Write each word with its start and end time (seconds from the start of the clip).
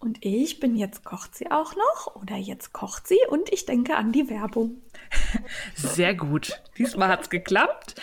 Und 0.00 0.24
ich 0.24 0.60
bin 0.60 0.76
jetzt 0.76 1.04
kocht 1.04 1.34
sie 1.34 1.50
auch 1.50 1.74
noch 1.74 2.14
oder 2.14 2.36
jetzt 2.36 2.72
kocht 2.72 3.08
sie 3.08 3.18
und 3.30 3.52
ich 3.52 3.66
denke 3.66 3.96
an 3.96 4.12
die 4.12 4.30
Werbung. 4.30 4.80
Sehr 5.74 6.14
gut. 6.14 6.62
Diesmal 6.76 7.08
hat 7.08 7.22
es 7.22 7.30
geklappt. 7.30 8.00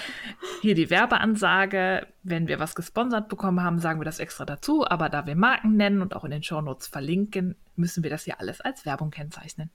Hier 0.62 0.76
die 0.76 0.90
Werbeansage. 0.90 2.08
Wenn 2.22 2.50
wir 2.50 2.60
was 2.60 2.76
gesponsert 2.76 3.30
bekommen 3.30 3.64
haben, 3.64 3.80
sagen 3.80 4.02
wir 4.02 4.06
das 4.06 4.20
extra 4.20 4.44
dazu. 4.44 4.86
Aber 4.86 5.08
da 5.08 5.26
wir 5.26 5.36
Marken 5.36 5.78
nennen 5.78 6.02
und 6.02 6.16
auch 6.16 6.26
in 6.26 6.32
den 6.32 6.44
Shownotes 6.44 6.88
verlinken, 6.88 7.56
müssen 7.78 8.04
wir 8.04 8.10
das 8.10 8.26
hier 8.26 8.42
alles 8.42 8.60
als 8.60 8.86
Werbung 8.86 9.10
kennzeichnen. 9.10 9.70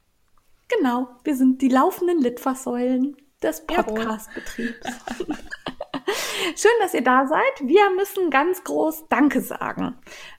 Genau, 0.69 1.09
wir 1.25 1.37
sind 1.37 1.63
die 1.63 1.69
laufenden 1.69 2.21
Litfaßsäulen 2.21 3.16
des 3.43 3.67
Podcastbetriebs. 3.67 4.87
Schön, 6.57 6.73
dass 6.80 6.95
ihr 6.95 7.05
da 7.05 7.27
seid. 7.27 7.61
Wir 7.63 7.91
müssen 7.95 8.30
ganz 8.30 8.65
groß 8.65 9.09
Danke 9.09 9.41
sagen. 9.41 9.97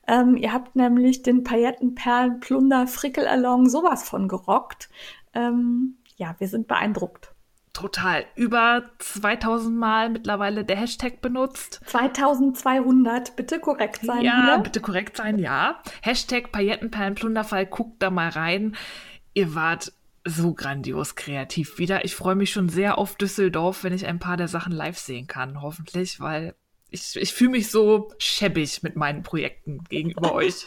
Ähm, 0.08 0.36
ihr 0.36 0.54
habt 0.54 0.76
nämlich 0.76 1.24
den 1.24 1.44
Paillettenperlen 1.44 2.40
Plunder 2.40 2.88
Frickelalong 2.88 3.70
sowas 3.70 4.08
von 4.08 4.28
gerockt. 4.28 4.90
Ähm, 5.34 5.98
ja, 6.18 6.36
wir 6.40 6.48
sind 6.48 6.68
beeindruckt. 6.68 7.34
Total. 7.74 8.26
Über 8.36 8.84
2000 9.00 9.76
Mal 9.76 10.10
mittlerweile 10.10 10.66
der 10.66 10.76
Hashtag 10.76 11.22
benutzt. 11.22 11.80
2200, 11.86 13.36
bitte 13.38 13.60
korrekt 13.60 14.02
sein. 14.06 14.22
Ja, 14.22 14.44
wieder. 14.44 14.60
bitte 14.60 14.82
korrekt 14.82 15.16
sein, 15.16 15.40
ja. 15.40 15.82
Hashtag 16.02 16.52
Paillettenperlenplunderfall, 16.52 17.66
guckt 17.66 18.04
da 18.04 18.10
mal 18.10 18.30
rein. 18.30 18.76
Ihr 19.34 19.56
wart 19.56 19.94
so 20.26 20.54
grandios 20.54 21.16
kreativ 21.16 21.78
wieder. 21.78 22.06
Ich 22.06 22.16
freue 22.16 22.36
mich 22.36 22.52
schon 22.52 22.70
sehr 22.70 22.98
auf 22.98 23.16
Düsseldorf, 23.16 23.84
wenn 23.84 23.94
ich 23.94 24.06
ein 24.06 24.20
paar 24.20 24.38
der 24.38 24.48
Sachen 24.48 24.72
live 24.72 24.98
sehen 24.98 25.28
kann, 25.28 25.62
hoffentlich, 25.62 26.20
weil 26.20 26.56
ich, 26.92 27.16
ich 27.16 27.34
fühle 27.34 27.52
mich 27.52 27.72
so 27.72 28.12
schäbig 28.18 28.84
mit 28.84 28.96
meinen 28.98 29.24
Projekten 29.24 29.84
gegenüber 29.86 30.34
euch. 30.34 30.66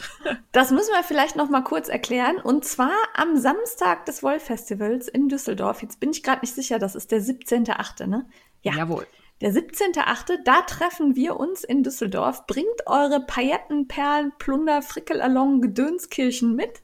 Das 0.52 0.70
müssen 0.70 0.92
wir 0.92 1.04
vielleicht 1.04 1.36
noch 1.36 1.50
mal 1.50 1.62
kurz 1.62 1.88
erklären. 1.88 2.36
Und 2.36 2.64
zwar 2.64 2.94
am 3.14 3.36
Samstag 3.36 4.06
des 4.06 4.22
Wolf-Festivals 4.22 5.08
in 5.08 5.28
Düsseldorf. 5.28 5.82
Jetzt 5.82 6.00
bin 6.00 6.10
ich 6.10 6.22
gerade 6.22 6.40
nicht 6.40 6.54
sicher, 6.54 6.78
das 6.78 6.94
ist 6.94 7.12
der 7.12 7.20
17.8., 7.20 8.06
ne? 8.06 8.26
Ja. 8.62 8.74
Jawohl. 8.74 9.06
Der 9.40 9.52
17.8., 9.52 10.38
da 10.44 10.62
treffen 10.62 11.16
wir 11.16 11.36
uns 11.36 11.64
in 11.64 11.82
Düsseldorf. 11.82 12.46
Bringt 12.46 12.86
eure 12.86 13.20
Pailletten, 13.20 13.88
Perlen, 13.88 14.32
Plunder, 14.38 14.80
Frickelalong, 14.80 15.60
Gedönskirchen 15.60 16.54
mit. 16.54 16.82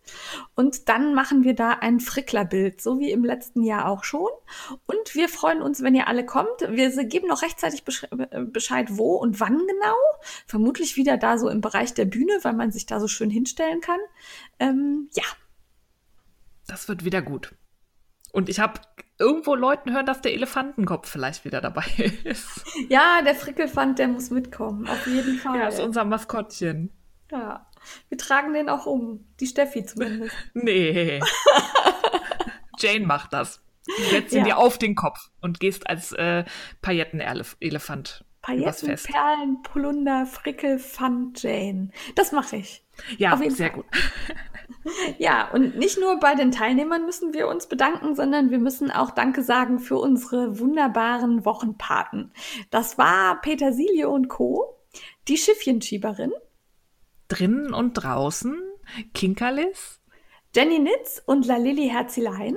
Und 0.57 0.89
dann 0.89 1.15
machen 1.15 1.45
wir 1.45 1.55
da 1.55 1.71
ein 1.71 2.01
Fricklerbild, 2.01 2.81
so 2.81 2.99
wie 2.99 3.13
im 3.13 3.25
letzten 3.25 3.63
Jahr 3.63 3.89
auch 3.89 4.03
schon. 4.03 4.29
Und 4.87 5.15
wir 5.15 5.29
freuen 5.29 5.63
uns, 5.63 5.83
wenn 5.83 5.95
ihr 5.95 6.09
alle 6.09 6.27
kommt. 6.27 6.61
Wir 6.69 6.91
geben 7.05 7.29
noch 7.29 7.43
rechtzeitig 7.43 7.85
Bescheid, 7.85 8.89
wo 8.91 9.15
und 9.15 9.39
wann 9.39 9.59
genau. 9.59 9.97
Vermutlich 10.47 10.97
wieder 10.97 11.17
da 11.17 11.39
so 11.39 11.49
im 11.49 11.61
Bereich 11.61 11.95
der 11.95 12.05
Bühne, 12.05 12.41
weil 12.43 12.55
man 12.55 12.73
sich 12.73 12.85
da 12.85 12.99
so 12.99 13.07
schön 13.07 13.31
hinstellen 13.31 13.81
kann. 13.81 14.01
Ähm, 14.59 15.09
ja. 15.15 15.25
Das 16.67 16.89
wird 16.89 17.05
wieder 17.05 17.23
gut. 17.23 17.55
Und 18.33 18.49
ich 18.49 18.61
habe 18.61 18.81
irgendwo 19.19 19.55
Leuten 19.55 19.93
hören, 19.93 20.07
dass 20.07 20.21
der 20.23 20.33
Elefantenkopf 20.35 21.09
vielleicht 21.09 21.45
wieder 21.45 21.61
dabei 21.61 21.85
ist. 22.25 22.65
Ja, 22.89 23.23
der 23.23 23.35
Frickelfand, 23.35 23.99
der 23.99 24.09
muss 24.09 24.31
mitkommen, 24.31 24.89
auf 24.89 25.07
jeden 25.07 25.39
Fall. 25.39 25.59
Ja, 25.61 25.69
ist 25.69 25.81
unser 25.81 26.05
Maskottchen. 26.05 26.91
Ja, 27.31 27.67
wir 28.09 28.19
tragen 28.19 28.53
den 28.55 28.69
auch 28.69 28.87
um. 28.87 29.27
Die 29.41 29.47
Steffi 29.47 29.85
zumindest. 29.85 30.35
nee. 30.55 31.21
Jane 32.79 33.07
macht 33.07 33.33
das. 33.33 33.63
Du 33.87 34.03
setzt 34.11 34.33
ihn 34.33 34.39
Ja. 34.41 34.45
dir 34.45 34.59
auf 34.59 34.79
den 34.79 34.95
Kopf 34.95 35.31
und 35.41 35.61
gehst 35.61 35.89
als 35.89 36.13
äh, 36.13 36.45
Paillettenelefant 36.83 38.25
Pailletten. 38.43 38.95
Perlen, 38.97 39.63
Plunder, 39.63 40.25
Frickel, 40.27 40.79
Fand, 40.79 41.43
Jane. 41.43 41.91
Das 42.15 42.33
mache 42.33 42.57
ich. 42.57 42.83
Ja, 43.19 43.35
auf 43.35 43.43
jeden 43.43 43.55
sehr 43.55 43.71
Fall. 43.71 43.83
gut. 43.83 43.87
Ja, 45.19 45.51
und 45.51 45.77
nicht 45.77 46.01
nur 46.01 46.19
bei 46.21 46.35
den 46.35 46.53
Teilnehmern 46.53 47.05
müssen 47.05 47.35
wir 47.35 47.49
uns 47.49 47.67
bedanken, 47.67 48.15
sondern 48.15 48.51
wir 48.51 48.59
müssen 48.59 48.91
auch 48.91 49.11
Danke 49.11 49.43
sagen 49.43 49.79
für 49.79 49.99
unsere 49.99 50.59
wunderbaren 50.59 51.45
Wochenpaten. 51.45 52.33
Das 52.71 52.97
war 52.97 53.43
Petersilie 53.43 54.09
und 54.09 54.29
Co., 54.29 54.79
die 55.29 55.37
Schiffchenschieberin, 55.37 56.33
Drinnen 57.29 57.75
und 57.75 57.93
draußen, 57.93 58.59
Kinkerlis 59.13 60.01
Jenny 60.55 60.81
Nitz 60.81 61.23
und 61.27 61.47
La 61.47 61.59
Lilly 61.59 61.89
Herzilein. 61.89 62.57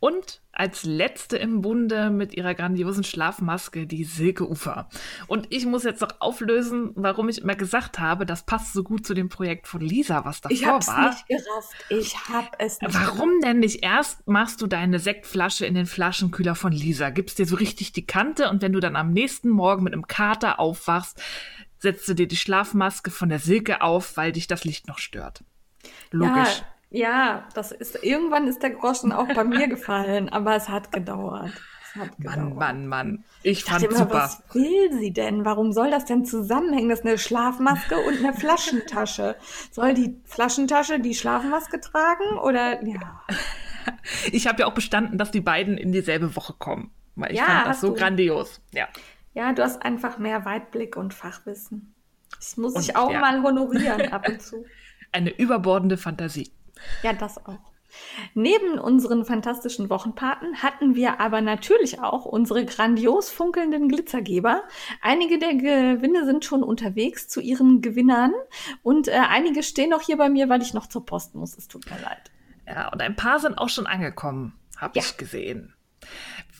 Und 0.00 0.42
als 0.52 0.84
letzte 0.84 1.36
im 1.36 1.60
Bunde 1.60 2.08
mit 2.10 2.34
ihrer 2.34 2.54
grandiosen 2.54 3.04
Schlafmaske 3.04 3.86
die 3.86 4.04
Silke 4.04 4.48
Ufer. 4.48 4.88
Und 5.26 5.46
ich 5.50 5.66
muss 5.66 5.84
jetzt 5.84 6.00
noch 6.00 6.20
auflösen, 6.20 6.92
warum 6.94 7.28
ich 7.28 7.42
immer 7.42 7.54
gesagt 7.54 7.98
habe, 7.98 8.24
das 8.24 8.46
passt 8.46 8.72
so 8.72 8.82
gut 8.82 9.06
zu 9.06 9.12
dem 9.12 9.28
Projekt 9.28 9.66
von 9.68 9.82
Lisa, 9.82 10.24
was 10.24 10.40
davor 10.40 10.56
Ich 10.56 10.66
hab's 10.66 10.88
war. 10.88 11.10
nicht 11.10 11.28
gerafft. 11.28 11.74
Ich 11.90 12.16
hab 12.28 12.56
es 12.58 12.80
nicht 12.80 12.94
Warum 12.94 13.40
denn 13.42 13.60
nicht? 13.60 13.82
Erst 13.82 14.26
machst 14.26 14.62
du 14.62 14.66
deine 14.66 14.98
Sektflasche 14.98 15.66
in 15.66 15.74
den 15.74 15.86
Flaschenkühler 15.86 16.54
von 16.54 16.72
Lisa, 16.72 17.10
gibst 17.10 17.38
dir 17.38 17.46
so 17.46 17.56
richtig 17.56 17.92
die 17.92 18.06
Kante 18.06 18.48
und 18.48 18.62
wenn 18.62 18.72
du 18.72 18.80
dann 18.80 18.96
am 18.96 19.12
nächsten 19.12 19.50
Morgen 19.50 19.84
mit 19.84 19.92
einem 19.92 20.06
Kater 20.06 20.58
aufwachst, 20.58 21.20
setzt 21.78 22.08
du 22.08 22.14
dir 22.14 22.26
die 22.26 22.36
Schlafmaske 22.36 23.10
von 23.10 23.28
der 23.28 23.38
Silke 23.38 23.82
auf, 23.82 24.16
weil 24.16 24.32
dich 24.32 24.46
das 24.46 24.64
Licht 24.64 24.88
noch 24.88 24.98
stört. 24.98 25.44
Logisch. 26.10 26.58
Ja, 26.58 26.66
ja, 26.96 27.48
das 27.54 27.72
ist, 27.72 28.02
irgendwann 28.02 28.48
ist 28.48 28.62
der 28.62 28.70
Groschen 28.70 29.12
auch 29.12 29.28
bei 29.34 29.44
mir 29.44 29.68
gefallen, 29.68 30.28
aber 30.28 30.56
es 30.56 30.68
hat 30.68 30.92
gedauert. 30.92 31.52
Es 31.82 31.94
hat 32.00 32.16
gedauert. 32.18 32.54
Mann, 32.54 32.54
Mann, 32.56 32.86
Mann. 32.86 33.24
Ich 33.42 33.64
Ich 33.64 33.64
fand 33.64 33.84
immer, 33.84 33.96
super. 33.98 34.14
was 34.14 34.42
will 34.54 34.92
sie 34.98 35.12
denn? 35.12 35.44
Warum 35.44 35.72
soll 35.72 35.90
das 35.90 36.04
denn 36.06 36.24
zusammenhängen? 36.24 36.88
Das 36.88 37.00
ist 37.00 37.06
eine 37.06 37.18
Schlafmaske 37.18 37.96
und 37.98 38.18
eine 38.18 38.34
Flaschentasche. 38.34 39.36
Soll 39.70 39.94
die 39.94 40.20
Flaschentasche 40.24 41.00
die 41.00 41.14
Schlafmaske 41.14 41.80
tragen 41.80 42.38
oder 42.38 42.82
ja? 42.84 43.22
Ich 44.32 44.46
habe 44.46 44.60
ja 44.60 44.66
auch 44.66 44.74
bestanden, 44.74 45.18
dass 45.18 45.30
die 45.30 45.40
beiden 45.40 45.78
in 45.78 45.92
dieselbe 45.92 46.34
Woche 46.36 46.54
kommen. 46.58 46.90
Weil 47.14 47.32
ich 47.32 47.38
Ja, 47.38 47.44
fand 47.44 47.66
das 47.66 47.80
so 47.80 47.90
du. 47.90 47.94
grandios. 47.94 48.60
Ja. 48.72 48.88
Ja, 49.34 49.52
du 49.52 49.62
hast 49.62 49.82
einfach 49.82 50.18
mehr 50.18 50.44
Weitblick 50.44 50.96
und 50.96 51.14
Fachwissen. 51.14 51.94
Das 52.36 52.56
muss 52.56 52.74
Und, 52.74 52.82
ich 52.82 52.96
auch 52.96 53.10
ja. 53.12 53.20
mal 53.20 53.42
honorieren 53.42 54.12
ab 54.12 54.28
und 54.28 54.42
zu. 54.42 54.64
Eine 55.12 55.30
überbordende 55.30 55.96
Fantasie. 55.96 56.50
Ja, 57.02 57.12
das 57.12 57.38
auch. 57.46 57.58
Neben 58.34 58.78
unseren 58.78 59.24
fantastischen 59.24 59.88
Wochenpaten 59.88 60.62
hatten 60.62 60.94
wir 60.94 61.18
aber 61.20 61.40
natürlich 61.40 62.00
auch 62.00 62.24
unsere 62.26 62.64
grandios 62.66 63.30
funkelnden 63.30 63.88
Glitzergeber. 63.88 64.62
Einige 65.00 65.38
der 65.38 65.54
Gewinne 65.54 66.26
sind 66.26 66.44
schon 66.44 66.62
unterwegs 66.62 67.28
zu 67.28 67.40
ihren 67.40 67.80
Gewinnern 67.80 68.32
und 68.82 69.08
äh, 69.08 69.12
einige 69.12 69.62
stehen 69.62 69.90
noch 69.90 70.02
hier 70.02 70.18
bei 70.18 70.28
mir, 70.28 70.48
weil 70.48 70.62
ich 70.62 70.74
noch 70.74 70.86
zur 70.88 71.06
Post 71.06 71.34
muss. 71.34 71.56
Es 71.56 71.68
tut 71.68 71.88
mir 71.90 71.98
leid. 72.02 72.30
Ja, 72.66 72.88
und 72.92 73.00
ein 73.00 73.16
paar 73.16 73.38
sind 73.38 73.56
auch 73.56 73.68
schon 73.68 73.86
angekommen, 73.86 74.52
habe 74.76 74.98
Ja. 74.98 75.02
ich 75.04 75.16
gesehen. 75.16 75.72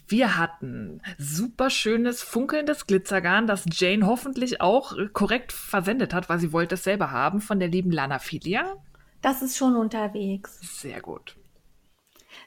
Wir 0.08 0.38
hatten 0.38 1.02
super 1.18 1.68
schönes, 1.68 2.22
funkelndes 2.22 2.86
Glitzergarn, 2.86 3.48
das 3.48 3.64
Jane 3.72 4.06
hoffentlich 4.06 4.60
auch 4.60 4.94
korrekt 5.12 5.52
versendet 5.52 6.14
hat, 6.14 6.28
weil 6.28 6.38
sie 6.38 6.52
wollte 6.52 6.76
es 6.76 6.84
selber 6.84 7.10
haben, 7.10 7.40
von 7.40 7.58
der 7.58 7.68
lieben 7.68 7.90
Lana 7.90 8.20
Filia. 8.20 8.76
Das 9.22 9.42
ist 9.42 9.56
schon 9.56 9.76
unterwegs. 9.76 10.58
Sehr 10.80 11.00
gut. 11.00 11.36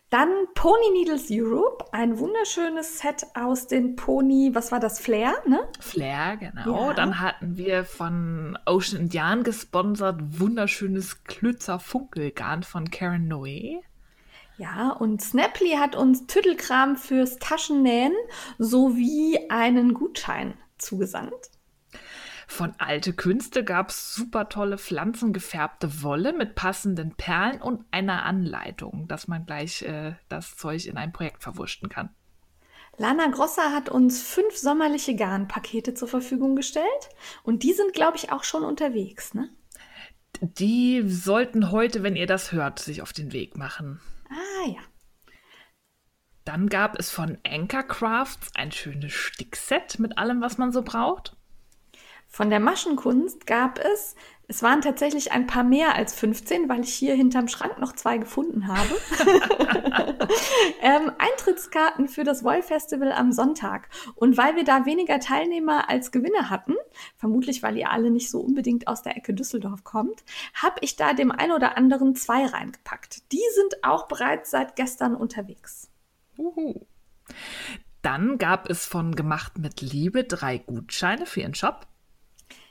Dann 0.09 0.29
Pony 0.55 0.89
Needles 0.93 1.27
Europe, 1.29 1.85
ein 1.91 2.17
wunderschönes 2.17 2.99
Set 2.99 3.27
aus 3.35 3.67
den 3.67 3.95
Pony, 3.95 4.49
was 4.53 4.71
war 4.71 4.79
das, 4.79 4.99
Flair, 4.99 5.35
ne? 5.47 5.67
Flair, 5.79 6.37
genau. 6.37 6.87
Ja. 6.87 6.93
Dann 6.95 7.19
hatten 7.19 7.57
wir 7.57 7.85
von 7.85 8.57
Ocean 8.65 9.01
Indian 9.01 9.43
gesponsert 9.43 10.19
wunderschönes 10.39 11.23
Klützer-Funkelgarn 11.25 12.63
von 12.63 12.89
Karen 12.89 13.31
Noé. 13.31 13.81
Ja, 14.57 14.89
und 14.89 15.21
Snapply 15.21 15.75
hat 15.77 15.95
uns 15.95 16.25
Tüttelkram 16.25 16.97
fürs 16.97 17.37
Taschennähen 17.37 18.13
sowie 18.57 19.39
einen 19.49 19.93
Gutschein 19.93 20.55
zugesandt. 20.79 21.51
Von 22.51 22.73
Alte 22.79 23.13
Künste 23.13 23.63
gab 23.63 23.89
es 23.89 24.15
super 24.15 24.49
tolle 24.49 24.79
pflanzengefärbte 24.79 26.01
Wolle 26.01 26.33
mit 26.33 26.55
passenden 26.55 27.13
Perlen 27.15 27.61
und 27.61 27.85
einer 27.91 28.25
Anleitung, 28.25 29.07
dass 29.07 29.27
man 29.27 29.45
gleich 29.45 29.83
äh, 29.83 30.15
das 30.29 30.57
Zeug 30.57 30.87
in 30.87 30.97
ein 30.97 31.13
Projekt 31.13 31.43
verwursten 31.43 31.89
kann. 31.89 32.09
Lana 32.97 33.27
Grosser 33.27 33.71
hat 33.71 33.87
uns 33.87 34.23
fünf 34.23 34.57
sommerliche 34.57 35.15
Garnpakete 35.15 35.93
zur 35.93 36.07
Verfügung 36.07 36.55
gestellt 36.55 36.85
und 37.43 37.61
die 37.61 37.71
sind, 37.71 37.93
glaube 37.93 38.17
ich, 38.17 38.31
auch 38.31 38.43
schon 38.43 38.63
unterwegs, 38.63 39.35
ne? 39.35 39.49
Die 40.41 41.07
sollten 41.07 41.71
heute, 41.71 42.01
wenn 42.01 42.15
ihr 42.15 42.27
das 42.27 42.51
hört, 42.51 42.79
sich 42.79 43.03
auf 43.03 43.13
den 43.13 43.31
Weg 43.31 43.57
machen. 43.57 44.01
Ah 44.29 44.67
ja. 44.67 44.81
Dann 46.45 46.67
gab 46.67 46.97
es 46.97 47.11
von 47.11 47.37
Anchor 47.45 47.83
Crafts 47.83 48.49
ein 48.55 48.71
schönes 48.71 49.13
Stickset 49.13 49.99
mit 49.99 50.17
allem, 50.17 50.41
was 50.41 50.57
man 50.57 50.71
so 50.71 50.81
braucht. 50.81 51.37
Von 52.31 52.51
der 52.51 52.59
Maschenkunst 52.59 53.47
gab 53.47 53.79
es, 53.79 54.15
es 54.47 54.61
waren 54.61 54.81
tatsächlich 54.81 55.31
ein 55.31 55.47
paar 55.47 55.63
mehr 55.63 55.95
als 55.95 56.13
15, 56.13 56.69
weil 56.69 56.81
ich 56.81 56.93
hier 56.93 57.15
hinterm 57.15 57.47
Schrank 57.47 57.79
noch 57.79 57.93
zwei 57.93 58.17
gefunden 58.17 58.67
habe. 58.67 58.89
ähm, 60.81 61.11
Eintrittskarten 61.17 62.07
für 62.07 62.23
das 62.23 62.43
Woll 62.43 62.61
Festival 62.61 63.11
am 63.11 63.31
Sonntag. 63.31 63.89
Und 64.15 64.37
weil 64.37 64.55
wir 64.55 64.63
da 64.63 64.85
weniger 64.85 65.19
Teilnehmer 65.19 65.89
als 65.89 66.11
Gewinner 66.11 66.51
hatten, 66.51 66.75
vermutlich 67.17 67.63
weil 67.63 67.77
ihr 67.77 67.89
alle 67.89 68.11
nicht 68.11 68.29
so 68.29 68.39
unbedingt 68.39 68.87
aus 68.87 69.01
der 69.01 69.17
Ecke 69.17 69.33
Düsseldorf 69.33 69.83
kommt, 69.83 70.23
habe 70.53 70.77
ich 70.81 70.95
da 70.95 71.13
dem 71.13 71.31
ein 71.31 71.51
oder 71.51 71.77
anderen 71.77 72.15
zwei 72.15 72.45
reingepackt. 72.45 73.31
Die 73.31 73.43
sind 73.55 73.83
auch 73.83 74.07
bereits 74.07 74.51
seit 74.51 74.75
gestern 74.75 75.15
unterwegs. 75.15 75.91
Uhu. 76.37 76.85
Dann 78.03 78.37
gab 78.37 78.69
es 78.69 78.85
von 78.85 79.15
Gemacht 79.15 79.57
mit 79.57 79.81
Liebe 79.81 80.23
drei 80.23 80.59
Gutscheine 80.59 81.25
für 81.25 81.41
ihren 81.41 81.55
Shop. 81.55 81.85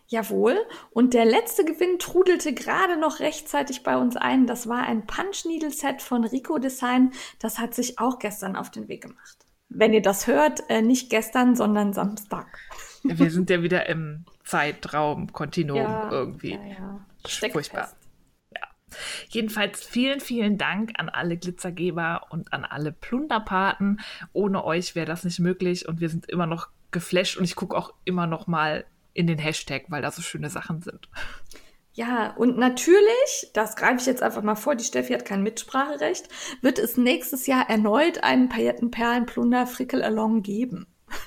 Jawohl. 0.09 0.57
Und 0.91 1.13
der 1.13 1.27
letzte 1.27 1.65
Gewinn 1.65 1.99
trudelte 1.99 2.55
gerade 2.55 2.99
noch 2.99 3.21
rechtzeitig 3.21 3.83
bei 3.83 3.97
uns 3.97 4.17
ein. 4.17 4.47
Das 4.47 4.67
war 4.67 4.83
ein 4.83 5.07
Punch 5.07 5.45
Needle 5.45 5.71
Set 5.71 6.01
von 6.01 6.25
Rico 6.25 6.59
Design. 6.59 7.13
Das 7.39 7.59
hat 7.59 7.75
sich 7.75 7.99
auch 7.99 8.19
gestern 8.19 8.57
auf 8.57 8.71
den 8.71 8.89
Weg 8.89 9.03
gemacht. 9.03 9.37
Wenn 9.69 9.93
ihr 9.93 10.01
das 10.01 10.27
hört, 10.27 10.63
äh, 10.71 10.81
nicht 10.81 11.11
gestern, 11.11 11.55
sondern 11.55 11.93
Samstag. 11.93 12.47
Wir 13.03 13.31
sind 13.31 13.51
ja 13.51 13.63
wieder 13.63 13.87
im 13.87 14.25
Zeitraum, 14.45 15.31
Kontinuum 15.31 15.83
Ja, 15.83 16.11
irgendwie. 16.11 16.53
Ja, 16.55 16.65
ja. 16.67 17.07
Steckt 17.27 17.53
Furchtbar. 17.53 17.85
fest. 17.85 17.97
Jedenfalls 19.29 19.85
vielen, 19.85 20.21
vielen 20.21 20.57
Dank 20.57 20.93
an 20.97 21.11
alle 21.11 21.37
Glitzergeber 21.37 22.27
und 22.31 22.55
an 22.55 22.65
alle 22.65 22.93
Plunderpaten. 22.93 24.01
Ohne 24.33 24.65
euch 24.65 24.95
wäre 24.95 25.05
das 25.05 25.25
nicht 25.25 25.39
möglich 25.39 25.87
und 25.87 26.01
wir 26.01 26.09
sind 26.09 26.27
immer 26.31 26.47
noch 26.47 26.69
geflasht 26.91 27.37
und 27.37 27.45
ich 27.45 27.55
gucke 27.55 27.77
auch 27.77 27.93
immer 28.07 28.27
noch 28.27 28.47
mal 28.47 28.87
in 29.19 29.27
den 29.27 29.39
Hashtag, 29.39 29.87
weil 29.89 30.01
da 30.01 30.11
so 30.11 30.23
schöne 30.23 30.49
Sachen 30.49 30.81
sind. 30.81 31.09
Ja, 31.93 32.31
und 32.37 32.57
natürlich, 32.57 33.51
das 33.55 33.75
greife 33.75 33.97
ich 33.97 34.07
jetzt 34.07 34.23
einfach 34.23 34.43
mal 34.43 34.55
vor, 34.55 34.77
die 34.77 34.85
Steffi 34.85 35.13
hat 35.13 35.25
kein 35.25 35.43
Mitspracherecht, 35.43 36.29
wird 36.63 36.79
es 36.79 36.97
nächstes 36.97 37.49
Jahr 37.49 37.69
erneut 37.69 38.23
einen 38.23 38.49
Paillettenperlenplunder 38.49 39.67
Frickel 39.67 40.03
Along 40.03 40.43
geben. 40.43 40.87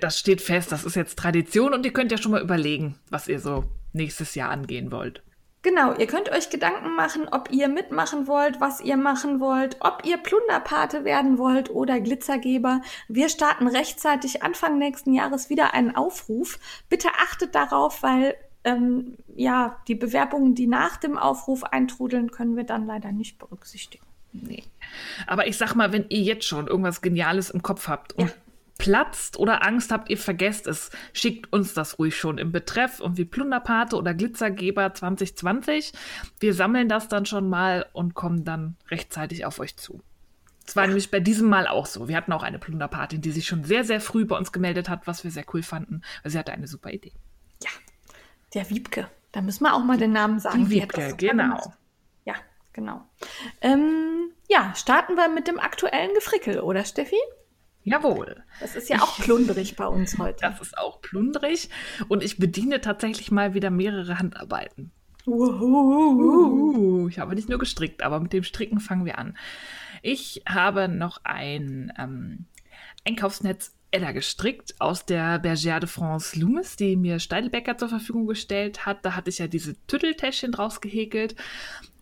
Das 0.00 0.18
steht 0.18 0.40
fest, 0.40 0.70
das 0.70 0.84
ist 0.84 0.94
jetzt 0.94 1.18
Tradition 1.18 1.74
und 1.74 1.84
ihr 1.84 1.92
könnt 1.92 2.12
ja 2.12 2.18
schon 2.18 2.30
mal 2.30 2.42
überlegen, 2.42 2.96
was 3.10 3.26
ihr 3.26 3.40
so 3.40 3.64
nächstes 3.92 4.36
Jahr 4.36 4.50
angehen 4.50 4.92
wollt. 4.92 5.24
Genau, 5.68 5.92
ihr 5.92 6.06
könnt 6.06 6.30
euch 6.30 6.48
Gedanken 6.48 6.96
machen, 6.96 7.28
ob 7.30 7.50
ihr 7.52 7.68
mitmachen 7.68 8.26
wollt, 8.26 8.58
was 8.58 8.80
ihr 8.80 8.96
machen 8.96 9.38
wollt, 9.38 9.76
ob 9.80 10.00
ihr 10.02 10.16
Plunderpate 10.16 11.04
werden 11.04 11.36
wollt 11.36 11.68
oder 11.68 12.00
Glitzergeber. 12.00 12.80
Wir 13.06 13.28
starten 13.28 13.68
rechtzeitig 13.68 14.42
Anfang 14.42 14.78
nächsten 14.78 15.12
Jahres 15.12 15.50
wieder 15.50 15.74
einen 15.74 15.94
Aufruf. 15.94 16.58
Bitte 16.88 17.08
achtet 17.18 17.54
darauf, 17.54 18.02
weil 18.02 18.34
ähm, 18.64 19.18
ja 19.36 19.76
die 19.88 19.94
Bewerbungen, 19.94 20.54
die 20.54 20.66
nach 20.66 20.96
dem 20.96 21.18
Aufruf 21.18 21.64
eintrudeln, 21.64 22.30
können 22.30 22.56
wir 22.56 22.64
dann 22.64 22.86
leider 22.86 23.12
nicht 23.12 23.38
berücksichtigen. 23.38 24.06
Nee. 24.32 24.64
Aber 25.26 25.48
ich 25.48 25.58
sag 25.58 25.74
mal, 25.74 25.92
wenn 25.92 26.06
ihr 26.08 26.22
jetzt 26.22 26.46
schon 26.46 26.66
irgendwas 26.66 27.02
Geniales 27.02 27.50
im 27.50 27.60
Kopf 27.60 27.88
habt 27.88 28.14
und 28.14 28.30
Ja. 28.30 28.34
Platzt 28.78 29.38
oder 29.38 29.64
Angst 29.66 29.92
habt, 29.92 30.08
ihr 30.08 30.16
vergesst 30.16 30.66
es, 30.66 30.90
schickt 31.12 31.52
uns 31.52 31.74
das 31.74 31.98
ruhig 31.98 32.16
schon 32.16 32.38
im 32.38 32.52
Betreff 32.52 33.00
und 33.00 33.18
wie 33.18 33.24
Plunderpate 33.24 33.96
oder 33.96 34.14
Glitzergeber 34.14 34.94
2020. 34.94 35.92
Wir 36.40 36.54
sammeln 36.54 36.88
das 36.88 37.08
dann 37.08 37.26
schon 37.26 37.48
mal 37.48 37.86
und 37.92 38.14
kommen 38.14 38.44
dann 38.44 38.76
rechtzeitig 38.88 39.44
auf 39.44 39.58
euch 39.58 39.76
zu. 39.76 40.00
Es 40.66 40.76
war 40.76 40.86
nämlich 40.86 41.10
bei 41.10 41.18
diesem 41.18 41.48
Mal 41.48 41.66
auch 41.66 41.86
so. 41.86 42.08
Wir 42.08 42.16
hatten 42.16 42.32
auch 42.32 42.42
eine 42.42 42.58
Plunderpatin, 42.58 43.20
die 43.20 43.30
sich 43.30 43.46
schon 43.46 43.64
sehr, 43.64 43.84
sehr 43.84 44.00
früh 44.00 44.24
bei 44.26 44.36
uns 44.36 44.52
gemeldet 44.52 44.88
hat, 44.88 45.06
was 45.06 45.24
wir 45.24 45.30
sehr 45.30 45.44
cool 45.54 45.62
fanden, 45.62 46.02
weil 46.22 46.30
sie 46.30 46.38
hatte 46.38 46.52
eine 46.52 46.68
super 46.68 46.90
Idee. 46.90 47.12
Ja, 47.62 47.70
der 48.54 48.68
Wiebke. 48.70 49.08
Da 49.32 49.40
müssen 49.40 49.64
wir 49.64 49.74
auch 49.74 49.82
mal 49.82 49.96
den 49.96 50.12
Namen 50.12 50.38
sagen. 50.38 50.64
Die 50.64 50.70
Wiebke, 50.70 51.14
genau. 51.16 51.44
gemacht. 51.44 51.70
Ja, 52.24 52.34
genau. 52.72 53.00
Ähm, 53.60 54.30
ja, 54.48 54.74
starten 54.76 55.16
wir 55.16 55.28
mit 55.28 55.48
dem 55.48 55.58
aktuellen 55.58 56.14
Gefrickel, 56.14 56.60
oder 56.60 56.84
Steffi? 56.84 57.16
Jawohl. 57.84 58.42
Das 58.60 58.76
ist 58.76 58.88
ja 58.88 59.02
auch 59.02 59.18
plunderig 59.18 59.76
bei 59.76 59.86
uns 59.86 60.18
heute. 60.18 60.40
Das 60.42 60.60
ist 60.60 60.76
auch 60.76 61.00
plunderig 61.00 61.70
und 62.08 62.22
ich 62.22 62.38
bediene 62.38 62.80
tatsächlich 62.80 63.30
mal 63.30 63.54
wieder 63.54 63.70
mehrere 63.70 64.18
Handarbeiten. 64.18 64.90
Uhuhu. 65.26 67.08
Ich 67.08 67.18
habe 67.18 67.34
nicht 67.34 67.48
nur 67.48 67.58
gestrickt, 67.58 68.02
aber 68.02 68.20
mit 68.20 68.32
dem 68.32 68.44
Stricken 68.44 68.80
fangen 68.80 69.04
wir 69.04 69.18
an. 69.18 69.36
Ich 70.02 70.42
habe 70.46 70.88
noch 70.88 71.20
ein 71.24 71.92
ähm, 71.98 72.46
Einkaufsnetz 73.06 73.74
Ella 73.90 74.12
gestrickt 74.12 74.74
aus 74.80 75.06
der 75.06 75.42
Bergère 75.42 75.80
de 75.80 75.88
France 75.88 76.38
Loomis, 76.38 76.76
die 76.76 76.94
mir 76.94 77.18
Steidelbecker 77.18 77.78
zur 77.78 77.88
Verfügung 77.88 78.26
gestellt 78.26 78.84
hat. 78.84 79.04
Da 79.04 79.16
hatte 79.16 79.30
ich 79.30 79.38
ja 79.38 79.46
diese 79.46 79.76
Tütteltäschchen 79.86 80.52
draus 80.52 80.82
gehäkelt 80.82 81.34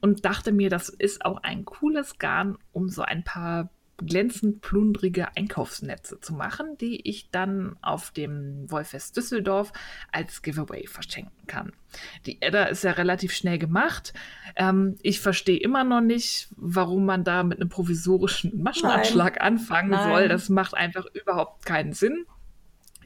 und 0.00 0.24
dachte 0.24 0.50
mir, 0.50 0.68
das 0.68 0.88
ist 0.88 1.24
auch 1.24 1.42
ein 1.44 1.64
cooles 1.64 2.18
Garn, 2.18 2.58
um 2.72 2.88
so 2.88 3.02
ein 3.02 3.22
paar 3.22 3.70
glänzend 3.98 4.60
plundrige 4.60 5.36
Einkaufsnetze 5.36 6.20
zu 6.20 6.34
machen, 6.34 6.76
die 6.80 7.08
ich 7.08 7.30
dann 7.30 7.76
auf 7.80 8.10
dem 8.10 8.70
Wollfest 8.70 9.16
Düsseldorf 9.16 9.72
als 10.12 10.42
Giveaway 10.42 10.86
verschenken 10.86 11.46
kann. 11.46 11.72
Die 12.26 12.42
Edda 12.42 12.64
ist 12.64 12.84
ja 12.84 12.92
relativ 12.92 13.32
schnell 13.32 13.58
gemacht. 13.58 14.12
Ähm, 14.54 14.96
ich 15.02 15.20
verstehe 15.20 15.58
immer 15.58 15.84
noch 15.84 16.02
nicht, 16.02 16.48
warum 16.56 17.06
man 17.06 17.24
da 17.24 17.42
mit 17.42 17.60
einem 17.60 17.70
provisorischen 17.70 18.62
Maschenanschlag 18.62 19.40
anfangen 19.40 19.90
Nein. 19.90 20.12
soll. 20.12 20.28
Das 20.28 20.48
macht 20.48 20.74
einfach 20.74 21.06
überhaupt 21.14 21.64
keinen 21.64 21.92
Sinn. 21.92 22.26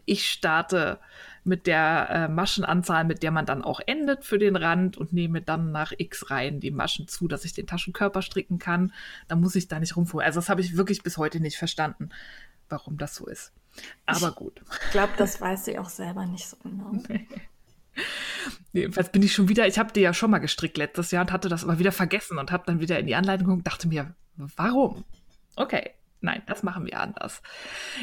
Ich 0.07 0.29
starte 0.29 0.99
mit 1.45 1.67
der 1.67 2.09
äh, 2.11 2.29
Maschenanzahl, 2.29 3.05
mit 3.05 3.23
der 3.23 3.31
man 3.31 3.47
dann 3.47 3.63
auch 3.63 3.81
endet 3.87 4.25
für 4.25 4.39
den 4.39 4.57
Rand 4.57 4.97
und 4.97 5.13
nehme 5.13 5.41
dann 5.41 5.73
nach 5.73 5.93
x 5.97 6.31
Reihen 6.31 6.61
die 6.61 6.71
Maschen 6.71 7.09
zu, 7.09 7.29
dass 7.29 7.45
ich 7.45 7.53
den 7.53 7.67
Taschenkörper 7.67 8.23
stricken 8.23 8.59
kann. 8.59 8.93
Da 9.29 9.37
muss 9.37 9.55
ich 9.55 9.69
da 9.69 9.81
nicht 9.81 9.97
rumfuhren. 9.97 10.27
Also 10.27 10.41
das 10.41 10.49
habe 10.49 10.61
ich 10.61 10.77
wirklich 10.77 11.03
bis 11.03 11.17
heute 11.17 11.41
nicht 11.41 11.57
verstanden, 11.57 12.11
warum 12.69 12.99
das 12.99 13.15
so 13.15 13.27
ist. 13.27 13.53
Aber 14.07 14.33
gut. 14.33 14.61
Ich 14.87 14.91
glaube, 14.91 15.13
das 15.17 15.41
weiß 15.41 15.65
sie 15.65 15.79
auch 15.79 15.89
selber 15.89 16.27
nicht 16.27 16.47
so 16.47 16.57
genau. 16.63 16.93
Jedenfalls 18.73 19.11
bin 19.11 19.23
ich 19.23 19.33
schon 19.33 19.49
wieder, 19.49 19.67
ich 19.67 19.79
habe 19.79 19.93
die 19.93 20.01
ja 20.01 20.15
schon 20.15 20.31
mal 20.31 20.39
gestrickt 20.39 20.77
letztes 20.77 21.11
Jahr 21.11 21.23
und 21.23 21.33
hatte 21.33 21.49
das 21.49 21.65
aber 21.65 21.79
wieder 21.79 21.93
vergessen 21.93 22.39
und 22.39 22.53
habe 22.53 22.65
dann 22.67 22.81
wieder 22.81 22.99
in 22.99 23.07
die 23.07 23.15
Anleitung 23.15 23.47
geguckt 23.47 23.61
und 23.61 23.67
dachte 23.67 23.89
mir, 23.89 24.15
warum? 24.37 25.05
Okay, 25.57 25.91
nein, 26.21 26.43
das 26.47 26.63
machen 26.63 26.87
wir 26.87 27.01
anders. 27.01 27.43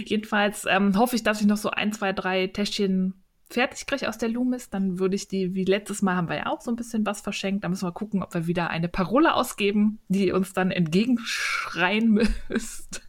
Jedenfalls 0.04 0.66
ähm, 0.68 0.98
hoffe 0.98 1.16
ich, 1.16 1.24
dass 1.24 1.42
ich 1.42 1.48
noch 1.48 1.58
so 1.58 1.72
ein, 1.72 1.94
zwei, 1.94 2.14
drei 2.14 2.48
Täschchen 2.48 3.24
fertig 3.58 3.88
kriege 3.88 4.08
aus 4.08 4.20
der 4.20 4.30
Loomis. 4.30 4.70
Dann 4.70 5.00
würde 5.00 5.16
ich 5.16 5.28
die, 5.28 5.56
wie 5.56 5.66
letztes 5.66 6.04
Mal 6.04 6.16
haben 6.16 6.30
wir 6.30 6.38
ja 6.38 6.46
auch 6.46 6.62
so 6.62 6.70
ein 6.70 6.76
bisschen 6.76 7.08
was 7.08 7.22
verschenkt. 7.22 7.64
Da 7.64 7.70
müssen 7.70 7.88
wir 7.88 7.92
gucken, 7.92 8.22
ob 8.22 8.32
wir 8.36 8.46
wieder 8.46 8.70
eine 8.70 8.88
Parole 8.88 9.34
ausgeben, 9.34 9.98
die 10.10 10.32
uns 10.32 10.54
dann 10.54 10.70
entgegenschreien 10.70 12.12
müsst. 12.50 13.02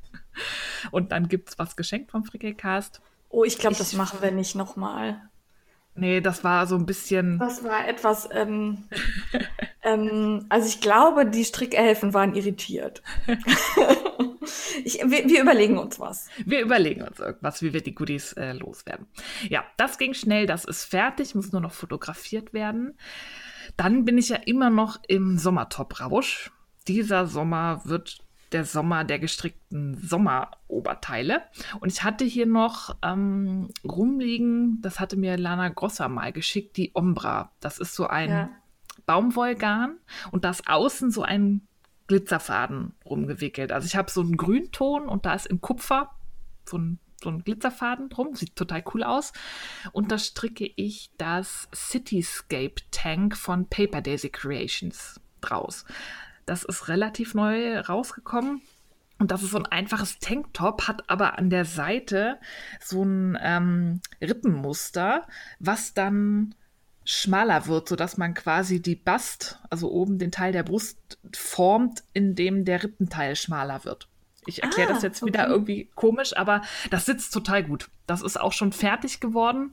Und 0.91 1.13
dann 1.13 1.29
gibt 1.29 1.51
es 1.51 1.59
was 1.59 1.77
geschenkt 1.77 2.13
vom 2.13 2.25
Frickelcast. 2.25 3.03
Oh, 3.29 3.45
ich 3.45 3.59
glaube, 3.59 3.77
das 3.77 3.93
machen 3.93 4.23
wir 4.23 4.31
nicht 4.31 4.55
nochmal. 4.55 5.21
Nee, 5.95 6.23
das 6.23 6.45
war 6.45 6.67
so 6.67 6.77
ein 6.77 6.87
bisschen. 6.87 7.39
Das 7.39 7.63
war 7.63 7.87
etwas, 7.87 8.29
ähm, 8.33 8.85
ähm, 9.83 10.47
also 10.49 10.67
ich 10.67 10.81
glaube, 10.81 11.27
die 11.27 11.45
Strickelfen 11.45 12.15
waren 12.15 12.35
irritiert. 12.35 13.03
ich, 14.85 15.01
wir, 15.05 15.29
wir 15.29 15.43
überlegen 15.43 15.79
uns 15.79 15.99
was. 16.01 16.29
Wir 16.45 16.61
überlegen 16.61 17.03
uns 17.03 17.19
irgendwas, 17.19 17.63
wie 17.63 17.73
wir 17.73 17.83
die 17.83 17.95
Goodies 17.95 18.33
äh, 18.35 18.53
loswerden. 18.53 19.07
Ja, 19.49 19.65
das 19.77 19.99
ging 19.99 20.15
schnell, 20.15 20.47
das 20.47 20.65
ist 20.65 20.85
fertig, 20.85 21.35
muss 21.35 21.53
nur 21.53 21.61
noch 21.61 21.73
fotografiert 21.73 22.53
werden. 22.53 22.99
Dann 23.77 24.05
bin 24.05 24.19
ich 24.19 24.31
ja 24.31 24.37
immer 24.37 24.71
noch 24.71 24.99
im 25.07 25.39
Sommertop-Rausch. 25.39 26.51
Dieser 26.87 27.27
Sommer 27.27 27.83
wird 27.85 28.19
der 28.53 28.65
Sommer 28.65 29.05
der 29.05 29.19
gestrickten 29.19 29.99
Sommeroberteile. 30.03 31.43
Und 31.81 31.93
ich 31.93 32.03
hatte 32.03 32.25
hier 32.25 32.47
noch 32.47 32.97
ähm, 33.03 33.69
rumliegen, 33.85 34.81
das 34.81 35.01
hatte 35.01 35.17
mir 35.17 35.37
Lana 35.37 35.69
Grosser 35.69 36.09
mal 36.09 36.33
geschickt, 36.33 36.77
die 36.77 36.93
Ombra. 36.95 37.53
Das 37.61 37.79
ist 37.79 37.95
so 37.95 38.07
ein 38.07 38.31
Ja. 38.31 38.51
Baumwollgarn 39.07 39.97
und 40.33 40.45
da 40.45 40.51
ist 40.51 40.69
außen 40.69 41.11
so 41.11 41.23
ein 41.23 41.67
Glitzerfaden 42.09 42.95
rumgewickelt. 43.05 43.71
Also 43.71 43.87
ich 43.87 43.97
habe 43.97 44.11
so 44.11 44.23
einen 44.23 44.37
Grünton 44.37 45.09
und 45.09 45.27
da 45.27 45.35
ist 45.35 45.47
im 45.47 45.61
Kupfer 45.61 46.11
so 46.67 46.79
ein, 46.79 46.99
so 47.23 47.31
ein 47.31 47.45
Glitzerfaden 47.45 48.09
drum. 48.09 48.35
Sieht 48.35 48.57
total 48.57 48.83
cool 48.93 49.05
aus. 49.05 49.33
Und 49.93 50.11
da 50.11 50.19
stricke 50.19 50.69
ich 50.75 51.11
das 51.19 51.69
Cityscape 51.75 52.83
Tank 52.91 53.37
von 53.37 53.69
Paper 53.69 54.01
Daisy 54.01 54.31
Creations 54.31 55.21
draus. 55.41 55.85
Das 56.47 56.65
ist 56.65 56.89
relativ 56.89 57.35
neu 57.35 57.79
rausgekommen. 57.79 58.63
Und 59.19 59.33
das 59.33 59.43
ist 59.43 59.51
so 59.51 59.59
ein 59.59 59.67
einfaches 59.67 60.21
Tanktop, 60.21 60.87
hat 60.87 61.11
aber 61.11 61.39
an 61.39 61.51
der 61.51 61.65
Seite 61.65 62.39
so 62.81 63.03
ein 63.03 63.37
ähm, 63.43 64.01
Rippenmuster, 64.21 65.27
was 65.59 65.93
dann 65.93 66.55
schmaler 67.11 67.67
wird, 67.67 67.89
sodass 67.89 68.19
man 68.19 68.35
quasi 68.35 68.83
die 68.83 68.95
Bast, 68.95 69.61
also 69.71 69.91
oben 69.91 70.19
den 70.19 70.31
Teil 70.31 70.53
der 70.53 70.63
Brust, 70.63 71.19
formt, 71.35 72.05
indem 72.13 72.67
der 72.67 72.83
Rippenteil 72.83 73.35
schmaler 73.35 73.87
wird. 73.87 74.09
Ich 74.45 74.63
erkläre 74.63 74.91
ah, 74.91 74.93
das 74.93 75.03
jetzt 75.03 75.25
wieder 75.25 75.49
irgendwie 75.49 75.89
komisch, 75.95 76.37
aber 76.37 76.61
das 76.91 77.07
sitzt 77.07 77.33
total 77.33 77.65
gut. 77.65 77.89
Das 78.07 78.21
ist 78.21 78.39
auch 78.39 78.53
schon 78.53 78.73
fertig 78.73 79.21
geworden 79.21 79.73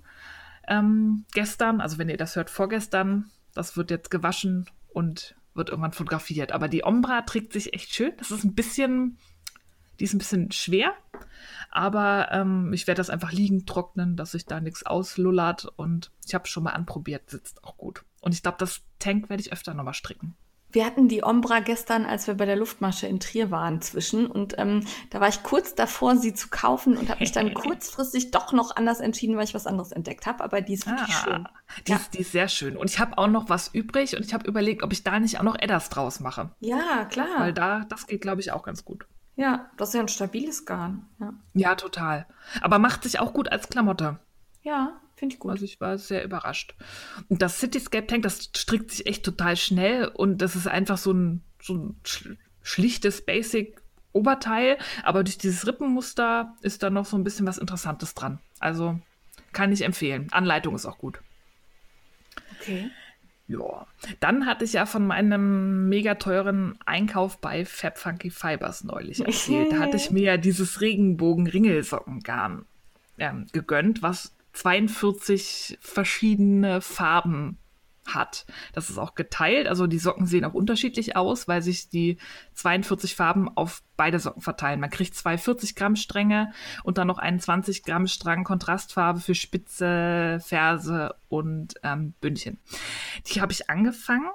ähm, 0.70 1.26
gestern. 1.34 1.82
Also 1.82 1.98
wenn 1.98 2.08
ihr 2.08 2.16
das 2.16 2.38
hört, 2.38 2.50
vorgestern. 2.50 3.30
Das 3.54 3.76
wird 3.76 3.92
jetzt 3.92 4.12
gewaschen 4.12 4.70
und 4.88 5.36
wird 5.56 5.70
irgendwann 5.70 5.92
fotografiert. 5.92 6.54
Aber 6.54 6.70
die 6.70 6.86
Ombra 6.86 7.24
trägt 7.24 7.52
sich 7.52 7.74
echt 7.74 7.94
schön. 7.94 8.14
Das 8.18 8.32
ist 8.32 8.46
ein 8.46 8.56
bisschen, 8.56 9.18
die 10.00 10.04
ist 10.06 10.14
ein 10.14 10.20
bisschen 10.20 10.52
schwer. 10.52 10.94
Aber 11.72 12.30
ähm, 12.32 12.72
ich 12.74 12.88
werde 12.88 13.00
das 13.00 13.10
einfach 13.10 13.32
liegen 13.32 13.66
trocknen, 13.66 14.16
dass 14.16 14.32
sich 14.32 14.46
da 14.46 14.62
nichts 14.62 14.86
auslullert. 14.86 15.68
Und 15.76 16.12
ich 16.26 16.34
habe 16.34 16.48
schon 16.48 16.64
mal 16.64 16.72
anprobiert, 16.72 17.30
sitzt 17.30 17.64
auch 17.64 17.78
gut. 17.78 18.04
Und 18.22 18.34
ich 18.34 18.42
glaube, 18.42 18.58
das 18.60 18.82
Tank 19.00 19.30
werde 19.30 19.42
ich 19.42 19.52
öfter 19.52 19.74
nochmal 19.74 19.94
stricken. 19.94 20.36
Wir 20.76 20.86
hatten 20.86 21.08
die 21.08 21.24
Ombra 21.24 21.62
gestern, 21.62 22.06
als 22.06 22.28
wir 22.28 22.34
bei 22.34 22.46
der 22.46 22.58
Luftmasche 22.58 23.08
in 23.08 23.22
Trier 23.22 23.50
waren, 23.50 23.82
zwischen. 23.82 24.28
Und 24.28 24.58
ähm, 24.58 24.86
da 25.10 25.22
war 25.22 25.30
ich 25.30 25.42
kurz 25.42 25.74
davor, 25.74 26.18
sie 26.18 26.34
zu 26.34 26.50
kaufen 26.50 26.98
und 26.98 27.10
habe 27.10 27.22
mich 27.22 27.32
dann 27.32 27.54
kurzfristig 27.54 28.32
doch 28.32 28.52
noch 28.52 28.76
anders 28.76 29.00
entschieden, 29.00 29.38
weil 29.38 29.46
ich 29.46 29.54
was 29.54 29.68
anderes 29.68 29.94
entdeckt 29.94 30.26
habe. 30.26 30.44
Aber 30.44 30.60
die 30.60 30.74
ist 30.74 30.86
wirklich 30.86 31.16
ah, 31.16 31.24
schön. 31.24 31.48
Die, 31.88 31.92
ja. 31.92 31.98
ist, 31.98 32.14
die 32.14 32.20
ist 32.20 32.34
sehr 32.34 32.50
schön. 32.50 32.76
Und 32.76 32.90
ich 32.90 33.00
habe 33.00 33.18
auch 33.18 33.28
noch 33.28 33.48
was 33.48 33.74
übrig 33.74 34.18
und 34.18 34.26
ich 34.26 34.34
habe 34.34 34.48
überlegt, 34.48 34.84
ob 34.84 34.92
ich 34.92 35.04
da 35.04 35.18
nicht 35.20 35.40
auch 35.40 35.44
noch 35.44 35.58
Edders 35.58 35.90
draus 35.90 36.20
mache. 36.20 36.52
Ja, 36.60 37.06
klar. 37.06 37.40
Weil 37.40 37.54
da, 37.54 37.86
das 37.88 38.06
geht, 38.06 38.20
glaube 38.20 38.42
ich, 38.42 38.52
auch 38.52 38.64
ganz 38.64 38.84
gut. 38.84 39.08
Ja, 39.36 39.70
das 39.78 39.90
ist 39.90 39.96
ja 39.96 40.02
ein 40.02 40.08
stabiles 40.08 40.66
Garn. 40.66 41.08
Ja. 41.20 41.34
ja, 41.54 41.76
total. 41.76 42.26
Aber 42.62 42.80
macht 42.80 43.04
sich 43.04 43.20
auch 43.20 43.34
gut 43.34 43.52
als 43.52 43.68
Klamotte. 43.70 44.20
Ja, 44.62 45.02
Finde 45.16 45.34
ich 45.34 45.40
gut. 45.40 45.52
Also 45.52 45.66
ich 45.66 45.80
war 45.80 45.98
sehr 45.98 46.24
überrascht. 46.24 46.76
Und 47.30 47.42
das 47.42 47.60
Cityscape 47.60 48.08
Tank, 48.08 48.24
das 48.24 48.50
strickt 48.56 48.92
sich 48.92 49.08
echt 49.08 49.24
total 49.24 49.56
schnell 49.56 50.08
und 50.08 50.40
das 50.40 50.56
ist 50.56 50.68
einfach 50.68 50.98
so 50.98 51.14
ein, 51.14 51.42
so 51.62 51.76
ein 51.76 52.02
schlichtes 52.62 53.26
Basic 53.26 53.82
Oberteil, 54.12 54.78
aber 55.04 55.24
durch 55.24 55.38
dieses 55.38 55.68
Rippenmuster 55.68 56.56
ist 56.62 56.84
da 56.84 56.90
noch 56.90 57.06
so 57.06 57.18
ein 57.18 57.24
bisschen 57.24 57.46
was 57.46 57.58
Interessantes 57.58 58.14
dran. 58.14 58.40
Also 58.60 59.00
kann 59.52 59.72
ich 59.72 59.84
empfehlen. 59.84 60.28
Anleitung 60.32 60.76
ist 60.76 60.86
auch 60.86 60.98
gut. 60.98 61.20
Okay. 62.60 62.90
Ja, 63.48 63.86
dann 64.20 64.48
hatte 64.48 64.66
ich 64.66 64.74
ja 64.74 64.86
von 64.88 65.06
meinem 65.06 65.88
mega 65.88 66.16
teuren 66.16 66.78
Einkauf 66.86 67.38
bei 67.40 67.64
Fab 67.64 67.98
Funky 68.00 68.32
Fibers 68.32 68.84
neulich 68.84 69.20
erzählt. 69.24 69.72
da 69.72 69.80
hatte 69.80 69.98
ich 69.98 70.10
mir 70.10 70.24
ja 70.24 70.38
dieses 70.38 70.82
Regenbogen-Ringelsockengarn 70.82 72.66
ähm, 73.20 73.46
gegönnt, 73.52 74.02
was 74.02 74.34
42 74.54 75.78
verschiedene 75.80 76.82
Farben 76.82 77.60
hat. 78.08 78.46
Das 78.74 78.90
ist 78.90 78.98
auch 78.98 79.16
geteilt, 79.16 79.68
also 79.68 79.88
die 79.88 79.98
Socken 79.98 80.26
sehen 80.26 80.46
auch 80.46 80.54
unterschiedlich 80.54 81.16
aus, 81.16 81.48
weil 81.48 81.62
sich 81.62 81.90
die 81.90 82.18
42 82.54 83.16
Farben 83.16 83.50
auf 83.56 83.82
beide 83.98 84.20
Socken 84.20 84.42
verteilen. 84.42 84.80
Man 84.80 84.90
kriegt 84.90 85.16
zwei 85.16 85.38
40 85.38 85.76
Gramm 85.76 85.96
Stränge 85.96 86.52
und 86.84 86.98
dann 86.98 87.08
noch 87.08 87.18
einen 87.18 87.40
20 87.40 87.84
Gramm 87.84 88.08
Strang 88.08 88.44
Kontrastfarbe 88.44 89.20
für 89.20 89.36
Spitze, 89.36 90.40
Ferse 90.44 91.16
und 91.30 91.76
ähm, 91.84 92.14
Bündchen. 92.22 92.60
Die 93.28 93.42
habe 93.42 93.52
ich 93.52 93.70
angefangen, 93.70 94.30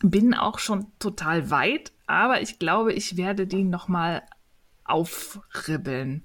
bin 0.00 0.34
auch 0.34 0.58
schon 0.58 0.86
total 0.98 1.50
weit, 1.50 1.92
aber 2.06 2.42
ich 2.42 2.58
glaube, 2.58 2.92
ich 2.92 3.16
werde 3.16 3.46
die 3.46 3.64
nochmal 3.64 4.22
aufribbeln, 4.84 6.22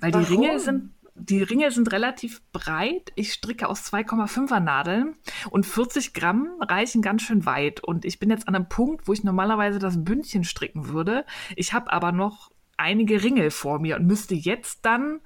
weil 0.00 0.12
Warum? 0.12 0.26
die 0.26 0.32
Ringe 0.34 0.60
sind 0.60 0.90
die 1.14 1.42
Ringe 1.42 1.70
sind 1.70 1.92
relativ 1.92 2.42
breit. 2.52 3.12
Ich 3.14 3.32
stricke 3.32 3.68
aus 3.68 3.92
2,5er 3.92 4.60
Nadeln 4.60 5.16
und 5.50 5.66
40 5.66 6.14
Gramm 6.14 6.48
reichen 6.60 7.02
ganz 7.02 7.22
schön 7.22 7.46
weit. 7.46 7.82
Und 7.82 8.04
ich 8.04 8.18
bin 8.18 8.30
jetzt 8.30 8.48
an 8.48 8.54
einem 8.54 8.68
Punkt, 8.68 9.08
wo 9.08 9.12
ich 9.12 9.24
normalerweise 9.24 9.78
das 9.78 10.04
Bündchen 10.04 10.44
stricken 10.44 10.88
würde. 10.88 11.24
Ich 11.56 11.72
habe 11.72 11.92
aber 11.92 12.12
noch 12.12 12.50
einige 12.76 13.22
Ringe 13.22 13.50
vor 13.50 13.78
mir 13.78 13.96
und 13.96 14.06
müsste 14.06 14.34
jetzt 14.34 14.84
dann 14.84 15.20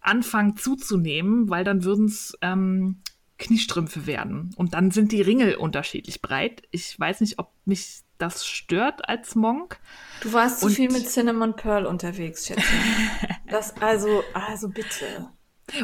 anfangen 0.00 0.56
zuzunehmen, 0.56 1.48
weil 1.48 1.64
dann 1.64 1.82
würden 1.84 2.06
es 2.06 2.36
ähm, 2.42 3.00
Kniestrümpfe 3.44 4.06
werden. 4.06 4.50
Und 4.56 4.74
dann 4.74 4.90
sind 4.90 5.12
die 5.12 5.20
Ringe 5.22 5.58
unterschiedlich 5.58 6.22
breit. 6.22 6.62
Ich 6.70 6.98
weiß 6.98 7.20
nicht, 7.20 7.38
ob 7.38 7.52
mich 7.64 8.00
das 8.18 8.46
stört 8.46 9.08
als 9.08 9.34
Monk. 9.34 9.78
Du 10.22 10.32
warst 10.32 10.60
zu 10.60 10.68
viel 10.68 10.90
mit 10.90 11.08
Cinnamon 11.08 11.54
Pearl 11.54 11.84
unterwegs, 11.84 12.46
Schätze. 12.46 12.62
das 13.50 13.76
also, 13.82 14.22
also 14.32 14.68
bitte. 14.68 15.28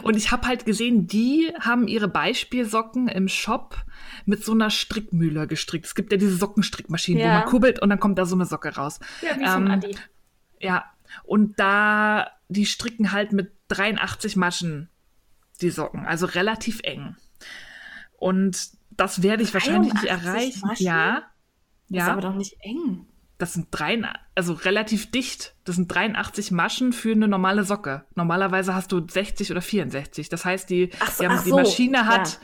Und 0.02 0.16
ich 0.16 0.30
habe 0.30 0.46
halt 0.46 0.64
gesehen, 0.64 1.06
die 1.06 1.52
haben 1.58 1.88
ihre 1.88 2.08
Beispielsocken 2.08 3.08
im 3.08 3.28
Shop 3.28 3.76
mit 4.24 4.44
so 4.44 4.52
einer 4.52 4.70
Strickmühle 4.70 5.46
gestrickt. 5.46 5.86
Es 5.86 5.94
gibt 5.94 6.12
ja 6.12 6.18
diese 6.18 6.36
Sockenstrickmaschinen, 6.36 7.22
ja. 7.22 7.28
wo 7.28 7.34
man 7.40 7.44
kurbelt 7.46 7.80
und 7.80 7.90
dann 7.90 8.00
kommt 8.00 8.18
da 8.18 8.26
so 8.26 8.34
eine 8.34 8.46
Socke 8.46 8.74
raus. 8.74 9.00
Ja, 9.22 9.38
wie 9.38 9.44
ähm, 9.44 9.70
Adi. 9.70 9.96
Ja, 10.60 10.84
und 11.24 11.58
da, 11.58 12.30
die 12.48 12.66
stricken 12.66 13.12
halt 13.12 13.32
mit 13.32 13.52
83 13.68 14.36
Maschen 14.36 14.90
die 15.60 15.70
Socken, 15.70 16.06
also 16.06 16.26
relativ 16.26 16.80
eng. 16.84 17.16
Und 18.18 18.70
das 18.90 19.22
werde 19.22 19.42
ich 19.42 19.54
wahrscheinlich 19.54 19.92
nicht 19.94 20.04
erreichen. 20.04 20.60
Maschen? 20.66 20.84
Ja. 20.84 21.22
Ja. 21.88 22.04
Ist 22.04 22.10
aber 22.10 22.20
doch 22.20 22.34
nicht 22.34 22.56
eng. 22.60 23.06
Das 23.38 23.54
sind 23.54 23.68
drei, 23.70 23.98
also 24.34 24.52
relativ 24.52 25.10
dicht. 25.10 25.54
Das 25.64 25.76
sind 25.76 25.88
83 25.88 26.50
Maschen 26.50 26.92
für 26.92 27.12
eine 27.12 27.26
normale 27.26 27.64
Socke. 27.64 28.04
Normalerweise 28.14 28.74
hast 28.74 28.92
du 28.92 29.06
60 29.06 29.50
oder 29.50 29.62
64. 29.62 30.28
Das 30.28 30.44
heißt, 30.44 30.68
die, 30.68 30.90
so, 30.92 31.22
die, 31.22 31.28
haben, 31.28 31.44
die 31.44 31.52
Maschine 31.52 32.06
hat 32.06 32.38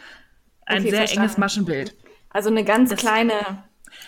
ein 0.64 0.80
okay, 0.80 0.90
sehr 0.90 0.98
verstanden. 1.00 1.22
enges 1.24 1.38
Maschenbild. 1.38 1.96
Also 2.30 2.48
eine 2.48 2.64
ganz 2.64 2.90
das, 2.90 2.98
kleine, 2.98 3.34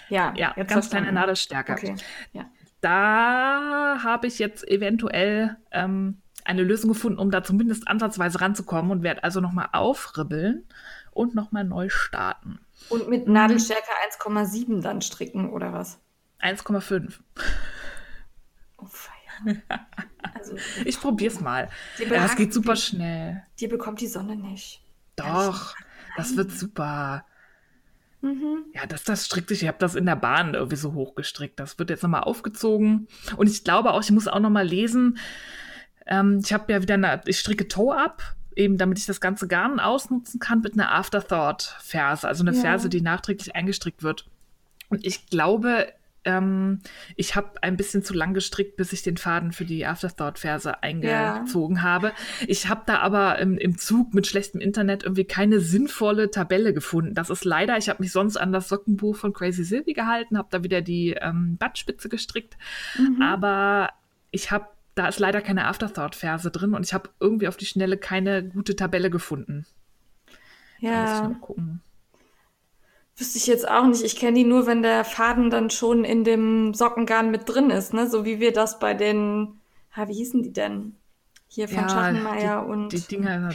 ja, 0.08 0.32
ja 0.34 0.54
ganz 0.54 0.72
verstanden. 0.72 1.04
kleine 1.04 1.12
Nadelstärke. 1.12 1.72
Okay. 1.72 1.94
Ja. 2.32 2.46
Da 2.80 3.98
habe 4.02 4.26
ich 4.26 4.38
jetzt 4.38 4.66
eventuell 4.66 5.56
ähm, 5.70 6.22
eine 6.48 6.62
Lösung 6.62 6.88
gefunden, 6.88 7.18
um 7.18 7.30
da 7.30 7.44
zumindest 7.44 7.86
ansatzweise 7.88 8.40
ranzukommen 8.40 8.90
und 8.90 9.02
werde 9.02 9.22
also 9.22 9.40
nochmal 9.40 9.68
aufribbeln 9.72 10.64
und 11.12 11.34
nochmal 11.34 11.64
neu 11.64 11.90
starten. 11.90 12.58
Und 12.88 13.08
mit 13.08 13.28
Nadelstärke 13.28 13.90
1,7 14.18 14.80
dann 14.80 15.02
stricken 15.02 15.50
oder 15.50 15.72
was? 15.72 16.00
1,5. 16.40 17.18
Oh, 18.78 18.86
feier. 18.86 19.58
Also, 20.34 20.56
ich 20.84 20.98
probier's 21.00 21.40
mal. 21.40 21.68
Ja, 21.98 22.24
es 22.24 22.36
geht 22.36 22.54
super 22.54 22.76
schnell. 22.76 23.42
Dir 23.60 23.68
bekommt 23.68 24.00
die 24.00 24.06
Sonne 24.06 24.36
nicht. 24.36 24.80
Doch, 25.16 25.74
das 26.16 26.36
wird 26.36 26.52
super. 26.52 27.26
Mhm. 28.20 28.64
Ja, 28.72 28.86
das, 28.86 29.04
das 29.04 29.26
strickt 29.26 29.48
sich. 29.48 29.62
Ich 29.62 29.68
habe 29.68 29.78
das 29.78 29.94
in 29.94 30.06
der 30.06 30.16
Bahn 30.16 30.54
irgendwie 30.54 30.76
so 30.76 30.94
hochgestrickt. 30.94 31.60
Das 31.60 31.78
wird 31.78 31.90
jetzt 31.90 32.02
nochmal 32.02 32.22
aufgezogen. 32.22 33.08
Und 33.36 33.48
ich 33.48 33.64
glaube 33.64 33.92
auch, 33.92 34.02
ich 34.02 34.10
muss 34.10 34.28
auch 34.28 34.40
nochmal 34.40 34.66
lesen. 34.66 35.18
Ähm, 36.08 36.40
ich 36.44 36.52
habe 36.52 36.72
ja 36.72 36.82
wieder 36.82 36.94
eine, 36.94 37.20
ich 37.26 37.38
stricke 37.38 37.68
Toe 37.68 37.96
ab 37.96 38.34
eben 38.58 38.76
damit 38.76 38.98
ich 38.98 39.06
das 39.06 39.20
ganze 39.20 39.46
Garn 39.46 39.80
ausnutzen 39.80 40.40
kann 40.40 40.60
mit 40.60 40.74
einer 40.74 40.92
Afterthought-Ferse, 40.92 42.26
also 42.26 42.42
eine 42.42 42.54
ja. 42.54 42.60
Ferse, 42.60 42.88
die 42.88 43.00
nachträglich 43.00 43.54
eingestrickt 43.54 44.02
wird. 44.02 44.26
Und 44.90 45.06
ich 45.06 45.26
glaube, 45.26 45.86
ähm, 46.24 46.80
ich 47.14 47.36
habe 47.36 47.62
ein 47.62 47.76
bisschen 47.76 48.02
zu 48.02 48.14
lang 48.14 48.34
gestrickt, 48.34 48.76
bis 48.76 48.92
ich 48.92 49.02
den 49.02 49.16
Faden 49.16 49.52
für 49.52 49.64
die 49.64 49.86
Afterthought-Ferse 49.86 50.82
eingezogen 50.82 51.76
ja. 51.76 51.82
habe. 51.82 52.12
Ich 52.48 52.68
habe 52.68 52.82
da 52.86 52.98
aber 52.98 53.38
im, 53.38 53.56
im, 53.56 53.78
Zug 53.78 54.12
mit 54.12 54.26
schlechtem 54.26 54.60
Internet 54.60 55.04
irgendwie 55.04 55.24
keine 55.24 55.60
sinnvolle 55.60 56.30
Tabelle 56.30 56.74
gefunden. 56.74 57.14
Das 57.14 57.30
ist 57.30 57.44
leider, 57.44 57.78
ich 57.78 57.88
habe 57.88 58.02
mich 58.02 58.10
sonst 58.10 58.36
an 58.36 58.52
das 58.52 58.68
Sockenbuch 58.68 59.14
von 59.14 59.32
Crazy 59.32 59.62
Sylvie 59.62 59.94
gehalten, 59.94 60.36
habe 60.36 60.48
da 60.50 60.64
wieder 60.64 60.80
die 60.80 61.12
ähm, 61.12 61.56
Badspitze 61.58 62.08
gestrickt, 62.08 62.56
mhm. 62.98 63.22
aber 63.22 63.90
ich 64.32 64.50
habe 64.50 64.66
da 64.98 65.06
ist 65.06 65.20
leider 65.20 65.40
keine 65.40 65.66
Afterthought-Verse 65.66 66.50
drin 66.50 66.74
und 66.74 66.84
ich 66.84 66.92
habe 66.92 67.10
irgendwie 67.20 67.46
auf 67.46 67.56
die 67.56 67.66
Schnelle 67.66 67.96
keine 67.96 68.42
gute 68.42 68.74
Tabelle 68.74 69.10
gefunden. 69.10 69.64
Ja. 70.80 71.04
Da 71.04 71.22
muss 71.22 71.36
ich 71.36 71.40
gucken. 71.40 71.82
Wüsste 73.16 73.38
ich 73.38 73.46
jetzt 73.46 73.68
auch 73.68 73.86
nicht. 73.86 74.02
Ich 74.02 74.16
kenne 74.16 74.38
die 74.38 74.44
nur, 74.44 74.66
wenn 74.66 74.82
der 74.82 75.04
Faden 75.04 75.50
dann 75.50 75.70
schon 75.70 76.04
in 76.04 76.24
dem 76.24 76.74
Sockengarn 76.74 77.30
mit 77.30 77.48
drin 77.48 77.70
ist, 77.70 77.94
ne? 77.94 78.08
So 78.08 78.24
wie 78.24 78.40
wir 78.40 78.52
das 78.52 78.78
bei 78.78 78.94
den, 78.94 79.60
ha, 79.96 80.08
wie 80.08 80.14
hießen 80.14 80.42
die 80.42 80.52
denn? 80.52 80.96
Hier 81.46 81.68
von 81.68 81.82
ja, 81.82 81.88
Schachenmeier 81.88 82.62
die, 82.62 82.70
und. 82.70 82.92
Die 82.92 83.00
Dinger 83.00 83.50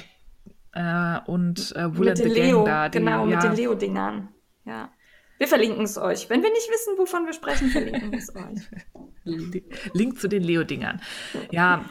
äh, 0.74 1.20
und 1.30 1.76
äh, 1.76 1.98
Wool 1.98 2.08
mit 2.08 2.20
den 2.20 2.32
Leo, 2.32 2.66
da, 2.66 2.90
die, 2.90 3.00
genau, 3.00 3.28
ja. 3.28 3.36
mit 3.36 3.44
den 3.44 3.56
Leo-Dingern. 3.56 4.30
Ja. 4.66 4.90
Wir 5.38 5.48
verlinken 5.48 5.84
es 5.84 5.98
euch. 5.98 6.30
Wenn 6.30 6.44
wir 6.44 6.52
nicht 6.52 6.70
wissen, 6.70 6.98
wovon 6.98 7.26
wir 7.26 7.34
sprechen, 7.34 7.70
verlinken 7.70 8.12
wir 8.12 8.20
es 8.20 8.36
euch. 8.36 8.62
Link 9.94 10.20
zu 10.20 10.28
den 10.28 10.44
Leo-Dingern. 10.44 11.02
Ja, 11.52 11.86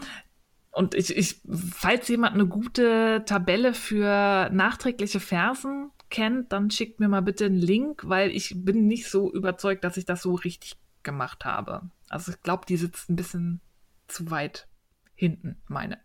und 0.71 0.95
ich, 0.95 1.15
ich, 1.15 1.41
falls 1.75 2.09
jemand 2.09 2.35
eine 2.35 2.47
gute 2.47 3.25
Tabelle 3.27 3.75
für 3.75 4.49
nachträgliche 4.51 5.21
Versen 5.21 5.91
kennt, 6.09 6.53
dann 6.53 6.71
schickt 6.71 6.99
mir 6.99 7.09
mal 7.09 7.21
bitte 7.21 7.45
einen 7.45 7.57
Link, 7.57 8.09
weil 8.09 8.31
ich 8.31 8.55
bin 8.65 8.87
nicht 8.87 9.11
so 9.11 9.31
überzeugt, 9.31 9.85
dass 9.85 9.99
ich 9.99 10.07
das 10.07 10.23
so 10.23 10.35
richtig 10.35 10.77
gemacht 11.03 11.45
habe. 11.45 11.91
Also 12.09 12.33
ich 12.33 12.41
glaube, 12.43 12.65
die 12.67 12.79
sitzt 12.79 13.11
ein 13.11 13.17
bisschen 13.17 13.61
zu 14.09 14.31
weit 14.31 14.67
hinten, 15.15 15.61
meine. 15.69 16.01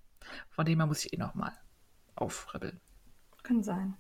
Von 0.49 0.65
dem 0.65 0.79
her 0.79 0.87
muss 0.87 1.05
ich 1.05 1.13
eh 1.13 1.17
noch 1.17 1.33
mal 1.33 1.53
aufribbeln. 2.15 2.81
Kann 3.43 3.63
sein. 3.63 3.95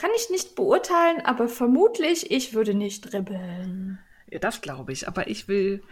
Kann 0.00 0.10
ich 0.16 0.30
nicht 0.30 0.54
beurteilen, 0.56 1.20
aber 1.26 1.46
vermutlich, 1.46 2.30
ich 2.30 2.54
würde 2.54 2.72
nicht 2.72 3.12
ribbeln. 3.12 3.98
Ja, 4.30 4.38
das 4.38 4.62
glaube 4.62 4.92
ich, 4.92 5.06
aber 5.06 5.28
ich 5.28 5.46
will 5.46 5.82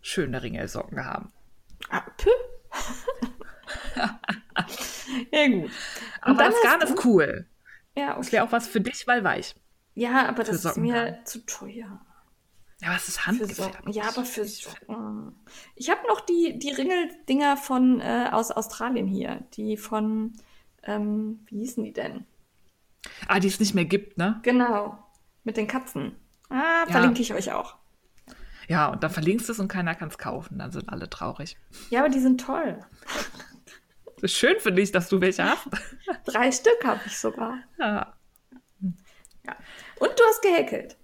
schöne 0.00 0.42
Ringelsocken 0.42 1.04
haben. 1.04 1.32
Ah, 1.90 2.00
pü. 2.16 2.30
ja, 5.32 5.46
gut. 5.48 5.64
Und 5.64 5.70
aber 6.22 6.44
das 6.44 6.62
Garn 6.62 6.80
ist 6.80 7.04
cool. 7.04 7.46
Ja, 7.94 8.14
Das 8.16 8.26
okay. 8.28 8.32
wäre 8.36 8.44
auch 8.46 8.52
was 8.52 8.66
für 8.68 8.80
dich, 8.80 9.06
weil 9.06 9.22
weich. 9.24 9.54
ja 9.94 10.26
aber 10.28 10.44
für 10.44 10.52
das 10.52 10.56
ist 10.56 10.62
Socken 10.62 10.82
mir 10.82 11.04
dann. 11.12 11.26
zu 11.26 11.44
teuer. 11.44 12.00
Ja, 12.80 12.88
aber 12.88 12.96
es 12.96 13.08
ist 13.08 13.26
handgefärbt. 13.26 13.94
Ja, 13.94 14.04
aber 14.08 14.24
für 14.24 14.44
Socken. 14.46 15.34
Ich 15.74 15.90
habe 15.90 16.06
noch 16.08 16.20
die, 16.20 16.58
die 16.58 16.70
Ringeldinger 16.70 17.56
von 17.56 18.00
äh, 18.00 18.28
aus 18.32 18.50
Australien 18.50 19.06
hier. 19.06 19.44
Die 19.54 19.76
von, 19.76 20.32
ähm, 20.82 21.40
wie 21.46 21.58
hießen 21.60 21.84
die 21.84 21.92
denn? 21.92 22.24
Ah, 23.28 23.40
die 23.40 23.48
es 23.48 23.60
nicht 23.60 23.74
mehr 23.74 23.84
gibt, 23.84 24.18
ne? 24.18 24.40
Genau. 24.42 24.98
Mit 25.44 25.56
den 25.56 25.66
Katzen. 25.66 26.16
Ah, 26.50 26.84
Ja. 26.86 26.92
verlinke 26.92 27.22
ich 27.22 27.32
euch 27.34 27.52
auch. 27.52 27.76
Ja, 28.68 28.88
und 28.88 29.02
dann 29.02 29.10
verlinkst 29.10 29.48
du 29.48 29.52
es 29.52 29.60
und 29.60 29.68
keiner 29.68 29.94
kann 29.94 30.08
es 30.08 30.18
kaufen. 30.18 30.58
Dann 30.58 30.72
sind 30.72 30.88
alle 30.88 31.08
traurig. 31.08 31.56
Ja, 31.90 32.00
aber 32.00 32.08
die 32.08 32.18
sind 32.18 32.40
toll. 32.40 32.80
Das 34.16 34.22
ist 34.22 34.34
schön 34.34 34.58
für 34.58 34.72
dich, 34.72 34.90
dass 34.90 35.08
du 35.08 35.20
welche 35.20 35.44
hast. 35.44 35.68
Drei 36.24 36.50
Stück 36.50 36.84
habe 36.84 37.00
ich 37.06 37.16
sogar. 37.18 37.58
Ja. 37.78 38.12
Und 39.98 40.10
du 40.18 40.22
hast 40.28 40.42
gehäkelt. 40.42 40.96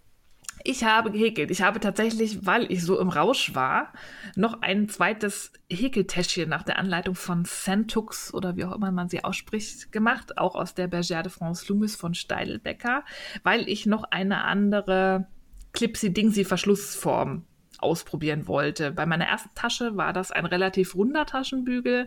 Ich 0.65 0.85
habe 0.85 1.11
gehäkelt. 1.11 1.51
Ich 1.51 1.63
habe 1.63 1.81
tatsächlich, 1.81 2.47
weil 2.47 2.71
ich 2.71 2.85
so 2.85 2.99
im 2.99 3.09
Rausch 3.09 3.55
war, 3.55 3.93
noch 4.37 4.63
ein 4.63 4.89
zweites 4.89 5.53
Häkeltäschchen 5.71 6.49
nach 6.49 6.63
der 6.63 6.79
Anleitung 6.79 7.15
von 7.15 7.45
Santux 7.45 8.33
oder 8.33 8.57
wie 8.57 8.65
auch 8.65 8.75
immer 8.75 8.93
man 8.93 9.09
sie 9.09 9.25
ausspricht, 9.25 9.91
gemacht. 9.91 10.39
Auch 10.39 10.55
aus 10.55 10.75
der 10.75 10.91
Bergère 10.91 11.23
de 11.23 11.33
France 11.33 11.67
Loomis 11.69 11.97
von 11.97 12.15
Steidelbecker, 12.15 13.05
weil 13.43 13.69
ich 13.69 13.87
noch 13.87 14.05
eine 14.05 14.45
andere 14.45 15.27
Clipsy-Dingsy-Verschlussform 15.73 17.45
ausprobieren 17.79 18.47
wollte. 18.47 18.93
Bei 18.93 19.07
meiner 19.07 19.27
ersten 19.27 19.55
Tasche 19.55 19.97
war 19.97 20.13
das 20.13 20.31
ein 20.31 20.47
relativ 20.47 20.95
runder 20.95 21.27
Taschenbügel 21.27 22.07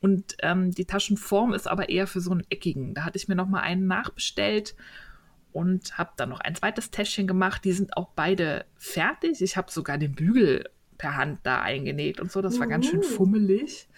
und 0.00 0.36
ähm, 0.42 0.72
die 0.72 0.84
Taschenform 0.84 1.54
ist 1.54 1.68
aber 1.68 1.88
eher 1.88 2.06
für 2.06 2.20
so 2.20 2.32
einen 2.32 2.44
eckigen. 2.50 2.94
Da 2.94 3.04
hatte 3.04 3.16
ich 3.16 3.28
mir 3.28 3.36
noch 3.36 3.48
mal 3.48 3.60
einen 3.60 3.86
nachbestellt 3.86 4.74
und 5.54 5.96
habe 5.96 6.10
dann 6.16 6.30
noch 6.30 6.40
ein 6.40 6.56
zweites 6.56 6.90
Täschchen 6.90 7.28
gemacht. 7.28 7.64
Die 7.64 7.72
sind 7.72 7.96
auch 7.96 8.08
beide 8.16 8.66
fertig. 8.76 9.40
Ich 9.40 9.56
habe 9.56 9.70
sogar 9.70 9.98
den 9.98 10.12
Bügel 10.12 10.68
per 10.98 11.16
Hand 11.16 11.40
da 11.44 11.60
eingenäht 11.62 12.20
und 12.20 12.30
so. 12.32 12.42
Das 12.42 12.58
war 12.58 12.66
ganz 12.66 12.86
schön 12.86 12.98
Uhu. 13.00 13.06
fummelig. 13.08 13.88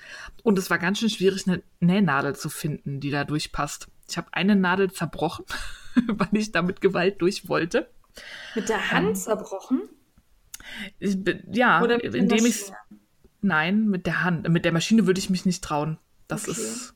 Und 0.42 0.58
es 0.58 0.68
war 0.68 0.78
ganz 0.78 0.98
schön 0.98 1.08
schwierig, 1.08 1.46
eine 1.48 1.62
Nähnadel 1.80 2.36
zu 2.36 2.50
finden, 2.50 3.00
die 3.00 3.10
da 3.10 3.24
durchpasst. 3.24 3.88
Ich 4.06 4.18
habe 4.18 4.28
eine 4.32 4.54
Nadel 4.54 4.92
zerbrochen, 4.92 5.46
weil 6.08 6.28
ich 6.32 6.52
da 6.52 6.60
mit 6.60 6.82
Gewalt 6.82 7.22
durch 7.22 7.48
wollte. 7.48 7.88
Mit 8.54 8.68
der 8.68 8.90
Hand 8.92 9.16
zerbrochen. 9.16 9.88
Ich, 10.98 11.16
ja, 11.52 11.82
indem 11.84 12.44
ich? 12.44 12.70
Nein, 13.40 13.86
mit 13.88 14.04
der 14.04 14.24
Hand. 14.24 14.46
Mit 14.50 14.66
der 14.66 14.72
Maschine 14.72 15.06
würde 15.06 15.20
ich 15.20 15.30
mich 15.30 15.46
nicht 15.46 15.64
trauen. 15.64 15.96
Das 16.28 16.42
Okay. 16.48 16.60
ist 16.60 16.95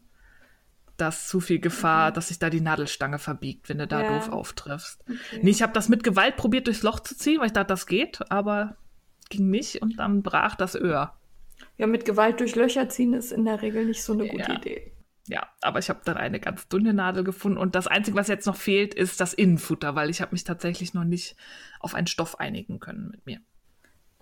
das 1.00 1.28
zu 1.28 1.40
viel 1.40 1.59
Gefahr, 1.61 2.12
dass 2.12 2.28
sich 2.28 2.38
da 2.38 2.50
die 2.50 2.61
Nadelstange 2.61 3.19
verbiegt, 3.19 3.69
wenn 3.69 3.78
du 3.78 3.87
da 3.87 4.02
Ja. 4.02 4.09
doof 4.14 4.28
auftriffst. 4.30 5.00
Okay. 5.09 5.40
Nee, 5.42 5.50
ich 5.50 5.62
habe 5.62 5.73
das 5.73 5.88
mit 5.88 6.04
Gewalt 6.04 6.37
probiert, 6.37 6.66
durchs 6.66 6.83
Loch 6.83 7.00
zu 7.00 7.16
ziehen, 7.16 7.40
weil 7.40 7.47
ich 7.47 7.52
dachte, 7.52 7.69
das 7.69 7.87
geht, 7.87 8.21
aber 8.30 8.76
ging 9.28 9.49
nicht 9.50 9.80
und 9.83 9.99
dann 9.99 10.23
brach 10.23 10.57
das 10.57 10.75
Öhr. 10.75 11.12
Ja, 11.76 11.87
mit 11.87 12.04
Gewalt 12.04 12.40
durch 12.40 12.57
Löcher 12.57 12.88
ziehen 12.88 13.12
ist 13.14 13.33
in 13.33 13.45
der 13.45 13.62
Regel 13.62 13.85
nicht 13.87 14.02
so 14.02 14.12
eine 14.12 14.26
gute 14.28 14.50
Ja. 14.52 14.57
Idee. 14.59 14.92
Ja, 15.28 15.47
aber 15.61 15.78
ich 15.78 15.88
habe 15.88 16.00
dann 16.04 16.16
eine 16.16 16.40
ganz 16.40 16.66
dünne 16.69 16.92
Nadel 16.92 17.23
gefunden 17.23 17.59
und 17.59 17.75
das 17.76 17.87
Einzige, 17.87 18.16
was 18.16 18.26
jetzt 18.26 18.47
noch 18.47 18.57
fehlt, 18.57 18.95
ist 18.95 19.21
das 19.21 19.33
Innenfutter, 19.33 19.95
weil 19.95 20.11
ich 20.11 20.21
habe 20.21 20.33
mich 20.33 20.42
tatsächlich 20.42 20.92
noch 20.92 21.04
nicht 21.04 21.37
auf 21.78 21.95
einen 21.95 22.09
Stoff 22.09 22.40
einigen 22.40 22.80
können 22.80 23.11
mit 23.12 23.26
mir. 23.26 23.38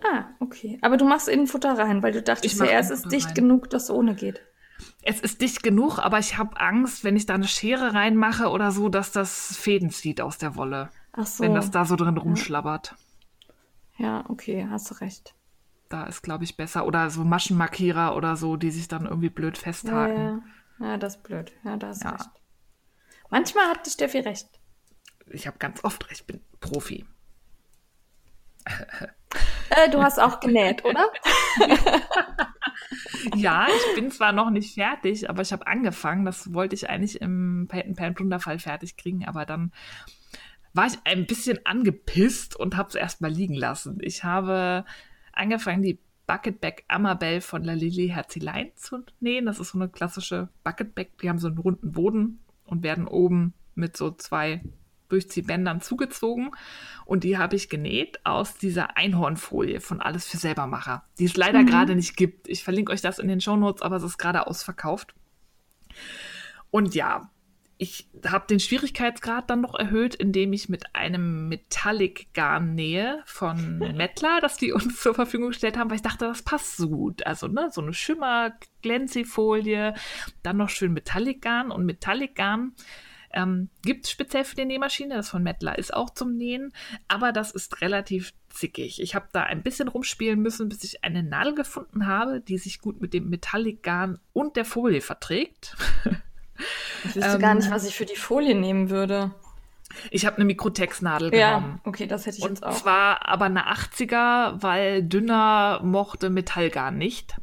Ah, 0.03 0.25
okay. 0.39 0.77
Aber 0.81 0.97
du 0.97 1.05
machst 1.05 1.27
Innenfutter 1.27 1.77
rein, 1.77 2.03
weil 2.03 2.11
du 2.13 2.21
dachtest, 2.21 2.59
ja, 2.59 2.65
es 2.79 2.89
ist 2.91 3.11
dicht 3.11 3.27
rein. 3.29 3.33
genug, 3.33 3.69
dass 3.69 3.89
ohne 3.89 4.13
geht. 4.15 4.41
Es 5.03 5.19
ist 5.19 5.41
dicht 5.41 5.63
genug, 5.63 5.99
aber 5.99 6.19
ich 6.19 6.37
habe 6.37 6.59
Angst, 6.59 7.03
wenn 7.03 7.15
ich 7.15 7.25
da 7.25 7.33
eine 7.35 7.47
Schere 7.47 7.93
reinmache 7.93 8.49
oder 8.49 8.71
so, 8.71 8.89
dass 8.89 9.11
das 9.11 9.55
Fäden 9.57 9.89
zieht 9.89 10.21
aus 10.21 10.37
der 10.37 10.55
Wolle, 10.55 10.89
Ach 11.13 11.25
so. 11.27 11.43
wenn 11.43 11.53
das 11.55 11.71
da 11.71 11.85
so 11.85 11.95
drin 11.95 12.17
rumschlabbert. 12.17 12.95
Ja, 13.97 14.23
okay, 14.29 14.67
hast 14.69 14.89
du 14.91 14.95
recht. 14.95 15.35
Da 15.89 16.05
ist, 16.05 16.21
glaube 16.21 16.43
ich, 16.43 16.55
besser. 16.55 16.85
Oder 16.85 17.09
so 17.09 17.23
Maschenmarkierer 17.23 18.15
oder 18.15 18.35
so, 18.35 18.55
die 18.55 18.71
sich 18.71 18.87
dann 18.87 19.05
irgendwie 19.05 19.29
blöd 19.29 19.57
Ja, 19.57 19.63
festhaken. 19.63 20.43
ja. 20.79 20.87
ja, 20.87 20.97
das 20.97 21.15
ist 21.15 21.23
blöd. 21.23 21.51
Ja, 21.63 21.75
da 21.77 21.87
hast 21.87 22.03
Ja. 22.03 22.11
recht. 22.11 22.29
Manchmal 23.29 23.65
hat 23.69 23.85
die 23.85 23.89
Steffi 23.91 24.19
recht. 24.19 24.47
Ich 25.31 25.47
habe 25.47 25.57
ganz 25.57 25.83
oft 25.83 26.09
recht, 26.09 26.21
ich 26.21 26.27
bin 26.27 26.41
Profi. 26.59 27.05
Äh, 29.69 29.89
du 29.91 30.01
hast 30.01 30.19
auch 30.19 30.39
genäht, 30.39 30.83
oder? 30.83 31.07
Ja, 33.35 33.67
ich 33.67 33.95
bin 33.95 34.11
zwar 34.11 34.31
noch 34.31 34.49
nicht 34.49 34.73
fertig, 34.73 35.29
aber 35.29 35.41
ich 35.41 35.51
habe 35.51 35.67
angefangen. 35.67 36.25
Das 36.25 36.53
wollte 36.53 36.75
ich 36.75 36.89
eigentlich 36.89 37.21
im 37.21 37.67
Pan 37.69 37.95
Pan 37.95 38.13
Plunderfall 38.13 38.59
fertig 38.59 38.97
kriegen, 38.97 39.25
aber 39.25 39.45
dann 39.45 39.71
war 40.73 40.87
ich 40.87 40.97
ein 41.03 41.25
bisschen 41.25 41.65
angepisst 41.65 42.55
und 42.55 42.77
habe 42.77 42.89
es 42.89 42.95
erstmal 42.95 43.31
liegen 43.31 43.55
lassen. 43.55 43.97
Ich 44.01 44.23
habe 44.23 44.85
angefangen, 45.33 45.81
die 45.81 45.99
Bucketback 46.27 46.85
Amabel 46.87 47.41
von 47.41 47.63
La 47.63 47.73
Lily 47.73 48.09
Herzilein 48.09 48.71
zu 48.75 49.03
nähen. 49.19 49.45
Das 49.45 49.59
ist 49.59 49.71
so 49.71 49.79
eine 49.79 49.89
klassische 49.89 50.49
Bucketback. 50.63 51.17
Die 51.19 51.29
haben 51.29 51.39
so 51.39 51.47
einen 51.47 51.57
runden 51.57 51.91
Boden 51.91 52.39
und 52.65 52.83
werden 52.83 53.07
oben 53.07 53.53
mit 53.73 53.97
so 53.97 54.11
zwei 54.11 54.61
Durchziehbändern 55.09 55.81
zugezogen. 55.81 56.51
Und 57.05 57.23
die 57.23 57.37
habe 57.37 57.55
ich 57.55 57.69
genäht 57.69 58.25
aus 58.25 58.57
dieser 58.57 58.97
Einhornfolie 58.97 59.81
von 59.81 60.01
Alles 60.01 60.27
für 60.27 60.37
Selbermacher, 60.37 61.03
die 61.19 61.25
es 61.25 61.35
leider 61.35 61.61
Mhm. 61.63 61.67
gerade 61.67 61.95
nicht 61.95 62.15
gibt. 62.15 62.47
Ich 62.47 62.63
verlinke 62.63 62.91
euch 62.91 63.01
das 63.01 63.19
in 63.19 63.27
den 63.27 63.41
Shownotes, 63.41 63.81
aber 63.81 63.97
es 63.97 64.03
ist 64.03 64.17
gerade 64.17 64.47
ausverkauft. 64.47 65.13
Und 66.71 66.95
ja, 66.95 67.29
ich 67.81 68.09
habe 68.27 68.45
den 68.45 68.59
Schwierigkeitsgrad 68.59 69.49
dann 69.49 69.61
noch 69.61 69.73
erhöht, 69.73 70.13
indem 70.13 70.51
ich 70.51 70.67
mit 70.67 70.93
einem 70.95 71.47
Metallic-Garn 71.47 72.75
nähe 72.75 73.21
von 73.25 73.79
Mettler, 73.95 74.39
das 74.41 74.57
die 74.57 74.73
uns 74.73 74.99
zur 75.01 75.15
Verfügung 75.15 75.47
gestellt 75.49 75.77
haben, 75.77 75.89
weil 75.89 75.95
ich 75.95 76.01
dachte, 76.03 76.25
das 76.25 76.41
passt 76.41 76.75
so 76.75 76.89
gut. 76.89 77.25
Also 77.25 77.47
ne, 77.47 77.69
so 77.71 77.79
eine 77.81 77.93
Schimmer-Glänzi-Folie, 77.93 79.93
dann 80.43 80.57
noch 80.57 80.69
schön 80.69 80.93
Metallic-Garn 80.93 81.71
und 81.71 81.85
Metallic-Garn 81.85 82.73
ähm, 83.33 83.69
gibt 83.83 84.05
es 84.05 84.11
speziell 84.11 84.43
für 84.43 84.55
die 84.55 84.65
Nähmaschine, 84.65 85.15
das 85.15 85.29
von 85.29 85.43
Mettler 85.43 85.77
ist 85.77 85.93
auch 85.93 86.09
zum 86.09 86.35
Nähen, 86.35 86.73
aber 87.07 87.31
das 87.31 87.51
ist 87.51 87.81
relativ 87.81 88.33
zickig. 88.49 89.01
Ich 89.01 89.15
habe 89.15 89.27
da 89.31 89.43
ein 89.43 89.61
bisschen 89.63 89.87
rumspielen 89.87 90.39
müssen, 90.39 90.69
bis 90.69 90.83
ich 90.83 91.03
eine 91.03 91.23
Nadel 91.23 91.55
gefunden 91.55 92.07
habe, 92.07 92.41
die 92.41 92.57
sich 92.57 92.79
gut 92.81 93.01
mit 93.01 93.13
dem 93.13 93.29
Metallic-Garn 93.29 94.19
und 94.33 94.55
der 94.55 94.65
Folie 94.65 95.01
verträgt. 95.01 95.75
Ich 97.05 97.15
wüsste 97.15 97.35
Ähm, 97.35 97.39
gar 97.39 97.55
nicht, 97.55 97.71
was 97.71 97.87
ich 97.87 97.95
für 97.95 98.05
die 98.05 98.17
Folie 98.17 98.53
nehmen 98.53 98.89
würde. 98.89 99.31
Ich 100.11 100.25
habe 100.25 100.35
eine 100.35 100.43
Mikrotextnadel 100.45 101.31
genommen. 101.31 101.79
Ja, 101.83 101.89
okay, 101.89 102.05
das 102.05 102.25
hätte 102.25 102.37
ich 102.39 102.43
Und 102.43 102.49
jetzt 102.49 102.65
auch. 102.65 102.75
zwar 102.75 103.27
aber 103.27 103.45
eine 103.45 103.71
80er, 103.71 104.61
weil 104.61 105.03
dünner 105.03 105.79
mochte 105.83 106.29
Metallgarn 106.29 106.97
nicht. 106.97 107.37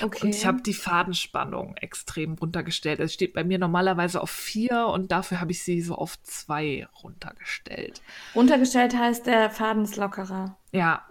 Okay. 0.00 0.26
Und 0.26 0.34
ich 0.34 0.44
habe 0.44 0.62
die 0.62 0.74
Fadenspannung 0.74 1.76
extrem 1.76 2.34
runtergestellt. 2.34 3.00
Es 3.00 3.14
steht 3.14 3.32
bei 3.32 3.44
mir 3.44 3.58
normalerweise 3.58 4.20
auf 4.20 4.30
vier 4.30 4.86
und 4.86 5.12
dafür 5.12 5.40
habe 5.40 5.52
ich 5.52 5.62
sie 5.62 5.80
so 5.80 5.94
auf 5.94 6.20
zwei 6.22 6.86
runtergestellt. 7.02 8.02
Runtergestellt 8.34 8.94
heißt, 8.94 9.26
der 9.26 9.50
Faden 9.50 9.84
ist 9.84 9.96
lockerer. 9.96 10.58
Ja, 10.72 11.06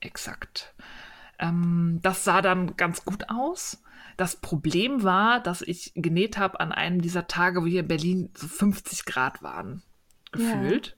exakt. 0.00 0.74
Ähm, 1.38 2.00
das 2.02 2.24
sah 2.24 2.42
dann 2.42 2.76
ganz 2.76 3.04
gut 3.04 3.28
aus. 3.28 3.82
Das 4.16 4.34
Problem 4.34 5.04
war, 5.04 5.40
dass 5.40 5.62
ich 5.62 5.92
genäht 5.94 6.38
habe 6.38 6.58
an 6.58 6.72
einem 6.72 7.00
dieser 7.00 7.28
Tage, 7.28 7.62
wo 7.62 7.66
hier 7.66 7.80
in 7.80 7.88
Berlin 7.88 8.30
so 8.34 8.48
50 8.48 9.04
Grad 9.04 9.42
waren, 9.44 9.84
gefühlt. 10.32 10.96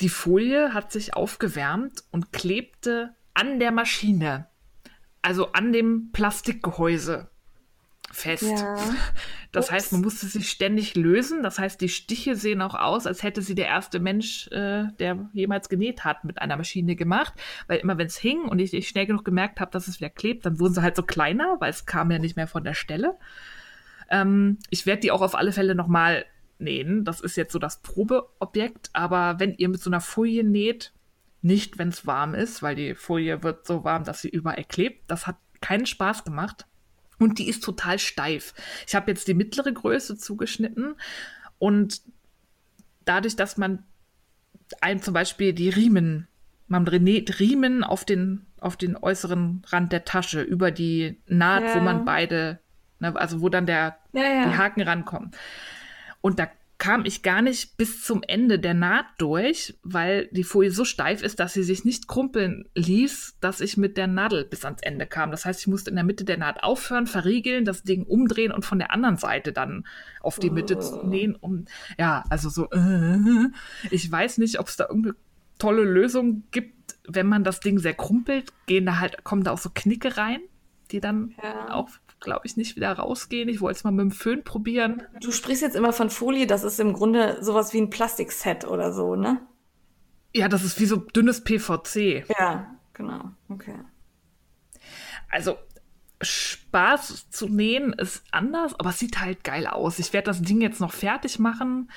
Die 0.00 0.08
Folie 0.08 0.72
hat 0.72 0.90
sich 0.90 1.14
aufgewärmt 1.14 2.04
und 2.10 2.32
klebte 2.32 3.14
an 3.34 3.60
der 3.60 3.72
Maschine, 3.72 4.48
also 5.24 5.52
an 5.52 5.72
dem 5.72 6.10
Plastikgehäuse 6.12 7.28
fest. 8.12 8.42
Ja. 8.42 8.76
Das 9.52 9.66
Ups. 9.66 9.72
heißt, 9.72 9.92
man 9.92 10.00
musste 10.00 10.26
sich 10.26 10.50
ständig 10.50 10.96
lösen. 10.96 11.44
Das 11.44 11.60
heißt, 11.60 11.80
die 11.80 11.88
Stiche 11.88 12.34
sehen 12.34 12.60
auch 12.60 12.74
aus, 12.74 13.06
als 13.06 13.22
hätte 13.22 13.40
sie 13.40 13.54
der 13.54 13.66
erste 13.66 14.00
Mensch, 14.00 14.48
äh, 14.48 14.86
der 14.98 15.30
jemals 15.32 15.68
genäht 15.68 16.04
hat, 16.04 16.24
mit 16.24 16.42
einer 16.42 16.56
Maschine 16.56 16.96
gemacht. 16.96 17.34
Weil 17.68 17.78
immer 17.78 17.96
wenn 17.96 18.08
es 18.08 18.16
hing 18.16 18.48
und 18.48 18.58
ich, 18.58 18.74
ich 18.74 18.88
schnell 18.88 19.06
genug 19.06 19.24
gemerkt 19.24 19.60
habe, 19.60 19.70
dass 19.70 19.86
es 19.86 20.00
wieder 20.00 20.10
klebt, 20.10 20.44
dann 20.44 20.58
wurden 20.58 20.74
sie 20.74 20.82
halt 20.82 20.96
so 20.96 21.04
kleiner, 21.04 21.58
weil 21.60 21.70
es 21.70 21.86
kam 21.86 22.10
ja 22.10 22.18
nicht 22.18 22.34
mehr 22.34 22.48
von 22.48 22.64
der 22.64 22.74
Stelle. 22.74 23.16
Ähm, 24.10 24.58
ich 24.70 24.86
werde 24.86 25.02
die 25.02 25.12
auch 25.12 25.22
auf 25.22 25.36
alle 25.36 25.52
Fälle 25.52 25.76
nochmal 25.76 26.24
nähen. 26.58 27.04
Das 27.04 27.20
ist 27.20 27.36
jetzt 27.36 27.52
so 27.52 27.60
das 27.60 27.80
Probeobjekt. 27.80 28.90
Aber 28.92 29.38
wenn 29.38 29.54
ihr 29.54 29.68
mit 29.68 29.80
so 29.80 29.88
einer 29.88 30.00
Folie 30.00 30.42
näht, 30.42 30.93
nicht 31.44 31.78
wenn 31.78 31.88
es 31.88 32.06
warm 32.06 32.34
ist, 32.34 32.62
weil 32.62 32.74
die 32.74 32.94
Folie 32.94 33.42
wird 33.42 33.66
so 33.66 33.84
warm, 33.84 34.04
dass 34.04 34.22
sie 34.22 34.30
überall 34.30 34.64
klebt. 34.64 35.10
Das 35.10 35.26
hat 35.26 35.36
keinen 35.60 35.86
Spaß 35.86 36.24
gemacht. 36.24 36.66
Und 37.18 37.38
die 37.38 37.48
ist 37.48 37.62
total 37.62 37.98
steif. 37.98 38.54
Ich 38.88 38.94
habe 38.94 39.10
jetzt 39.10 39.28
die 39.28 39.34
mittlere 39.34 39.72
Größe 39.72 40.16
zugeschnitten 40.18 40.96
und 41.58 42.00
dadurch, 43.04 43.36
dass 43.36 43.56
man 43.56 43.84
einem 44.80 45.00
zum 45.02 45.14
Beispiel 45.14 45.52
die 45.52 45.68
Riemen, 45.68 46.26
man 46.66 46.84
näht 46.84 47.38
Riemen 47.38 47.84
auf 47.84 48.04
den, 48.04 48.46
auf 48.58 48.76
den 48.76 48.96
äußeren 48.96 49.62
Rand 49.68 49.92
der 49.92 50.04
Tasche 50.04 50.40
über 50.42 50.70
die 50.70 51.20
Naht, 51.26 51.62
Ja. 51.62 51.74
wo 51.76 51.80
man 51.80 52.04
beide, 52.04 52.58
ne, 52.98 53.14
also 53.14 53.40
wo 53.42 53.48
dann 53.48 53.66
der, 53.66 53.98
Ja, 54.12 54.22
ja. 54.22 54.48
die 54.48 54.56
Haken 54.56 54.80
rankommen. 54.82 55.30
Und 56.20 56.38
da 56.38 56.48
kam 56.78 57.04
ich 57.04 57.22
gar 57.22 57.40
nicht 57.40 57.76
bis 57.76 58.02
zum 58.02 58.22
Ende 58.26 58.58
der 58.58 58.74
Naht 58.74 59.06
durch, 59.18 59.78
weil 59.82 60.28
die 60.32 60.42
Folie 60.44 60.70
so 60.70 60.84
steif 60.84 61.22
ist, 61.22 61.38
dass 61.40 61.52
sie 61.52 61.62
sich 61.62 61.84
nicht 61.84 62.08
krumpeln 62.08 62.68
ließ, 62.74 63.36
dass 63.40 63.60
ich 63.60 63.76
mit 63.76 63.96
der 63.96 64.06
Nadel 64.08 64.44
bis 64.44 64.64
ans 64.64 64.82
Ende 64.82 65.06
kam. 65.06 65.30
Das 65.30 65.44
heißt, 65.44 65.60
ich 65.60 65.66
musste 65.68 65.90
in 65.90 65.96
der 65.96 66.04
Mitte 66.04 66.24
der 66.24 66.36
Naht 66.36 66.62
aufhören, 66.62 67.06
verriegeln, 67.06 67.64
das 67.64 67.84
Ding 67.84 68.04
umdrehen 68.04 68.52
und 68.52 68.64
von 68.64 68.78
der 68.78 68.90
anderen 68.90 69.16
Seite 69.16 69.52
dann 69.52 69.86
auf 70.20 70.38
die 70.38 70.50
Mitte 70.50 70.78
zu 70.78 71.06
nähen. 71.06 71.36
Um, 71.36 71.66
ja, 71.98 72.24
also 72.28 72.48
so, 72.48 72.68
äh, 72.70 73.48
ich 73.90 74.10
weiß 74.10 74.38
nicht, 74.38 74.58
ob 74.58 74.66
es 74.68 74.76
da 74.76 74.86
irgendeine 74.88 75.16
tolle 75.58 75.84
Lösung 75.84 76.42
gibt, 76.50 76.96
wenn 77.06 77.28
man 77.28 77.44
das 77.44 77.60
Ding 77.60 77.78
sehr 77.78 77.94
krumpelt, 77.94 78.52
gehen 78.66 78.86
da 78.86 78.98
halt, 78.98 79.24
kommen 79.24 79.44
da 79.44 79.52
auch 79.52 79.58
so 79.58 79.70
Knicke 79.72 80.16
rein, 80.16 80.40
die 80.90 81.00
dann 81.00 81.34
Ja. 81.42 81.72
auch, 81.72 81.88
glaube 82.24 82.46
ich, 82.46 82.56
nicht 82.56 82.74
wieder 82.76 82.92
rausgehen. 82.92 83.48
Ich 83.48 83.60
wollte 83.60 83.78
es 83.78 83.84
mal 83.84 83.92
mit 83.92 84.00
dem 84.00 84.10
Föhn 84.10 84.42
probieren. 84.42 85.02
Du 85.20 85.30
sprichst 85.30 85.62
jetzt 85.62 85.76
immer 85.76 85.92
von 85.92 86.10
Folie, 86.10 86.46
das 86.46 86.64
ist 86.64 86.80
im 86.80 86.92
Grunde 86.92 87.38
sowas 87.42 87.72
wie 87.72 87.80
ein 87.80 87.90
Plastikset 87.90 88.64
oder 88.64 88.92
so, 88.92 89.14
ne? 89.14 89.40
Ja, 90.34 90.48
das 90.48 90.64
ist 90.64 90.80
wie 90.80 90.86
so 90.86 90.96
dünnes 90.96 91.44
PVC. 91.44 92.28
Ja, 92.38 92.74
genau. 92.92 93.30
Okay. 93.48 93.78
Also 95.30 95.56
Spaß 96.20 97.30
zu 97.30 97.48
nähen 97.48 97.92
ist 97.92 98.24
anders, 98.32 98.78
aber 98.78 98.90
es 98.90 98.98
sieht 98.98 99.20
halt 99.20 99.44
geil 99.44 99.66
aus. 99.66 99.98
Ich 99.98 100.12
werde 100.12 100.26
das 100.26 100.42
Ding 100.42 100.60
jetzt 100.60 100.80
noch 100.80 100.92
fertig 100.92 101.38
machen 101.38 101.90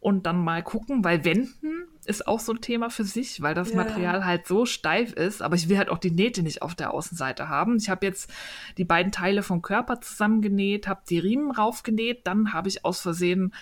und 0.00 0.26
dann 0.26 0.42
mal 0.42 0.62
gucken, 0.62 1.04
weil 1.04 1.24
Wenden 1.24 1.88
ist 2.06 2.26
auch 2.26 2.40
so 2.40 2.52
ein 2.52 2.60
Thema 2.60 2.90
für 2.90 3.04
sich, 3.04 3.40
weil 3.42 3.54
das 3.54 3.70
Ja. 3.70 3.76
Material 3.76 4.24
halt 4.24 4.46
so 4.46 4.66
steif 4.66 5.12
ist, 5.12 5.42
aber 5.42 5.56
ich 5.56 5.68
will 5.68 5.78
halt 5.78 5.88
auch 5.88 5.98
die 5.98 6.10
Nähte 6.10 6.42
nicht 6.42 6.62
auf 6.62 6.74
der 6.74 6.92
Außenseite 6.92 7.48
haben. 7.48 7.76
Ich 7.76 7.88
habe 7.88 8.06
jetzt 8.06 8.30
die 8.78 8.84
beiden 8.84 9.12
Teile 9.12 9.42
vom 9.42 9.62
Körper 9.62 10.00
zusammengenäht, 10.00 10.86
habe 10.88 11.02
die 11.08 11.18
Riemen 11.18 11.50
raufgenäht, 11.50 12.26
dann 12.26 12.52
habe 12.52 12.68
ich 12.68 12.84
aus 12.84 13.00
Versehen 13.00 13.54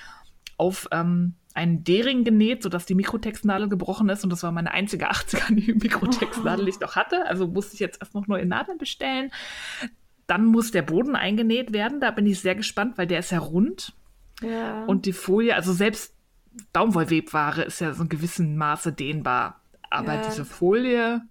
auf 0.56 0.88
ähm, 0.92 1.34
einen 1.54 1.84
D-Ring 1.84 2.24
genäht, 2.24 2.62
sodass 2.62 2.86
die 2.86 2.94
Mikrotextnadel 2.94 3.68
gebrochen 3.68 4.08
ist 4.08 4.24
und 4.24 4.30
das 4.30 4.42
war 4.42 4.52
meine 4.52 4.72
einzige 4.72 5.10
80er 5.12 5.52
Mikrotextnadel, 5.82 6.64
die 6.64 6.70
ich 6.70 6.80
noch 6.80 6.96
hatte. 6.96 7.26
Also 7.26 7.46
musste 7.46 7.74
ich 7.74 7.80
jetzt 7.80 8.00
erst 8.00 8.14
noch 8.14 8.26
neue 8.26 8.46
Nadeln 8.46 8.78
bestellen. 8.78 9.30
Dann 10.26 10.46
muss 10.46 10.70
der 10.70 10.82
Boden 10.82 11.16
eingenäht 11.16 11.72
werden. 11.72 12.00
Da 12.00 12.10
bin 12.10 12.26
ich 12.26 12.40
sehr 12.40 12.54
gespannt, 12.54 12.96
weil 12.96 13.06
der 13.06 13.18
ist 13.18 13.32
ja 13.32 13.38
rund. 13.38 13.92
Ja. 14.40 14.84
Und 14.86 15.04
die 15.04 15.12
Folie, 15.12 15.54
also 15.54 15.72
selbst 15.72 16.11
Baumwollwebware 16.72 17.62
ist 17.62 17.80
ja 17.80 17.92
so 17.94 18.02
in 18.02 18.08
gewissem 18.08 18.56
Maße 18.56 18.92
dehnbar. 18.92 19.60
Aber 19.90 20.14
Ja. 20.14 20.22
diese 20.26 20.44
Folie, 20.44 21.22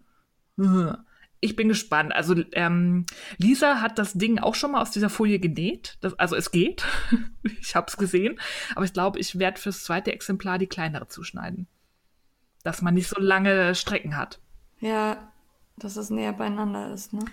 ich 1.39 1.55
bin 1.55 1.67
gespannt. 1.69 2.13
Also 2.13 2.35
ähm, 2.53 3.05
Lisa 3.37 3.81
hat 3.81 3.97
das 3.97 4.13
Ding 4.13 4.39
auch 4.39 4.55
schon 4.55 4.71
mal 4.73 4.81
aus 4.81 4.91
dieser 4.91 5.09
Folie 5.09 5.39
genäht. 5.39 5.97
Das, 6.01 6.13
also 6.19 6.35
es 6.35 6.51
geht. 6.51 6.85
ich 7.61 7.75
habe 7.75 7.87
es 7.87 7.97
gesehen. 7.97 8.39
Aber 8.75 8.85
ich 8.85 8.93
glaube, 8.93 9.19
ich 9.19 9.39
werde 9.39 9.59
fürs 9.59 9.83
zweite 9.83 10.11
Exemplar 10.11 10.57
die 10.57 10.67
kleinere 10.67 11.07
zuschneiden. 11.07 11.67
Dass 12.63 12.81
man 12.83 12.93
nicht 12.93 13.07
so 13.07 13.19
lange 13.19 13.73
Strecken 13.75 14.15
hat. 14.17 14.39
ja, 14.79 15.27
dass 15.77 15.95
es 15.95 16.11
näher 16.11 16.33
beieinander 16.33 16.93
ist, 16.93 17.11
ne? 17.13 17.25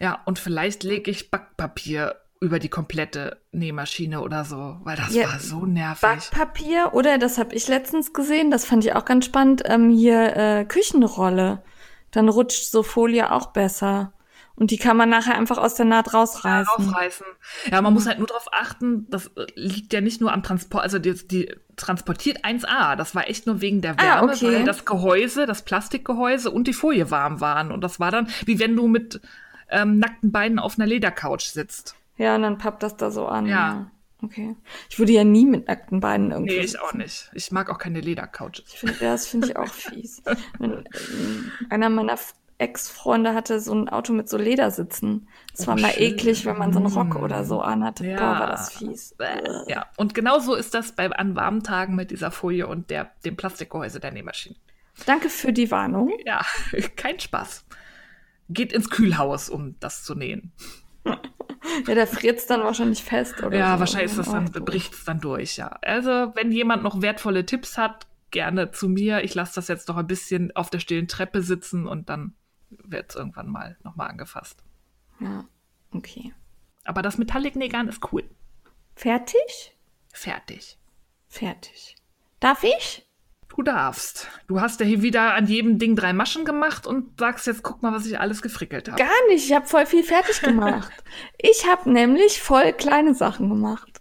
Ja, 0.00 0.20
und 0.24 0.40
vielleicht 0.40 0.82
lege 0.82 1.12
ich 1.12 1.30
Backpapier 1.30 2.16
über 2.44 2.58
die 2.58 2.68
komplette 2.68 3.38
Nähmaschine 3.52 4.20
oder 4.20 4.44
so, 4.44 4.76
weil 4.84 4.96
das 4.96 5.14
Ja, 5.14 5.28
war 5.28 5.40
so 5.40 5.66
nervig. 5.66 6.00
Backpapier 6.02 6.90
oder, 6.92 7.18
das 7.18 7.38
habe 7.38 7.54
ich 7.54 7.66
letztens 7.68 8.12
gesehen, 8.12 8.50
das 8.50 8.64
fand 8.64 8.84
ich 8.84 8.94
auch 8.94 9.04
ganz 9.04 9.24
spannend, 9.24 9.62
ähm, 9.66 9.90
hier 9.90 10.36
äh, 10.36 10.64
Küchenrolle. 10.64 11.62
Dann 12.10 12.28
rutscht 12.28 12.70
so 12.70 12.82
Folie 12.82 13.32
auch 13.32 13.46
besser. 13.46 14.12
Und 14.56 14.70
die 14.70 14.76
kann 14.78 14.96
man 14.96 15.08
nachher 15.10 15.34
einfach 15.36 15.58
aus 15.58 15.74
der 15.74 15.84
Naht 15.84 16.14
rausreißen. 16.14 16.84
rausreißen. 16.86 17.26
Ja, 17.72 17.82
man 17.82 17.92
muss 17.92 18.06
halt 18.06 18.18
nur 18.18 18.28
darauf 18.28 18.46
achten, 18.52 19.06
das 19.10 19.26
äh, 19.36 19.46
liegt 19.56 19.92
ja 19.92 20.00
nicht 20.00 20.20
nur 20.20 20.32
am 20.32 20.44
Transport, 20.44 20.84
also 20.84 21.00
die, 21.00 21.14
die 21.26 21.52
transportiert 21.74 22.44
1A. 22.44 22.94
Das 22.94 23.16
war 23.16 23.28
echt 23.28 23.46
nur 23.48 23.60
wegen 23.60 23.80
der 23.80 23.96
Ah, 23.98 24.20
Wärme, 24.20 24.32
okay. 24.32 24.46
weil 24.58 24.64
das 24.64 24.84
Gehäuse, 24.84 25.46
das 25.46 25.62
Plastikgehäuse 25.62 26.52
und 26.52 26.68
die 26.68 26.72
Folie 26.72 27.10
warm 27.10 27.40
waren. 27.40 27.72
Und 27.72 27.80
das 27.80 27.98
war 27.98 28.12
dann, 28.12 28.28
wie 28.44 28.60
wenn 28.60 28.76
du 28.76 28.86
mit 28.86 29.20
ähm, 29.70 29.98
nackten 29.98 30.30
Beinen 30.30 30.60
auf 30.60 30.78
einer 30.78 30.86
Ledercouch 30.86 31.40
sitzt. 31.40 31.96
Ja, 32.16 32.36
und 32.36 32.42
dann 32.42 32.58
pappt 32.58 32.82
das 32.82 32.96
da 32.96 33.10
so 33.10 33.26
an. 33.26 33.46
Ja. 33.46 33.90
Okay. 34.22 34.56
Ich 34.88 34.98
würde 34.98 35.12
ja 35.12 35.24
nie 35.24 35.44
mit 35.44 35.68
nackten 35.68 36.00
Beinen 36.00 36.30
irgendwie. 36.30 36.56
Nee, 36.58 36.64
ich 36.64 36.78
auch 36.80 36.86
sitzen. 36.92 36.98
nicht. 36.98 37.30
Ich 37.34 37.52
mag 37.52 37.68
auch 37.70 37.78
keine 37.78 38.00
Ledercouches. 38.00 38.64
Ich 38.68 38.78
finde, 38.78 38.94
das 39.00 39.26
finde 39.26 39.48
ich 39.48 39.56
auch 39.56 39.66
fies. 39.72 40.22
Wenn, 40.58 40.72
ähm, 40.72 41.52
einer 41.68 41.90
meiner 41.90 42.16
Ex-Freunde 42.56 43.34
hatte 43.34 43.60
so 43.60 43.74
ein 43.74 43.88
Auto 43.88 44.12
mit 44.12 44.28
so 44.28 44.38
Ledersitzen. 44.38 45.28
Es 45.52 45.66
war 45.66 45.76
Oh, 45.76 45.80
mal 45.80 45.90
schön. 45.90 46.02
eklig, 46.04 46.46
wenn 46.46 46.56
man 46.56 46.72
so 46.72 46.78
einen 46.78 46.86
Rock 46.86 47.16
oder 47.16 47.44
so 47.44 47.60
anhatte. 47.60 48.06
Ja. 48.06 48.16
Boah, 48.16 48.40
war 48.40 48.46
das 48.46 48.72
fies. 48.72 49.14
Ja, 49.66 49.86
und 49.96 50.14
genau 50.14 50.38
so 50.38 50.54
ist 50.54 50.72
das 50.72 50.92
bei 50.92 51.10
an 51.10 51.34
warmen 51.36 51.62
Tagen 51.64 51.94
mit 51.96 52.10
dieser 52.12 52.30
Folie 52.30 52.66
und 52.68 52.88
der, 52.90 53.10
dem 53.24 53.36
Plastikgehäuse 53.36 53.98
der 54.00 54.12
Nähmaschine. 54.12 54.54
Danke 55.04 55.28
für 55.28 55.52
die 55.52 55.70
Warnung. 55.72 56.12
Ja, 56.24 56.42
kein 56.96 57.18
Spaß. 57.18 57.66
Geht 58.48 58.72
ins 58.72 58.88
Kühlhaus, 58.88 59.50
um 59.50 59.74
das 59.80 60.04
zu 60.04 60.14
nähen. 60.14 60.52
Ja, 61.86 61.94
da 61.94 62.06
friert's 62.06 62.46
dann 62.46 62.62
wahrscheinlich 62.62 63.02
fest 63.02 63.42
oder 63.42 63.56
Ja, 63.56 63.74
so. 63.74 63.80
wahrscheinlich 63.80 64.10
ist 64.10 64.18
das 64.18 64.30
dann, 64.30 64.50
Oh, 64.56 64.64
bricht 64.64 64.92
es 64.94 65.04
dann 65.04 65.20
durch, 65.20 65.56
ja. 65.56 65.68
Also, 65.82 66.10
wenn 66.34 66.52
jemand 66.52 66.82
noch 66.82 67.00
wertvolle 67.02 67.46
Tipps 67.46 67.78
hat, 67.78 68.06
gerne 68.30 68.70
zu 68.70 68.88
mir. 68.88 69.22
Ich 69.24 69.34
lasse 69.34 69.54
das 69.54 69.68
jetzt 69.68 69.88
noch 69.88 69.96
ein 69.96 70.06
bisschen 70.06 70.54
auf 70.56 70.68
der 70.70 70.80
stillen 70.80 71.08
Treppe 71.08 71.40
sitzen 71.42 71.86
und 71.86 72.08
dann 72.08 72.34
wird 72.70 73.10
es 73.10 73.16
irgendwann 73.16 73.48
mal 73.48 73.76
nochmal 73.84 74.08
angefasst. 74.10 74.62
Ja, 75.20 75.44
okay. 75.92 76.34
Aber 76.84 77.00
das 77.02 77.16
Metallic-Nägern 77.18 77.88
ist 77.88 78.12
cool. 78.12 78.24
Fertig? 78.96 79.76
Fertig. 80.12 80.78
Fertig. 81.28 81.96
Darf 82.40 82.62
ich? 82.64 83.06
Du 83.56 83.62
darfst. 83.62 84.28
Du 84.48 84.60
hast 84.60 84.80
ja 84.80 84.86
hier 84.86 85.02
wieder 85.02 85.34
an 85.34 85.46
jedem 85.46 85.78
Ding 85.78 85.94
drei 85.94 86.12
Maschen 86.12 86.44
gemacht 86.44 86.86
und 86.86 87.18
sagst 87.20 87.46
jetzt, 87.46 87.62
guck 87.62 87.82
mal, 87.82 87.92
was 87.92 88.06
ich 88.06 88.18
alles 88.18 88.42
gefrickelt 88.42 88.88
habe. 88.88 88.98
Gar 88.98 89.28
nicht. 89.28 89.46
Ich 89.46 89.54
habe 89.54 89.66
voll 89.66 89.86
viel 89.86 90.02
fertig 90.02 90.42
gemacht. 90.42 90.92
ich 91.38 91.66
habe 91.68 91.90
nämlich 91.90 92.40
voll 92.40 92.72
kleine 92.72 93.14
Sachen 93.14 93.48
gemacht. 93.48 94.00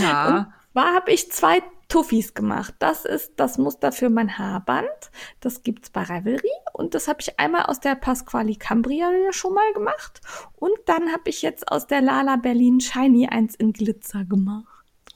Ja. 0.00 0.52
War 0.74 0.94
habe 0.94 1.12
ich 1.12 1.30
zwei 1.32 1.62
Tuffis 1.88 2.32
gemacht. 2.32 2.74
Das 2.78 3.04
ist 3.04 3.32
das 3.36 3.58
Muster 3.58 3.92
für 3.92 4.08
mein 4.08 4.38
Haarband. 4.38 4.88
Das 5.40 5.62
gibt's 5.62 5.90
bei 5.90 6.02
Ravelry 6.02 6.48
und 6.72 6.94
das 6.94 7.06
habe 7.06 7.20
ich 7.20 7.38
einmal 7.38 7.64
aus 7.64 7.80
der 7.80 7.94
Pasquali 7.96 8.56
Cambria 8.56 9.10
schon 9.30 9.52
mal 9.52 9.72
gemacht 9.74 10.22
und 10.54 10.72
dann 10.86 11.12
habe 11.12 11.28
ich 11.28 11.42
jetzt 11.42 11.68
aus 11.68 11.86
der 11.86 12.00
Lala 12.00 12.36
Berlin 12.36 12.80
Shiny 12.80 13.28
eins 13.28 13.54
in 13.56 13.74
Glitzer 13.74 14.24
gemacht. 14.24 14.71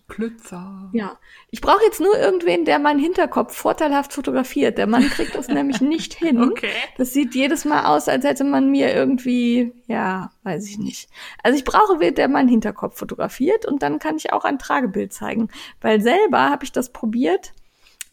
Plützer. 0.08 0.88
Ja, 0.92 1.18
ich 1.50 1.60
brauche 1.60 1.82
jetzt 1.84 2.00
nur 2.00 2.16
irgendwen, 2.16 2.64
der 2.64 2.78
meinen 2.78 3.00
Hinterkopf 3.00 3.56
vorteilhaft 3.56 4.12
fotografiert. 4.12 4.78
Der 4.78 4.86
Mann 4.86 5.08
kriegt 5.10 5.34
das 5.34 5.48
nämlich 5.48 5.80
nicht 5.80 6.14
hin. 6.14 6.42
Okay. 6.42 6.70
Das 6.96 7.12
sieht 7.12 7.34
jedes 7.34 7.64
Mal 7.64 7.86
aus, 7.86 8.08
als 8.08 8.24
hätte 8.24 8.44
man 8.44 8.70
mir 8.70 8.94
irgendwie, 8.94 9.72
ja, 9.86 10.30
weiß 10.44 10.68
ich 10.68 10.78
nicht. 10.78 11.08
Also 11.42 11.58
ich 11.58 11.64
brauche 11.64 11.98
wen, 11.98 12.14
der 12.14 12.28
meinen 12.28 12.48
Hinterkopf 12.48 12.98
fotografiert 12.98 13.66
und 13.66 13.82
dann 13.82 13.98
kann 13.98 14.16
ich 14.16 14.32
auch 14.32 14.44
ein 14.44 14.58
Tragebild 14.58 15.12
zeigen. 15.12 15.48
Weil 15.80 16.00
selber 16.00 16.50
habe 16.50 16.64
ich 16.64 16.72
das 16.72 16.92
probiert, 16.92 17.52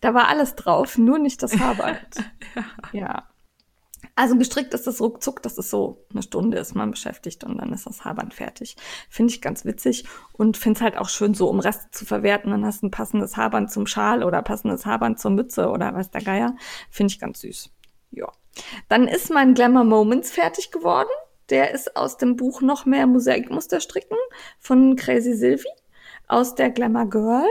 da 0.01 0.13
war 0.13 0.27
alles 0.27 0.55
drauf, 0.55 0.97
nur 0.97 1.19
nicht 1.19 1.43
das 1.43 1.57
Haarband. 1.59 2.31
ja. 2.91 3.23
Also 4.15 4.37
gestrickt 4.37 4.73
ist 4.75 4.85
das 4.85 5.01
ruckzuck, 5.01 5.41
das 5.41 5.57
ist 5.57 5.71
so 5.71 6.05
eine 6.11 6.21
Stunde 6.21 6.59
ist 6.59 6.75
man 6.75 6.91
beschäftigt 6.91 7.43
und 7.43 7.57
dann 7.57 7.73
ist 7.73 7.87
das 7.87 8.05
Haarband 8.05 8.33
fertig. 8.33 8.75
Finde 9.09 9.33
ich 9.33 9.41
ganz 9.41 9.65
witzig 9.65 10.05
und 10.33 10.55
finde 10.55 10.77
es 10.77 10.81
halt 10.83 10.97
auch 10.97 11.09
schön, 11.09 11.33
so 11.33 11.49
um 11.49 11.59
Reste 11.59 11.89
zu 11.91 12.05
verwerten. 12.05 12.51
Dann 12.51 12.65
hast 12.65 12.83
du 12.83 12.87
ein 12.87 12.91
passendes 12.91 13.37
Haarband 13.37 13.71
zum 13.71 13.87
Schal 13.87 14.23
oder 14.23 14.43
passendes 14.43 14.85
Haarband 14.85 15.19
zur 15.19 15.31
Mütze 15.31 15.69
oder 15.69 15.93
weiß 15.95 16.11
der 16.11 16.21
Geier. 16.21 16.55
Finde 16.91 17.11
ich 17.11 17.19
ganz 17.19 17.41
süß. 17.41 17.71
Ja. 18.11 18.31
Dann 18.87 19.07
ist 19.07 19.31
mein 19.31 19.55
Glamour 19.55 19.83
Moments 19.83 20.31
fertig 20.31 20.69
geworden. 20.69 21.09
Der 21.49 21.71
ist 21.71 21.95
aus 21.97 22.17
dem 22.17 22.35
Buch 22.35 22.61
noch 22.61 22.85
mehr 22.85 23.07
Mosaikmuster 23.07 23.79
stricken 23.79 24.17
von 24.59 24.95
Crazy 24.95 25.33
Sylvie 25.33 25.67
aus 26.27 26.53
der 26.53 26.69
Glamour 26.69 27.09
Girl 27.09 27.47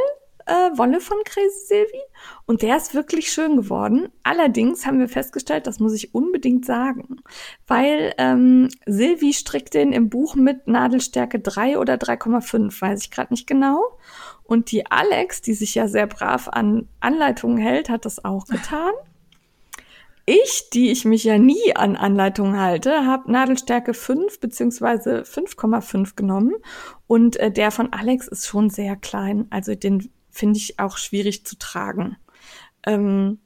äh, 0.46 0.76
Wolle 0.76 1.00
von 1.00 1.16
Crazy 1.24 1.66
Sylvie 1.66 2.02
und 2.46 2.62
der 2.62 2.76
ist 2.76 2.94
wirklich 2.94 3.32
schön 3.32 3.56
geworden. 3.56 4.08
Allerdings 4.22 4.86
haben 4.86 4.98
wir 4.98 5.08
festgestellt, 5.08 5.66
das 5.66 5.80
muss 5.80 5.94
ich 5.94 6.14
unbedingt 6.14 6.64
sagen, 6.64 7.16
weil 7.66 8.14
ähm, 8.18 8.68
Sylvie 8.86 9.34
strickt 9.34 9.74
den 9.74 9.92
im 9.92 10.08
Buch 10.08 10.34
mit 10.34 10.66
Nadelstärke 10.66 11.40
3 11.40 11.78
oder 11.78 11.94
3,5, 11.94 12.80
weiß 12.80 13.02
ich 13.02 13.10
gerade 13.10 13.32
nicht 13.32 13.46
genau. 13.46 13.82
Und 14.44 14.70
die 14.70 14.90
Alex, 14.90 15.40
die 15.40 15.54
sich 15.54 15.74
ja 15.74 15.88
sehr 15.88 16.06
brav 16.06 16.48
an 16.48 16.88
Anleitungen 17.00 17.58
hält, 17.58 17.88
hat 17.88 18.04
das 18.04 18.24
auch 18.24 18.46
getan. 18.46 18.92
Ich, 20.24 20.70
die 20.72 20.92
ich 20.92 21.04
mich 21.04 21.24
ja 21.24 21.36
nie 21.36 21.74
an 21.74 21.96
Anleitungen 21.96 22.60
halte, 22.60 23.06
habe 23.06 23.30
Nadelstärke 23.30 23.92
5 23.92 24.38
beziehungsweise 24.38 25.22
5,5 25.22 26.14
genommen. 26.14 26.54
Und 27.08 27.36
äh, 27.36 27.50
der 27.50 27.72
von 27.72 27.92
Alex 27.92 28.28
ist 28.28 28.46
schon 28.46 28.70
sehr 28.70 28.94
klein. 28.94 29.46
Also 29.50 29.74
den 29.74 30.12
finde 30.32 30.58
ich 30.58 30.80
auch 30.80 30.96
schwierig 30.96 31.46
zu 31.46 31.56
tragen. 31.56 32.16
Ähm, 32.84 33.38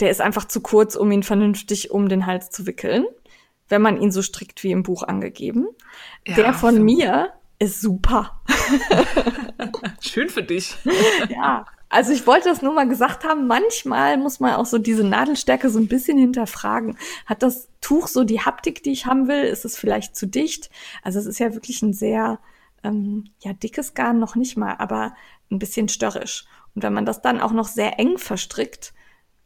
der 0.00 0.10
ist 0.10 0.20
einfach 0.20 0.44
zu 0.46 0.60
kurz, 0.60 0.94
um 0.94 1.10
ihn 1.10 1.22
vernünftig 1.22 1.90
um 1.90 2.08
den 2.08 2.26
Hals 2.26 2.50
zu 2.50 2.66
wickeln, 2.66 3.06
wenn 3.68 3.82
man 3.82 4.00
ihn 4.00 4.12
so 4.12 4.22
strickt 4.22 4.62
wie 4.62 4.70
im 4.70 4.82
Buch 4.82 5.02
angegeben. 5.02 5.66
Ja, 6.26 6.36
der 6.36 6.54
von 6.54 6.82
mir 6.82 7.32
ist 7.58 7.80
super. 7.80 8.40
Schön 10.00 10.28
für 10.28 10.42
dich. 10.42 10.76
ja, 11.28 11.64
also 11.88 12.12
ich 12.12 12.26
wollte 12.26 12.48
das 12.48 12.60
nur 12.60 12.74
mal 12.74 12.88
gesagt 12.88 13.24
haben, 13.24 13.46
manchmal 13.46 14.16
muss 14.16 14.40
man 14.40 14.54
auch 14.54 14.66
so 14.66 14.78
diese 14.78 15.04
Nadelstärke 15.04 15.70
so 15.70 15.78
ein 15.78 15.86
bisschen 15.86 16.18
hinterfragen. 16.18 16.98
Hat 17.24 17.42
das 17.42 17.68
Tuch 17.80 18.08
so 18.08 18.24
die 18.24 18.40
Haptik, 18.40 18.82
die 18.82 18.90
ich 18.90 19.06
haben 19.06 19.28
will? 19.28 19.44
Ist 19.44 19.64
es 19.64 19.78
vielleicht 19.78 20.16
zu 20.16 20.26
dicht? 20.26 20.70
Also 21.02 21.20
es 21.20 21.26
ist 21.26 21.38
ja 21.38 21.54
wirklich 21.54 21.82
ein 21.82 21.92
sehr, 21.92 22.40
ähm, 22.82 23.26
ja, 23.38 23.52
dickes 23.52 23.94
Garn 23.94 24.18
noch 24.18 24.34
nicht 24.34 24.56
mal, 24.56 24.74
aber 24.78 25.14
ein 25.54 25.58
bisschen 25.58 25.88
störrisch. 25.88 26.44
Und 26.74 26.82
wenn 26.82 26.92
man 26.92 27.06
das 27.06 27.22
dann 27.22 27.40
auch 27.40 27.52
noch 27.52 27.68
sehr 27.68 27.98
eng 27.98 28.18
verstrickt, 28.18 28.92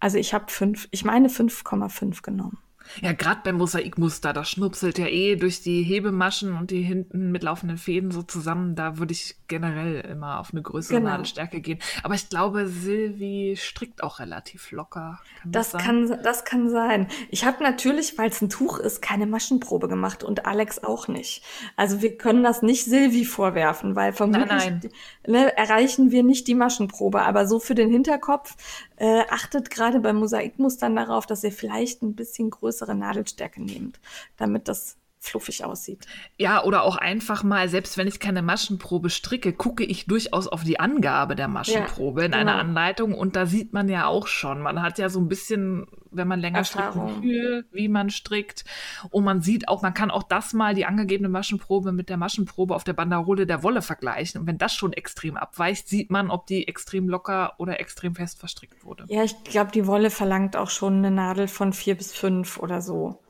also 0.01 0.19
ich 0.19 0.35
habe 0.35 0.51
fünf, 0.51 0.89
ich 0.91 1.05
meine 1.05 1.29
5,5 1.29 2.23
genommen. 2.23 2.59
Ja, 3.03 3.13
gerade 3.13 3.41
beim 3.45 3.57
Mosaikmuster, 3.57 4.33
das 4.33 4.51
schnupselt 4.51 4.99
ja 4.99 5.07
eh 5.07 5.37
durch 5.37 5.63
die 5.63 5.83
Hebemaschen 5.83 6.57
und 6.57 6.71
die 6.71 6.83
hinten 6.83 7.31
mitlaufenden 7.31 7.79
Fäden 7.79 8.11
so 8.11 8.23
zusammen. 8.23 8.75
Da 8.75 8.99
würde 8.99 9.13
ich 9.13 9.37
generell 9.49 10.01
immer 10.01 10.41
auf 10.41 10.53
eine 10.53 10.63
größere 10.63 10.99
genau. 10.99 11.11
Nadelstärke 11.11 11.61
gehen. 11.61 11.79
Aber 12.03 12.15
ich 12.15 12.29
glaube, 12.29 12.67
Silvi 12.67 13.57
strickt 13.57 14.03
auch 14.03 14.19
relativ 14.19 14.71
locker. 14.71 15.21
Kann 15.43 15.53
das, 15.53 15.71
das 15.71 15.83
kann, 15.83 16.19
das 16.23 16.45
kann 16.45 16.71
sein. 16.71 17.09
Ich 17.31 17.45
habe 17.45 17.63
natürlich, 17.63 18.19
weil 18.19 18.31
es 18.31 18.41
ein 18.41 18.49
Tuch 18.49 18.79
ist, 18.79 19.03
keine 19.03 19.27
Maschenprobe 19.27 19.89
gemacht 19.89 20.25
und 20.25 20.47
Alex 20.47 20.83
auch 20.83 21.09
nicht. 21.09 21.43
Also 21.77 22.03
wir 22.03 22.17
können 22.17 22.43
das 22.43 22.63
nicht 22.63 22.85
Silvi 22.85 23.25
vorwerfen, 23.25 23.97
weil 23.97 24.13
vermutlich 24.13 24.49
nein, 24.49 24.81
nein. 24.83 24.93
Ne, 25.27 25.57
erreichen 25.57 26.11
wir 26.11 26.23
nicht 26.23 26.47
die 26.49 26.55
Maschenprobe. 26.55 27.23
Aber 27.23 27.47
so 27.47 27.59
für 27.59 27.75
den 27.75 27.91
Hinterkopf 27.91 28.57
äh, 28.99 29.25
achtet 29.31 29.71
gerade 29.71 30.01
bei 30.01 30.13
Mosaikmustern 30.13 30.95
darauf, 30.95 31.27
dass 31.27 31.45
ihr 31.45 31.53
vielleicht 31.53 32.03
ein 32.03 32.15
bisschen 32.15 32.51
größere 32.51 32.95
Nadelstärke 32.95 33.63
nehmt, 33.63 34.01
damit 34.37 34.69
das 34.69 34.98
fluffig 35.29 35.65
aussieht. 35.65 36.07
Ja, 36.37 36.65
oder 36.65 36.83
auch 36.83 36.97
einfach 36.97 37.43
mal, 37.43 37.69
selbst 37.69 37.97
wenn 37.97 38.07
ich 38.07 38.21
keine 38.21 38.43
Maschenprobe 38.43 39.11
stricke, 39.11 39.53
gucke 39.53 39.85
ich 39.85 40.07
durchaus 40.07 40.49
auf 40.49 40.65
die 40.65 40.81
Angabe 40.81 41.37
der 41.37 41.49
Maschenprobe 41.49 42.21
ja, 42.21 42.27
in 42.27 42.33
genau. 42.33 42.43
einer 42.43 42.61
Anleitung 42.61 43.15
und 43.15 43.37
da 43.37 43.47
sieht 43.47 43.73
man 43.73 43.89
ja 43.89 44.07
auch 44.07 44.27
schon, 44.27 44.61
man 44.61 44.83
hat 44.83 44.99
ja 44.99 45.09
so 45.09 45.21
ein 45.21 45.29
bisschen, 45.29 45.87
wenn 46.11 46.29
man 46.29 46.41
länger 46.41 46.59
Erfahrung. 46.59 47.09
strickt, 47.09 47.23
Gefühl, 47.23 47.67
wie 47.73 47.89
man 47.89 48.11
strickt 48.11 48.65
und 49.11 49.25
man 49.25 49.41
sieht 49.41 49.69
auch, 49.69 49.83
man 49.83 49.95
kann 49.95 50.11
auch 50.11 50.23
das 50.23 50.53
mal, 50.53 50.75
die 50.75 50.87
angegebene 50.87 51.29
Maschenprobe 51.29 51.93
mit 51.93 52.09
der 52.09 52.17
Maschenprobe 52.17 52.75
auf 52.75 52.85
der 52.85 52.93
Banderole 52.95 53.47
der 53.47 53.63
Wolle 53.63 53.83
vergleichen 53.83 54.41
und 54.41 54.47
wenn 54.47 54.59
das 54.59 54.75
schon 54.75 54.93
extrem 54.93 55.37
abweicht, 55.37 55.89
sieht 55.89 56.11
man, 56.11 56.31
ob 56.31 56.47
die 56.47 56.69
extrem 56.69 57.09
locker 57.09 57.55
oder 57.59 57.81
extrem 57.81 58.15
fest 58.15 58.39
verstrickt 58.39 58.85
wurde. 58.85 59.05
Ja, 59.09 59.25
ich 59.25 59.43
glaube, 59.45 59.71
die 59.73 59.87
Wolle 59.87 60.11
verlangt 60.11 60.57
auch 60.57 60.71
schon 60.71 60.99
eine 60.99 61.11
Nadel 61.11 61.49
von 61.49 61.73
vier 61.73 61.95
bis 61.95 62.13
fünf 62.13 62.59
oder 62.59 62.81
so. 62.81 63.21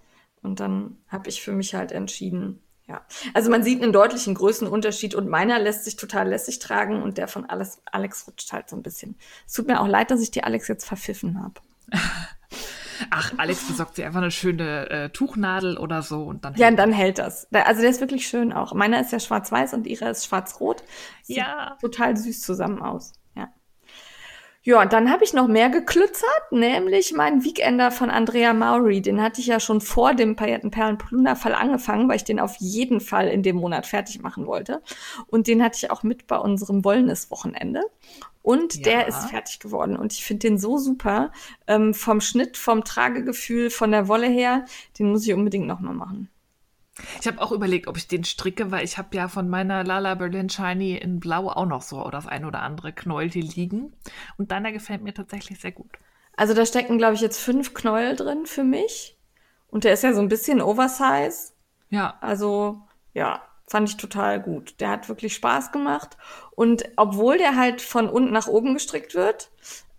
Und 0.43 0.61
dann 0.61 0.99
habe 1.09 1.29
ich 1.29 1.43
für 1.43 1.53
mich 1.53 1.75
halt 1.75 1.93
entschieden, 1.93 2.61
ja. 2.89 3.03
Also 3.35 3.51
man 3.51 3.63
sieht 3.63 3.83
einen 3.83 3.93
deutlichen 3.93 4.35
Größenunterschied 4.35 5.15
und 5.15 5.29
meiner 5.29 5.59
lässt 5.59 5.85
sich 5.85 5.97
total 5.97 6.29
lässig 6.29 6.59
tragen 6.59 7.03
und 7.03 7.19
der 7.19 7.29
von 7.29 7.45
Alex, 7.45 7.83
Alex 7.85 8.27
rutscht 8.27 8.51
halt 8.53 8.71
so 8.71 8.77
ein 8.77 8.83
bisschen. 8.83 9.17
Es 9.47 9.53
tut 9.53 9.67
mir 9.67 9.81
auch 9.81 9.87
leid, 9.87 10.11
dass 10.11 10.23
ich 10.23 10.31
die 10.31 10.43
Alex 10.43 10.69
jetzt 10.69 10.87
verpfiffen 10.87 11.43
habe. 11.43 11.61
Ach, 13.11 13.33
Alex 13.37 13.69
besorgt 13.69 13.95
sich 13.95 14.05
einfach 14.05 14.21
eine 14.21 14.31
schöne 14.31 14.91
äh, 14.91 15.11
Tuchnadel 15.11 15.77
oder 15.77 16.03
so 16.03 16.25
und 16.25 16.45
dann. 16.45 16.55
Ja, 16.57 16.69
und 16.69 16.77
dann 16.77 16.93
hält 16.93 17.19
das. 17.19 17.47
Also 17.53 17.83
der 17.83 17.91
ist 17.91 18.01
wirklich 18.01 18.27
schön 18.27 18.53
auch. 18.53 18.73
Meiner 18.73 19.01
ist 19.01 19.13
ja 19.13 19.21
schwarz-weiß 19.21 19.75
und 19.75 19.87
ihre 19.87 20.09
ist 20.09 20.27
schwarz-rot. 20.27 20.83
Ja. 21.27 21.77
total 21.81 22.17
süß 22.17 22.41
zusammen 22.41 22.83
aus. 22.83 23.13
Ja, 24.69 24.83
und 24.83 24.93
dann 24.93 25.11
habe 25.11 25.25
ich 25.25 25.33
noch 25.33 25.49
mehr 25.49 25.71
geklützert, 25.71 26.53
nämlich 26.53 27.15
meinen 27.15 27.43
Weekender 27.43 27.91
von 27.91 28.11
Andrea 28.11 28.53
Maury. 28.53 29.01
Den 29.01 29.23
hatte 29.23 29.41
ich 29.41 29.47
ja 29.47 29.61
schon 29.61 29.81
vor 29.81 30.13
dem 30.13 30.37
Paillettenperlen-Plunderfall 30.37 31.55
angefangen, 31.55 32.07
weil 32.07 32.17
ich 32.17 32.25
den 32.25 32.39
auf 32.39 32.55
jeden 32.57 33.01
Fall 33.01 33.29
in 33.29 33.43
dem 33.43 33.57
Monat 33.57 33.87
fertig 33.87 34.21
machen 34.21 34.47
wollte. 34.47 34.83
Und 35.29 35.47
den 35.47 35.63
hatte 35.63 35.79
ich 35.83 35.91
auch 35.91 36.03
mit 36.03 36.27
bei 36.27 36.37
unserem 36.37 36.85
Wollnis-Wochenende. 36.85 37.81
Und 38.43 38.75
ja. 38.75 38.83
der 38.83 39.09
ist 39.09 39.31
fertig 39.31 39.59
geworden. 39.59 39.97
Und 39.97 40.13
ich 40.13 40.23
finde 40.23 40.49
den 40.49 40.59
so 40.59 40.77
super. 40.77 41.33
Ähm, 41.67 41.95
vom 41.95 42.21
Schnitt, 42.21 42.59
vom 42.59 42.85
Tragegefühl, 42.85 43.71
von 43.71 43.91
der 43.91 44.07
Wolle 44.07 44.29
her, 44.29 44.67
den 44.99 45.11
muss 45.11 45.27
ich 45.27 45.33
unbedingt 45.33 45.67
nochmal 45.67 45.95
machen. 45.95 46.29
Ich 47.21 47.27
habe 47.27 47.41
auch 47.41 47.53
überlegt, 47.53 47.87
ob 47.87 47.97
ich 47.97 48.09
den 48.09 48.25
stricke, 48.25 48.71
weil 48.71 48.85
ich 48.85 48.99
habe 48.99 49.17
ja 49.17 49.29
von 49.29 49.49
meiner 49.49 49.85
Lala 49.85 50.15
Berlin 50.15 50.49
Shiny 50.49 50.97
in 50.97 51.21
Blau 51.21 51.49
auch 51.49 51.67
noch 51.67 51.83
so 51.83 52.09
das 52.11 52.27
ein 52.27 52.45
oder 52.45 52.63
andere 52.63 52.93
Knäuel 52.93 53.31
hier 53.31 53.45
liegen. 53.45 53.93
Und 54.37 54.51
deiner 54.51 54.73
gefällt 54.73 55.03
mir 55.03 55.15
tatsächlich 55.15 55.61
sehr 55.61 55.73
gut. 55.73 55.91
Also 56.37 56.55
da 56.55 56.65
stecken, 56.65 56.99
glaube 56.99 57.15
ich, 57.15 57.21
jetzt 57.21 57.41
fünf 57.41 57.75
Knäuel 57.75 58.17
drin 58.17 58.47
für 58.47 58.65
mich. 58.65 59.17
Und 59.69 59.85
der 59.85 59.93
ist 59.93 60.03
ja 60.03 60.13
so 60.13 60.21
ein 60.21 60.29
bisschen 60.29 60.61
Oversize. 60.61 61.53
Ja. 61.91 62.17
Also, 62.21 62.83
ja, 63.13 63.43
fand 63.67 63.89
ich 63.89 63.97
total 63.97 64.41
gut. 64.41 64.81
Der 64.81 64.91
hat 64.91 65.09
wirklich 65.09 65.35
Spaß 65.35 65.73
gemacht. 65.73 66.17
Und 66.53 66.85
obwohl 66.97 67.39
der 67.39 67.57
halt 67.57 67.83
von 67.83 68.09
unten 68.09 68.33
nach 68.33 68.47
oben 68.47 68.75
gestrickt 68.75 69.15
wird, 69.15 69.51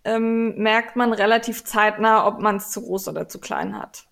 ähm, 0.04 0.56
merkt 0.56 0.96
man 0.96 1.12
relativ 1.12 1.64
zeitnah, 1.64 2.26
ob 2.26 2.40
man 2.40 2.56
es 2.56 2.70
zu 2.70 2.82
groß 2.82 3.08
oder 3.08 3.28
zu 3.28 3.38
klein 3.38 3.78
hat. 3.78 4.06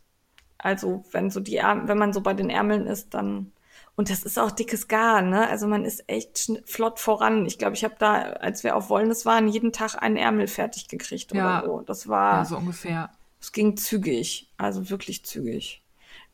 Also 0.59 1.05
wenn 1.13 1.31
so 1.31 1.41
die 1.41 1.57
Ärmel, 1.57 1.89
wenn 1.89 1.99
man 1.99 2.13
so 2.13 2.21
bei 2.21 2.35
den 2.35 2.51
Ärmeln 2.51 2.87
ist, 2.87 3.15
dann 3.15 3.53
und 3.99 4.11
das 4.11 4.23
ist 4.23 4.39
auch 4.39 4.53
dickes 4.53 4.87
Garn, 4.87 5.29
ne? 5.29 5.49
Also 5.49 5.67
man 5.67 5.85
ist 5.85 6.05
echt 6.09 6.53
flott 6.67 7.01
voran. 7.01 7.47
Ich 7.47 7.59
glaube, 7.59 7.75
ich 7.75 7.83
habe 7.83 7.97
da, 7.99 8.15
als 8.15 8.63
wir 8.63 8.77
auf 8.77 8.91
Wollnis 8.91 9.27
waren, 9.27 9.49
jeden 9.49 9.73
Tag 9.73 10.01
einen 10.01 10.17
Ärmel 10.17 10.47
fertig 10.47 10.87
gekriegt 10.87 11.35
ja. 11.35 11.61
oder 11.61 11.67
so. 11.67 11.81
Das 11.81 12.09
war 12.09 12.39
ja, 12.39 12.45
so 12.45 12.57
ungefähr. 12.59 13.11
Es 13.41 13.51
ging 13.51 13.77
zügig, 13.77 14.53
also 14.57 14.89
wirklich 14.89 15.25
zügig. 15.25 15.83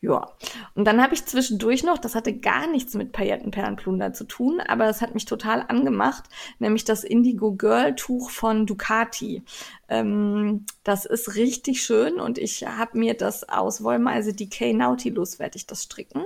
Ja. 0.05 0.29
Und 0.75 0.85
dann 0.85 1.01
habe 1.01 1.15
ich 1.15 1.25
zwischendurch 1.25 1.83
noch, 1.83 1.97
das 1.97 2.13
hatte 2.13 2.37
gar 2.37 2.67
nichts 2.67 2.93
mit 2.93 3.11
Paillettenperlenplunder 3.11 4.13
zu 4.13 4.25
tun, 4.25 4.61
aber 4.61 4.87
es 4.87 5.01
hat 5.01 5.15
mich 5.15 5.25
total 5.25 5.65
angemacht, 5.67 6.25
nämlich 6.59 6.85
das 6.85 7.03
Indigo 7.03 7.53
Girl 7.53 7.95
Tuch 7.95 8.29
von 8.29 8.67
Ducati. 8.67 9.43
Ähm, 9.89 10.65
das 10.83 11.05
ist 11.05 11.35
richtig 11.35 11.83
schön 11.83 12.19
und 12.19 12.37
ich 12.37 12.67
habe 12.67 12.99
mir 12.99 13.15
das 13.15 13.49
aus 13.49 13.83
Wollmeise 13.83 14.33
Decay 14.33 14.73
Nautilus 14.73 15.39
werde 15.39 15.57
ich 15.57 15.65
das 15.65 15.83
stricken 15.83 16.23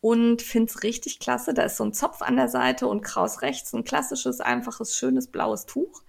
und 0.00 0.42
finde 0.42 0.68
es 0.68 0.82
richtig 0.82 1.20
klasse. 1.20 1.54
Da 1.54 1.62
ist 1.62 1.76
so 1.76 1.84
ein 1.84 1.92
Zopf 1.92 2.22
an 2.22 2.34
der 2.34 2.48
Seite 2.48 2.88
und 2.88 3.02
kraus 3.02 3.40
rechts, 3.42 3.72
ein 3.72 3.84
klassisches, 3.84 4.40
einfaches, 4.40 4.96
schönes 4.96 5.28
blaues 5.28 5.64
Tuch. 5.64 6.02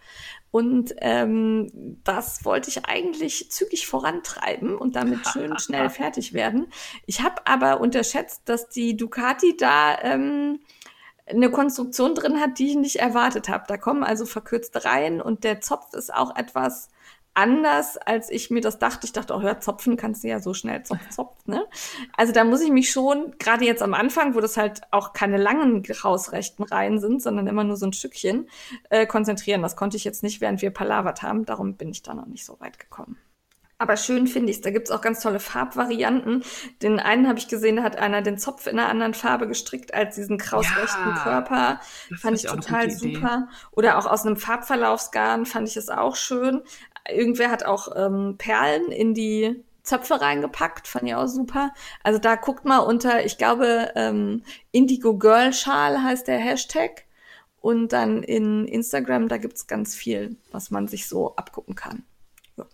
Und 0.53 0.93
ähm, 0.99 1.97
das 2.03 2.45
wollte 2.45 2.69
ich 2.69 2.85
eigentlich 2.85 3.49
zügig 3.49 3.87
vorantreiben 3.87 4.77
und 4.77 4.95
damit 4.95 5.27
schön 5.33 5.57
schnell 5.57 5.89
fertig 5.89 6.33
werden. 6.33 6.67
Ich 7.07 7.21
habe 7.23 7.47
aber 7.47 7.81
unterschätzt, 7.81 8.43
dass 8.45 8.69
die 8.69 8.95
Ducati 8.95 9.57
da 9.57 9.97
ähm, 10.03 10.59
eine 11.25 11.49
Konstruktion 11.49 12.13
drin 12.13 12.39
hat, 12.39 12.59
die 12.59 12.69
ich 12.69 12.75
nicht 12.75 12.97
erwartet 12.97 13.49
habe. 13.49 13.63
Da 13.67 13.77
kommen 13.77 14.03
also 14.03 14.27
verkürzte 14.27 14.85
Reihen 14.85 15.21
und 15.21 15.43
der 15.43 15.59
Zopf 15.59 15.91
ist 15.95 16.13
auch 16.13 16.35
etwas 16.35 16.89
anders, 17.33 17.97
als 17.97 18.29
ich 18.29 18.49
mir 18.49 18.61
das 18.61 18.79
dachte. 18.79 19.05
Ich 19.05 19.13
dachte, 19.13 19.33
oh, 19.33 19.41
hör, 19.41 19.59
Zopfen 19.59 19.97
kannst 19.97 20.23
du 20.23 20.27
ja 20.27 20.39
so 20.39 20.53
schnell 20.53 20.83
Zopf, 20.83 21.09
Zopf, 21.09 21.45
ne? 21.45 21.65
Also 22.15 22.33
da 22.33 22.43
muss 22.43 22.61
ich 22.61 22.71
mich 22.71 22.91
schon, 22.91 23.35
gerade 23.39 23.65
jetzt 23.65 23.81
am 23.81 23.93
Anfang, 23.93 24.35
wo 24.35 24.39
das 24.39 24.57
halt 24.57 24.81
auch 24.91 25.13
keine 25.13 25.37
langen 25.37 25.83
rausrechten 26.03 26.65
Reihen 26.65 26.99
sind, 26.99 27.21
sondern 27.21 27.47
immer 27.47 27.63
nur 27.63 27.77
so 27.77 27.85
ein 27.85 27.93
Stückchen, 27.93 28.49
äh, 28.89 29.05
konzentrieren. 29.05 29.61
Das 29.61 29.75
konnte 29.75 29.97
ich 29.97 30.03
jetzt 30.03 30.23
nicht, 30.23 30.41
während 30.41 30.61
wir 30.61 30.71
palavert 30.71 31.21
haben. 31.23 31.45
Darum 31.45 31.75
bin 31.75 31.89
ich 31.89 32.03
da 32.03 32.13
noch 32.13 32.27
nicht 32.27 32.45
so 32.45 32.59
weit 32.59 32.79
gekommen. 32.79 33.17
Aber 33.83 33.97
schön 33.97 34.27
finde 34.27 34.49
ich 34.49 34.57
es. 34.57 34.61
Da 34.61 34.69
gibt 34.69 34.87
es 34.87 34.91
auch 34.91 35.01
ganz 35.01 35.19
tolle 35.19 35.41
Farbvarianten. 35.41 36.43
Den 36.81 37.01
einen 37.01 37.27
habe 37.27 37.37
ich 37.37 37.49
gesehen, 37.49 37.75
da 37.75 37.83
hat 37.83 37.97
einer 37.97 38.21
den 38.21 38.37
Zopf 38.37 38.65
in 38.65 38.79
einer 38.79 38.87
anderen 38.87 39.13
Farbe 39.13 39.45
gestrickt 39.45 39.93
als 39.93 40.15
diesen 40.15 40.37
krausrechten 40.37 41.09
ja, 41.09 41.21
Körper. 41.21 41.81
Fand 42.17 42.37
ich 42.37 42.43
total 42.43 42.89
super. 42.91 43.49
Oder 43.71 43.97
auch 43.97 44.05
aus 44.05 44.25
einem 44.25 44.37
Farbverlaufsgarn 44.37 45.45
fand 45.45 45.67
ich 45.67 45.75
es 45.75 45.89
auch 45.89 46.15
schön. 46.15 46.61
Irgendwer 47.09 47.51
hat 47.51 47.65
auch 47.65 47.89
ähm, 47.95 48.35
Perlen 48.37 48.91
in 48.91 49.13
die 49.13 49.63
Zöpfe 49.83 50.21
reingepackt, 50.21 50.87
fand 50.87 51.07
ich 51.07 51.15
auch 51.15 51.27
super. 51.27 51.73
Also 52.03 52.17
da 52.17 52.35
guckt 52.35 52.63
mal 52.65 52.79
unter, 52.79 53.25
ich 53.25 53.37
glaube, 53.37 53.91
ähm, 53.95 54.43
Indigo 54.71 55.17
Girl 55.17 55.53
Schal 55.53 56.01
heißt 56.01 56.27
der 56.27 56.39
Hashtag. 56.39 57.05
Und 57.59 57.93
dann 57.93 58.23
in 58.23 58.65
Instagram, 58.65 59.29
da 59.29 59.37
gibt's 59.37 59.67
ganz 59.67 59.95
viel, 59.95 60.35
was 60.51 60.69
man 60.69 60.89
sich 60.89 61.07
so 61.07 61.35
abgucken 61.37 61.75
kann. 61.75 62.03
Ja. 62.57 62.65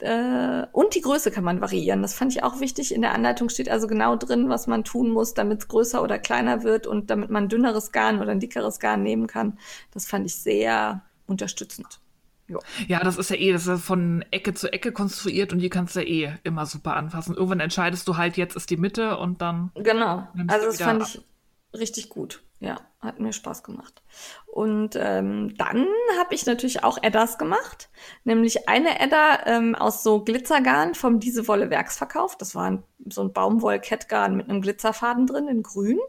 Äh, 0.00 0.66
und 0.72 0.96
die 0.96 1.02
Größe 1.02 1.30
kann 1.30 1.44
man 1.44 1.60
variieren. 1.60 2.02
Das 2.02 2.14
fand 2.14 2.32
ich 2.34 2.42
auch 2.42 2.58
wichtig. 2.58 2.92
In 2.92 3.02
der 3.02 3.14
Anleitung 3.14 3.48
steht 3.48 3.68
also 3.68 3.86
genau 3.86 4.16
drin, 4.16 4.48
was 4.48 4.66
man 4.66 4.82
tun 4.82 5.10
muss, 5.10 5.34
damit 5.34 5.60
es 5.60 5.68
größer 5.68 6.02
oder 6.02 6.18
kleiner 6.18 6.64
wird 6.64 6.88
und 6.88 7.10
damit 7.10 7.30
man 7.30 7.48
dünneres 7.48 7.92
Garn 7.92 8.20
oder 8.20 8.32
ein 8.32 8.40
dickeres 8.40 8.80
Garn 8.80 9.04
nehmen 9.04 9.28
kann. 9.28 9.56
Das 9.92 10.06
fand 10.06 10.26
ich 10.26 10.34
sehr 10.34 11.02
unterstützend. 11.28 12.00
Jo. 12.48 12.60
Ja, 12.86 13.00
das 13.00 13.18
ist 13.18 13.30
ja 13.30 13.36
eh, 13.36 13.52
das 13.52 13.66
ist 13.66 13.84
von 13.84 14.24
Ecke 14.30 14.54
zu 14.54 14.72
Ecke 14.72 14.90
konstruiert 14.90 15.52
und 15.52 15.58
die 15.58 15.68
kannst 15.68 15.94
du 15.94 16.00
ja 16.00 16.06
eh 16.06 16.38
immer 16.44 16.64
super 16.64 16.96
anfassen. 16.96 17.34
Irgendwann 17.34 17.60
entscheidest 17.60 18.08
du 18.08 18.16
halt, 18.16 18.36
jetzt 18.36 18.56
ist 18.56 18.70
die 18.70 18.78
Mitte 18.78 19.18
und 19.18 19.42
dann. 19.42 19.70
Genau. 19.74 20.26
Also 20.48 20.66
das 20.66 20.80
fand 20.80 21.02
ab. 21.02 21.08
ich 21.08 21.78
richtig 21.78 22.08
gut. 22.08 22.42
Ja, 22.60 22.80
hat 23.00 23.20
mir 23.20 23.32
Spaß 23.32 23.62
gemacht. 23.62 24.02
Und 24.46 24.96
ähm, 24.96 25.54
dann 25.56 25.86
habe 26.18 26.34
ich 26.34 26.44
natürlich 26.44 26.82
auch 26.82 26.98
Eddas 27.00 27.38
gemacht, 27.38 27.88
nämlich 28.24 28.68
eine 28.68 28.98
Edda 28.98 29.46
ähm, 29.46 29.76
aus 29.76 30.02
so 30.02 30.24
Glitzergarn 30.24 30.96
vom 30.96 31.20
Diesewolle 31.20 31.70
Werksverkauf. 31.70 32.36
Das 32.36 32.56
war 32.56 32.64
ein, 32.64 32.82
so 33.08 33.22
ein 33.22 33.32
Baumwoll-Kettgarn 33.32 34.36
mit 34.36 34.50
einem 34.50 34.60
Glitzerfaden 34.60 35.28
drin 35.28 35.46
in 35.46 35.62
grün. 35.62 36.00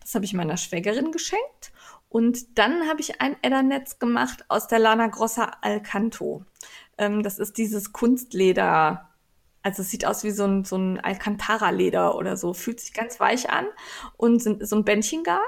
Das 0.00 0.14
habe 0.14 0.24
ich 0.24 0.32
meiner 0.32 0.56
Schwägerin 0.56 1.10
geschenkt. 1.10 1.72
Und 2.08 2.58
dann 2.58 2.88
habe 2.88 3.00
ich 3.00 3.20
ein 3.20 3.36
Eddernetz 3.42 3.98
gemacht 3.98 4.44
aus 4.48 4.68
der 4.68 4.78
Lana 4.78 5.08
Grossa 5.08 5.58
Alcanto. 5.60 6.44
Ähm, 6.98 7.22
das 7.22 7.38
ist 7.38 7.58
dieses 7.58 7.92
Kunstleder. 7.92 9.10
Also 9.62 9.82
es 9.82 9.90
sieht 9.90 10.06
aus 10.06 10.24
wie 10.24 10.30
so 10.30 10.44
ein, 10.44 10.64
so 10.64 10.76
ein 10.76 11.00
Alcantara-Leder 11.00 12.16
oder 12.16 12.36
so. 12.36 12.54
Fühlt 12.54 12.80
sich 12.80 12.92
ganz 12.92 13.18
weich 13.20 13.50
an 13.50 13.66
und 14.16 14.42
sind 14.42 14.66
so 14.66 14.76
ein 14.76 14.84
Bändchengarn 14.84 15.42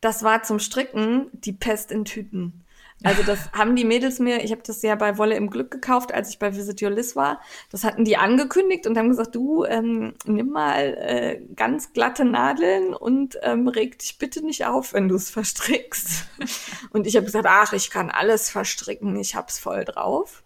das 0.00 0.22
war 0.22 0.42
zum 0.42 0.58
Stricken 0.58 1.28
die 1.32 1.52
Pest 1.52 1.92
in 1.92 2.04
Tüten. 2.04 2.64
Also 3.02 3.22
das 3.22 3.50
haben 3.52 3.76
die 3.76 3.84
Mädels 3.84 4.18
mir, 4.18 4.44
ich 4.44 4.50
habe 4.50 4.62
das 4.64 4.82
ja 4.82 4.94
bei 4.94 5.16
Wolle 5.16 5.34
im 5.34 5.48
Glück 5.48 5.70
gekauft, 5.70 6.12
als 6.12 6.28
ich 6.28 6.38
bei 6.38 6.54
Visit 6.54 6.82
Your 6.82 6.90
Liz 6.90 7.16
war. 7.16 7.40
Das 7.70 7.82
hatten 7.82 8.04
die 8.04 8.18
angekündigt 8.18 8.86
und 8.86 8.98
haben 8.98 9.08
gesagt, 9.08 9.34
du 9.34 9.64
ähm, 9.64 10.14
nimm 10.26 10.50
mal 10.50 10.94
äh, 10.98 11.40
ganz 11.54 11.92
glatte 11.92 12.24
Nadeln 12.24 12.92
und 12.92 13.38
ähm, 13.42 13.68
reg 13.68 13.98
dich 13.98 14.18
bitte 14.18 14.44
nicht 14.44 14.66
auf, 14.66 14.92
wenn 14.92 15.08
du 15.08 15.14
es 15.14 15.30
verstrickst. 15.30 16.26
und 16.90 17.06
ich 17.06 17.16
habe 17.16 17.26
gesagt, 17.26 17.46
ach, 17.48 17.72
ich 17.72 17.90
kann 17.90 18.10
alles 18.10 18.50
verstricken, 18.50 19.16
ich 19.16 19.34
hab's 19.34 19.58
voll 19.58 19.84
drauf. 19.84 20.44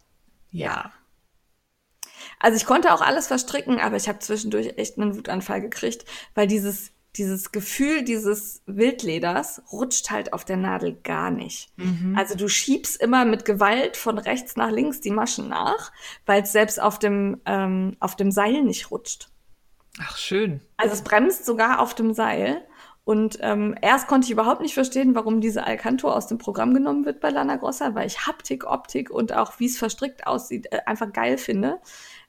Ja. 0.51 0.93
Also 2.39 2.57
ich 2.57 2.67
konnte 2.67 2.93
auch 2.93 3.01
alles 3.01 3.27
verstricken, 3.27 3.81
aber 3.81 3.97
ich 3.97 4.09
habe 4.09 4.21
zwischendurch 4.21 4.75
echt 4.77 4.99
einen 4.99 5.17
Wutanfall 5.17 5.61
gekriegt, 5.61 6.05
weil 6.35 6.47
dieses 6.47 6.94
dieses 7.17 7.53
Gefühl 7.53 8.03
dieses 8.03 8.63
Wildleders 8.67 9.63
rutscht 9.71 10.11
halt 10.11 10.33
auf 10.33 10.45
der 10.45 10.57
Nadel 10.57 10.99
gar 11.03 11.31
nicht. 11.31 11.71
Mhm. 11.77 12.15
Also 12.17 12.35
du 12.35 12.49
schiebst 12.49 13.01
immer 13.01 13.25
mit 13.25 13.45
Gewalt 13.45 13.97
von 13.97 14.19
rechts 14.19 14.57
nach 14.57 14.71
links 14.71 15.01
die 15.01 15.11
Maschen 15.11 15.49
nach, 15.49 15.93
weil 16.27 16.43
es 16.43 16.53
selbst 16.53 16.81
auf 16.81 16.99
dem, 16.99 17.41
ähm, 17.47 17.97
auf 18.01 18.17
dem 18.17 18.31
Seil 18.31 18.63
nicht 18.63 18.91
rutscht. 18.91 19.29
Ach, 20.01 20.17
schön. 20.17 20.61
Also 20.77 20.95
es 20.95 21.03
bremst 21.03 21.47
sogar 21.47 21.81
auf 21.81 21.95
dem 21.95 22.15
Seil. 22.15 22.63
Und 23.05 23.39
ähm, 23.43 23.77
erst 23.83 24.09
konnte 24.09 24.25
ich 24.25 24.31
überhaupt 24.31 24.63
nicht 24.63 24.73
verstehen, 24.73 25.15
warum 25.15 25.43
diese 25.43 25.67
Alcanto 25.67 26.11
aus 26.11 26.27
dem 26.27 26.39
Programm 26.39 26.73
genommen 26.73 27.05
wird 27.05 27.21
bei 27.21 27.29
Lana 27.29 27.57
Grossa, 27.57 27.95
weil 27.95 28.07
ich 28.07 28.27
Haptik, 28.27 28.65
Optik 28.65 29.11
und 29.11 29.35
auch 29.35 29.61
wie 29.61 29.67
es 29.67 29.77
verstrickt 29.77 30.27
aussieht, 30.27 30.69
äh, 30.73 30.81
einfach 30.87 31.13
geil 31.13 31.37
finde. 31.37 31.81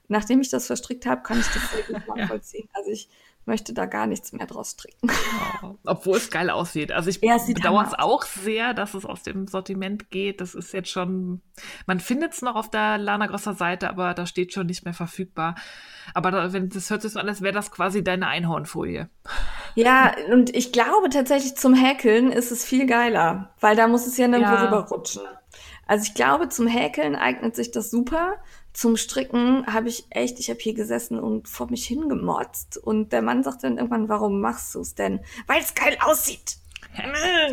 Nachdem 0.08 0.40
ich 0.40 0.50
das 0.50 0.66
verstrickt 0.66 1.06
habe, 1.06 1.22
kann 1.22 1.40
ich 1.40 1.46
das 1.46 1.70
sehr 1.70 1.82
gut 1.82 2.06
nachvollziehen. 2.16 2.68
ja. 2.72 2.78
Also 2.78 2.90
ich 2.90 3.08
möchte 3.46 3.72
da 3.72 3.86
gar 3.86 4.06
nichts 4.06 4.32
mehr 4.32 4.46
draus 4.46 4.76
trinken. 4.76 5.08
Oh, 5.62 5.74
obwohl 5.84 6.16
es 6.16 6.30
geil 6.30 6.50
aussieht. 6.50 6.92
Also 6.92 7.10
ich 7.10 7.20
ja, 7.22 7.38
bedauere 7.38 7.86
es 7.86 7.94
auch 7.94 8.22
sehr, 8.24 8.74
dass 8.74 8.94
es 8.94 9.06
aus 9.06 9.22
dem 9.22 9.46
Sortiment 9.46 10.10
geht. 10.10 10.40
Das 10.40 10.54
ist 10.54 10.72
jetzt 10.72 10.90
schon, 10.90 11.40
man 11.86 12.00
findet 12.00 12.32
es 12.32 12.42
noch 12.42 12.56
auf 12.56 12.70
der 12.70 12.98
Lana 12.98 13.26
Grosser 13.26 13.54
Seite, 13.54 13.88
aber 13.88 14.14
da 14.14 14.26
steht 14.26 14.52
schon 14.52 14.66
nicht 14.66 14.84
mehr 14.84 14.94
verfügbar. 14.94 15.54
Aber 16.14 16.30
da, 16.30 16.52
wenn 16.52 16.68
das 16.68 16.90
hört 16.90 17.02
sich 17.02 17.12
so 17.12 17.20
an, 17.20 17.28
als 17.28 17.40
wäre 17.40 17.54
das 17.54 17.70
quasi 17.70 18.02
deine 18.02 18.26
Einhornfolie. 18.26 19.08
Ja, 19.74 20.14
und 20.32 20.54
ich 20.54 20.72
glaube 20.72 21.08
tatsächlich 21.10 21.56
zum 21.56 21.74
Häkeln 21.74 22.32
ist 22.32 22.50
es 22.50 22.64
viel 22.64 22.86
geiler, 22.86 23.54
weil 23.60 23.76
da 23.76 23.86
muss 23.86 24.06
es 24.06 24.16
ja 24.16 24.28
nirgendwo 24.28 24.54
ja. 24.54 24.64
rüberrutschen. 24.64 25.22
Also 25.86 26.04
ich 26.06 26.14
glaube, 26.14 26.48
zum 26.48 26.66
Häkeln 26.66 27.16
eignet 27.16 27.56
sich 27.56 27.70
das 27.70 27.90
super 27.90 28.36
zum 28.76 28.98
Stricken 28.98 29.66
habe 29.66 29.88
ich 29.88 30.04
echt, 30.10 30.38
ich 30.38 30.50
habe 30.50 30.60
hier 30.60 30.74
gesessen 30.74 31.18
und 31.18 31.48
vor 31.48 31.70
mich 31.70 31.86
hingemotzt. 31.86 32.76
Und 32.76 33.10
der 33.10 33.22
Mann 33.22 33.42
sagte 33.42 33.62
dann 33.62 33.78
irgendwann, 33.78 34.10
warum 34.10 34.40
machst 34.40 34.74
du 34.74 34.80
es 34.80 34.94
denn? 34.94 35.20
Weil 35.46 35.62
es 35.62 35.74
geil 35.74 35.96
aussieht. 36.04 36.58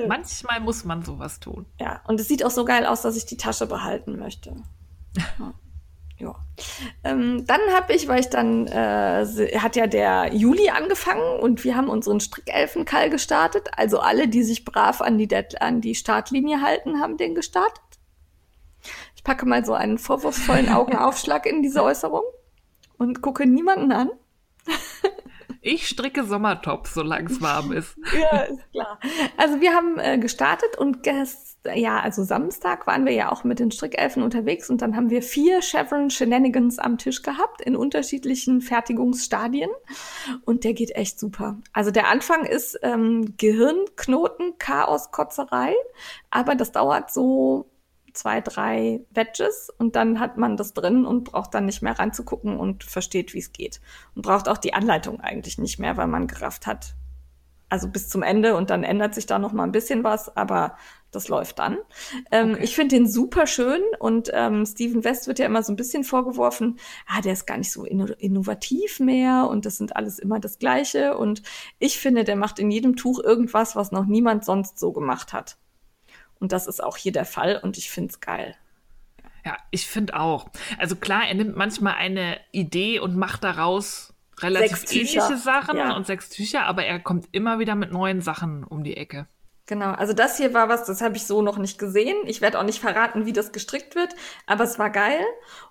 Manchmal 0.07 0.59
muss 0.59 0.83
man 0.83 1.03
sowas 1.03 1.39
tun. 1.39 1.65
Ja, 1.79 2.01
und 2.07 2.19
es 2.19 2.27
sieht 2.27 2.43
auch 2.43 2.51
so 2.51 2.65
geil 2.65 2.85
aus, 2.85 3.03
dass 3.03 3.15
ich 3.15 3.25
die 3.25 3.37
Tasche 3.37 3.67
behalten 3.67 4.19
möchte. 4.19 4.53
Ja. 5.39 5.53
ja. 6.17 6.35
Ähm, 7.05 7.45
dann 7.47 7.61
habe 7.73 7.93
ich, 7.93 8.09
weil 8.09 8.19
ich 8.19 8.29
dann, 8.29 8.67
äh, 8.67 9.25
hat 9.59 9.77
ja 9.77 9.87
der 9.87 10.33
Juli 10.33 10.69
angefangen 10.71 11.39
und 11.39 11.63
wir 11.63 11.77
haben 11.77 11.87
unseren 11.87 12.19
Strickelfenkall 12.19 13.09
gestartet. 13.09 13.69
Also 13.77 13.99
alle, 13.99 14.27
die 14.27 14.43
sich 14.43 14.65
brav 14.65 14.99
an 14.99 15.17
die, 15.17 15.29
Dead 15.29 15.61
an 15.61 15.79
die 15.79 15.95
Startlinie 15.95 16.61
halten, 16.61 16.99
haben 16.99 17.15
den 17.15 17.33
gestartet. 17.33 17.82
Ich 19.23 19.25
packe 19.25 19.45
mal 19.45 19.63
so 19.63 19.71
einen 19.71 19.99
vorwurfsvollen 19.99 20.67
Augenaufschlag 20.67 21.45
in 21.45 21.61
diese 21.61 21.81
Äußerung 21.81 22.23
und 22.97 23.21
gucke 23.21 23.45
niemanden 23.45 23.93
an. 23.93 24.09
Ich 25.61 25.87
stricke 25.87 26.25
Sommertops, 26.25 26.93
solange 26.93 27.29
es 27.29 27.41
warm 27.41 27.71
ist. 27.71 27.95
ja, 28.19 28.41
ist 28.41 28.69
klar. 28.73 28.99
Also 29.37 29.61
wir 29.61 29.73
haben 29.73 29.97
äh, 29.97 30.17
gestartet 30.17 30.77
und 30.77 31.03
gest 31.03 31.57
ja, 31.73 32.01
also 32.01 32.25
Samstag 32.25 32.85
waren 32.85 33.05
wir 33.05 33.13
ja 33.13 33.31
auch 33.31 33.45
mit 33.45 33.59
den 33.59 33.71
Strickelfen 33.71 34.23
unterwegs 34.23 34.69
und 34.69 34.81
dann 34.81 34.97
haben 34.97 35.09
wir 35.09 35.21
vier 35.21 35.61
Chevron 35.61 36.09
Shenanigans 36.09 36.77
am 36.77 36.97
Tisch 36.97 37.21
gehabt 37.21 37.61
in 37.61 37.77
unterschiedlichen 37.77 38.59
Fertigungsstadien 38.59 39.69
und 40.43 40.65
der 40.65 40.73
geht 40.73 40.97
echt 40.97 41.17
super. 41.17 41.61
Also 41.71 41.91
der 41.91 42.09
Anfang 42.09 42.45
ist 42.45 42.77
ähm, 42.83 43.35
Gehirnknoten, 43.37 44.57
Chaos, 44.57 45.11
Kotzerei, 45.11 45.73
aber 46.29 46.55
das 46.55 46.73
dauert 46.73 47.13
so 47.13 47.69
zwei, 48.13 48.41
drei 48.41 49.01
Wedges 49.11 49.69
und 49.77 49.95
dann 49.95 50.19
hat 50.19 50.37
man 50.37 50.57
das 50.57 50.73
drin 50.73 51.05
und 51.05 51.25
braucht 51.25 51.53
dann 51.53 51.65
nicht 51.65 51.81
mehr 51.81 51.97
ranzugucken 51.97 52.57
und 52.57 52.83
versteht, 52.83 53.33
wie 53.33 53.39
es 53.39 53.51
geht. 53.51 53.81
Und 54.15 54.21
braucht 54.21 54.47
auch 54.47 54.57
die 54.57 54.73
Anleitung 54.73 55.19
eigentlich 55.19 55.57
nicht 55.57 55.79
mehr, 55.79 55.97
weil 55.97 56.07
man 56.07 56.27
gerafft 56.27 56.67
hat. 56.67 56.95
Also 57.69 57.87
bis 57.87 58.07
zum 58.07 58.21
Ende 58.21 58.55
und 58.55 58.69
dann 58.69 58.83
ändert 58.83 59.15
sich 59.15 59.25
da 59.25 59.39
noch 59.39 59.51
mal 59.51 59.63
ein 59.63 59.71
bisschen 59.71 60.03
was, 60.03 60.37
aber 60.37 60.77
das 61.09 61.27
läuft 61.27 61.57
dann. 61.57 61.77
Ähm, 62.29 62.51
okay. 62.51 62.63
Ich 62.63 62.75
finde 62.75 62.95
den 62.95 63.09
super 63.09 63.47
schön 63.47 63.81
und 63.97 64.29
ähm, 64.31 64.63
Steven 64.65 65.03
West 65.03 65.27
wird 65.27 65.39
ja 65.39 65.47
immer 65.47 65.63
so 65.63 65.73
ein 65.73 65.75
bisschen 65.75 66.03
vorgeworfen, 66.03 66.77
ah, 67.07 67.21
der 67.21 67.33
ist 67.33 67.47
gar 67.47 67.57
nicht 67.57 67.71
so 67.71 67.83
innovativ 67.83 68.99
mehr 68.99 69.47
und 69.49 69.65
das 69.65 69.77
sind 69.77 69.95
alles 69.95 70.19
immer 70.19 70.39
das 70.39 70.59
Gleiche. 70.59 71.17
Und 71.17 71.41
ich 71.79 71.97
finde, 71.97 72.23
der 72.23 72.35
macht 72.35 72.59
in 72.59 72.69
jedem 72.69 72.95
Tuch 72.95 73.19
irgendwas, 73.19 73.75
was 73.75 73.91
noch 73.91 74.05
niemand 74.05 74.45
sonst 74.45 74.77
so 74.77 74.91
gemacht 74.91 75.33
hat. 75.33 75.57
Und 76.43 76.51
das 76.51 76.67
ist 76.67 76.83
auch 76.83 76.97
hier 76.97 77.13
der 77.13 77.23
Fall 77.23 77.57
und 77.63 77.77
ich 77.77 77.89
finde 77.89 78.11
es 78.11 78.19
geil. 78.19 78.57
Ja, 79.45 79.55
ich 79.71 79.87
finde 79.87 80.19
auch. 80.19 80.49
Also 80.77 80.97
klar, 80.97 81.21
er 81.25 81.35
nimmt 81.35 81.55
manchmal 81.55 81.93
eine 81.93 82.37
Idee 82.51 82.99
und 82.99 83.15
macht 83.15 83.45
daraus 83.45 84.13
relativ 84.39 84.91
ähnliche 84.91 85.37
Sachen 85.37 85.77
ja. 85.77 85.95
und 85.95 86.05
sechs 86.05 86.27
Tücher, 86.27 86.65
aber 86.65 86.83
er 86.83 86.99
kommt 86.99 87.29
immer 87.31 87.59
wieder 87.59 87.75
mit 87.75 87.93
neuen 87.93 88.19
Sachen 88.19 88.65
um 88.65 88.83
die 88.83 88.97
Ecke. 88.97 89.25
Genau, 89.67 89.91
also 89.91 90.11
das 90.11 90.35
hier 90.35 90.53
war 90.53 90.67
was, 90.67 90.85
das 90.85 90.99
habe 90.99 91.15
ich 91.15 91.25
so 91.25 91.41
noch 91.41 91.57
nicht 91.57 91.79
gesehen. 91.79 92.17
Ich 92.25 92.41
werde 92.41 92.59
auch 92.59 92.63
nicht 92.63 92.81
verraten, 92.81 93.25
wie 93.25 93.31
das 93.31 93.53
gestrickt 93.53 93.95
wird, 93.95 94.13
aber 94.45 94.65
es 94.65 94.77
war 94.77 94.89
geil. 94.89 95.21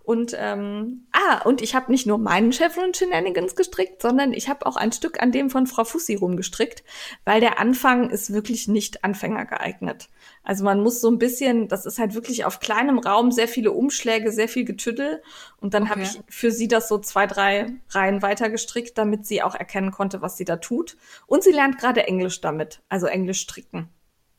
Und 0.04 0.34
ähm, 0.36 1.06
ah, 1.12 1.42
und 1.44 1.62
ich 1.62 1.76
habe 1.76 1.92
nicht 1.92 2.06
nur 2.06 2.18
meinen 2.18 2.52
Chevron 2.52 2.92
Shenanigans 2.92 3.54
gestrickt, 3.54 4.02
sondern 4.02 4.32
ich 4.32 4.48
habe 4.48 4.66
auch 4.66 4.74
ein 4.74 4.90
Stück 4.90 5.22
an 5.22 5.30
dem 5.30 5.48
von 5.48 5.68
Frau 5.68 5.84
Fussi 5.84 6.16
rumgestrickt, 6.16 6.82
weil 7.24 7.40
der 7.40 7.60
Anfang 7.60 8.10
ist 8.10 8.32
wirklich 8.32 8.66
nicht 8.66 9.04
Anfänger 9.04 9.46
geeignet. 9.46 10.08
Also 10.42 10.64
man 10.64 10.82
muss 10.82 11.00
so 11.00 11.08
ein 11.08 11.18
bisschen, 11.18 11.68
das 11.68 11.86
ist 11.86 12.00
halt 12.00 12.14
wirklich 12.14 12.44
auf 12.44 12.58
kleinem 12.58 12.98
Raum 12.98 13.30
sehr 13.30 13.46
viele 13.46 13.70
Umschläge, 13.70 14.32
sehr 14.32 14.48
viel 14.48 14.64
Getüdel. 14.64 15.22
Und 15.60 15.74
dann 15.74 15.84
okay. 15.84 15.90
habe 15.92 16.02
ich 16.02 16.20
für 16.28 16.50
sie 16.50 16.66
das 16.66 16.88
so 16.88 16.98
zwei, 16.98 17.28
drei 17.28 17.72
Reihen 17.90 18.22
weiter 18.22 18.50
gestrickt, 18.50 18.98
damit 18.98 19.24
sie 19.26 19.42
auch 19.42 19.54
erkennen 19.54 19.92
konnte, 19.92 20.20
was 20.20 20.36
sie 20.36 20.44
da 20.44 20.56
tut. 20.56 20.96
Und 21.26 21.44
sie 21.44 21.52
lernt 21.52 21.78
gerade 21.78 22.08
Englisch 22.08 22.40
damit, 22.40 22.82
also 22.88 23.06
Englisch 23.06 23.40
stricken. 23.40 23.88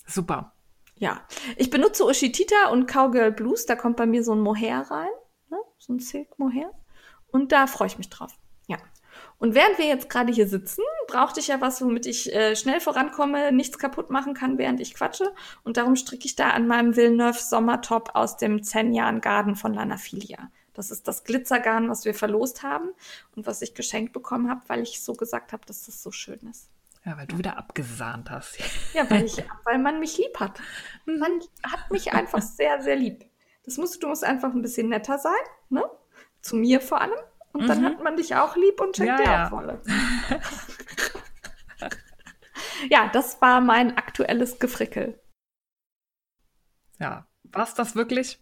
Super. 0.05 0.53
Ja, 0.97 1.21
ich 1.55 1.69
benutze 1.69 2.05
Ushitita 2.05 2.69
und 2.71 2.85
Cowgirl 2.85 3.31
Blues. 3.31 3.65
Da 3.65 3.75
kommt 3.75 3.95
bei 3.95 4.05
mir 4.05 4.23
so 4.23 4.33
ein 4.33 4.41
Mohair 4.41 4.85
rein? 4.91 5.09
So 5.85 5.93
ein 5.93 5.99
Silk 5.99 6.39
Mohair. 6.39 6.71
Und 7.31 7.51
da 7.51 7.67
freue 7.67 7.87
ich 7.87 7.97
mich 7.97 8.09
drauf. 8.09 8.37
Ja. 8.67 8.77
Und 9.37 9.53
während 9.53 9.77
wir 9.77 9.85
jetzt 9.85 10.09
gerade 10.09 10.31
hier 10.31 10.47
sitzen, 10.47 10.83
brauchte 11.07 11.39
ich 11.39 11.47
ja 11.47 11.59
was, 11.59 11.81
womit 11.81 12.05
ich 12.05 12.33
äh, 12.33 12.55
schnell 12.55 12.79
vorankomme, 12.79 13.51
nichts 13.51 13.77
kaputt 13.77 14.09
machen 14.09 14.33
kann, 14.33 14.57
während 14.57 14.79
ich 14.79 14.93
quatsche. 14.93 15.33
Und 15.63 15.77
darum 15.77 15.95
stricke 15.95 16.25
ich 16.25 16.35
da 16.35 16.51
an 16.51 16.67
meinem 16.67 16.95
Villeneuve 16.95 17.39
Sommertop 17.39 18.11
aus 18.13 18.37
dem 18.37 18.63
Zenjan 18.63 19.19
Garden 19.19 19.55
von 19.55 19.73
Lanafilia. 19.73 20.49
Das 20.73 20.89
ist 20.89 21.07
das 21.07 21.23
Glitzergarn, 21.23 21.89
was 21.89 22.05
wir 22.05 22.15
verlost 22.15 22.63
haben 22.63 22.89
und 23.35 23.45
was 23.45 23.61
ich 23.61 23.75
geschenkt 23.75 24.13
bekommen 24.13 24.49
habe, 24.49 24.61
weil 24.67 24.81
ich 24.81 25.03
so 25.03 25.13
gesagt 25.13 25.53
habe, 25.53 25.65
dass 25.65 25.85
das 25.85 26.01
so 26.01 26.11
schön 26.11 26.39
ist. 26.49 26.69
Ja, 27.05 27.17
weil 27.17 27.27
du 27.27 27.37
wieder 27.37 27.57
abgesahnt 27.57 28.31
hast. 28.31 28.57
Ja, 28.93 29.09
weil, 29.09 29.25
ich, 29.25 29.43
weil 29.65 29.77
man 29.77 29.99
mich 29.99 30.17
lieb 30.17 30.39
hat. 30.39 30.59
Man 31.05 31.41
hat 31.63 31.91
mich 31.91 32.13
einfach 32.13 32.41
sehr, 32.41 32.81
sehr 32.81 32.95
lieb. 32.95 33.25
Das 33.63 33.77
musst, 33.77 34.03
du 34.03 34.07
musst 34.07 34.23
einfach 34.23 34.53
ein 34.53 34.61
bisschen 34.61 34.89
netter 34.89 35.17
sein, 35.17 35.33
ne? 35.69 35.83
Zu 36.41 36.57
mir 36.57 36.81
vor 36.81 37.01
allem. 37.01 37.19
Und 37.53 37.63
mhm. 37.63 37.67
dann 37.67 37.85
hat 37.85 38.03
man 38.03 38.17
dich 38.17 38.35
auch 38.35 38.55
lieb 38.55 38.81
und 38.81 38.97
schenkt 38.97 39.11
ja, 39.11 39.17
dir 39.17 39.23
ja. 39.23 39.47
auch 39.47 39.51
Wolle. 39.51 39.81
ja, 42.89 43.09
das 43.13 43.41
war 43.41 43.61
mein 43.61 43.97
aktuelles 43.97 44.59
Gefrickel. 44.59 45.19
Ja, 46.99 47.27
war 47.43 47.63
es 47.63 47.73
das 47.73 47.95
wirklich? 47.95 48.41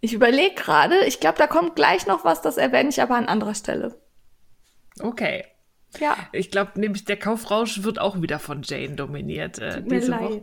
Ich 0.00 0.12
überlege 0.12 0.54
gerade, 0.54 1.04
ich 1.06 1.20
glaube, 1.20 1.38
da 1.38 1.46
kommt 1.46 1.76
gleich 1.76 2.06
noch 2.06 2.24
was, 2.24 2.42
das 2.42 2.56
erwähne 2.56 2.88
ich 2.88 3.00
aber 3.00 3.14
an 3.14 3.26
anderer 3.26 3.54
Stelle. 3.54 4.00
Okay. 5.00 5.44
Ja. 6.00 6.16
Ich 6.32 6.50
glaube, 6.50 6.80
nämlich 6.80 7.04
der 7.04 7.18
Kaufrausch 7.18 7.82
wird 7.82 7.98
auch 7.98 8.20
wieder 8.20 8.38
von 8.38 8.62
Jane 8.62 8.96
dominiert. 8.96 9.58
Äh, 9.58 9.76
Tut 9.76 9.90
mir 9.90 10.00
diese 10.00 10.10
leid. 10.10 10.22
Woche. 10.22 10.42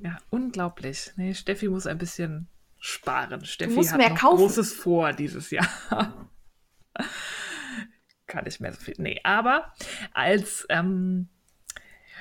Ja, 0.00 0.18
unglaublich. 0.30 1.12
Nee, 1.16 1.32
Steffi 1.34 1.68
muss 1.68 1.86
ein 1.86 1.98
bisschen 1.98 2.48
sparen. 2.84 3.44
Steffi 3.46 3.82
hat 3.82 3.98
noch 3.98 4.14
kaufen. 4.14 4.36
Großes 4.36 4.74
vor 4.74 5.14
dieses 5.14 5.50
Jahr. 5.50 5.66
Kann 8.26 8.44
nicht 8.44 8.60
mehr 8.60 8.74
so 8.74 8.80
viel. 8.80 8.94
Nee, 8.98 9.20
aber 9.24 9.72
als 10.12 10.66
ähm, 10.68 11.28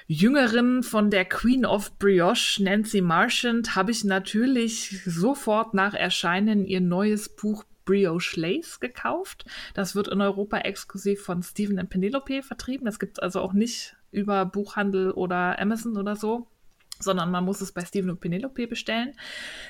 Jüngerin 0.07 0.81
von 0.81 1.09
der 1.09 1.25
Queen 1.25 1.65
of 1.65 1.97
Brioche, 1.99 2.63
Nancy 2.63 3.01
Marchand, 3.01 3.75
habe 3.75 3.91
ich 3.91 4.05
natürlich 4.05 5.01
sofort 5.05 5.73
nach 5.73 5.93
Erscheinen 5.93 6.65
ihr 6.65 6.79
neues 6.79 7.35
Buch 7.35 7.65
Brioche 7.83 8.39
Lace 8.39 8.79
gekauft. 8.79 9.45
Das 9.73 9.95
wird 9.95 10.07
in 10.07 10.21
Europa 10.21 10.59
exklusiv 10.59 11.21
von 11.21 11.43
Stephen 11.43 11.77
und 11.77 11.89
Penelope 11.89 12.41
vertrieben. 12.41 12.85
Das 12.85 12.99
gibt 12.99 13.17
es 13.17 13.19
also 13.21 13.41
auch 13.41 13.51
nicht 13.51 13.97
über 14.11 14.45
Buchhandel 14.45 15.11
oder 15.11 15.59
Amazon 15.59 15.97
oder 15.97 16.15
so, 16.15 16.47
sondern 16.99 17.31
man 17.31 17.43
muss 17.43 17.61
es 17.61 17.71
bei 17.71 17.83
Stephen 17.83 18.09
und 18.09 18.19
Penelope 18.19 18.67
bestellen. 18.67 19.13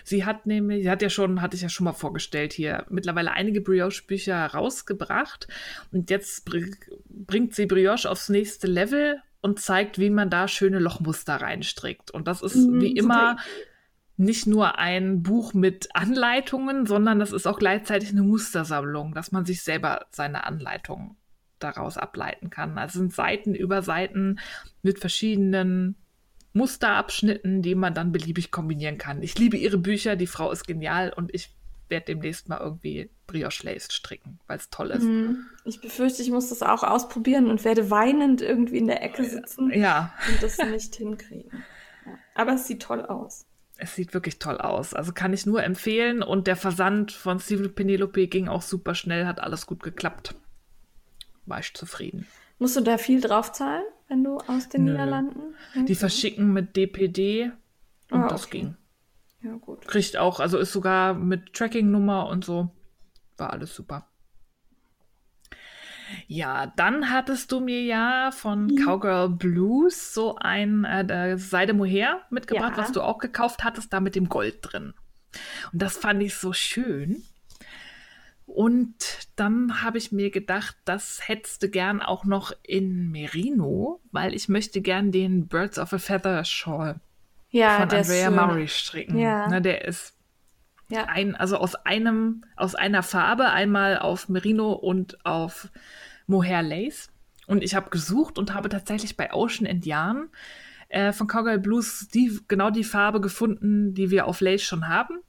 Sie 0.04 0.26
hat 0.26 0.46
nämlich, 0.46 0.84
sie 0.84 0.90
hat 0.90 1.02
ja 1.02 1.10
schon, 1.10 1.42
hatte 1.42 1.56
ich 1.56 1.62
ja 1.62 1.70
schon 1.70 1.86
mal 1.86 1.94
vorgestellt 1.94 2.54
hier, 2.54 2.86
mittlerweile 2.90 3.32
einige 3.32 3.62
Brioche-Bücher 3.62 4.46
rausgebracht 4.48 5.48
und 5.92 6.10
jetzt 6.10 6.46
br 6.46 6.62
bringt 7.10 7.56
sie 7.56 7.66
Brioche 7.66 8.10
aufs 8.10 8.30
nächste 8.30 8.68
Level 8.68 9.22
und 9.42 9.60
zeigt, 9.60 10.00
wie 10.00 10.10
man 10.10 10.30
da 10.30 10.48
schöne 10.48 10.80
Lochmuster 10.80 11.36
reinstrickt. 11.36 12.12
Und 12.12 12.28
das 12.28 12.42
ist 12.42 12.56
Mhm, 12.56 12.82
wie 12.82 12.92
immer 12.92 13.38
nicht 14.16 14.48
nur 14.48 14.78
ein 14.78 15.24
Buch 15.24 15.54
mit 15.54 15.90
Anleitungen, 15.96 16.86
sondern 16.86 17.20
das 17.20 17.32
ist 17.32 17.48
auch 17.48 17.58
gleichzeitig 17.58 18.12
eine 18.12 18.22
Mustersammlung, 18.22 19.14
dass 19.14 19.32
man 19.32 19.46
sich 19.46 19.64
selber 19.64 20.06
seine 20.12 20.46
Anleitungen 20.46 21.18
daraus 21.60 21.98
ableiten 21.98 22.50
kann. 22.50 22.78
Also 22.78 23.00
sind 23.00 23.14
Seiten 23.14 23.56
über 23.56 23.82
Seiten 23.82 24.40
mit 24.82 25.00
verschiedenen 25.00 25.96
Musterabschnitten, 26.54 27.62
die 27.62 27.76
man 27.76 27.94
dann 27.94 28.12
beliebig 28.12 28.52
kombinieren 28.52 28.98
kann. 28.98 29.22
Ich 29.22 29.38
liebe 29.38 29.58
ihre 29.58 29.78
Bücher, 29.78 30.16
die 30.16 30.28
Frau 30.28 30.52
ist 30.52 30.66
genial 30.68 31.12
und 31.16 31.34
ich 31.34 31.52
werde 31.90 32.06
demnächst 32.08 32.48
mal 32.50 32.60
irgendwie 32.60 33.10
Brioche 33.28 33.66
Lace 33.66 33.92
stricken, 33.92 34.40
weil 34.48 34.58
es 34.58 34.70
toll 34.70 34.90
ist. 34.92 35.04
Hm, 35.04 35.46
Ich 35.66 35.82
befürchte, 35.82 36.22
ich 36.22 36.32
muss 36.32 36.50
das 36.50 36.62
auch 36.64 36.84
ausprobieren 36.84 37.48
und 37.50 37.64
werde 37.66 37.92
weinend 37.92 38.42
irgendwie 38.42 38.78
in 38.78 38.88
der 38.88 39.04
Ecke 39.04 39.24
sitzen 39.26 39.72
Ja, 39.74 40.14
und 40.30 40.42
das 40.42 40.58
nicht 40.58 40.96
hinkriegen. 40.96 41.64
Aber 42.36 42.54
es 42.54 42.68
sieht 42.68 42.82
toll 42.82 43.06
aus. 43.06 43.46
es 43.78 43.96
sieht 43.96 44.14
wirklich 44.14 44.40
toll 44.40 44.58
aus. 44.60 44.94
Also 44.94 45.12
kann 45.14 45.34
ich 45.34 45.46
nur 45.46 45.64
empfehlen 45.64 46.24
und 46.24 46.48
der 46.48 46.56
Versand 46.56 47.12
von 47.12 47.40
Steven 47.40 47.74
Penelope 47.76 48.28
ging 48.28 48.48
auch 48.48 48.62
super 48.62 48.96
schnell, 48.96 49.26
hat 49.26 49.40
alles 49.42 49.66
gut 49.66 49.84
geklappt. 49.84 50.36
War 51.46 51.60
ich 51.60 51.74
zufrieden. 51.74 52.26
Musst 52.60 52.76
du 52.78 52.82
da 52.82 52.98
viel 52.98 53.20
draufzahlen, 53.20 53.84
wenn 54.08 54.24
du 54.24 54.38
aus 54.38 54.70
den 54.70 54.86
Nö. 54.86 54.92
Niederlanden? 54.92 55.56
Die 55.88 55.96
verschicken 55.96 56.54
mit 56.54 56.76
DPD 56.76 57.52
und 58.12 58.24
Ah, 58.24 58.28
das 58.28 58.46
okay. 58.46 58.60
ging. 58.60 58.76
Ja, 59.42 59.56
gut. 59.58 59.86
Kriegt 59.88 60.18
auch, 60.18 60.40
also 60.40 60.58
ist 60.58 60.72
sogar 60.72 61.14
mit 61.14 61.54
Tracking-Nummer 61.54 62.28
und 62.28 62.46
so. 62.46 62.70
War 63.38 63.52
alles 63.52 63.74
super. 63.76 64.08
Ja, 66.28 66.68
dann 66.76 67.10
hattest 67.10 67.52
du 67.52 67.60
mir 67.60 67.82
ja 67.84 68.32
von 68.32 68.66
Mhm. 68.68 68.76
Cowgirl 68.86 69.30
Blues 69.30 70.14
so 70.14 70.36
ein 70.36 70.84
äh, 70.86 71.38
Seide 71.38 71.74
Mohair 71.74 72.22
mitgebracht, 72.30 72.74
Ja. 72.78 72.84
was 72.84 72.92
du 72.92 73.02
auch 73.02 73.18
gekauft 73.18 73.64
hattest, 73.64 73.92
da 73.94 74.00
mit 74.00 74.16
dem 74.16 74.30
Gold 74.30 74.60
drin. 74.62 74.94
Und 75.72 75.82
das 75.82 75.98
fand 75.98 76.22
ich 76.22 76.36
so 76.36 76.54
schön. 76.54 77.24
Und 78.54 78.94
dann 79.36 79.82
habe 79.82 79.98
ich 79.98 80.12
mir 80.12 80.30
gedacht, 80.30 80.76
das 80.86 81.28
hättest 81.28 81.64
du 81.64 81.70
gern 81.70 82.02
auch 82.04 82.24
noch 82.24 82.52
in 82.62 83.10
Merino, 83.10 84.00
weil 84.12 84.36
ich 84.36 84.48
möchte 84.48 84.82
gern 84.82 85.12
den 85.12 85.48
Birds 85.48 85.80
of 85.80 85.92
a 85.92 85.98
Feather 85.98 86.44
Shawl 86.46 87.00
Ja, 87.50 87.80
von 87.80 87.90
Andrea 87.90 88.28
schön. 88.28 88.36
Maury 88.36 88.68
stricken. 88.68 89.18
Ja. 89.18 89.48
Ne, 89.48 89.60
der 89.60 89.86
ist 89.86 90.14
Ja. 90.90 91.06
ein, 91.06 91.36
also 91.36 91.58
aus 91.58 91.74
einem, 91.74 92.44
aus 92.56 92.76
einer 92.76 93.02
Farbe, 93.02 93.50
einmal 93.50 93.98
auf 93.98 94.30
Merino 94.30 94.74
und 94.74 95.26
auf 95.26 95.70
Mohair 96.28 96.62
Lace. 96.62 97.10
Und 97.48 97.64
ich 97.64 97.74
habe 97.74 97.90
gesucht 97.90 98.38
und 98.38 98.54
habe 98.54 98.70
tatsächlich 98.70 99.18
bei 99.18 99.34
Ocean 99.34 99.68
and 99.68 99.86
Yarn 99.86 100.30
äh, 100.90 101.12
von 101.12 101.26
Cowgirl 101.28 101.58
Blues 101.58 102.08
die, 102.14 102.40
genau 102.48 102.70
die 102.70 102.84
Farbe 102.84 103.20
gefunden, 103.20 103.96
die 103.96 104.12
wir 104.12 104.28
auf 104.28 104.42
Lace 104.42 104.62
schon 104.62 104.88
haben. 104.90 105.22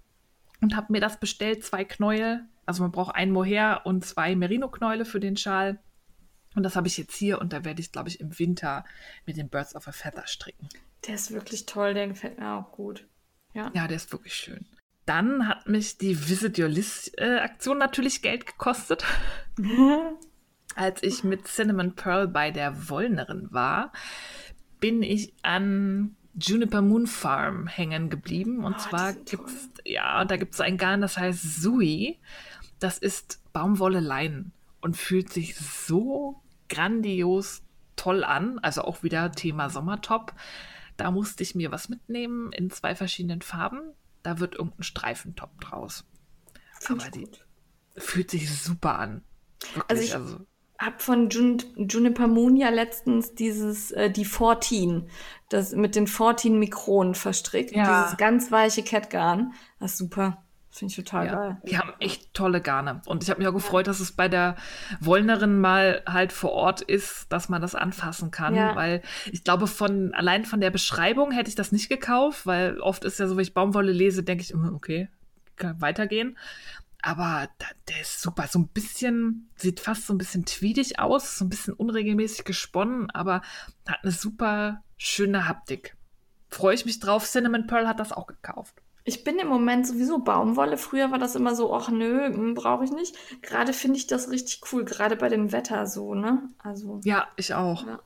Und 0.60 0.76
habe 0.76 0.92
mir 0.92 1.00
das 1.00 1.18
bestellt, 1.18 1.64
zwei 1.64 1.84
Knäuel. 1.84 2.44
Also 2.66 2.82
man 2.82 2.92
braucht 2.92 3.14
ein 3.14 3.30
Mohair 3.30 3.82
und 3.84 4.04
zwei 4.04 4.34
Merino-Knäule 4.34 5.04
für 5.04 5.20
den 5.20 5.36
Schal. 5.36 5.78
Und 6.54 6.62
das 6.62 6.76
habe 6.76 6.86
ich 6.86 6.96
jetzt 6.96 7.16
hier 7.16 7.40
und 7.40 7.52
da 7.52 7.64
werde 7.64 7.80
ich, 7.80 7.90
glaube 7.92 8.08
ich, 8.08 8.20
im 8.20 8.38
Winter 8.38 8.84
mit 9.26 9.36
den 9.36 9.48
Birds 9.48 9.74
of 9.74 9.88
a 9.88 9.92
Feather 9.92 10.26
stricken. 10.26 10.68
Der 11.06 11.16
ist 11.16 11.32
wirklich 11.32 11.66
toll, 11.66 11.94
der 11.94 12.08
gefällt 12.08 12.38
mir 12.38 12.52
auch 12.54 12.70
gut. 12.72 13.06
Ja. 13.54 13.70
Ja, 13.74 13.86
der 13.88 13.96
ist 13.96 14.12
wirklich 14.12 14.34
schön. 14.34 14.64
Dann 15.04 15.48
hat 15.48 15.68
mich 15.68 15.98
die 15.98 16.28
Visit 16.28 16.58
Your 16.58 16.68
List 16.68 17.18
äh, 17.18 17.38
Aktion 17.40 17.78
natürlich 17.78 18.22
Geld 18.22 18.46
gekostet. 18.46 19.04
Als 20.76 21.02
ich 21.02 21.22
mit 21.24 21.46
Cinnamon 21.46 21.94
Pearl 21.94 22.26
bei 22.28 22.50
der 22.50 22.88
Wollnerin 22.88 23.48
war, 23.50 23.92
bin 24.80 25.02
ich 25.02 25.34
an 25.42 26.16
Juniper 26.34 26.82
Moon 26.82 27.06
Farm 27.06 27.66
hängen 27.66 28.10
geblieben. 28.10 28.64
Und 28.64 28.74
Oh, 28.74 28.78
zwar 28.78 29.12
sind 29.12 29.28
gibt's, 29.30 29.70
ja, 29.84 30.24
da 30.24 30.36
gibt 30.36 30.54
es 30.54 30.60
ein 30.60 30.78
Garn, 30.78 31.00
das 31.00 31.16
heißt 31.16 31.60
Sui. 31.62 32.18
Das 32.78 32.98
ist 32.98 33.40
Baumwolle 33.52 34.00
Leinen 34.00 34.52
und 34.80 34.96
fühlt 34.96 35.32
sich 35.32 35.56
so 35.56 36.42
grandios 36.68 37.62
toll 37.96 38.24
an. 38.24 38.58
Also 38.60 38.82
auch 38.82 39.02
wieder 39.02 39.32
Thema 39.32 39.70
Sommertop. 39.70 40.34
Da 40.96 41.10
musste 41.10 41.42
ich 41.42 41.54
mir 41.54 41.70
was 41.72 41.88
mitnehmen 41.88 42.52
in 42.52 42.70
zwei 42.70 42.94
verschiedenen 42.94 43.42
Farben. 43.42 43.80
Da 44.22 44.38
wird 44.40 44.54
irgendein 44.56 44.82
Streifentop 44.82 45.60
draus. 45.60 46.04
Find 46.80 47.00
Aber 47.02 47.10
die- 47.10 47.20
gut. 47.24 47.46
Fühlt 47.96 48.30
sich 48.30 48.50
super 48.62 48.98
an. 48.98 49.22
Wirklich, 49.74 49.84
Also 49.88 50.02
ich- 50.02 50.14
also 50.14 50.40
Hab 50.76 51.00
von 51.00 51.28
Jun 51.30 51.58
Juniper 51.76 52.26
Moon 52.26 52.56
ja 52.56 52.68
letztens 52.68 53.34
dieses, 53.34 53.92
äh, 53.92 54.10
die 54.10 54.24
14, 54.24 55.08
das 55.48 55.72
mit 55.72 55.94
den 55.94 56.08
14 56.08 56.58
Mikronen 56.58 57.14
verstrickt. 57.14 57.70
Ja. 57.70 58.02
Dieses 58.02 58.18
ganz 58.18 58.50
weiche 58.50 58.82
Catgarn. 58.82 59.52
Das 59.78 59.92
ist 59.92 59.98
super. 59.98 60.43
Finde 60.74 60.90
ich 60.90 60.96
total 60.96 61.26
Ja, 61.26 61.34
geil. 61.34 61.56
die 61.68 61.78
haben 61.78 61.92
echt 62.00 62.34
tolle 62.34 62.60
Garne. 62.60 63.00
Und 63.06 63.22
ich 63.22 63.30
habe 63.30 63.38
mich 63.38 63.46
auch 63.46 63.52
gefreut, 63.52 63.86
dass 63.86 64.00
es 64.00 64.10
bei 64.10 64.28
der 64.28 64.56
Wollnerin 64.98 65.60
mal 65.60 66.02
halt 66.04 66.32
vor 66.32 66.50
Ort 66.50 66.80
ist, 66.80 67.30
dass 67.32 67.48
man 67.48 67.62
das 67.62 67.76
anfassen 67.76 68.32
kann. 68.32 68.56
Ja. 68.56 68.74
Weil 68.74 69.00
ich 69.30 69.44
glaube, 69.44 69.68
von 69.68 70.12
allein 70.14 70.44
von 70.44 70.60
der 70.60 70.72
Beschreibung 70.72 71.30
hätte 71.30 71.48
ich 71.48 71.54
das 71.54 71.70
nicht 71.70 71.88
gekauft, 71.88 72.44
weil 72.44 72.80
oft 72.80 73.04
ist 73.04 73.20
ja 73.20 73.28
so, 73.28 73.36
wenn 73.36 73.44
ich 73.44 73.54
Baumwolle 73.54 73.92
lese, 73.92 74.24
denke 74.24 74.42
ich, 74.42 74.50
immer, 74.50 74.72
okay, 74.72 75.08
kann 75.54 75.80
weitergehen. 75.80 76.36
Aber 77.02 77.48
da, 77.58 77.66
der 77.88 78.00
ist 78.00 78.20
super. 78.20 78.48
So 78.48 78.58
ein 78.58 78.66
bisschen, 78.66 79.50
sieht 79.54 79.78
fast 79.78 80.08
so 80.08 80.12
ein 80.12 80.18
bisschen 80.18 80.44
tweedig 80.44 80.98
aus, 80.98 81.38
so 81.38 81.44
ein 81.44 81.50
bisschen 81.50 81.74
unregelmäßig 81.74 82.44
gesponnen, 82.44 83.10
aber 83.10 83.42
hat 83.86 84.02
eine 84.02 84.10
super 84.10 84.82
schöne 84.96 85.46
Haptik. 85.46 85.96
Freue 86.48 86.74
ich 86.74 86.84
mich 86.84 86.98
drauf. 86.98 87.24
Cinnamon 87.28 87.68
Pearl 87.68 87.86
hat 87.86 88.00
das 88.00 88.10
auch 88.10 88.26
gekauft. 88.26 88.74
Ich 89.06 89.22
bin 89.22 89.38
im 89.38 89.48
Moment 89.48 89.86
sowieso 89.86 90.18
Baumwolle. 90.18 90.78
Früher 90.78 91.10
war 91.10 91.18
das 91.18 91.34
immer 91.34 91.54
so, 91.54 91.74
ach 91.74 91.90
nö, 91.90 92.54
brauche 92.54 92.84
ich 92.84 92.90
nicht. 92.90 93.14
Gerade 93.42 93.72
finde 93.74 93.98
ich 93.98 94.06
das 94.06 94.30
richtig 94.30 94.60
cool, 94.72 94.84
gerade 94.84 95.16
bei 95.16 95.28
dem 95.28 95.52
Wetter 95.52 95.86
so, 95.86 96.14
ne? 96.14 96.48
Also, 96.58 97.00
Ja, 97.04 97.28
ich 97.36 97.52
auch. 97.52 97.86
ja, 97.86 98.00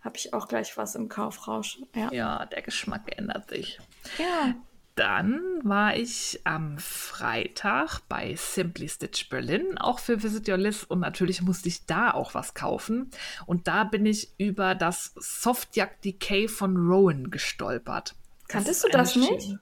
habe 0.00 0.16
ich 0.16 0.32
auch 0.32 0.46
gleich 0.46 0.76
was 0.76 0.94
im 0.94 1.08
Kaufrausch. 1.08 1.78
Ja. 1.96 2.12
Ja, 2.12 2.46
der 2.46 2.62
Geschmack 2.62 3.02
ändert 3.18 3.48
sich. 3.50 3.78
ja. 4.18 4.54
Dann 4.96 5.40
war 5.64 5.96
ich 5.96 6.40
am 6.44 6.78
Freitag 6.78 7.98
bei 8.08 8.36
Simply 8.36 8.88
Stitch 8.88 9.28
Berlin, 9.28 9.76
auch 9.76 9.98
für 9.98 10.22
Visit 10.22 10.48
Your 10.48 10.56
List. 10.56 10.88
Und 10.88 11.00
natürlich 11.00 11.42
musste 11.42 11.68
ich 11.68 11.84
da 11.86 12.12
auch 12.12 12.34
was 12.34 12.54
kaufen. 12.54 13.10
Und 13.46 13.66
da 13.66 13.82
bin 13.82 14.06
ich 14.06 14.28
über 14.38 14.76
das 14.76 15.12
Softjack 15.16 16.00
Decay 16.02 16.46
von 16.46 16.76
Rowan 16.76 17.32
gestolpert. 17.32 18.14
Kanntest 18.46 18.84
du 18.84 18.88
das 18.88 19.16
nicht? 19.16 19.42
schöne- 19.42 19.60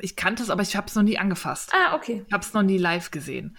Ich 0.00 0.16
kannte 0.16 0.42
es, 0.42 0.50
aber 0.50 0.62
ich 0.62 0.76
habe 0.76 0.86
es 0.86 0.94
noch 0.94 1.02
nie 1.02 1.18
angefasst. 1.18 1.72
Ah, 1.74 1.94
okay. 1.94 2.24
Ich 2.26 2.32
habe 2.32 2.44
es 2.44 2.54
noch 2.54 2.62
nie 2.62 2.78
live 2.78 3.10
gesehen. 3.10 3.56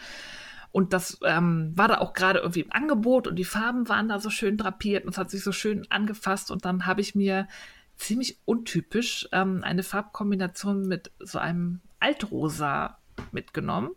Und 0.71 0.93
das 0.93 1.19
ähm, 1.25 1.71
war 1.75 1.87
da 1.87 1.97
auch 1.97 2.13
gerade 2.13 2.39
irgendwie 2.39 2.61
im 2.61 2.71
Angebot 2.71 3.27
und 3.27 3.35
die 3.35 3.45
Farben 3.45 3.89
waren 3.89 4.07
da 4.07 4.19
so 4.19 4.29
schön 4.29 4.55
drapiert 4.55 5.03
und 5.03 5.11
es 5.11 5.17
hat 5.17 5.31
sich 5.31 5.43
so 5.43 5.51
schön 5.51 5.87
angefasst. 5.89 6.51
Und 6.51 6.63
dann 6.63 6.85
habe 6.85 7.01
ich 7.01 7.15
mir 7.15 7.47
ziemlich 7.95 8.39
untypisch 8.45 9.27
ähm, 9.31 9.63
eine 9.63 9.83
Farbkombination 9.83 10.87
mit 10.87 11.11
so 11.19 11.39
einem 11.39 11.81
Altrosa 11.99 12.97
mitgenommen. 13.31 13.91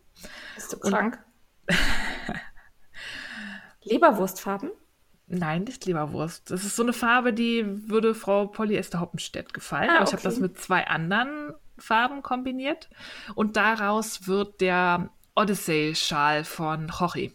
Bist 0.55 0.73
du 0.73 0.79
krank? 0.79 1.19
Leberwurstfarben? 3.83 4.71
Nein, 5.27 5.63
nicht 5.63 5.85
Leberwurst. 5.85 6.51
Das 6.51 6.63
ist 6.63 6.75
so 6.75 6.83
eine 6.83 6.93
Farbe, 6.93 7.33
die 7.33 7.65
würde 7.89 8.13
Frau 8.13 8.47
Polly 8.47 8.75
Esther 8.75 8.99
Hoppenstedt 8.99 9.53
gefallen. 9.53 9.89
Ah, 9.89 9.97
Aber 9.97 10.03
ich 10.03 10.13
habe 10.13 10.21
okay. 10.21 10.29
das 10.29 10.39
mit 10.39 10.59
zwei 10.59 10.85
anderen 10.87 11.53
Farben 11.77 12.21
kombiniert. 12.21 12.89
Und 13.35 13.57
daraus 13.57 14.27
wird 14.27 14.61
der 14.61 15.09
Odyssey-Schal 15.35 16.43
von 16.43 16.87
Jorge. 16.89 17.31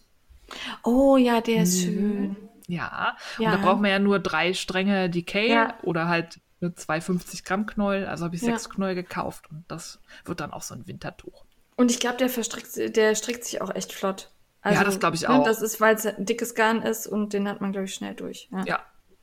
Oh 0.84 1.16
ja, 1.16 1.40
der 1.40 1.62
ist 1.62 1.76
Mhm. 1.78 1.82
schön. 1.84 2.36
Ja, 2.66 3.16
Ja. 3.38 3.52
und 3.52 3.58
da 3.58 3.64
braucht 3.64 3.80
man 3.80 3.90
ja 3.90 3.98
nur 3.98 4.18
drei 4.18 4.52
Stränge 4.54 5.08
Decay 5.10 5.50
Ja. 5.50 5.74
oder 5.82 6.08
halt 6.08 6.40
eine 6.60 6.74
250 6.74 7.44
Gramm 7.44 7.66
Knäuel. 7.66 8.06
Also 8.06 8.24
habe 8.24 8.36
ich 8.36 8.42
Ja. 8.42 8.48
sechs 8.52 8.68
Knäuel 8.68 8.94
gekauft 8.94 9.50
und 9.50 9.64
das 9.68 10.00
wird 10.24 10.40
dann 10.40 10.52
auch 10.52 10.62
so 10.62 10.74
ein 10.74 10.86
Wintertuch. 10.86 11.44
Und 11.76 11.90
ich 11.90 12.00
glaube, 12.00 12.16
der 12.16 12.28
verstrickt, 12.28 12.96
der 12.96 13.14
strickt 13.14 13.44
sich 13.44 13.62
auch 13.62 13.74
echt 13.74 13.92
flott. 13.92 14.30
Ja, 14.64 14.82
das 14.84 14.98
glaub 14.98 15.14
ich 15.14 15.22
ne, 15.22 15.30
auch. 15.30 15.44
Das 15.44 15.62
ist, 15.62 15.80
weil 15.80 15.94
es 15.94 16.04
ein 16.04 16.26
dickes 16.26 16.54
Garn 16.54 16.82
ist 16.82 17.06
und 17.06 17.32
den 17.32 17.48
hat 17.48 17.60
man, 17.60 17.72
glaube 17.72 17.84
ich, 17.86 17.94
schnell 17.94 18.14
durch. 18.14 18.48
Ja. 18.50 18.64
Ja, 18.66 18.80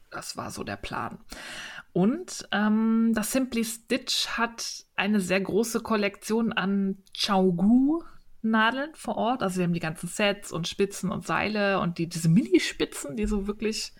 das 0.09 0.38
war 0.38 0.49
so 0.49 0.63
der 0.63 0.78
Plan. 0.78 1.20
Und 1.96 2.46
ähm, 2.52 3.14
das 3.16 3.32
Simply 3.32 3.64
Stitch 3.64 4.28
hat 4.28 4.84
eine 4.98 5.22
sehr 5.22 5.39
große 5.39 5.80
Kollektion 5.80 6.52
an 6.52 6.98
Chaogu-Nadeln 7.18 8.93
vor 8.96 9.16
Ort. 9.16 9.41
Also 9.41 9.56
sie 9.56 9.64
haben 9.64 9.72
die 9.72 9.80
ganzen 9.80 10.10
Sets 10.10 10.52
und 10.52 10.68
Spitzen 10.68 11.10
und 11.10 11.26
Seile 11.26 11.80
und 11.80 11.98
die, 11.98 12.10
diese 12.10 12.28
Mini-Spitzen, 12.28 13.16
die 13.16 13.26
so 13.28 13.48
wirklich 13.48 13.93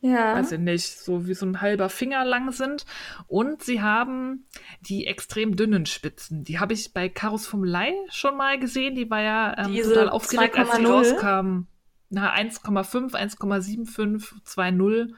ja. 0.00 0.34
weiß 0.34 0.50
ich 0.50 0.58
nicht, 0.58 0.86
so 0.86 1.28
wie 1.28 1.34
so 1.34 1.46
ein 1.46 1.60
halber 1.60 1.88
Finger 1.88 2.24
lang 2.24 2.50
sind. 2.50 2.84
Und 3.28 3.62
sie 3.62 3.80
haben 3.80 4.48
die 4.80 5.06
extrem 5.06 5.54
dünnen 5.54 5.86
Spitzen. 5.86 6.42
Die 6.42 6.58
habe 6.58 6.72
ich 6.72 6.92
bei 6.94 7.08
Karos 7.08 7.46
vom 7.46 7.62
Lai 7.62 7.94
schon 8.08 8.36
mal 8.36 8.58
gesehen. 8.58 8.96
Die 8.96 9.08
war 9.08 9.22
ja 9.22 9.56
ähm, 9.56 9.72
Diese 9.72 9.90
total 9.90 10.08
aufgeregt, 10.08 10.58
als 10.58 10.72
die 10.72 10.82
2,0? 10.82 10.88
rauskam. 10.88 11.66
Na, 12.10 12.34
1,5, 12.34 13.12
1,75, 13.12 14.32
2,0. 14.44 15.14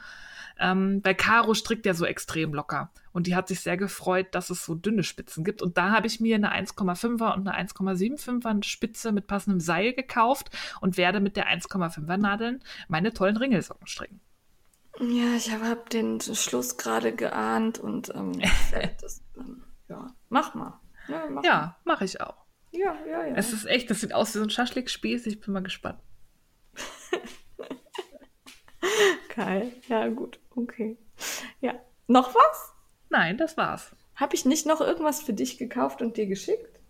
Ähm, 0.58 1.02
bei 1.02 1.14
Caro 1.14 1.54
strickt 1.54 1.84
der 1.84 1.94
so 1.94 2.04
extrem 2.04 2.54
locker. 2.54 2.90
Und 3.12 3.26
die 3.26 3.34
hat 3.34 3.48
sich 3.48 3.60
sehr 3.60 3.76
gefreut, 3.76 4.28
dass 4.32 4.50
es 4.50 4.64
so 4.64 4.74
dünne 4.74 5.02
Spitzen 5.02 5.44
gibt. 5.44 5.62
Und 5.62 5.78
da 5.78 5.90
habe 5.90 6.06
ich 6.06 6.20
mir 6.20 6.36
eine 6.36 6.52
1,5er 6.54 7.34
und 7.34 7.48
eine 7.48 7.68
1,75er 7.68 8.62
Spitze 8.62 9.12
mit 9.12 9.26
passendem 9.26 9.60
Seil 9.60 9.92
gekauft 9.92 10.50
und 10.80 10.96
werde 10.96 11.20
mit 11.20 11.36
der 11.36 11.48
1,5er 11.48 12.16
Nadeln 12.16 12.62
meine 12.88 13.12
tollen 13.12 13.36
Ringelsocken 13.36 13.86
stricken. 13.86 14.20
Ja, 14.98 15.36
ich 15.36 15.52
habe 15.52 15.68
hab 15.68 15.90
den 15.90 16.20
Schluss 16.20 16.78
gerade 16.78 17.14
geahnt 17.14 17.78
und 17.78 18.14
ähm, 18.14 18.40
das, 19.00 19.22
ähm, 19.36 19.62
ja, 19.88 20.14
mach 20.30 20.54
mal. 20.54 20.80
Ja, 21.08 21.26
mach 21.30 21.44
Ja, 21.44 21.76
mache 21.84 22.04
ich 22.04 22.20
auch. 22.20 22.46
ja, 22.70 22.96
ja. 23.06 23.26
ja. 23.26 23.34
Es 23.34 23.52
ist 23.52 23.66
echt, 23.66 23.90
das 23.90 24.00
sieht 24.00 24.14
aus 24.14 24.34
wie 24.34 24.38
so 24.38 24.44
ein 24.44 24.50
Schaschlik-Spieß. 24.50 25.26
Ich 25.26 25.40
bin 25.40 25.52
mal 25.52 25.62
gespannt. 25.62 26.00
Geil. 29.34 29.72
Ja, 29.88 30.08
gut. 30.08 30.38
Okay. 30.54 30.96
Ja. 31.60 31.74
Noch 32.06 32.34
was? 32.34 32.72
Nein, 33.08 33.36
das 33.38 33.56
war's. 33.56 33.94
Habe 34.14 34.34
ich 34.34 34.44
nicht 34.44 34.66
noch 34.66 34.80
irgendwas 34.80 35.22
für 35.22 35.32
dich 35.32 35.58
gekauft 35.58 36.02
und 36.02 36.16
dir 36.16 36.26
geschickt? 36.26 36.80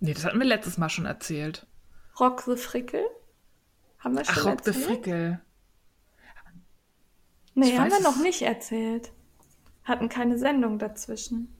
Nee, 0.00 0.14
das 0.14 0.24
hatten 0.24 0.38
wir 0.38 0.46
letztes 0.46 0.78
Mal 0.78 0.88
schon 0.88 1.06
erzählt. 1.06 1.66
Rock 2.18 2.42
the 2.42 2.56
Frickel? 2.56 3.04
Haben 3.98 4.16
wir 4.16 4.24
schon 4.24 4.34
Ach, 4.38 4.46
Rock 4.46 4.64
the 4.64 4.70
erzählt? 4.70 4.86
Frickel. 4.86 5.40
Nee, 7.54 7.70
Ich 7.70 7.78
haben 7.78 7.90
wir 7.90 8.00
noch 8.00 8.16
nicht 8.16 8.42
erzählt. 8.42 9.12
Hatten 9.84 10.08
keine 10.08 10.38
Sendung 10.38 10.78
dazwischen. 10.78 11.54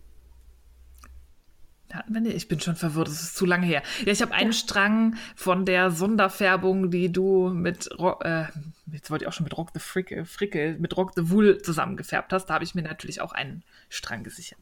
Hatten 1.92 2.14
wir 2.14 2.20
nicht? 2.20 2.36
Ich 2.36 2.48
bin 2.48 2.60
schon 2.60 2.76
verwirrt, 2.76 3.08
das 3.08 3.22
ist 3.22 3.36
zu 3.36 3.46
lange 3.46 3.66
her. 3.66 3.82
Ja, 4.04 4.12
ich 4.12 4.22
habe 4.22 4.32
einen 4.32 4.52
Strang 4.52 5.16
von 5.34 5.64
der 5.64 5.90
Sonderfärbung, 5.90 6.90
die 6.90 7.10
du 7.10 7.48
mit, 7.48 7.88
äh, 8.22 8.44
jetzt 8.92 9.10
wollte 9.10 9.24
ich 9.24 9.28
auch 9.28 9.32
schon 9.32 9.44
mit 9.44 9.56
Rock 9.56 9.70
the 9.74 9.80
Frickel, 9.80 10.24
Frickel 10.24 10.78
mit 10.78 10.96
Rock 10.96 11.12
the 11.16 11.30
Wool 11.30 11.60
zusammengefärbt 11.62 12.32
hast. 12.32 12.46
Da 12.46 12.54
habe 12.54 12.64
ich 12.64 12.74
mir 12.74 12.82
natürlich 12.82 13.20
auch 13.20 13.32
einen 13.32 13.62
Strang 13.88 14.22
gesichert. 14.22 14.60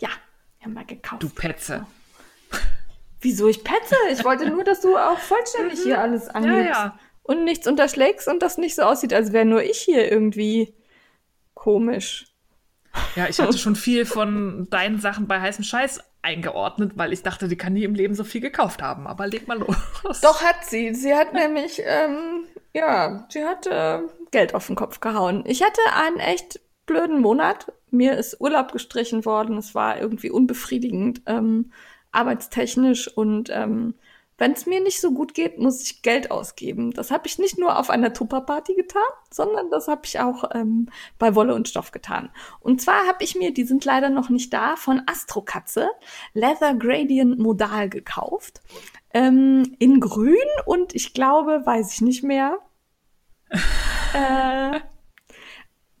Ja, 0.00 0.10
haben 0.62 0.74
wir 0.74 0.84
gekauft. 0.84 1.22
Du 1.22 1.28
Petze. 1.28 1.86
Wieso 3.20 3.48
ich 3.48 3.64
petze? 3.64 3.96
Ich 4.12 4.24
wollte 4.24 4.48
nur, 4.48 4.62
dass 4.62 4.82
du 4.82 4.96
auch 4.96 5.18
vollständig 5.18 5.82
hier 5.82 6.00
alles 6.00 6.28
angibst. 6.28 6.58
Mhm. 6.58 6.66
ja. 6.66 6.98
Und 7.22 7.44
nichts 7.44 7.66
unterschlägst 7.66 8.28
und 8.28 8.40
das 8.40 8.56
nicht 8.56 8.76
so 8.76 8.82
aussieht, 8.82 9.12
als 9.12 9.32
wäre 9.32 9.44
nur 9.44 9.62
ich 9.62 9.78
hier 9.78 10.10
irgendwie 10.12 10.74
komisch. 11.54 12.26
Ja, 13.16 13.28
ich 13.28 13.40
hatte 13.40 13.58
schon 13.58 13.74
viel 13.74 14.06
von 14.06 14.68
deinen 14.70 15.00
Sachen 15.00 15.26
bei 15.26 15.40
heißem 15.40 15.64
Scheiß 15.64 16.00
eingeordnet, 16.26 16.92
weil 16.96 17.12
ich 17.12 17.22
dachte, 17.22 17.46
die 17.46 17.56
kann 17.56 17.72
nie 17.72 17.84
im 17.84 17.94
Leben 17.94 18.14
so 18.14 18.24
viel 18.24 18.40
gekauft 18.40 18.82
haben. 18.82 19.06
Aber 19.06 19.28
leg 19.28 19.46
mal 19.46 19.58
los. 19.58 20.20
Doch 20.20 20.42
hat 20.42 20.64
sie. 20.64 20.92
Sie 20.92 21.14
hat 21.14 21.32
nämlich, 21.32 21.80
ähm, 21.84 22.44
ja, 22.74 23.26
sie 23.30 23.44
hat 23.44 23.66
äh, 23.66 24.00
Geld 24.32 24.54
auf 24.54 24.66
den 24.66 24.74
Kopf 24.74 25.00
gehauen. 25.00 25.44
Ich 25.46 25.62
hatte 25.62 25.80
einen 25.94 26.18
echt 26.18 26.60
blöden 26.84 27.20
Monat. 27.20 27.72
Mir 27.90 28.16
ist 28.18 28.40
Urlaub 28.40 28.72
gestrichen 28.72 29.24
worden. 29.24 29.56
Es 29.56 29.74
war 29.74 30.00
irgendwie 30.00 30.30
unbefriedigend, 30.30 31.22
ähm, 31.26 31.70
arbeitstechnisch. 32.10 33.06
Und 33.16 33.48
ähm, 33.50 33.94
wenn 34.38 34.52
es 34.52 34.66
mir 34.66 34.80
nicht 34.80 35.00
so 35.00 35.12
gut 35.12 35.34
geht, 35.34 35.58
muss 35.58 35.82
ich 35.82 36.02
Geld 36.02 36.30
ausgeben. 36.30 36.92
Das 36.92 37.10
habe 37.10 37.26
ich 37.26 37.38
nicht 37.38 37.58
nur 37.58 37.78
auf 37.78 37.88
einer 37.88 38.12
Tupperparty 38.12 38.74
getan, 38.74 39.02
sondern 39.30 39.70
das 39.70 39.88
habe 39.88 40.02
ich 40.04 40.20
auch 40.20 40.44
ähm, 40.52 40.90
bei 41.18 41.34
Wolle 41.34 41.54
und 41.54 41.68
Stoff 41.68 41.90
getan. 41.90 42.30
Und 42.60 42.82
zwar 42.82 43.06
habe 43.06 43.24
ich 43.24 43.34
mir, 43.34 43.54
die 43.54 43.64
sind 43.64 43.84
leider 43.84 44.10
noch 44.10 44.28
nicht 44.28 44.52
da, 44.52 44.76
von 44.76 45.02
Astrokatze 45.06 45.88
Leather 46.34 46.74
Gradient 46.74 47.38
Modal 47.38 47.88
gekauft. 47.88 48.60
Ähm, 49.14 49.74
in 49.78 50.00
grün 50.00 50.36
und 50.66 50.94
ich 50.94 51.14
glaube, 51.14 51.62
weiß 51.64 51.94
ich 51.94 52.00
nicht 52.02 52.22
mehr. 52.22 52.58
äh, 54.12 54.80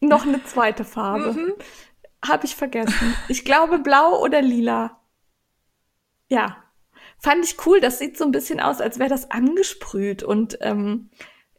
noch 0.00 0.26
eine 0.26 0.44
zweite 0.44 0.84
Farbe. 0.84 1.56
Habe 2.26 2.44
ich 2.44 2.54
vergessen. 2.54 3.14
Ich 3.28 3.44
glaube 3.46 3.78
blau 3.78 4.20
oder 4.20 4.42
lila. 4.42 5.00
Ja. 6.28 6.65
Fand 7.18 7.44
ich 7.44 7.56
cool. 7.66 7.80
Das 7.80 7.98
sieht 7.98 8.16
so 8.16 8.24
ein 8.24 8.32
bisschen 8.32 8.60
aus, 8.60 8.80
als 8.80 8.98
wäre 8.98 9.08
das 9.08 9.30
angesprüht 9.30 10.22
und 10.22 10.58
ähm, 10.60 11.10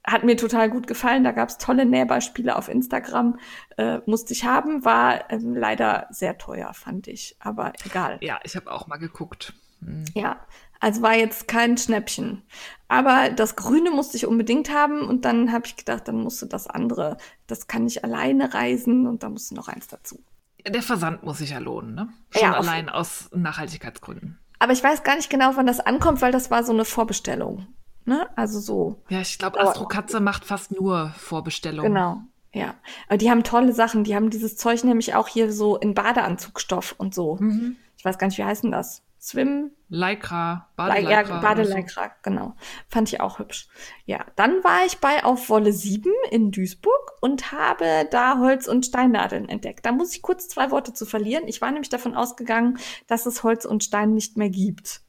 hat 0.07 0.23
mir 0.23 0.37
total 0.37 0.69
gut 0.69 0.87
gefallen. 0.87 1.23
Da 1.23 1.31
gab's 1.31 1.57
tolle 1.57 1.85
Nähbeispiele 1.85 2.55
auf 2.55 2.69
Instagram. 2.69 3.39
Äh, 3.77 3.99
musste 4.05 4.33
ich 4.33 4.45
haben. 4.45 4.85
War 4.85 5.29
ähm, 5.31 5.55
leider 5.55 6.07
sehr 6.09 6.37
teuer, 6.37 6.73
fand 6.73 7.07
ich. 7.07 7.35
Aber 7.39 7.73
egal. 7.85 8.17
Ja, 8.21 8.39
ich 8.43 8.55
habe 8.55 8.71
auch 8.71 8.87
mal 8.87 8.97
geguckt. 8.97 9.53
Hm. 9.81 10.05
Ja, 10.15 10.45
also 10.79 11.01
war 11.01 11.13
jetzt 11.15 11.47
kein 11.47 11.77
Schnäppchen. 11.77 12.43
Aber 12.87 13.29
das 13.29 13.55
Grüne 13.55 13.91
musste 13.91 14.17
ich 14.17 14.25
unbedingt 14.25 14.71
haben 14.71 15.01
und 15.01 15.25
dann 15.25 15.51
habe 15.51 15.65
ich 15.65 15.75
gedacht, 15.75 16.07
dann 16.07 16.21
musste 16.21 16.47
das 16.47 16.67
andere, 16.67 17.17
das 17.47 17.67
kann 17.67 17.85
ich 17.85 18.03
alleine 18.03 18.53
reisen 18.53 19.07
und 19.07 19.23
da 19.23 19.29
musste 19.29 19.55
noch 19.55 19.67
eins 19.67 19.87
dazu. 19.87 20.23
Der 20.65 20.81
Versand 20.81 21.23
muss 21.23 21.39
sich 21.39 21.51
ja 21.51 21.59
lohnen, 21.59 21.95
ne? 21.95 22.09
Schon 22.31 22.41
Ja, 22.41 22.53
allein 22.53 22.89
aus 22.89 23.29
Nachhaltigkeitsgründen. 23.33 24.39
Aber 24.59 24.73
ich 24.73 24.83
weiß 24.83 25.03
gar 25.03 25.15
nicht 25.15 25.29
genau, 25.29 25.51
wann 25.55 25.67
das 25.67 25.79
ankommt, 25.79 26.21
weil 26.21 26.31
das 26.31 26.49
war 26.49 26.63
so 26.63 26.73
eine 26.73 26.85
Vorbestellung. 26.85 27.67
Ne? 28.05 28.27
Also 28.35 28.59
so. 28.59 29.01
Ja, 29.09 29.19
ich 29.19 29.37
glaube, 29.37 29.59
Astrokatze 29.59 30.19
macht 30.19 30.45
fast 30.45 30.71
nur 30.71 31.13
Vorbestellungen. 31.17 31.93
Genau. 31.93 32.21
Ja. 32.53 32.75
Aber 33.07 33.17
die 33.17 33.29
haben 33.29 33.43
tolle 33.43 33.73
Sachen. 33.73 34.03
Die 34.03 34.15
haben 34.15 34.29
dieses 34.29 34.55
Zeug 34.55 34.83
nämlich 34.83 35.13
auch 35.13 35.27
hier 35.27 35.51
so 35.51 35.77
in 35.77 35.93
Badeanzugstoff 35.93 36.95
und 36.97 37.13
so. 37.13 37.35
Mhm. 37.39 37.75
Ich 37.97 38.05
weiß 38.05 38.17
gar 38.17 38.27
nicht, 38.27 38.37
wie 38.37 38.45
heißen 38.45 38.71
das? 38.71 39.03
Swim, 39.27 39.71
Lycra, 39.89 40.53
Ja, 40.53 40.67
Badelycra. 40.77 41.25
so. 41.25 41.41
Badeleikra, 41.41 42.11
genau. 42.23 42.55
Fand 42.87 43.11
ich 43.11 43.19
auch 43.19 43.39
hübsch. 43.39 43.67
Ja, 44.05 44.25
dann 44.37 44.63
war 44.63 44.85
ich 44.85 44.99
bei 44.99 45.25
Auf 45.25 45.49
Wolle 45.49 45.73
7 45.73 46.09
in 46.31 46.51
Duisburg 46.51 47.11
und 47.19 47.51
habe 47.51 48.07
da 48.09 48.39
Holz- 48.39 48.69
und 48.69 48.85
Steinnadeln 48.85 49.49
entdeckt. 49.49 49.85
Da 49.85 49.91
muss 49.91 50.15
ich 50.15 50.21
kurz 50.21 50.47
zwei 50.47 50.71
Worte 50.71 50.93
zu 50.93 51.05
verlieren. 51.05 51.45
Ich 51.49 51.59
war 51.59 51.69
nämlich 51.71 51.89
davon 51.89 52.15
ausgegangen, 52.15 52.77
dass 53.07 53.25
es 53.25 53.43
Holz 53.43 53.65
und 53.65 53.83
Stein 53.83 54.13
nicht 54.13 54.37
mehr 54.37 54.49
gibt. 54.49 55.01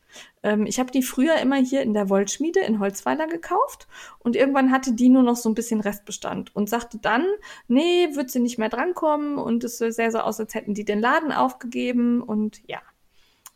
Ähm, 0.42 0.66
ich 0.66 0.80
habe 0.80 0.90
die 0.90 1.04
früher 1.04 1.36
immer 1.36 1.56
hier 1.58 1.82
in 1.82 1.94
der 1.94 2.08
Wollschmiede 2.08 2.58
in 2.58 2.80
Holzweiler 2.80 3.28
gekauft 3.28 3.86
und 4.18 4.34
irgendwann 4.34 4.72
hatte 4.72 4.94
die 4.94 5.10
nur 5.10 5.22
noch 5.22 5.36
so 5.36 5.48
ein 5.48 5.54
bisschen 5.54 5.80
Restbestand 5.80 6.56
und 6.56 6.68
sagte 6.68 6.98
dann, 6.98 7.24
nee, 7.68 8.08
wird 8.16 8.32
sie 8.32 8.40
nicht 8.40 8.58
mehr 8.58 8.68
drankommen 8.68 9.38
und 9.38 9.62
es 9.62 9.78
sähe 9.78 10.10
so 10.10 10.18
aus, 10.18 10.40
als 10.40 10.54
hätten 10.54 10.74
die 10.74 10.84
den 10.84 10.98
Laden 10.98 11.30
aufgegeben 11.30 12.20
und 12.20 12.60
ja 12.66 12.80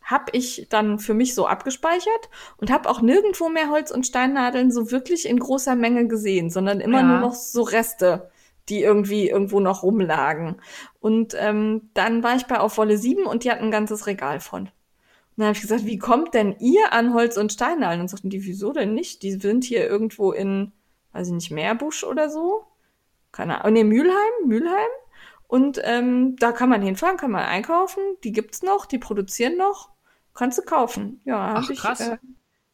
habe 0.03 0.25
ich 0.33 0.67
dann 0.69 0.99
für 0.99 1.13
mich 1.13 1.33
so 1.33 1.47
abgespeichert 1.47 2.29
und 2.57 2.71
habe 2.71 2.89
auch 2.89 3.01
nirgendwo 3.01 3.49
mehr 3.49 3.69
Holz- 3.69 3.91
und 3.91 4.05
Steinnadeln 4.05 4.71
so 4.71 4.91
wirklich 4.91 5.27
in 5.27 5.39
großer 5.39 5.75
Menge 5.75 6.07
gesehen, 6.07 6.49
sondern 6.49 6.79
immer 6.81 6.99
Ja. 6.99 7.03
nur 7.03 7.19
noch 7.19 7.33
so 7.33 7.61
Reste, 7.61 8.29
die 8.69 8.81
irgendwie 8.81 9.29
irgendwo 9.29 9.59
noch 9.59 9.83
rumlagen. 9.83 10.57
Und 10.99 11.35
ähm, 11.39 11.89
dann 11.93 12.23
war 12.23 12.35
ich 12.35 12.45
bei 12.45 12.59
Auf 12.59 12.77
Wolle 12.77 12.97
7 12.97 13.25
und 13.25 13.43
die 13.43 13.51
hatten 13.51 13.65
ein 13.65 13.71
ganzes 13.71 14.07
Regal 14.07 14.39
von. 14.39 14.63
Und 14.63 14.71
dann 15.37 15.47
habe 15.47 15.55
ich 15.55 15.61
gesagt, 15.61 15.85
wie 15.85 15.97
kommt 15.97 16.33
denn 16.33 16.55
ihr 16.59 16.93
an 16.93 17.13
Holz- 17.13 17.37
und 17.37 17.51
Steinnadeln? 17.51 18.01
Und 18.01 18.07
sagten 18.09 18.29
die, 18.29 18.45
wieso 18.45 18.71
denn 18.71 18.93
nicht? 18.93 19.23
Die 19.23 19.31
sind 19.31 19.63
hier 19.63 19.87
irgendwo 19.87 20.31
in, 20.31 20.71
weiß 21.13 21.27
ich 21.27 21.33
nicht, 21.33 21.51
Meerbusch 21.51 22.03
oder 22.03 22.29
so. 22.29 22.65
Keine 23.31 23.61
Ahnung. 23.61 23.73
Nee, 23.73 23.83
Mülheim, 23.83 24.13
Mülheim. 24.45 24.89
Und 25.47 25.79
ähm, 25.83 26.35
da 26.37 26.51
kann 26.51 26.69
man 26.69 26.81
hinfahren, 26.81 27.17
kann 27.17 27.31
man 27.31 27.43
einkaufen. 27.45 28.01
Die 28.23 28.31
gibt's 28.31 28.61
noch, 28.63 28.85
die 28.85 28.99
produzieren 28.99 29.57
noch. 29.57 29.89
Kannst 30.33 30.57
du 30.57 30.63
kaufen. 30.63 31.21
Ja, 31.25 31.55
Ach, 31.55 31.69
habe 31.69 31.73
ich 31.73 31.83
äh, 31.83 32.17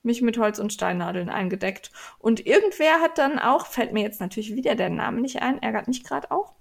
mich 0.04 0.22
mit 0.22 0.38
Holz- 0.38 0.60
und 0.60 0.74
Steinnadeln 0.74 1.30
eingedeckt. 1.30 1.92
Und 2.18 2.46
irgendwer 2.46 3.02
hat 3.02 3.18
dann 3.18 3.40
auch, 3.40 3.66
fällt 3.66 3.94
mir 3.94 4.04
jetzt 4.04 4.22
natürlich 4.22 4.56
wieder 4.56 4.76
der 4.76 4.90
Name 4.90 5.22
nicht 5.22 5.42
ein, 5.42 5.62
ärgert 5.62 5.88
mich 5.88 6.04
gerade 6.04 6.32
auch. 6.32 6.54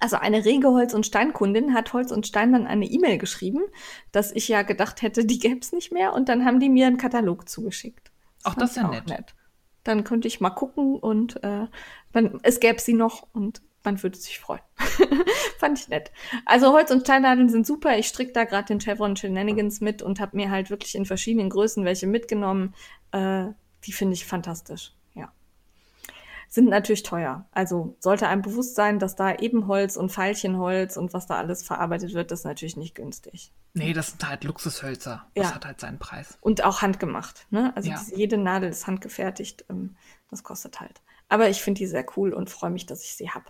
Also 0.00 0.16
eine 0.16 0.44
rege 0.44 0.68
Holz- 0.68 0.94
und 0.94 1.06
Steinkundin 1.06 1.74
hat 1.74 1.92
Holz 1.92 2.12
und 2.12 2.26
Stein 2.26 2.52
dann 2.52 2.66
eine 2.66 2.86
E-Mail 2.86 3.18
geschrieben, 3.18 3.62
dass 4.10 4.32
ich 4.32 4.48
ja 4.48 4.62
gedacht 4.62 5.02
hätte, 5.02 5.26
die 5.26 5.38
gäb's 5.38 5.72
nicht 5.72 5.92
mehr. 5.92 6.14
Und 6.14 6.28
dann 6.28 6.44
haben 6.44 6.60
die 6.60 6.70
mir 6.70 6.86
einen 6.86 6.96
Katalog 6.96 7.48
zugeschickt. 7.48 8.10
Ach, 8.42 8.52
fand 8.54 8.62
das 8.62 8.70
ist 8.70 8.76
ja 8.76 8.88
auch 8.88 9.04
nett. 9.04 9.34
Dann 9.84 10.04
könnte 10.04 10.28
ich 10.28 10.40
mal 10.40 10.50
gucken 10.50 10.96
und 10.96 11.42
äh, 11.42 11.66
man, 12.12 12.40
es 12.42 12.60
gäbe 12.60 12.80
sie 12.80 12.94
noch 12.94 13.26
und 13.32 13.62
man 13.84 14.02
würde 14.02 14.16
sich 14.16 14.38
freuen. 14.38 14.62
Fand 15.58 15.78
ich 15.78 15.88
nett. 15.88 16.10
Also 16.44 16.72
Holz- 16.72 16.90
und 16.90 17.02
Steinnadeln 17.02 17.48
sind 17.48 17.66
super. 17.66 17.98
Ich 17.98 18.08
stricke 18.08 18.32
da 18.32 18.44
gerade 18.44 18.66
den 18.66 18.80
Chevron 18.80 19.16
Shenanigans 19.16 19.80
mit 19.80 20.02
und 20.02 20.20
habe 20.20 20.36
mir 20.36 20.50
halt 20.50 20.70
wirklich 20.70 20.94
in 20.94 21.06
verschiedenen 21.06 21.50
Größen 21.50 21.84
welche 21.84 22.06
mitgenommen. 22.06 22.74
Äh, 23.12 23.46
die 23.84 23.92
finde 23.92 24.14
ich 24.14 24.26
fantastisch. 24.26 24.94
Ja. 25.14 25.32
Sind 26.48 26.68
natürlich 26.68 27.02
teuer. 27.02 27.46
Also 27.52 27.96
sollte 28.00 28.28
einem 28.28 28.42
bewusst 28.42 28.74
sein, 28.74 28.98
dass 28.98 29.16
da 29.16 29.34
Ebenholz 29.34 29.96
und 29.96 30.16
Veilchenholz 30.16 30.96
und 30.96 31.12
was 31.12 31.26
da 31.26 31.36
alles 31.36 31.62
verarbeitet 31.62 32.14
wird, 32.14 32.30
das 32.30 32.40
ist 32.40 32.44
natürlich 32.44 32.76
nicht 32.76 32.94
günstig. 32.94 33.52
Nee, 33.74 33.92
das 33.94 34.10
sind 34.10 34.28
halt 34.28 34.44
Luxushölzer. 34.44 35.26
Das 35.34 35.48
ja. 35.48 35.54
hat 35.54 35.64
halt 35.64 35.80
seinen 35.80 35.98
Preis. 35.98 36.38
Und 36.40 36.62
auch 36.62 36.82
handgemacht. 36.82 37.46
Ne? 37.50 37.72
Also 37.74 37.90
ja. 37.90 37.98
diese, 37.98 38.16
jede 38.16 38.36
Nadel 38.36 38.70
ist 38.70 38.86
handgefertigt. 38.86 39.64
Ähm, 39.70 39.96
das 40.30 40.42
kostet 40.42 40.80
halt. 40.80 41.00
Aber 41.28 41.48
ich 41.48 41.62
finde 41.62 41.78
die 41.78 41.86
sehr 41.86 42.04
cool 42.16 42.34
und 42.34 42.50
freue 42.50 42.70
mich, 42.70 42.84
dass 42.84 43.02
ich 43.04 43.14
sie 43.14 43.30
habe. 43.30 43.46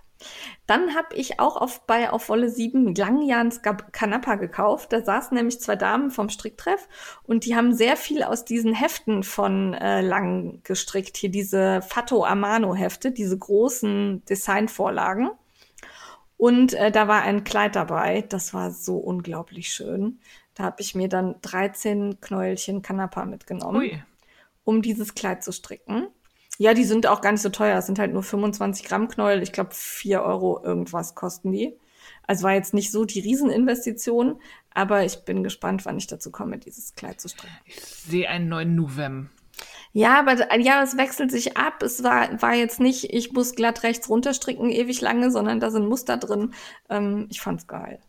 Dann 0.67 0.95
habe 0.95 1.15
ich 1.15 1.41
auch 1.41 1.57
auf, 1.57 1.87
bei 1.87 2.11
auf 2.11 2.29
Wolle 2.29 2.49
7 2.49 2.95
Langjans 2.95 3.63
Kanappa 3.63 4.37
gekauft. 4.37 4.93
Da 4.93 5.03
saßen 5.03 5.37
nämlich 5.37 5.61
zwei 5.61 5.77
Damen 5.77 6.11
vom 6.11 6.29
Stricktreff 6.29 6.89
und 7.25 7.45
die 7.45 7.57
haben 7.57 7.75
sehr 7.75 7.97
viel 7.97 8.23
aus 8.23 8.45
diesen 8.45 8.75
Heften 8.75 9.23
von 9.23 9.75
äh, 9.75 10.01
Lang 10.01 10.61
gestrickt. 10.65 11.17
Hier 11.17 11.31
diese 11.31 11.83
Fatto 11.83 12.25
Amano 12.25 12.75
Hefte, 12.75 13.11
diese 13.11 13.39
großen 13.39 14.25
Designvorlagen. 14.25 15.31
Und 16.37 16.75
äh, 16.75 16.91
da 16.91 17.07
war 17.07 17.23
ein 17.23 17.45
Kleid 17.45 17.77
dabei. 17.77 18.23
Das 18.29 18.53
war 18.53 18.73
so 18.73 18.97
unglaublich 18.97 19.69
schön. 19.69 20.19
Da 20.55 20.65
habe 20.65 20.81
ich 20.81 20.95
mir 20.95 21.09
dann 21.09 21.37
13 21.43 22.21
Knäuelchen 22.21 22.83
Kanappa 22.83 23.25
mitgenommen, 23.25 23.79
Ui. 23.79 24.03
um 24.65 24.83
dieses 24.83 25.15
Kleid 25.15 25.43
zu 25.45 25.53
stricken. 25.53 26.09
Ja, 26.59 26.75
die 26.75 26.85
sind 26.85 27.07
auch 27.07 27.21
gar 27.21 27.33
nicht 27.33 27.41
so 27.41 27.49
teuer. 27.49 27.79
Es 27.79 27.87
sind 27.87 27.99
halt 27.99 28.13
nur 28.13 28.23
25 28.23 28.85
Gramm 28.85 29.09
Knäuel. 29.09 29.43
Ich 29.43 29.53
glaube, 29.53 29.71
4 29.73 30.23
Euro 30.23 30.63
irgendwas 30.63 31.15
kosten 31.15 31.51
die. 31.53 31.77
Also 32.27 32.45
war 32.45 32.55
jetzt 32.55 32.75
nicht 32.75 32.93
so 32.93 33.05
die 33.05 33.21
Rieseninvestition, 33.21 34.41
aber 34.73 35.05
ich 35.05 35.25
bin 35.25 35.43
gespannt, 35.43 35.85
wann 35.85 35.99
ich 35.99 36.07
dazu 36.07 36.31
komme, 36.31 36.59
dieses 36.59 36.95
Kleid 36.95 37.21
zu 37.21 37.29
stricken. 37.29 37.55
Ich 37.65 37.81
sehe 37.85 38.29
einen 38.29 38.49
neuen 38.49 38.75
Novem. 38.75 39.31
Ja, 39.93 40.19
aber 40.19 40.57
ja, 40.59 40.83
es 40.83 40.97
wechselt 40.97 41.31
sich 41.31 41.57
ab. 41.57 41.83
Es 41.83 42.03
war, 42.03 42.41
war 42.41 42.55
jetzt 42.55 42.81
nicht, 42.81 43.13
ich 43.13 43.33
muss 43.33 43.55
glatt 43.55 43.83
rechts 43.83 44.09
runterstricken 44.09 44.71
ewig 44.71 45.01
lange, 45.01 45.31
sondern 45.31 45.61
da 45.61 45.71
sind 45.71 45.87
Muster 45.87 46.17
drin. 46.17 46.55
Ähm, 46.89 47.27
ich 47.31 47.41
fand's 47.41 47.67
geil. 47.67 48.01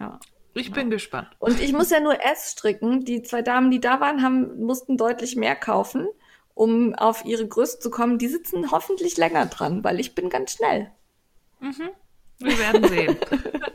Ja. 0.00 0.18
Ich 0.54 0.72
bin 0.72 0.88
ja. 0.88 0.94
gespannt. 0.94 1.28
Und 1.38 1.60
ich 1.60 1.72
muss 1.72 1.90
ja 1.90 2.00
nur 2.00 2.24
S 2.24 2.52
stricken. 2.52 3.04
Die 3.04 3.22
zwei 3.22 3.42
Damen, 3.42 3.70
die 3.70 3.80
da 3.80 4.00
waren, 4.00 4.22
haben, 4.22 4.60
mussten 4.60 4.96
deutlich 4.96 5.36
mehr 5.36 5.54
kaufen 5.54 6.08
um 6.58 6.92
auf 6.96 7.24
ihre 7.24 7.46
Größe 7.46 7.78
zu 7.78 7.88
kommen, 7.88 8.18
die 8.18 8.26
sitzen 8.26 8.72
hoffentlich 8.72 9.16
länger 9.16 9.46
dran, 9.46 9.84
weil 9.84 10.00
ich 10.00 10.16
bin 10.16 10.28
ganz 10.28 10.52
schnell. 10.52 10.90
Mhm. 11.60 11.90
Wir 12.40 12.58
werden 12.58 12.88
sehen. 12.88 13.16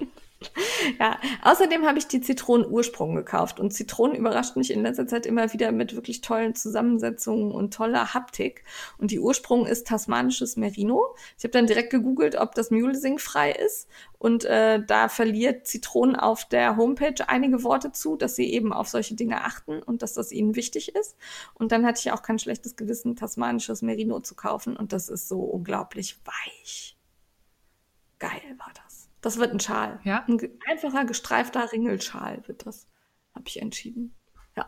ja, 0.99 1.19
außerdem 1.41 1.85
habe 1.85 1.97
ich 1.97 2.07
die 2.07 2.21
Zitronenursprung 2.21 3.15
gekauft 3.15 3.59
und 3.59 3.71
Zitronen 3.71 4.15
überrascht 4.15 4.55
mich 4.55 4.71
in 4.71 4.83
letzter 4.83 5.07
Zeit 5.07 5.25
immer 5.25 5.53
wieder 5.53 5.71
mit 5.71 5.95
wirklich 5.95 6.21
tollen 6.21 6.55
Zusammensetzungen 6.55 7.51
und 7.51 7.73
toller 7.73 8.13
Haptik. 8.13 8.63
Und 8.97 9.11
die 9.11 9.19
Ursprung 9.19 9.65
ist 9.65 9.87
tasmanisches 9.87 10.57
Merino. 10.57 11.15
Ich 11.37 11.43
habe 11.43 11.51
dann 11.51 11.67
direkt 11.67 11.91
gegoogelt, 11.91 12.35
ob 12.35 12.55
das 12.55 12.71
Mulesing 12.71 13.19
frei 13.19 13.51
ist 13.51 13.87
und 14.23 14.45
äh, 14.45 14.81
da 14.81 15.09
verliert 15.09 15.67
Zitronen 15.67 16.15
auf 16.15 16.45
der 16.45 16.77
Homepage 16.77 17.27
einige 17.27 17.61
Worte 17.63 17.91
zu, 17.91 18.15
dass 18.15 18.37
sie 18.37 18.53
eben 18.53 18.71
auf 18.71 18.87
solche 18.87 19.15
Dinge 19.15 19.41
achten 19.41 19.83
und 19.83 20.01
dass 20.01 20.13
das 20.13 20.31
ihnen 20.31 20.55
wichtig 20.55 20.95
ist. 20.95 21.17
Und 21.55 21.73
dann 21.73 21.85
hatte 21.85 21.99
ich 21.99 22.11
auch 22.13 22.21
kein 22.21 22.39
schlechtes 22.39 22.77
Gewissen, 22.77 23.17
tasmanisches 23.17 23.81
Merino 23.81 24.21
zu 24.21 24.35
kaufen 24.35 24.77
und 24.77 24.93
das 24.93 25.09
ist 25.09 25.27
so 25.27 25.41
unglaublich 25.41 26.21
weich. 26.23 26.97
Geil 28.17 28.55
war 28.57 28.71
das. 28.73 28.82
Das 29.23 29.39
wird 29.39 29.53
ein 29.53 29.59
Schal. 29.61 29.99
Ja. 30.03 30.25
Ein 30.27 30.37
einfacher 30.69 31.05
gestreifter 31.05 31.71
Ringelschal 31.71 32.43
wird 32.45 32.67
das, 32.67 32.87
habe 33.33 33.45
ich 33.47 33.61
entschieden. 33.61 34.15
Ja. 34.55 34.65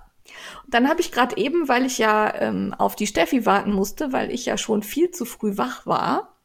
Und 0.63 0.73
dann 0.73 0.89
habe 0.89 1.01
ich 1.01 1.11
gerade 1.11 1.37
eben, 1.37 1.67
weil 1.67 1.85
ich 1.85 1.97
ja 1.97 2.33
ähm, 2.35 2.73
auf 2.73 2.95
die 2.95 3.05
Steffi 3.05 3.45
warten 3.45 3.73
musste, 3.73 4.13
weil 4.13 4.31
ich 4.31 4.45
ja 4.45 4.57
schon 4.57 4.81
viel 4.81 5.11
zu 5.11 5.25
früh 5.25 5.57
wach 5.57 5.85
war 5.85 6.37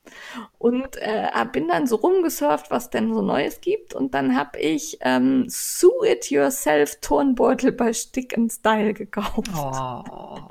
und 0.58 0.96
äh, 0.96 1.30
bin 1.52 1.68
dann 1.68 1.86
so 1.86 1.96
rumgesurft, 1.96 2.72
was 2.72 2.90
denn 2.90 3.14
so 3.14 3.22
Neues 3.22 3.60
gibt. 3.60 3.94
Und 3.94 4.12
dann 4.12 4.36
habe 4.36 4.58
ich 4.58 4.98
ähm, 5.02 5.44
Sue 5.48 6.08
It 6.08 6.30
Yourself 6.30 7.00
Turnbeutel 7.00 7.70
bei 7.70 7.92
Stick 7.92 8.36
and 8.36 8.52
Style 8.52 8.92
gekauft. 8.92 9.50
Oh. 9.56 10.48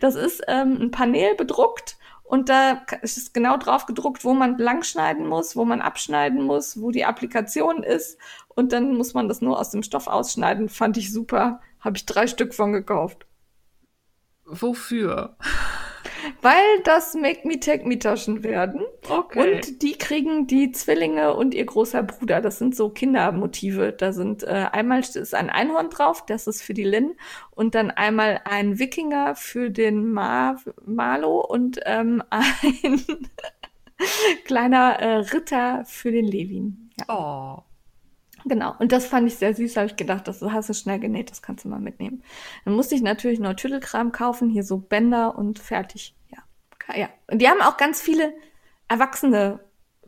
Das 0.00 0.14
ist 0.14 0.42
ähm, 0.46 0.78
ein 0.80 0.90
Panel 0.92 1.34
bedruckt 1.34 1.96
und 2.30 2.48
da 2.48 2.82
ist 3.02 3.34
genau 3.34 3.56
drauf 3.56 3.86
gedruckt, 3.86 4.24
wo 4.24 4.34
man 4.34 4.56
langschneiden 4.56 5.26
muss, 5.26 5.56
wo 5.56 5.64
man 5.64 5.80
abschneiden 5.80 6.44
muss, 6.44 6.80
wo 6.80 6.92
die 6.92 7.04
Applikation 7.04 7.82
ist. 7.82 8.18
Und 8.46 8.70
dann 8.70 8.94
muss 8.94 9.14
man 9.14 9.26
das 9.26 9.40
nur 9.40 9.58
aus 9.58 9.70
dem 9.70 9.82
Stoff 9.82 10.06
ausschneiden. 10.06 10.68
Fand 10.68 10.96
ich 10.96 11.12
super. 11.12 11.60
Habe 11.80 11.96
ich 11.96 12.06
drei 12.06 12.28
Stück 12.28 12.54
von 12.54 12.72
gekauft. 12.72 13.26
Wofür? 14.44 15.36
Weil 16.42 16.80
das 16.84 17.14
Make 17.14 17.46
Me 17.46 17.60
Take 17.60 17.86
Me 17.86 17.98
Taschen 17.98 18.42
werden. 18.42 18.82
Okay. 19.08 19.54
Und 19.54 19.82
die 19.82 19.92
kriegen 19.98 20.46
die 20.46 20.72
Zwillinge 20.72 21.34
und 21.34 21.54
ihr 21.54 21.66
großer 21.66 22.02
Bruder. 22.02 22.40
Das 22.40 22.58
sind 22.58 22.74
so 22.74 22.88
Kindermotive. 22.88 23.92
Da 23.92 24.12
sind 24.12 24.42
äh, 24.44 24.66
einmal 24.72 25.00
ist 25.00 25.34
ein 25.34 25.50
Einhorn 25.50 25.90
drauf, 25.90 26.24
das 26.24 26.46
ist 26.46 26.62
für 26.62 26.74
die 26.74 26.84
Lynn. 26.84 27.14
Und 27.50 27.74
dann 27.74 27.90
einmal 27.90 28.40
ein 28.44 28.78
Wikinger 28.78 29.34
für 29.34 29.70
den 29.70 30.12
Mar 30.12 30.56
Marlo 30.84 31.40
und 31.40 31.80
ähm, 31.84 32.22
ein 32.30 33.04
kleiner 34.44 34.98
äh, 34.98 35.16
Ritter 35.16 35.84
für 35.84 36.10
den 36.10 36.26
Levin. 36.26 36.90
Ja. 36.98 37.58
Oh. 37.58 37.62
Genau, 38.46 38.74
und 38.78 38.92
das 38.92 39.04
fand 39.04 39.28
ich 39.28 39.36
sehr 39.36 39.54
süß, 39.54 39.76
habe 39.76 39.88
ich 39.88 39.96
gedacht, 39.96 40.26
das 40.26 40.40
hast 40.40 40.70
du 40.70 40.72
schnell 40.72 40.98
genäht, 40.98 41.30
das 41.30 41.42
kannst 41.42 41.66
du 41.66 41.68
mal 41.68 41.78
mitnehmen. 41.78 42.22
Dann 42.64 42.74
musste 42.74 42.94
ich 42.94 43.02
natürlich 43.02 43.38
noch 43.38 43.52
Tüdelkram 43.52 44.12
kaufen, 44.12 44.48
hier 44.48 44.64
so 44.64 44.78
Bänder 44.78 45.36
und 45.36 45.58
fertig. 45.58 46.14
Ja, 46.92 46.98
ja. 46.98 47.08
Und 47.30 47.40
die 47.40 47.48
haben 47.48 47.60
auch 47.60 47.76
ganz 47.76 48.00
viele 48.00 48.32
erwachsene 48.88 49.60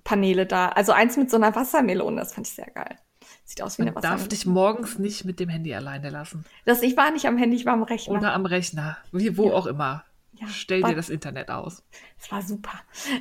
Paneele 0.05 0.47
da. 0.47 0.69
Also 0.69 0.93
eins 0.93 1.17
mit 1.17 1.31
so 1.31 1.37
einer 1.37 1.55
Wassermelone, 1.55 2.21
das 2.21 2.35
fand 2.35 2.47
ich 2.47 2.55
sehr 2.55 2.71
geil. 2.71 2.99
Sieht 3.45 3.63
aus 3.63 3.79
wie 3.79 3.83
eine 3.83 3.95
Wassermelone. 3.95 4.21
darf 4.21 4.29
dich 4.29 4.47
morgens 4.47 4.99
nicht 4.99 5.25
mit 5.25 5.41
dem 5.41 5.49
Handy 5.49 5.75
alleine 5.75 6.11
lassen. 6.11 6.45
Das, 6.65 6.83
ich 6.83 6.97
war 6.97 7.11
nicht 7.11 7.27
am 7.27 7.37
Handy, 7.37 7.57
ich 7.57 7.67
war 7.67 7.75
am 7.75 7.83
Rechner. 7.83 8.19
Oder 8.19 8.33
am 8.35 8.47
Rechner, 8.47 8.99
wie, 9.13 9.37
wo 9.37 9.49
ja. 9.49 9.55
auch 9.55 9.67
immer. 9.67 10.05
Ja, 10.35 10.49
Stell 10.49 10.83
dir 10.83 10.97
das 10.97 11.09
Internet 11.09 11.51
aus. 11.51 11.85
Es 12.19 12.33
war 12.33 12.43
super. 12.43 12.73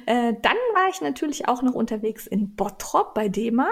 Äh, 0.07 0.33
dann 0.41 0.57
war 0.73 0.89
ich 0.89 1.01
natürlich 1.01 1.47
auch 1.47 1.61
noch 1.61 1.73
unterwegs 1.73 2.25
in 2.25 2.55
Bottrop 2.55 3.13
bei 3.13 3.29
Dema 3.29 3.67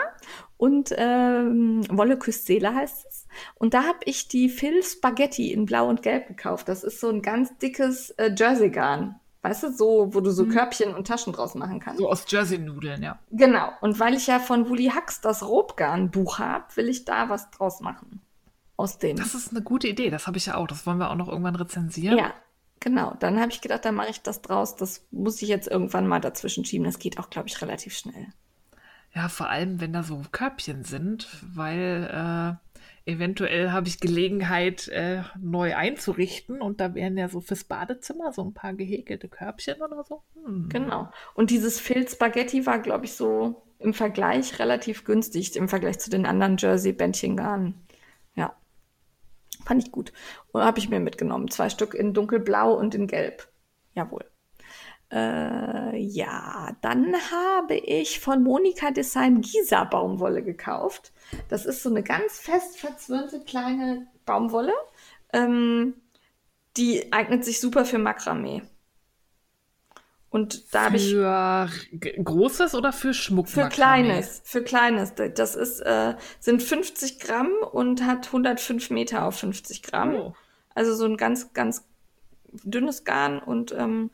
und 0.58 0.94
ähm, 0.96 1.84
Wolle 1.90 2.20
küsst 2.20 2.46
Seele 2.46 2.76
heißt 2.76 3.06
es. 3.08 3.28
Und 3.56 3.74
da 3.74 3.86
habe 3.86 4.00
ich 4.06 4.28
die 4.28 4.50
Phil 4.50 4.84
Spaghetti 4.84 5.52
in 5.52 5.66
Blau 5.66 5.88
und 5.88 6.04
Gelb 6.04 6.28
gekauft. 6.28 6.68
Das 6.68 6.84
ist 6.84 7.00
so 7.00 7.10
ein 7.10 7.24
ganz 7.24 7.58
dickes 7.58 8.12
äh, 8.12 8.32
Jersey-Garn. 8.38 9.20
Weißt 9.42 9.64
du, 9.64 9.72
so, 9.72 10.14
wo 10.14 10.20
du 10.20 10.32
so 10.32 10.46
mhm. 10.46 10.50
Körbchen 10.50 10.94
und 10.94 11.08
Taschen 11.08 11.32
draus 11.32 11.56
machen 11.56 11.80
kannst. 11.80 12.00
So 12.00 12.10
aus 12.10 12.26
Jersey-Nudeln, 12.28 13.02
ja. 13.02 13.20
Genau. 13.32 13.72
Und 13.80 14.00
weil 14.00 14.14
ich 14.14 14.28
ja 14.28 14.40
von 14.40 14.68
Woolly 14.70 14.92
Hacks 14.94 15.22
das 15.22 15.48
Robgarn-Buch 15.48 16.40
habe, 16.40 16.66
will 16.76 16.90
ich 16.90 17.06
da 17.06 17.30
was 17.30 17.50
draus 17.52 17.80
machen. 17.80 18.22
Aus 18.76 18.98
dem. 18.98 19.18
Das 19.18 19.36
ist 19.36 19.52
eine 19.52 19.62
gute 19.62 19.88
Idee. 19.88 20.10
Das 20.10 20.28
habe 20.28 20.38
ich 20.38 20.46
ja 20.46 20.56
auch. 20.56 20.68
Das 20.68 20.86
wollen 20.86 20.98
wir 20.98 21.10
auch 21.10 21.16
noch 21.16 21.30
irgendwann 21.30 21.56
rezensieren. 21.56 22.18
Ja, 22.18 22.34
Genau, 22.80 23.14
dann 23.20 23.40
habe 23.40 23.52
ich 23.52 23.62
gedacht, 23.62 23.84
dann 23.84 23.96
mache 23.96 24.10
ich 24.10 24.22
das 24.22 24.42
draus. 24.42 24.76
Das 24.76 25.06
muss 25.12 25.42
ich 25.42 25.50
jetzt 25.50 25.68
irgendwann 25.68 26.08
mal 26.08 26.22
dazwischen 26.22 26.64
schieben. 26.64 26.86
Das 26.86 27.00
geht 27.00 27.20
auch, 27.20 27.30
glaube 27.30 27.50
ich, 27.50 27.62
relativ 27.62 27.94
schnell. 27.94 28.28
Ja, 29.14 29.28
vor 29.28 29.50
allem, 29.50 29.82
wenn 29.82 29.92
da 29.92 30.04
so 30.04 30.22
Körbchen 30.32 30.84
sind, 30.84 31.28
weil 31.42 32.10
äh, 32.10 32.69
eventuell 33.06 33.72
habe 33.72 33.88
ich 33.88 34.00
Gelegenheit, 34.00 34.88
äh, 34.90 35.24
neu 35.40 35.76
einzurichten 35.76 36.62
und 36.62 36.80
da 36.80 36.96
wären 36.96 37.18
ja 37.18 37.30
so 37.30 37.42
fürs 37.42 37.64
Badezimmer 37.64 38.32
so 38.32 38.44
ein 38.44 38.54
paar 38.54 38.74
gehäkelte 38.74 39.28
Körbchen 39.28 39.82
oder 39.82 40.04
so. 40.04 40.24
Hm. 40.46 40.70
Genau. 40.70 41.10
Und 41.34 41.50
dieses 41.52 41.80
Filz 41.80 42.14
Spaghetti 42.14 42.66
war, 42.66 42.80
glaube 42.80 43.06
ich, 43.06 43.14
so 43.14 43.64
im 43.80 43.94
Vergleich 43.94 44.60
relativ 44.60 45.06
günstig 45.06 45.56
im 45.56 45.70
Vergleich 45.70 46.00
zu 46.00 46.10
den 46.10 46.26
anderen 46.26 46.58
Jersey-Bändchengarnen. 46.58 47.76
Ja. 48.36 48.54
Fand 49.66 49.84
ich 49.84 49.92
gut. 49.92 50.12
Habe 50.54 50.80
ich 50.80 50.90
mir 50.90 51.00
mitgenommen. 51.00 51.50
Zwei 51.50 51.70
Stück 51.70 51.94
in 51.94 52.14
dunkelblau 52.14 52.74
und 52.74 52.94
in 52.96 53.08
gelb. 53.08 53.48
Jawohl. 53.94 54.26
Äh, 55.12 55.98
ja, 55.98 56.76
dann 56.82 57.16
habe 57.32 57.76
ich 57.76 58.20
von 58.20 58.44
Monika 58.44 58.92
Design 58.92 59.42
Gisa 59.42 59.84
Baumwolle 59.84 60.44
gekauft. 60.44 61.12
Das 61.48 61.66
ist 61.66 61.82
so 61.82 61.90
eine 61.90 62.04
ganz 62.04 62.38
fest 62.38 62.78
verzwirnte 62.78 63.40
kleine 63.42 64.08
Baumwolle. 64.26 64.74
Ähm, 65.34 65.96
die 66.78 67.12
eignet 67.12 67.44
sich 67.44 67.60
super 67.60 67.86
für 67.86 67.98
Makramee. 67.98 68.62
Und 70.30 70.76
da 70.76 70.86
habe 70.86 70.98
ich. 70.98 71.12
Für 71.12 71.70
großes 72.24 72.76
oder 72.76 72.94
für 72.94 73.16
Schmuck? 73.16 73.50
Für 73.50 73.68
kleines, 73.68 74.42
für 74.46 74.64
kleines. 74.64 75.14
Das 75.36 75.56
ist, 75.56 75.80
äh, 75.80 76.16
sind 76.40 76.62
50 76.62 77.20
Gramm 77.20 77.52
und 77.72 78.06
hat 78.06 78.28
105 78.28 78.92
Meter 78.92 79.26
auf 79.26 79.40
50 79.40 79.82
Gramm. 79.82 80.16
Oh. 80.16 80.34
Also 80.76 80.94
so 80.94 81.06
ein 81.06 81.18
ganz, 81.18 81.52
ganz 81.54 81.89
dünnes 82.64 83.04
Garn 83.04 83.40
und 83.40 83.72
ähm, 83.72 84.12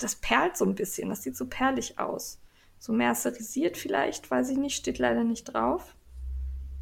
das 0.00 0.16
perlt 0.16 0.56
so 0.56 0.64
ein 0.64 0.74
bisschen. 0.74 1.08
Das 1.08 1.22
sieht 1.22 1.36
so 1.36 1.46
perlig 1.46 1.98
aus. 1.98 2.40
So 2.78 2.92
mercerisiert 2.92 3.76
vielleicht, 3.76 4.30
weiß 4.30 4.50
ich 4.50 4.58
nicht, 4.58 4.76
steht 4.76 4.98
leider 4.98 5.24
nicht 5.24 5.44
drauf. 5.44 5.94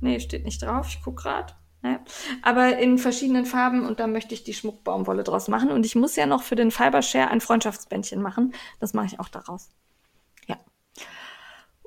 Nee, 0.01 0.19
steht 0.19 0.45
nicht 0.45 0.63
drauf, 0.63 0.89
ich 0.89 1.01
guck 1.03 1.17
grad. 1.17 1.57
Ja. 1.85 2.01
Aber 2.43 2.79
in 2.79 2.99
verschiedenen 2.99 3.45
Farben 3.45 3.87
und 3.87 3.99
da 3.99 4.07
möchte 4.07 4.35
ich 4.35 4.45
die 4.45 4.55
Schmuckbaumwolle 4.55 5.25
draus 5.25 5.49
machen. 5.49 5.71
Und 5.71 5.85
ich 5.85 5.97
muss 5.97 6.17
ja 6.17 6.27
noch 6.27 6.43
für 6.43 6.55
den 6.55 6.71
Fibershare 6.71 7.31
ein 7.31 7.41
Freundschaftsbändchen 7.41 8.23
machen. 8.23 8.55
Das 8.79 8.95
mache 8.95 9.07
ich 9.07 9.21
auch 9.21 9.29
daraus. 9.29 9.71
Ja. 10.47 10.57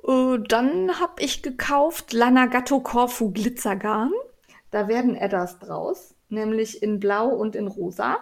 Uh, 0.02 0.36
dann 0.36 1.00
habe 1.00 1.22
ich 1.22 1.42
gekauft 1.42 2.12
Lanagatto 2.12 2.80
Corfu 2.80 3.30
Glitzergarn. 3.32 4.12
Da 4.70 4.88
werden 4.88 5.14
Eddas 5.14 5.58
draus, 5.58 6.14
nämlich 6.28 6.82
in 6.82 7.00
Blau 7.00 7.28
und 7.28 7.56
in 7.56 7.66
Rosa. 7.66 8.18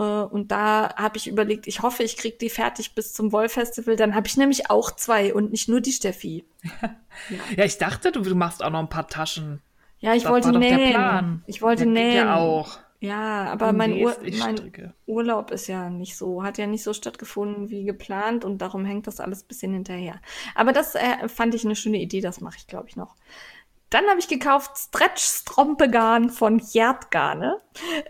Uh, 0.00 0.26
und 0.30 0.50
da 0.50 0.94
habe 0.96 1.18
ich 1.18 1.26
überlegt, 1.26 1.66
ich 1.66 1.82
hoffe, 1.82 2.02
ich 2.02 2.16
kriege 2.16 2.38
die 2.38 2.48
fertig 2.48 2.94
bis 2.94 3.12
zum 3.12 3.32
Wollfestival. 3.32 3.96
Dann 3.96 4.14
habe 4.14 4.28
ich 4.28 4.38
nämlich 4.38 4.70
auch 4.70 4.92
zwei 4.92 5.34
und 5.34 5.50
nicht 5.50 5.68
nur 5.68 5.82
die 5.82 5.92
Steffi. 5.92 6.46
ja. 7.28 7.36
ja, 7.54 7.64
ich 7.66 7.76
dachte, 7.76 8.10
du, 8.10 8.22
du 8.22 8.34
machst 8.34 8.64
auch 8.64 8.70
noch 8.70 8.78
ein 8.78 8.88
paar 8.88 9.08
Taschen. 9.08 9.60
Ja, 9.98 10.14
ich 10.14 10.22
das 10.22 10.32
wollte 10.32 10.58
nähen. 10.58 11.42
Ich 11.46 11.60
wollte 11.60 11.84
der 11.84 11.92
nähen. 11.92 12.16
Ja, 12.16 12.36
auch. 12.36 12.78
Ja, 13.00 13.44
aber 13.52 13.74
mein, 13.74 13.92
Ur 13.92 14.16
mein 14.38 14.94
Urlaub 15.06 15.50
ist 15.50 15.66
ja 15.66 15.90
nicht 15.90 16.16
so, 16.16 16.42
hat 16.42 16.56
ja 16.56 16.66
nicht 16.66 16.82
so 16.82 16.94
stattgefunden 16.94 17.68
wie 17.68 17.84
geplant 17.84 18.44
und 18.44 18.58
darum 18.58 18.86
hängt 18.86 19.06
das 19.06 19.20
alles 19.20 19.42
bisschen 19.42 19.74
hinterher. 19.74 20.20
Aber 20.54 20.72
das 20.72 20.94
äh, 20.94 21.28
fand 21.28 21.54
ich 21.54 21.64
eine 21.66 21.76
schöne 21.76 21.98
Idee, 21.98 22.22
das 22.22 22.40
mache 22.40 22.56
ich, 22.58 22.66
glaube 22.66 22.88
ich, 22.88 22.96
noch. 22.96 23.16
Dann 23.90 24.06
habe 24.06 24.20
ich 24.20 24.28
gekauft 24.28 24.78
Stretch 24.78 25.22
Strompegarn 25.22 26.30
von 26.30 26.60
Hjertgarne. 26.60 27.60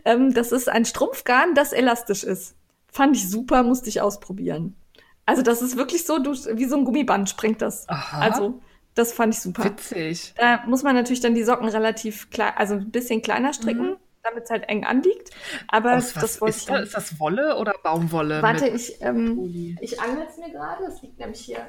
Ähm, 0.04 0.34
das 0.34 0.52
ist 0.52 0.68
ein 0.68 0.84
Strumpfgarn, 0.84 1.54
das 1.54 1.72
elastisch 1.72 2.22
ist. 2.22 2.54
Fand 2.92 3.16
ich 3.16 3.28
super, 3.28 3.62
musste 3.62 3.88
ich 3.88 4.00
ausprobieren. 4.00 4.76
Also 5.24 5.42
das 5.42 5.62
ist 5.62 5.76
wirklich 5.76 6.04
so, 6.04 6.18
du, 6.18 6.32
wie 6.32 6.64
so 6.66 6.76
ein 6.76 6.84
Gummiband 6.84 7.30
springt 7.30 7.62
das. 7.62 7.88
Aha. 7.88 8.20
Also 8.20 8.60
das 8.94 9.12
fand 9.12 9.34
ich 9.34 9.40
super. 9.40 9.64
Witzig. 9.64 10.34
Da 10.36 10.64
muss 10.66 10.82
man 10.82 10.94
natürlich 10.94 11.20
dann 11.20 11.34
die 11.34 11.44
Socken 11.44 11.68
relativ 11.68 12.28
klein, 12.30 12.52
also 12.56 12.74
ein 12.74 12.90
bisschen 12.90 13.22
kleiner 13.22 13.52
stricken, 13.52 13.90
mhm. 13.90 13.96
damit 14.22 14.44
es 14.44 14.50
halt 14.50 14.68
eng 14.68 14.84
anliegt. 14.84 15.30
Aber 15.68 15.96
Aus 15.96 16.12
das 16.12 16.40
wollte 16.40 16.56
ist, 16.56 16.68
ich 16.68 16.76
ist 16.76 16.94
das 16.94 17.20
Wolle 17.20 17.56
oder 17.56 17.74
Baumwolle? 17.82 18.42
Warte, 18.42 18.68
ich, 18.68 19.00
ähm, 19.00 19.76
ich 19.80 20.00
angel 20.00 20.26
es 20.28 20.36
mir 20.36 20.50
gerade. 20.50 20.84
Das 20.84 21.00
liegt 21.00 21.18
nämlich 21.18 21.40
hier 21.40 21.66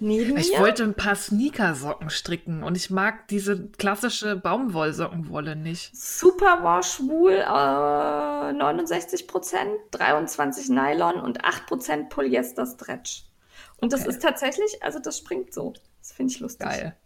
neben 0.00 0.36
ich 0.36 0.52
mir. 0.52 0.60
Wollte 0.60 0.84
ein 0.84 0.94
paar 0.94 1.16
Sneakersocken 1.16 2.10
stricken 2.10 2.62
und 2.62 2.76
ich 2.76 2.90
mag 2.90 3.28
diese 3.28 3.68
klassische 3.68 4.36
Baumwollsockenwolle 4.36 5.56
nicht. 5.56 5.96
Superwash 5.96 7.00
Wool 7.00 7.32
äh, 7.32 7.44
69% 7.44 9.56
23 9.90 10.68
Nylon 10.68 11.20
und 11.20 11.44
8% 11.44 12.08
Polyester 12.08 12.66
Stretch. 12.66 13.24
Und 13.80 13.92
das 13.92 14.02
okay. 14.02 14.10
ist 14.10 14.22
tatsächlich, 14.22 14.82
also 14.82 14.98
das 14.98 15.18
springt 15.18 15.52
so. 15.52 15.74
Das 16.00 16.12
finde 16.12 16.32
ich 16.32 16.40
lustig. 16.40 16.68
Geil. 16.68 16.96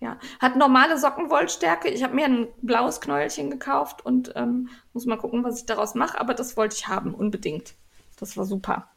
Ja, 0.00 0.18
hat 0.40 0.56
normale 0.56 0.98
Sockenwollstärke. 0.98 1.88
Ich 1.88 2.02
habe 2.02 2.14
mir 2.14 2.24
ein 2.24 2.48
blaues 2.60 3.00
Knäuelchen 3.00 3.50
gekauft 3.50 4.04
und 4.04 4.32
ähm, 4.34 4.68
muss 4.92 5.06
mal 5.06 5.16
gucken, 5.16 5.44
was 5.44 5.60
ich 5.60 5.66
daraus 5.66 5.94
mache. 5.94 6.20
Aber 6.20 6.34
das 6.34 6.56
wollte 6.56 6.74
ich 6.74 6.88
haben, 6.88 7.14
unbedingt. 7.14 7.74
Das 8.18 8.36
war 8.36 8.44
super. 8.44 8.88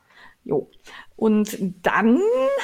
Jo. 0.46 0.70
Und 1.16 1.58
dann 1.82 2.20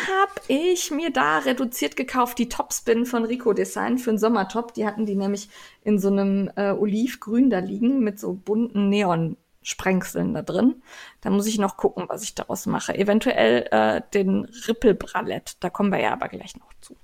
habe 0.08 0.42
ich 0.48 0.92
mir 0.92 1.12
da 1.12 1.40
reduziert 1.40 1.96
gekauft 1.96 2.38
die 2.38 2.48
Topspin 2.48 3.08
von 3.08 3.26
Rico 3.26 3.54
Design 3.54 3.98
für 3.98 4.12
einen 4.12 4.20
Sommertop. 4.20 4.76
Die 4.76 4.86
hatten 4.86 5.08
die 5.08 5.16
nämlich 5.16 5.50
in 5.84 5.98
so 5.98 6.10
einem 6.10 6.52
äh, 6.56 6.72
Olivgrün 6.72 7.50
da 7.50 7.58
liegen 7.58 8.00
mit 8.02 8.20
so 8.20 8.34
bunten 8.34 8.88
Neon 8.88 9.36
Sprengseln 9.64 10.36
da 10.36 10.44
drin. 10.44 10.84
Da 11.22 11.32
muss 11.32 11.48
ich 11.48 11.58
noch 11.58 11.76
gucken, 11.76 12.06
was 12.08 12.24
ich 12.24 12.36
daraus 12.36 12.68
mache. 12.68 12.96
Eventuell 12.96 13.68
äh, 13.72 14.02
den 14.14 14.46
Rippelbralett. 14.68 15.58
Da 15.60 15.72
kommen 15.72 15.92
wir 15.92 16.00
ja 16.00 16.14
aber 16.14 16.30
gleich 16.30 16.56
noch 16.58 16.72
zu. 16.82 16.96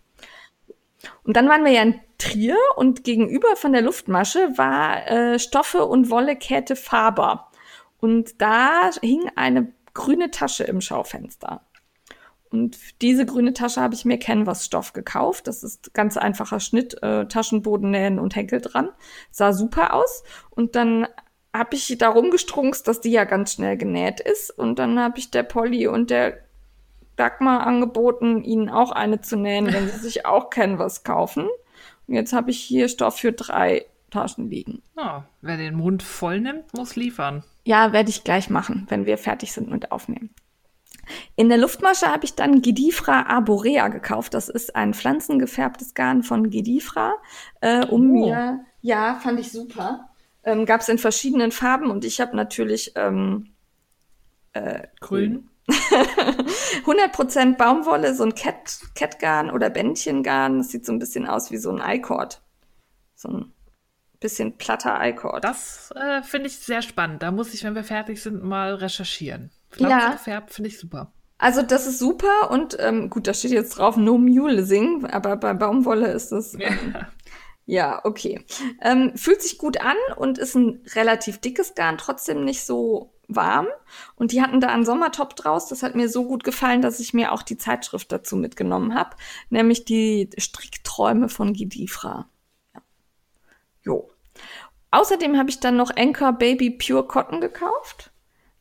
Und 1.24 1.36
dann 1.36 1.50
waren 1.50 1.66
wir 1.66 1.72
ja 1.72 1.82
in 1.82 2.00
Trier 2.20 2.58
und 2.76 3.04
gegenüber 3.04 3.56
von 3.56 3.74
der 3.74 3.82
Luftmasche 3.82 4.58
war 4.58 5.08
äh, 5.08 5.40
Stoffe 5.40 5.86
und 5.86 6.12
Wolle 6.12 6.36
Käthe 6.36 6.76
Faber. 6.76 7.52
Und 8.00 8.42
da 8.42 8.92
hing 9.02 9.30
eine 9.36 9.72
grüne 9.98 10.30
Tasche 10.30 10.64
im 10.64 10.80
Schaufenster. 10.80 11.62
Und 12.50 12.78
diese 13.02 13.26
grüne 13.26 13.54
Tasche 13.54 13.82
habe 13.82 13.96
ich 13.96 14.06
mir 14.06 14.20
Canvas-Stoff 14.20 14.94
gekauft. 14.94 15.48
Das 15.48 15.64
ist 15.64 15.94
ganz 15.94 16.16
einfacher 16.16 16.60
Schnitt, 16.62 17.02
äh, 17.04 17.28
Taschenboden 17.28 17.90
nähen 17.92 18.20
und 18.20 18.36
Henkel 18.36 18.62
dran. 18.62 18.92
Sah 19.32 19.52
super 19.52 19.94
aus. 19.94 20.24
Und 20.52 20.76
dann 20.76 21.08
habe 21.54 21.76
ich 21.76 21.98
da 21.98 22.10
rumgestrunzt, 22.10 22.88
dass 22.88 23.02
die 23.02 23.12
ja 23.12 23.26
ganz 23.26 23.54
schnell 23.54 23.76
genäht 23.76 24.20
ist. 24.20 24.52
Und 24.52 24.80
dann 24.80 25.00
habe 25.00 25.18
ich 25.18 25.32
der 25.32 25.44
Polly 25.44 25.88
und 25.88 26.10
der 26.12 26.38
Dagmar 27.16 27.66
angeboten, 27.66 28.44
ihnen 28.44 28.70
auch 28.70 28.92
eine 28.92 29.20
zu 29.20 29.36
nähen, 29.36 29.74
wenn 29.74 29.90
sie 29.90 29.98
sich 29.98 30.26
auch 30.26 30.52
Canvas 30.52 31.04
kaufen. 31.04 31.50
Und 32.08 32.14
jetzt 32.14 32.32
habe 32.32 32.52
ich 32.52 32.60
hier 32.60 32.88
Stoff 32.88 33.18
für 33.18 33.34
drei 33.34 33.88
Taschen 34.10 34.50
liegen. 34.50 34.82
Ja, 34.96 35.28
wer 35.42 35.58
den 35.58 35.76
Mund 35.76 36.04
voll 36.04 36.40
nimmt, 36.40 36.74
muss 36.74 36.96
liefern. 36.96 37.44
Ja, 37.66 37.92
werde 37.92 38.10
ich 38.10 38.24
gleich 38.24 38.50
machen, 38.50 38.86
wenn 38.90 39.06
wir 39.06 39.18
fertig 39.18 39.52
sind 39.52 39.70
mit 39.70 39.92
Aufnehmen. 39.92 40.34
In 41.36 41.50
der 41.50 41.58
Luftmasche 41.58 42.08
habe 42.08 42.26
ich 42.26 42.36
dann 42.36 42.62
Gedifra 42.62 43.28
arborea 43.28 43.88
gekauft. 43.88 44.34
Das 44.34 44.50
ist 44.50 44.76
ein 44.76 44.94
pflanzengefärbtes 44.94 45.94
Garn 45.94 46.24
von 46.24 46.50
Gedifra, 46.50 47.14
äh, 47.62 47.86
um 47.86 48.12
oh. 48.12 48.26
mir, 48.26 48.66
ja, 48.82 49.16
fand 49.16 49.40
ich 49.40 49.52
super 49.52 50.10
ähm, 50.48 50.66
gab 50.66 50.80
es 50.82 50.90
in 50.90 50.98
verschiedenen 50.98 51.52
Farben 51.52 51.92
und 51.92 52.06
ich 52.06 52.22
habe 52.22 52.36
natürlich 52.36 52.94
ähm, 52.96 53.54
äh, 54.54 54.88
grün. 55.02 55.50
100% 55.68 57.58
Baumwolle, 57.58 58.16
so 58.16 58.24
ein 58.24 58.34
Cat, 58.34 58.80
Catgarn 58.96 59.52
oder 59.52 59.70
Bändchengarn. 59.70 60.60
Das 60.60 60.70
sieht 60.70 60.86
so 60.86 60.94
ein 60.94 61.00
bisschen 61.00 61.28
aus 61.28 61.52
wie 61.52 61.58
so 61.58 61.70
ein 61.70 61.82
I-Cord. 61.86 62.42
So 63.14 63.28
ein 63.28 63.54
bisschen 64.20 64.58
platter 64.58 65.00
I-Cord. 65.02 65.44
Das 65.44 65.92
äh, 65.96 66.22
finde 66.24 66.48
ich 66.48 66.58
sehr 66.60 66.82
spannend. 66.82 67.22
Da 67.22 67.32
muss 67.32 67.54
ich, 67.54 67.64
wenn 67.64 67.76
wir 67.76 67.84
fertig 67.84 68.22
sind, 68.22 68.44
mal 68.44 68.76
recherchieren. 68.76 69.52
Pflanze 69.70 70.06
ja. 70.06 70.12
gefärbt 70.12 70.54
finde 70.54 70.70
ich 70.70 70.80
super. 70.80 71.12
Also 71.40 71.62
das 71.62 71.86
ist 71.86 72.00
super 72.00 72.50
und 72.50 72.78
ähm, 72.80 73.10
gut, 73.12 73.28
da 73.28 73.34
steht 73.34 73.52
jetzt 73.52 73.78
drauf 73.78 73.96
No 73.96 74.18
Mule 74.18 74.64
Sing, 74.64 75.06
aber 75.06 75.36
bei 75.36 75.54
Baumwolle 75.54 76.12
ist 76.12 76.32
das 76.32 76.56
ähm, 76.56 76.96
ja, 77.68 78.00
okay. 78.06 78.44
Ähm, 78.82 79.12
fühlt 79.16 79.42
sich 79.42 79.58
gut 79.58 79.82
an 79.82 79.98
und 80.16 80.38
ist 80.38 80.56
ein 80.56 80.82
relativ 80.96 81.40
dickes 81.40 81.76
Garn, 81.76 81.98
trotzdem 81.98 82.46
nicht 82.46 82.64
so 82.64 83.14
warm. 83.28 83.68
Und 84.16 84.32
die 84.32 84.42
hatten 84.42 84.62
da 84.62 84.70
einen 84.70 84.86
Sommertop 84.86 85.36
draus. 85.36 85.68
Das 85.68 85.84
hat 85.84 85.94
mir 85.94 86.08
so 86.08 86.26
gut 86.26 86.46
gefallen, 86.46 86.82
dass 86.82 87.02
ich 87.02 87.14
mir 87.14 87.34
auch 87.34 87.44
die 87.44 87.58
Zeitschrift 87.58 88.10
dazu 88.10 88.38
mitgenommen 88.38 88.96
habe, 88.96 89.18
nämlich 89.50 89.84
die 89.84 90.30
Strickträume 90.38 91.28
von 91.28 91.52
Gidifra. 91.52 92.30
Jo. 93.88 94.10
Außerdem 94.92 95.38
habe 95.38 95.50
ich 95.50 95.60
dann 95.60 95.78
noch 95.78 95.96
Anchor 95.96 96.34
Baby 96.34 96.72
Pure 96.72 97.08
Cotton 97.08 97.42
gekauft. 97.42 98.12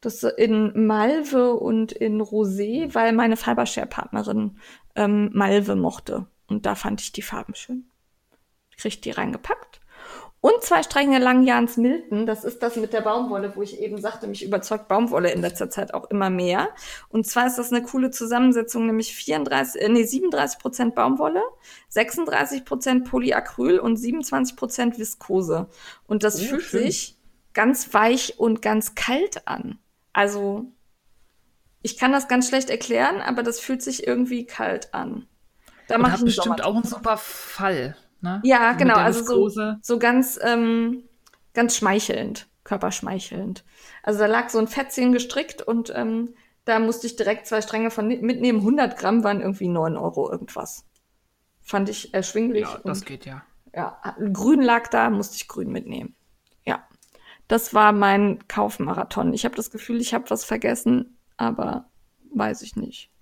Das 0.00 0.22
in 0.22 0.86
Malve 0.86 1.54
und 1.54 1.92
in 1.92 2.22
Rosé, 2.22 2.94
weil 2.94 3.12
meine 3.12 3.36
Fibershare-Partnerin 3.36 4.58
ähm, 4.94 5.30
Malve 5.32 5.76
mochte. 5.76 6.26
Und 6.46 6.64
da 6.64 6.74
fand 6.74 7.00
ich 7.00 7.12
die 7.12 7.22
Farben 7.22 7.54
schön 7.54 7.90
kriegt 8.76 9.04
die 9.04 9.10
reingepackt. 9.10 9.80
Und 10.46 10.62
zwei 10.62 10.84
Stränge 10.84 11.18
Langjahns 11.18 11.76
Milton, 11.76 12.24
das 12.24 12.44
ist 12.44 12.62
das 12.62 12.76
mit 12.76 12.92
der 12.92 13.00
Baumwolle, 13.00 13.56
wo 13.56 13.62
ich 13.62 13.80
eben 13.80 14.00
sagte, 14.00 14.28
mich 14.28 14.44
überzeugt 14.44 14.86
Baumwolle 14.86 15.32
in 15.32 15.40
letzter 15.40 15.70
Zeit 15.70 15.92
auch 15.92 16.08
immer 16.08 16.30
mehr. 16.30 16.68
Und 17.08 17.26
zwar 17.26 17.48
ist 17.48 17.58
das 17.58 17.72
eine 17.72 17.82
coole 17.82 18.12
Zusammensetzung, 18.12 18.86
nämlich 18.86 19.12
34, 19.12 19.82
äh, 19.82 19.88
nee, 19.88 20.04
37 20.04 20.60
Prozent 20.60 20.94
Baumwolle, 20.94 21.42
36 21.88 22.64
Prozent 22.64 23.10
Polyacryl 23.10 23.80
und 23.80 23.96
27 23.96 24.54
Prozent 24.54 25.00
Viskose. 25.00 25.66
Und 26.06 26.22
das 26.22 26.40
oh, 26.40 26.44
fühlt 26.44 26.62
schön. 26.62 26.82
sich 26.84 27.18
ganz 27.52 27.92
weich 27.92 28.38
und 28.38 28.62
ganz 28.62 28.94
kalt 28.94 29.48
an. 29.48 29.80
Also, 30.12 30.66
ich 31.82 31.98
kann 31.98 32.12
das 32.12 32.28
ganz 32.28 32.48
schlecht 32.48 32.70
erklären, 32.70 33.20
aber 33.20 33.42
das 33.42 33.58
fühlt 33.58 33.82
sich 33.82 34.06
irgendwie 34.06 34.46
kalt 34.46 34.94
an. 34.94 35.26
Da 35.88 35.98
mache 35.98 36.18
ich 36.18 36.24
bestimmt 36.24 36.62
auch 36.62 36.76
einen 36.76 36.84
super 36.84 37.16
Fall. 37.16 37.96
Ne? 38.26 38.40
Ja, 38.42 38.72
genau. 38.72 38.96
Also 38.96 39.48
so, 39.48 39.74
so 39.80 39.98
ganz, 40.00 40.38
ähm, 40.42 41.04
ganz 41.54 41.76
schmeichelnd, 41.76 42.48
körperschmeichelnd. 42.64 43.64
Also 44.02 44.18
da 44.18 44.26
lag 44.26 44.48
so 44.48 44.58
ein 44.58 44.66
Fettchen 44.66 45.12
gestrickt 45.12 45.62
und 45.62 45.92
ähm, 45.94 46.34
da 46.64 46.80
musste 46.80 47.06
ich 47.06 47.14
direkt 47.14 47.46
zwei 47.46 47.62
Stränge 47.62 47.92
von 47.92 48.08
mitnehmen. 48.08 48.58
100 48.58 48.98
Gramm 48.98 49.22
waren 49.22 49.40
irgendwie 49.40 49.68
9 49.68 49.96
Euro 49.96 50.28
irgendwas. 50.28 50.84
Fand 51.62 51.88
ich 51.88 52.12
erschwinglich. 52.12 52.64
Ja, 52.64 52.80
das 52.84 52.98
und, 52.98 53.06
geht 53.06 53.26
ja. 53.26 53.42
Ja, 53.72 54.00
grün 54.32 54.62
lag 54.62 54.88
da, 54.88 55.08
musste 55.08 55.36
ich 55.36 55.46
grün 55.46 55.70
mitnehmen. 55.70 56.16
Ja, 56.64 56.84
das 57.46 57.74
war 57.74 57.92
mein 57.92 58.48
Kaufmarathon. 58.48 59.32
Ich 59.34 59.44
habe 59.44 59.54
das 59.54 59.70
Gefühl, 59.70 60.00
ich 60.00 60.14
habe 60.14 60.28
was 60.30 60.44
vergessen, 60.44 61.18
aber 61.36 61.90
weiß 62.34 62.62
ich 62.62 62.74
nicht. 62.74 63.12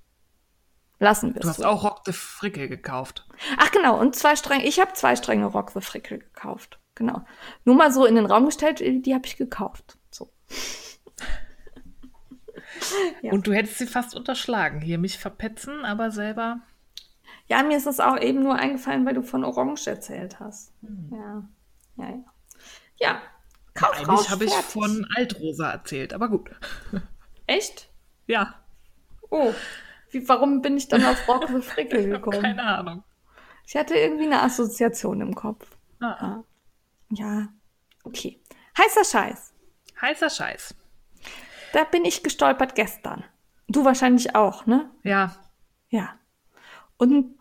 Lassen 0.99 1.35
wir 1.35 1.41
es. 1.41 1.43
Du 1.43 1.49
hast 1.49 1.57
so. 1.59 1.65
auch 1.65 1.85
Rock 1.85 2.03
the 2.07 2.13
Frickel 2.13 2.69
gekauft. 2.69 3.27
Ach 3.59 3.71
genau, 3.71 3.99
und 3.99 4.15
zwei 4.17 4.37
Stränge. 4.37 4.65
Ich 4.65 4.81
habe 4.81 4.93
zwei 4.95 5.17
Stränge 5.17 5.47
Rock 5.47 5.71
the 5.73 5.81
Frickel 5.81 6.19
gekauft. 6.19 6.79
Genau. 6.95 7.25
Nur 7.65 7.75
mal 7.75 7.93
so 7.93 8.07
in 8.07 8.15
den 8.15 8.27
Raum 8.27 8.47
gestellt, 8.47 8.81
die 8.81 9.15
habe 9.15 9.27
ich 9.27 9.37
gekauft. 9.37 9.99
So. 10.11 10.33
ja. 13.23 13.33
Und 13.33 13.47
du 13.49 13.53
hättest 13.53 13.79
sie 13.79 13.87
fast 13.87 14.15
unterschlagen. 14.15 14.81
Hier 14.81 14.99
mich 14.99 15.19
verpetzen, 15.19 15.85
aber 15.85 16.13
selber. 16.13 16.61
Ja, 17.49 17.65
mir 17.65 17.77
ist 17.77 17.87
das 17.87 17.99
auch 17.99 18.17
eben 18.19 18.43
nur 18.43 18.55
eingefallen, 18.55 19.05
weil 19.05 19.15
du 19.15 19.23
von 19.23 19.45
Orange 19.45 19.89
erzählt 19.89 20.39
hast. 20.39 20.73
Hm. 20.83 21.11
Ja. 21.11 21.49
Ja, 21.97 22.11
ja. 22.11 22.25
Ja, 23.01 23.21
Kauf 23.75 23.97
Eigentlich 23.97 24.31
habe 24.31 24.45
ich 24.45 24.53
von 24.53 25.07
Altrosa 25.17 25.73
erzählt, 25.73 26.15
aber 26.15 26.29
gut. 26.29 26.51
Echt? 27.47 27.89
Ja. 28.27 28.55
Oh, 29.31 29.53
wie, 30.15 30.29
warum 30.29 30.63
bin 30.63 30.77
ich 30.77 30.89
dann 30.89 31.05
auf 31.05 31.29
Rock 31.29 31.49
the 31.49 31.61
Frickel 31.61 32.09
gekommen? 32.09 32.41
Keine 32.41 32.63
Ahnung. 32.63 33.05
Ich 33.67 33.77
hatte 33.77 33.95
irgendwie 33.95 34.27
eine 34.27 34.43
Assoziation 34.43 35.21
im 35.21 35.35
Kopf. 35.35 35.67
Ah. 36.01 36.43
Ja, 37.11 37.49
okay. 38.05 38.41
Heißer 38.79 39.05
Scheiß. 39.05 39.53
Heißer 40.01 40.31
Scheiß. 40.31 40.75
Da 41.73 41.85
bin 41.85 42.05
ich 42.05 42.23
gestolpert 42.23 42.75
gestern. 42.75 43.25
Du 43.69 43.85
wahrscheinlich 43.85 44.35
auch, 44.35 44.67
ne? 44.67 44.91
Ja. 45.03 45.35
Ja. 45.89 46.19
Und 46.97 47.39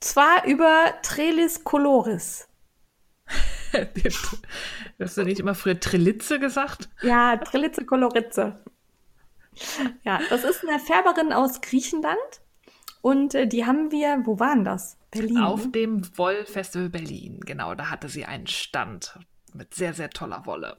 zwar 0.00 0.44
über 0.44 0.94
Trelis 1.02 1.64
Coloris. 1.64 2.48
Hast 4.98 5.16
du 5.16 5.24
nicht 5.24 5.40
immer 5.40 5.54
früher 5.54 5.78
Trillitze 5.78 6.38
gesagt? 6.38 6.88
Ja, 7.02 7.36
Trillitze 7.36 7.84
Coloritze. 7.84 8.62
Ja, 10.04 10.20
das 10.30 10.44
ist 10.44 10.66
eine 10.66 10.78
Färberin 10.78 11.32
aus 11.32 11.60
Griechenland. 11.60 12.18
Und 13.00 13.34
äh, 13.34 13.46
die 13.46 13.64
haben 13.64 13.90
wir, 13.90 14.22
wo 14.24 14.38
waren 14.38 14.64
das? 14.64 14.96
Berlin. 15.10 15.38
Auf 15.38 15.66
ne? 15.66 15.70
dem 15.72 16.18
Wollfestival 16.18 16.90
Berlin, 16.90 17.40
genau. 17.44 17.74
Da 17.74 17.90
hatte 17.90 18.08
sie 18.08 18.24
einen 18.24 18.46
Stand 18.46 19.18
mit 19.54 19.74
sehr, 19.74 19.94
sehr 19.94 20.10
toller 20.10 20.46
Wolle. 20.46 20.76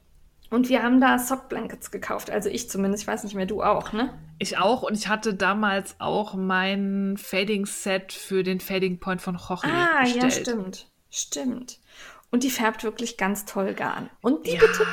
Und 0.49 0.67
wir 0.67 0.81
haben 0.81 0.99
da 0.99 1.19
Sockblankets 1.19 1.91
gekauft. 1.91 2.31
Also 2.31 2.49
ich 2.49 2.69
zumindest, 2.69 3.03
ich 3.03 3.07
weiß 3.07 3.23
nicht 3.23 3.35
mehr, 3.35 3.45
du 3.45 3.61
auch, 3.61 3.93
ne? 3.93 4.17
Ich 4.39 4.57
auch. 4.57 4.81
Und 4.81 4.97
ich 4.97 5.07
hatte 5.07 5.35
damals 5.35 5.95
auch 5.99 6.33
mein 6.33 7.17
Fading-Set 7.17 8.13
für 8.13 8.43
den 8.43 8.59
Fading 8.59 8.99
Point 8.99 9.21
von 9.21 9.37
Chochi 9.37 9.67
Ah, 9.69 10.01
bestellt. 10.01 10.23
ja, 10.23 10.31
stimmt. 10.31 10.87
Stimmt. 11.11 11.79
Und 12.31 12.43
die 12.43 12.49
färbt 12.49 12.83
wirklich 12.83 13.17
ganz 13.17 13.45
toll 13.45 13.73
Garn. 13.73 14.09
Und 14.21 14.47
die 14.47 14.53
ja. 14.53 14.59
bittet 14.59 14.87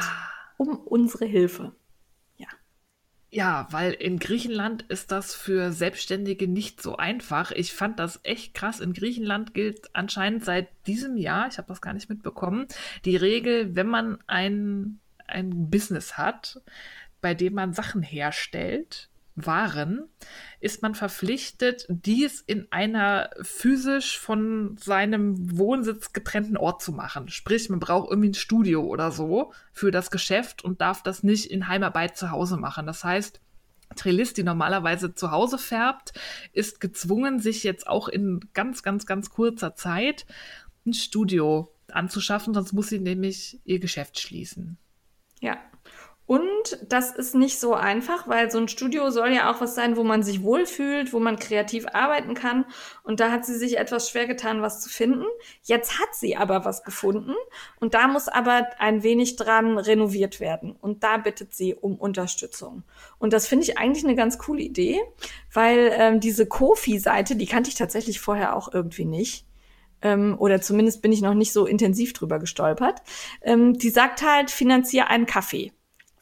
um 0.59 0.77
unsere 0.79 1.25
Hilfe. 1.25 1.73
Ja. 3.37 3.69
Weil 3.71 3.93
in 3.93 4.19
Griechenland 4.19 4.83
ist 4.89 5.13
das 5.13 5.35
für 5.35 5.71
Selbstständige 5.71 6.49
nicht 6.49 6.81
so 6.83 6.97
einfach. 6.97 7.51
Ich 7.51 7.75
fand 7.75 7.99
das 7.99 8.21
echt 8.23 8.55
krass. 8.55 8.81
In 8.81 8.95
Griechenland 8.95 9.53
gilt 9.53 9.95
anscheinend 9.95 10.43
seit 10.43 10.69
diesem 10.87 11.19
Jahr, 11.19 11.47
ich 11.47 11.59
habe 11.59 11.69
das 11.69 11.83
gar 11.83 11.93
nicht 11.93 12.09
mitbekommen, 12.09 12.67
die 13.05 13.17
Regel, 13.17 13.77
wenn 13.77 13.89
man 13.89 14.19
ein, 14.27 15.01
ein 15.27 15.69
Business 15.69 16.17
hat, 16.17 16.63
bei 17.21 17.35
dem 17.35 17.53
man 17.53 17.75
Sachen 17.75 18.03
herstellt, 18.03 19.11
waren, 19.37 20.09
ist 20.61 20.83
man 20.83 20.95
verpflichtet, 20.95 21.87
dies 21.89 22.41
in 22.41 22.67
einer 22.73 23.31
physisch 23.43 24.19
von 24.19 24.77
seinem 24.79 25.59
Wohnsitz 25.59 26.13
getrennten 26.13 26.57
Ort 26.57 26.83
zu 26.83 26.93
machen. 26.93 27.29
Sprich, 27.29 27.69
man 27.69 27.79
braucht 27.79 28.11
irgendwie 28.11 28.31
ein 28.31 28.35
Studio 28.35 28.83
oder 28.83 29.13
so 29.13 29.53
für 29.73 29.91
das 29.91 30.11
Geschäft 30.11 30.65
und 30.65 30.81
darf 30.81 31.03
das 31.03 31.23
nicht 31.23 31.51
in 31.51 31.69
Heimarbeit 31.69 32.17
zu 32.17 32.31
Hause 32.31 32.57
machen. 32.57 32.87
Das 32.87 33.05
heißt, 33.05 33.41
Trillis, 33.95 34.33
die 34.33 34.43
normalerweise 34.43 35.15
zu 35.15 35.31
Hause 35.31 35.59
färbt, 35.59 36.13
ist 36.53 36.81
gezwungen, 36.81 37.39
sich 37.39 37.63
jetzt 37.63 37.87
auch 37.87 38.09
in 38.09 38.41
ganz, 38.53 38.83
ganz, 38.83 39.07
ganz 39.07 39.31
kurzer 39.31 39.75
Zeit 39.75 40.27
ein 40.87 40.95
Studio 40.95 41.73
anzuschaffen, 41.93 42.55
sonst 42.55 42.73
muss 42.73 42.89
sie 42.89 42.99
nämlich 42.99 43.61
ihr 43.65 43.79
Geschäft 43.79 44.19
schließen. 44.19 44.79
Ja, 45.41 45.59
und 46.27 46.79
das 46.89 47.13
ist 47.13 47.37
nicht 47.37 47.61
so 47.61 47.75
einfach, 47.75 48.27
weil 48.27 48.51
so 48.51 48.59
ein 48.59 48.67
Studio 48.67 49.11
soll 49.11 49.33
ja 49.33 49.51
auch 49.51 49.61
was 49.61 49.77
sein, 49.77 49.97
wo 49.97 50.03
man 50.03 50.25
sich 50.25 50.43
wohlfühlt, 50.43 51.13
wo 51.13 51.21
man 51.21 51.39
kreativ 51.39 51.87
arbeiten 51.93 52.35
kann. 52.35 52.65
Und 53.05 53.21
da 53.21 53.31
hat 53.31 53.47
sie 53.47 53.57
sich 53.57 53.79
etwas 53.79 54.11
schwer 54.11 54.27
getan, 54.27 54.61
was 54.61 54.81
zu 54.81 54.89
finden. 54.89 55.25
Jetzt 55.63 56.01
hat 56.01 56.15
sie 56.15 56.37
aber 56.37 56.65
was 56.65 56.83
gefunden. 56.83 57.35
Und 57.79 57.95
da 57.95 58.09
muss 58.09 58.27
aber 58.27 58.67
ein 58.79 59.05
wenig 59.05 59.37
dran 59.37 59.79
renoviert 59.79 60.41
werden. 60.41 60.73
Und 60.73 61.05
da 61.05 61.17
bittet 61.17 61.55
sie 61.55 61.77
um 61.77 61.95
Unterstützung. 61.95 62.83
Und 63.19 63.33
das 63.33 63.47
finde 63.47 63.65
ich 63.65 63.79
eigentlich 63.79 64.05
eine 64.05 64.17
ganz 64.17 64.37
coole 64.37 64.63
Idee, 64.63 65.01
weil 65.53 65.93
ähm, 65.95 66.19
diese 66.19 66.47
Kofi-Seite, 66.47 67.37
die 67.37 67.47
kannte 67.47 67.71
ich 67.71 67.77
tatsächlich 67.77 68.19
vorher 68.19 68.57
auch 68.57 68.75
irgendwie 68.75 69.05
nicht 69.05 69.47
ähm, 70.03 70.35
oder 70.39 70.61
zumindest 70.61 71.03
bin 71.03 71.13
ich 71.13 71.23
noch 71.23 71.35
nicht 71.35 71.53
so 71.53 71.67
intensiv 71.67 72.13
drüber 72.13 72.39
gestolpert. 72.39 73.03
Ähm, 73.43 73.79
die 73.79 73.91
sagt 73.91 74.23
halt, 74.23 74.51
finanziere 74.51 75.07
einen 75.07 75.27
Kaffee 75.27 75.73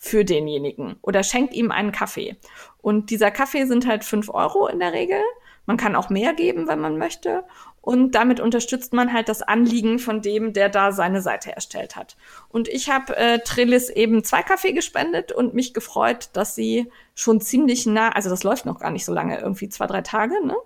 für 0.05 0.25
denjenigen 0.25 0.97
oder 1.01 1.23
schenkt 1.23 1.55
ihm 1.55 1.71
einen 1.71 1.91
Kaffee. 1.91 2.37
Und 2.83 3.09
dieser 3.09 3.31
Kaffee 3.31 3.65
sind 3.65 3.87
halt 3.87 4.05
fünf 4.05 4.29
Euro 4.29 4.67
in 4.67 4.79
der 4.79 4.93
Regel. 4.93 5.21
Man 5.65 5.79
kann 5.79 5.97
auch 5.97 6.11
mehr 6.11 6.35
geben, 6.35 6.69
wenn 6.69 6.79
man 6.79 6.99
möchte. 6.99 7.43
Und 7.81 8.15
damit 8.15 8.39
unterstützt 8.39 8.93
man 8.93 9.15
halt 9.15 9.31
das 9.31 9.41
Anliegen 9.41 9.99
von 9.99 10.21
dem, 10.21 10.53
der 10.53 10.69
da 10.69 10.93
seine 10.93 11.23
Seite 11.23 11.53
erstellt 11.53 11.97
hat. 11.97 12.17
Und 12.51 12.69
ich 12.69 12.91
habe 12.91 13.17
äh, 13.17 13.39
Trillis 13.39 13.89
eben 13.89 14.25
zwei 14.25 14.43
Kaffee 14.43 14.73
gespendet 14.73 15.33
und 15.33 15.55
mich 15.55 15.73
gefreut, 15.73 16.29
dass 16.35 16.55
sie 16.55 16.91
schon 17.15 17.41
ziemlich 17.41 17.87
nah, 17.87 18.11
also 18.11 18.29
das 18.29 18.43
läuft 18.43 18.67
noch 18.67 18.79
gar 18.79 18.91
nicht 18.91 19.07
so 19.07 19.13
lange, 19.13 19.41
irgendwie 19.41 19.71
zwei, 19.71 19.87
drei 19.87 20.03
Tage, 20.03 20.35
ne? 20.47 20.57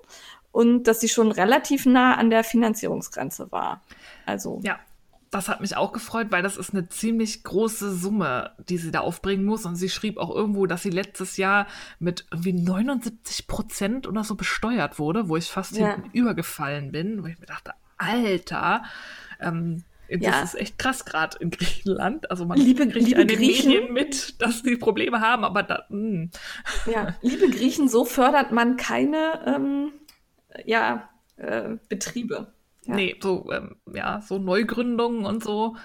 Und 0.50 0.84
dass 0.84 1.00
sie 1.00 1.08
schon 1.08 1.30
relativ 1.30 1.86
nah 1.86 2.16
an 2.16 2.30
der 2.30 2.42
Finanzierungsgrenze 2.42 3.52
war. 3.52 3.82
Also. 4.26 4.60
Ja, 4.64 4.80
das 5.30 5.48
hat 5.48 5.60
mich 5.60 5.76
auch 5.76 5.92
gefreut, 5.92 6.28
weil 6.30 6.42
das 6.42 6.56
ist 6.56 6.72
eine 6.72 6.88
ziemlich 6.88 7.42
große 7.44 7.94
Summe, 7.94 8.52
die 8.68 8.78
sie 8.78 8.90
da 8.90 9.00
aufbringen 9.00 9.44
muss. 9.44 9.66
Und 9.66 9.76
sie 9.76 9.88
schrieb 9.88 10.18
auch 10.18 10.34
irgendwo, 10.34 10.66
dass 10.66 10.82
sie 10.82 10.90
letztes 10.90 11.36
Jahr 11.36 11.66
mit 11.98 12.26
irgendwie 12.30 12.52
79 12.52 13.46
Prozent 13.46 14.06
oder 14.06 14.24
so 14.24 14.34
besteuert 14.34 14.98
wurde, 14.98 15.28
wo 15.28 15.36
ich 15.36 15.50
fast 15.50 15.76
ja. 15.76 15.94
hinten 15.94 16.10
übergefallen 16.12 16.92
bin, 16.92 17.22
wo 17.22 17.26
ich 17.26 17.38
mir 17.38 17.46
dachte, 17.46 17.72
Alter, 17.98 18.84
ähm, 19.40 19.84
das 20.08 20.20
ja. 20.20 20.42
ist 20.42 20.54
echt 20.54 20.78
krass 20.78 21.04
gerade 21.04 21.36
in 21.38 21.50
Griechenland. 21.50 22.30
Also 22.30 22.46
man 22.46 22.58
liebe, 22.58 22.88
kriegt 22.88 23.06
liebe 23.06 23.26
Griechen, 23.26 23.70
Medien 23.70 23.92
mit, 23.92 24.40
dass 24.40 24.62
die 24.62 24.76
Probleme 24.76 25.20
haben, 25.20 25.44
aber 25.44 25.62
da, 25.62 25.84
mh. 25.90 25.98
Hm. 25.98 26.30
Ja, 26.86 27.14
liebe 27.20 27.50
Griechen, 27.50 27.88
so 27.88 28.04
fördert 28.04 28.50
man 28.52 28.76
keine 28.76 29.42
ähm, 29.46 29.92
ja, 30.64 31.10
äh, 31.36 31.76
Betriebe. 31.88 32.52
Ja. 32.88 32.94
Nee, 32.94 33.16
so, 33.22 33.50
ähm, 33.52 33.76
ja, 33.92 34.20
so 34.20 34.38
Neugründungen 34.38 35.26
und 35.26 35.44
so. 35.44 35.76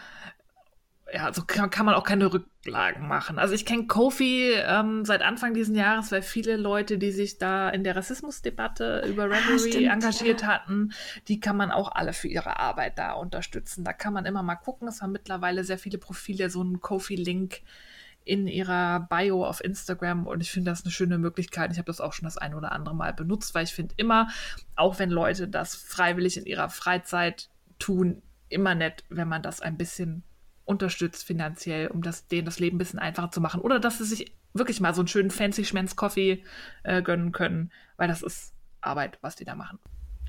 Ja, 1.14 1.32
so 1.32 1.43
kann, 1.43 1.70
kann 1.70 1.86
man 1.86 1.93
auch 1.93 2.06
keine 2.06 2.34
Rücklagen 2.34 3.08
machen. 3.08 3.38
Also 3.38 3.54
ich 3.54 3.66
kenne 3.66 3.86
Kofi 3.86 4.54
ähm, 4.56 5.06
seit 5.06 5.22
Anfang 5.22 5.54
dieses 5.54 5.76
Jahres, 5.76 6.12
weil 6.12 6.24
viele 6.24 6.56
Leute, 6.56 6.97
die 6.97 7.12
sich 7.12 7.38
da 7.38 7.70
in 7.70 7.84
der 7.84 7.95
Rassismusdebatte 7.95 9.04
über 9.08 9.30
Reverie 9.30 9.89
ah, 9.89 9.93
engagiert 9.93 10.41
ja. 10.41 10.47
hatten, 10.47 10.93
die 11.28 11.39
kann 11.39 11.58
man 11.58 11.72
auch 11.72 11.91
alle 11.91 12.14
für 12.14 12.30
ihre 12.30 12.58
Arbeit 12.58 12.97
da 12.97 13.14
unterstützen. 13.14 13.84
Da 13.84 13.93
kann 13.93 14.14
man 14.14 14.26
immer 14.26 14.41
mal 14.41 14.56
gucken. 14.56 14.88
Es 14.88 15.01
haben 15.01 15.12
mittlerweile 15.12 15.64
sehr 15.64 15.78
viele 15.78 15.99
Profile 15.99 16.49
so 16.49 16.62
einen 16.62 16.80
Kofi-Link 16.80 17.62
in 18.26 18.47
ihrer 18.47 19.01
Bio 19.09 19.45
auf 19.45 19.63
Instagram 19.63 20.28
und 20.28 20.41
ich 20.41 20.51
finde 20.51 20.71
das 20.71 20.84
eine 20.84 20.91
schöne 20.91 21.17
Möglichkeit. 21.17 21.71
Ich 21.71 21.78
habe 21.78 21.88
das 21.88 22.01
auch 22.01 22.13
schon 22.13 22.26
das 22.26 22.38
ein 22.38 22.53
oder 22.53 22.71
andere 22.71 22.95
Mal 22.95 23.13
benutzt, 23.13 23.53
weil 23.55 23.65
ich 23.65 23.74
finde 23.74 23.93
immer, 23.97 24.30
auch 24.76 24.99
wenn 24.99 25.09
Leute 25.09 25.47
das 25.47 25.76
freiwillig 25.76 26.38
in 26.38 26.45
ihrer 26.45 26.69
Freizeit 26.69 27.49
tun, 27.80 28.21
immer 28.49 28.76
nett, 28.76 29.03
wenn 29.09 29.28
man 29.28 29.41
das 29.41 29.61
ein 29.61 29.78
bisschen 29.78 30.24
unterstützt 30.65 31.26
finanziell, 31.26 31.88
um 31.88 32.01
das, 32.01 32.28
denen 32.28 32.45
das 32.45 32.59
Leben 32.59 32.76
ein 32.76 32.80
bisschen 32.80 32.99
einfacher 32.99 33.32
zu 33.32 33.41
machen. 33.41 33.61
Oder 33.61 33.80
dass 33.80 33.97
sie 33.97 34.05
sich 34.05 34.32
wirklich 34.53 34.80
mal 34.80 34.93
so 34.93 35.01
einen 35.01 35.07
schönen 35.07 35.32
fancy 35.32 35.65
Schmenz 35.65 35.95
Coffee 35.95 36.43
äh, 36.84 37.01
gönnen 37.01 37.32
können, 37.32 37.71
weil 37.97 38.07
das 38.07 38.21
ist 38.21 38.53
Arbeit, 38.82 39.17
was 39.21 39.36
die 39.36 39.45
da 39.45 39.55
machen. 39.55 39.80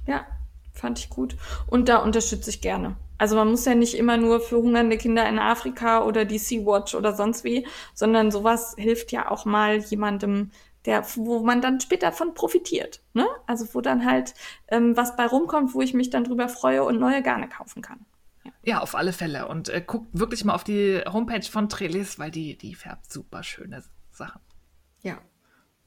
Ja, 0.07 0.27
fand 0.73 0.99
ich 0.99 1.11
gut. 1.11 1.37
Und 1.67 1.89
da 1.89 1.99
unterstütze 1.99 2.51
ich 2.51 2.61
gerne. 2.61 2.97
Also 3.19 3.37
man 3.37 3.49
muss 3.49 3.65
ja 3.65 3.75
nicht 3.75 3.95
immer 3.95 4.17
nur 4.17 4.41
für 4.41 4.57
hungernde 4.57 4.99
Kinder 4.99 5.29
in 5.29 5.39
Afrika 5.39 6.05
oder 6.05 6.25
die 6.25 6.39
Sea-Watch 6.39 6.95
oder 6.95 7.15
sonst 7.15 7.45
wie, 7.45 7.67
sondern 7.95 8.31
sowas 8.31 8.75
hilft 8.77 9.13
ja 9.13 9.31
auch 9.31 9.45
mal 9.45 9.79
jemandem, 9.79 10.51
der, 10.85 11.05
wo 11.17 11.41
man 11.41 11.61
dann 11.61 11.81
später 11.81 12.13
von 12.13 12.35
profitiert. 12.35 13.03
Ne? 13.15 13.27
Also 13.47 13.67
wo 13.73 13.81
dann 13.81 14.05
halt 14.05 14.35
ähm, 14.69 14.97
was 14.97 15.17
bei 15.17 15.27
rumkommt, 15.27 15.75
wo 15.75 15.81
ich 15.81 15.95
mich 15.95 16.11
dann 16.11 16.25
drüber 16.25 16.49
freue 16.49 16.85
und 16.85 16.99
neue 16.99 17.23
Garne 17.23 17.49
kaufen 17.49 17.83
kann. 17.83 18.05
Ja, 18.45 18.53
ja 18.65 18.81
auf 18.81 18.95
alle 18.95 19.13
Fälle. 19.13 19.49
Und 19.49 19.69
äh, 19.69 19.83
guckt 19.87 20.09
wirklich 20.13 20.45
mal 20.45 20.55
auf 20.55 20.65
die 20.65 21.01
Homepage 21.11 21.49
von 21.49 21.69
Trelis, 21.69 22.19
weil 22.19 22.31
die, 22.31 22.59
die 22.59 22.75
färbt 22.75 23.11
super 23.11 23.43
schöne 23.43 23.83
Sachen. 24.11 24.41
Ja. 25.03 25.19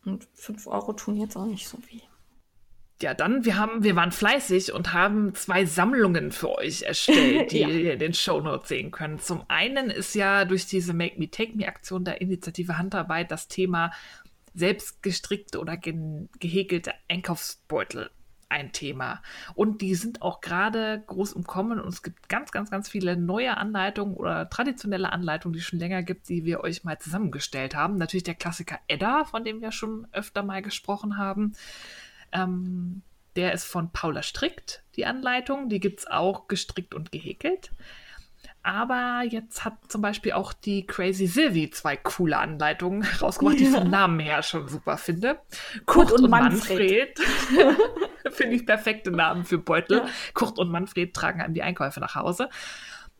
Und 0.05 0.27
5 0.33 0.67
Euro 0.67 0.93
tun 0.93 1.17
jetzt 1.17 1.35
auch 1.35 1.45
nicht 1.45 1.67
so 1.67 1.77
weh. 1.89 2.01
Ja, 3.01 3.13
dann, 3.13 3.45
wir 3.45 3.57
haben, 3.57 3.83
wir 3.83 3.95
waren 3.95 4.11
fleißig 4.11 4.73
und 4.73 4.91
haben 4.93 5.35
zwei 5.35 5.65
Sammlungen 5.65 6.31
für 6.31 6.55
euch 6.55 6.81
erstellt, 6.81 7.51
die 7.51 7.59
ja. 7.59 7.67
ihr 7.67 7.93
in 7.93 7.99
den 7.99 8.13
Shownotes 8.13 8.69
sehen 8.69 8.89
könnt. 8.89 9.23
Zum 9.23 9.43
einen 9.49 9.91
ist 9.91 10.15
ja 10.15 10.45
durch 10.45 10.65
diese 10.65 10.93
Make 10.93 11.19
Me 11.19 11.29
Take 11.29 11.55
Me 11.55 11.67
Aktion 11.67 12.05
der 12.05 12.21
Initiative 12.21 12.77
Handarbeit 12.77 13.29
das 13.29 13.47
Thema 13.47 13.91
selbstgestrickte 14.55 15.59
oder 15.59 15.77
ge 15.77 15.95
gehäkelte 16.39 16.91
Einkaufsbeutel 17.07 18.09
ein 18.49 18.71
Thema. 18.71 19.21
Und 19.55 19.81
die 19.81 19.95
sind 19.95 20.21
auch 20.21 20.41
gerade 20.41 21.03
groß 21.05 21.33
im 21.33 21.43
Kommen 21.43 21.79
und 21.79 21.89
es 21.89 22.01
gibt 22.01 22.29
ganz, 22.29 22.51
ganz, 22.51 22.71
ganz 22.71 22.89
viele 22.89 23.17
neue 23.17 23.57
Anleitungen 23.57 24.15
oder 24.15 24.49
traditionelle 24.49 25.11
Anleitungen, 25.11 25.53
die 25.53 25.59
es 25.59 25.65
schon 25.65 25.79
länger 25.79 26.03
gibt, 26.03 26.29
die 26.29 26.45
wir 26.45 26.61
euch 26.61 26.83
mal 26.83 26.97
zusammengestellt 26.97 27.75
haben. 27.75 27.97
Natürlich 27.97 28.23
der 28.23 28.35
Klassiker 28.35 28.79
Edda, 28.87 29.25
von 29.25 29.43
dem 29.43 29.61
wir 29.61 29.71
schon 29.71 30.07
öfter 30.11 30.43
mal 30.43 30.61
gesprochen 30.61 31.17
haben. 31.17 31.53
Ähm, 32.31 33.01
der 33.35 33.53
ist 33.53 33.65
von 33.65 33.91
Paula 33.91 34.23
Strickt, 34.23 34.83
die 34.95 35.05
Anleitung. 35.05 35.69
Die 35.69 35.79
gibt 35.79 35.99
es 35.99 36.07
auch 36.07 36.47
gestrickt 36.47 36.95
und 36.95 37.11
gehäkelt. 37.11 37.71
Aber 38.63 39.23
jetzt 39.23 39.63
hat 39.63 39.75
zum 39.87 40.01
Beispiel 40.01 40.33
auch 40.33 40.51
die 40.51 40.85
Crazy 40.85 41.27
Sylvie 41.27 41.69
zwei 41.69 41.95
coole 41.95 42.37
Anleitungen 42.37 43.03
rausgebracht, 43.21 43.59
die 43.59 43.65
ich 43.65 43.69
vom 43.69 43.89
Namen 43.89 44.19
her 44.19 44.43
schon 44.43 44.67
super 44.67 44.97
finde. 44.97 45.39
Kurt, 45.85 46.09
Kurt 46.09 46.11
und, 46.13 46.25
und, 46.25 46.29
Manfred. 46.31 47.17
Manfred. 47.17 48.33
finde 48.33 48.55
ich 48.55 48.65
perfekte 48.65 49.11
Namen 49.11 49.45
für 49.45 49.57
Beutel. 49.57 49.99
Ja. 49.99 50.09
Kurt 50.33 50.59
und 50.59 50.69
Manfred 50.69 51.13
tragen 51.13 51.41
einem 51.41 51.53
die 51.53 51.63
Einkäufe 51.63 51.99
nach 51.99 52.15
Hause. 52.15 52.49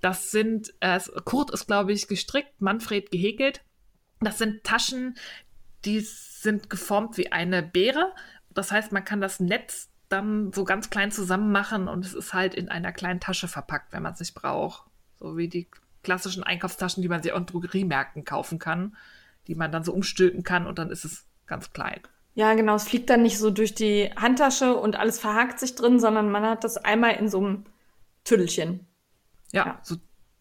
Das 0.02 0.32
sind, 0.32 0.74
äh, 0.80 1.00
Kurt 1.24 1.52
ist, 1.52 1.68
glaube 1.68 1.94
ich, 1.94 2.08
gestrickt, 2.08 2.60
Manfred 2.60 3.10
gehäkelt. 3.10 3.62
Das 4.20 4.38
sind 4.38 4.64
Taschen, 4.64 5.16
die 5.86 6.02
sind 6.02 6.70
geformt 6.70 7.18
wie 7.18 7.32
eine 7.32 7.64
Beere. 7.64 8.14
Das 8.58 8.72
heißt, 8.72 8.92
man 8.92 9.06
kann 9.06 9.22
das 9.22 9.40
Netz 9.40 9.90
dann 10.10 10.52
so 10.52 10.64
ganz 10.64 10.90
klein 10.90 11.12
zusammen 11.12 11.52
machen 11.52 11.88
und 11.88 12.04
es 12.04 12.14
ist 12.14 12.34
halt 12.34 12.56
in 12.56 12.70
einer 12.70 12.92
kleinen 12.92 13.20
Tasche 13.20 13.48
verpackt, 13.48 13.94
wenn 13.94 14.02
man 14.02 14.14
es 14.14 14.20
nicht 14.20 14.34
braucht. 14.34 14.90
So 15.20 15.38
wie 15.38 15.48
die 15.48 15.68
klassischen 16.02 16.44
Einkaufstaschen, 16.44 17.04
die 17.04 17.10
man 17.10 17.22
sich 17.22 17.34
auch 17.34 17.38
in 17.38 17.46
Drogeriemärkten 17.46 18.26
kaufen 18.26 18.58
kann, 18.58 18.96
die 19.48 19.56
man 19.56 19.72
dann 19.72 19.84
so 19.84 19.94
umstülpen 19.94 20.44
kann 20.44 20.66
und 20.66 20.80
dann 20.80 20.90
ist 20.90 21.06
es 21.06 21.26
ganz 21.46 21.72
klein. 21.72 22.00
Ja, 22.34 22.56
genau. 22.56 22.76
Es 22.76 22.88
fliegt 22.88 23.10
dann 23.10 23.22
nicht 23.22 23.38
so 23.38 23.52
durch 23.52 23.76
die 23.76 24.12
Handtasche 24.16 24.76
und 24.76 24.96
alles 24.96 25.20
verhakt 25.20 25.60
sich 25.60 25.76
drin, 25.76 26.00
sondern 26.00 26.32
man 26.32 26.44
hat 26.44 26.64
das 26.64 26.78
einmal 26.78 27.16
in 27.16 27.30
so 27.30 27.40
einem 27.40 27.66
Tüdelchen. 28.24 28.88
Ja, 29.52 29.66
ja. 29.66 29.80
so 29.84 29.98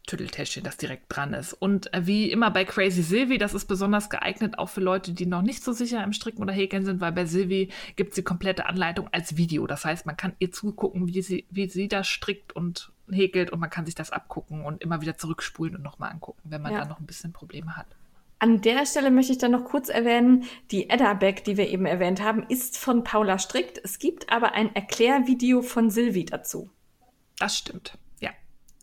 Tüdeltäschchen, 0.07 0.63
das 0.63 0.77
direkt 0.77 1.05
dran 1.09 1.35
ist. 1.35 1.53
Und 1.53 1.93
äh, 1.93 2.07
wie 2.07 2.31
immer 2.31 2.51
bei 2.51 2.65
Crazy 2.65 3.03
Sylvie, 3.03 3.39
das 3.39 3.55
ist 3.55 3.67
besonders 3.67 4.09
geeignet 4.09 4.59
auch 4.59 4.69
für 4.69 4.81
Leute, 4.81 5.13
die 5.13 5.27
noch 5.27 5.43
nicht 5.43 5.63
so 5.63 5.73
sicher 5.73 6.03
im 6.03 6.13
Stricken 6.13 6.43
oder 6.43 6.53
Häkeln 6.53 6.85
sind, 6.85 7.01
weil 7.01 7.13
bei 7.13 7.27
Sylvie 7.27 7.71
gibt 7.97 8.11
es 8.11 8.15
die 8.15 8.23
komplette 8.23 8.67
Anleitung 8.67 9.09
als 9.13 9.37
Video. 9.37 9.67
Das 9.67 9.85
heißt, 9.85 10.07
man 10.07 10.17
kann 10.17 10.35
ihr 10.39 10.53
zugucken, 10.53 11.09
wie 11.09 11.23
sie, 11.23 11.47
wie 11.51 11.69
sie 11.69 11.89
das 11.89 12.07
strickt 12.07 12.55
und 12.55 12.93
häkelt 13.11 13.51
und 13.51 13.61
man 13.61 13.71
kann 13.71 13.87
sich 13.87 13.95
das 13.95 14.11
abgucken 14.11 14.65
und 14.65 14.83
immer 14.83 15.01
wieder 15.01 15.17
zurückspulen 15.17 15.77
und 15.77 15.83
nochmal 15.83 16.11
angucken, 16.11 16.41
wenn 16.45 16.63
man 16.63 16.73
ja. 16.73 16.81
da 16.81 16.85
noch 16.87 17.01
ein 17.01 17.07
bisschen 17.07 17.33
Probleme 17.33 17.77
hat. 17.77 17.87
An 18.39 18.61
der 18.61 18.85
Stelle 18.85 19.11
möchte 19.11 19.33
ich 19.33 19.39
dann 19.39 19.53
noch 19.53 19.65
kurz 19.65 19.89
erwähnen, 19.89 20.45
die 20.71 20.91
Edda-Bag, 20.91 21.45
die 21.45 21.57
wir 21.57 21.69
eben 21.69 21.87
erwähnt 21.87 22.21
haben, 22.23 22.45
ist 22.49 22.77
von 22.77 23.03
Paula 23.03 23.39
Strickt. 23.39 23.81
Es 23.83 23.99
gibt 23.99 24.31
aber 24.31 24.53
ein 24.53 24.75
Erklärvideo 24.75 25.63
von 25.63 25.91
Silvi 25.91 26.27
dazu. 26.27 26.69
Das 27.39 27.57
stimmt. 27.57 27.97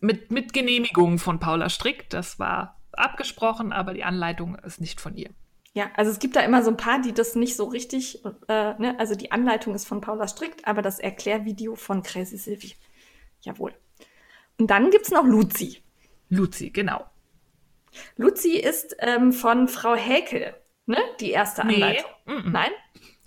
Mit, 0.04 0.32
mit 0.32 0.51
Genehmigung 0.51 1.18
von 1.18 1.39
Paula 1.39 1.70
Strickt. 1.70 2.12
Das 2.12 2.38
war 2.38 2.78
abgesprochen, 2.91 3.72
aber 3.72 3.93
die 3.93 4.04
Anleitung 4.04 4.56
ist 4.56 4.82
nicht 4.82 4.99
von 4.99 5.16
ihr. 5.16 5.30
Ja, 5.72 5.91
also 5.95 6.12
es 6.12 6.20
gibt 6.20 6.36
da 6.36 6.41
immer 6.41 6.62
so 6.62 6.72
ein 6.72 6.78
paar, 6.78 7.01
die 7.01 7.14
das 7.14 7.36
nicht 7.36 7.56
so 7.56 7.64
richtig, 7.64 8.24
äh, 8.26 8.74
ne? 8.78 8.95
also 8.99 9.16
die 9.16 9.32
Anleitung 9.32 9.74
ist 9.74 9.88
von 9.88 10.01
Paula 10.01 10.28
Strickt, 10.28 10.68
aber 10.68 10.82
das 10.82 10.99
Erklärvideo 10.99 11.76
von 11.76 12.04
Crazy 12.04 12.38
Silvi. 12.38 12.74
Jawohl. 13.39 13.74
Und 14.60 14.70
dann 14.70 14.91
gibt 14.91 15.06
es 15.06 15.12
noch 15.12 15.24
Luzi. 15.24 15.82
Luzi, 16.28 16.70
genau. 16.70 17.06
Luzi 18.18 18.58
ist 18.58 18.97
ähm, 18.99 19.32
von 19.32 19.70
Frau 19.70 19.95
Häkel, 19.95 20.54
ne? 20.86 20.97
Die 21.22 21.32
erste 21.32 21.62
Anleitung. 21.62 22.12
Nee. 22.26 22.41
Nein? 22.45 22.72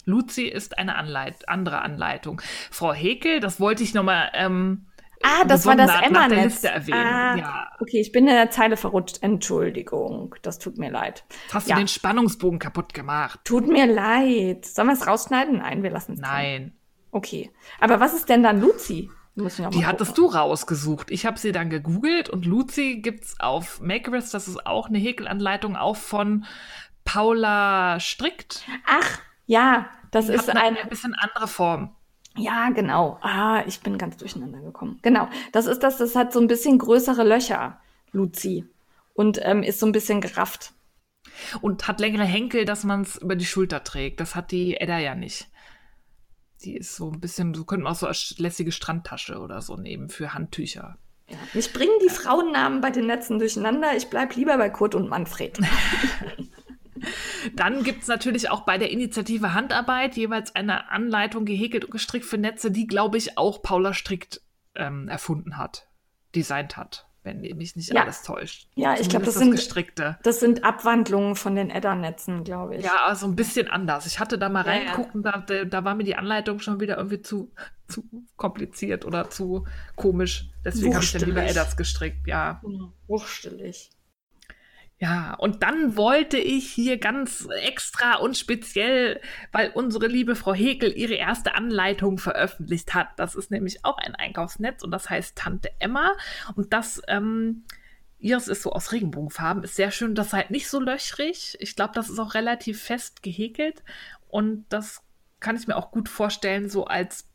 Luzi 0.05 0.45
ist 0.45 0.77
eine 0.77 0.97
Anleit 0.97 1.49
andere 1.49 1.81
Anleitung. 1.81 2.43
Frau 2.71 2.93
Häkel, 2.93 3.41
das 3.41 3.61
wollte 3.61 3.83
ich 3.83 3.95
nochmal. 3.95 4.31
Ähm, 4.35 4.87
ah, 5.23 5.45
das 5.45 5.67
war 5.67 5.77
das 5.77 5.91
Emma-Netz. 6.03 6.65
Ah, 6.65 7.37
ja. 7.37 7.71
Okay, 7.81 8.01
ich 8.01 8.13
bin 8.13 8.27
in 8.27 8.35
der 8.35 8.51
Zeile 8.51 8.77
verrutscht. 8.77 9.23
Entschuldigung, 9.23 10.35
das 10.43 10.59
tut 10.59 10.79
mir 10.79 10.91
leid. 10.91 11.25
hast 11.53 11.69
ja. 11.69 11.77
du 11.77 11.83
den 11.83 11.89
Spannungsbogen 11.89 12.59
kaputt 12.59 12.95
gemacht? 12.95 13.41
Tut 13.45 13.67
mir 13.67 13.87
leid. 13.87 14.65
Sollen 14.65 14.89
wir 14.89 14.95
es 14.95 15.07
rausschneiden? 15.07 15.59
Nein, 15.59 15.83
wir 15.83 15.91
lassen 15.91 16.15
es. 16.15 16.21
Nein. 16.21 16.63
Drin. 16.63 16.73
Okay. 17.11 17.51
Aber 17.81 18.01
was 18.01 18.15
ist 18.15 18.29
denn 18.29 18.43
dann 18.43 18.61
Luzi? 18.61 19.11
Die 19.37 19.85
hattest 19.85 20.17
du 20.17 20.27
rausgesucht. 20.27 21.11
Ich 21.11 21.27
habe 21.27 21.39
sie 21.39 21.53
dann 21.53 21.69
gegoogelt 21.69 22.31
und 22.31 22.47
Luzi 22.47 23.01
gibt's 23.03 23.39
auf 23.39 23.81
Makerist. 23.83 24.33
Das 24.33 24.49
ist 24.49 24.67
auch 24.67 24.89
eine 24.89 24.97
Häkelanleitung, 24.97 25.77
auch 25.77 25.97
von 25.97 26.47
Paula 27.05 28.01
Strickt. 28.01 28.65
Ach, 28.87 29.19
ja, 29.45 29.91
das 30.11 30.27
Die 30.27 30.33
ist 30.33 30.49
eine, 30.49 30.63
eine 30.63 30.87
bisschen 30.89 31.15
andere 31.15 31.49
Form. 31.49 31.96
Ja, 32.37 32.71
genau. 32.71 33.19
Ah, 33.23 33.63
ich 33.67 33.81
bin 33.81 33.99
ganz 33.99 34.17
durcheinander 34.17 34.61
gekommen. 34.61 34.99
Genau. 35.03 35.29
Das 35.53 35.67
ist 35.67 35.83
das, 35.83 35.97
das 35.97 36.15
hat 36.15 36.33
so 36.33 36.41
ein 36.41 36.47
bisschen 36.47 36.79
größere 36.79 37.25
Löcher, 37.25 37.81
Luzi. 38.13 38.67
Und 39.15 39.41
ähm, 39.43 39.63
ist 39.63 39.81
so 39.81 39.87
ein 39.87 39.93
bisschen 39.93 40.21
gerafft. 40.21 40.73
Und 41.61 41.89
hat 41.89 42.01
längere 42.01 42.25
Henkel, 42.25 42.65
dass 42.65 42.85
man 42.85 43.03
es 43.03 43.17
über 43.17 43.37
die 43.37 43.47
Schulter 43.47 43.83
trägt. 43.83 44.21
Das 44.21 44.35
hat 44.35 44.51
die 44.51 44.77
Edda 44.77 44.99
ja 44.99 45.15
nicht. 45.15 45.49
Die 46.63 46.77
ist 46.77 46.97
so 46.97 47.11
ein 47.11 47.21
bisschen, 47.21 47.55
so 47.55 47.65
könnte 47.65 47.85
man 47.85 47.93
auch 47.93 47.99
so 47.99 48.07
als 48.07 48.35
lässige 48.39 48.73
Strandtasche 48.73 49.39
oder 49.39 49.61
so 49.61 49.77
nehmen 49.77 50.09
für 50.09 50.35
Handtücher. 50.35 50.99
Ja, 51.29 51.37
mich 51.55 51.73
bringen 51.73 51.99
die 52.05 52.11
Frauennamen 52.11 52.81
bei 52.81 52.91
den 52.91 53.07
Netzen 53.07 53.39
durcheinander. 53.39 53.97
Ich 53.97 54.09
bleibe 54.09 54.35
lieber 54.35 54.57
bei 54.59 54.71
Kurt 54.71 54.95
und 54.95 55.09
Manfred. 55.09 55.59
Dann 57.55 57.83
gibt 57.83 58.03
es 58.03 58.09
natürlich 58.09 58.51
auch 58.51 58.63
bei 58.63 58.79
der 58.79 58.91
Initiative 58.91 59.55
Handarbeit 59.55 60.17
jeweils 60.17 60.55
eine 60.55 60.91
Anleitung 60.91 61.45
gehäkelt 61.45 61.85
und 61.85 61.91
gestrickt 61.91 62.27
für 62.27 62.39
Netze, 62.39 62.71
die, 62.71 62.87
glaube 62.87 63.19
ich, 63.19 63.39
auch 63.39 63.63
Paula 63.63 63.95
Strickt 63.95 64.41
ähm, 64.75 65.09
erfunden 65.09 65.57
hat, 65.57 65.89
designt 66.35 66.77
hat 66.77 67.07
wenn 67.27 67.41
mich 67.41 67.77
nicht 67.77 67.93
ja. 67.93 68.03
alles 68.03 68.23
täuscht. 68.23 68.69
Ja, 68.77 68.95
ich 68.95 69.09
glaube, 69.11 69.27
das, 69.27 69.35
das, 69.35 69.43
sind 69.43 69.51
gestrickte. 69.51 70.17
Das 70.23 70.41
sind 70.41 70.65
Abwandlungen 70.65 71.35
von 71.35 71.55
den 71.55 71.69
Edda-Netzen, 71.69 72.45
glaube 72.45 72.77
ich. 72.77 72.85
Ja, 72.85 73.05
also 73.05 73.27
ein 73.27 73.37
bisschen 73.37 73.69
anders. 73.69 74.07
Ich 74.07 74.19
hatte 74.19 74.39
da 74.39 74.49
mal 74.49 74.65
ja, 74.65 74.73
reingeguckt 74.73 75.15
und 75.15 75.25
da, 75.25 75.41
da 75.41 75.85
war 75.85 75.95
mir 75.95 76.05
die 76.05 76.15
Anleitung 76.15 76.61
schon 76.61 76.81
wieder 76.81 76.97
irgendwie 76.97 77.21
zu, 77.21 77.53
zu 77.89 78.05
kompliziert 78.37 79.05
oder 79.05 79.29
zu 79.29 79.67
komisch. 79.97 80.49
Deswegen 80.65 80.95
habe 80.95 81.05
ich 81.05 81.13
dann 81.13 81.23
lieber 81.23 81.43
Eddas 81.43 81.77
gestrickt, 81.77 82.27
ja. 82.27 82.63
Wurstelig. 83.09 83.91
Ja, 84.99 85.35
und 85.35 85.63
dann 85.63 85.97
wollte 85.97 86.39
ich 86.39 86.71
hier 86.71 86.97
ganz 86.99 87.47
extra 87.63 88.17
und 88.17 88.39
speziell, 88.39 89.21
weil 89.53 89.71
unsere 89.75 90.07
liebe 90.07 90.35
Frau 90.35 90.55
Häkel 90.55 90.97
ihre 90.97 91.15
erste 91.15 91.55
Anleitung 91.55 92.17
veröffentlicht 92.17 92.95
hat. 92.95 93.09
Das 93.19 93.35
ist 93.35 93.51
nämlich 93.51 93.85
auch 93.85 93.99
ein 93.99 94.15
Einkaufsnetz 94.15 94.83
und 94.83 94.91
das 94.91 95.11
heißt 95.11 95.37
Tante 95.37 95.71
Emma. 95.81 96.13
Und 96.55 96.73
das, 96.73 97.03
ähm, 97.09 97.65
ihres 98.19 98.49
ist 98.49 98.63
so 98.63 98.73
aus 98.73 98.93
Regenbogenfarben, 98.93 99.65
ist 99.65 99.77
sehr 99.77 99.91
schön. 99.91 100.15
Das 100.15 100.29
ist 100.29 100.33
halt 100.33 100.51
nicht 100.51 100.69
so 100.69 100.81
löchrig. 100.81 101.59
Ich 101.61 101.77
glaube, 101.77 101.93
das 101.95 102.09
ist 102.09 102.19
auch 102.19 102.33
relativ 102.33 102.83
fest 102.83 103.23
gehäkelt. 103.23 103.83
Und 104.29 104.65
das 104.71 105.03
kann 105.41 105.57
ich 105.57 105.67
mir 105.67 105.77
auch 105.77 105.91
gut 105.91 106.09
vorstellen, 106.09 106.71
so 106.71 106.87
als 106.87 107.29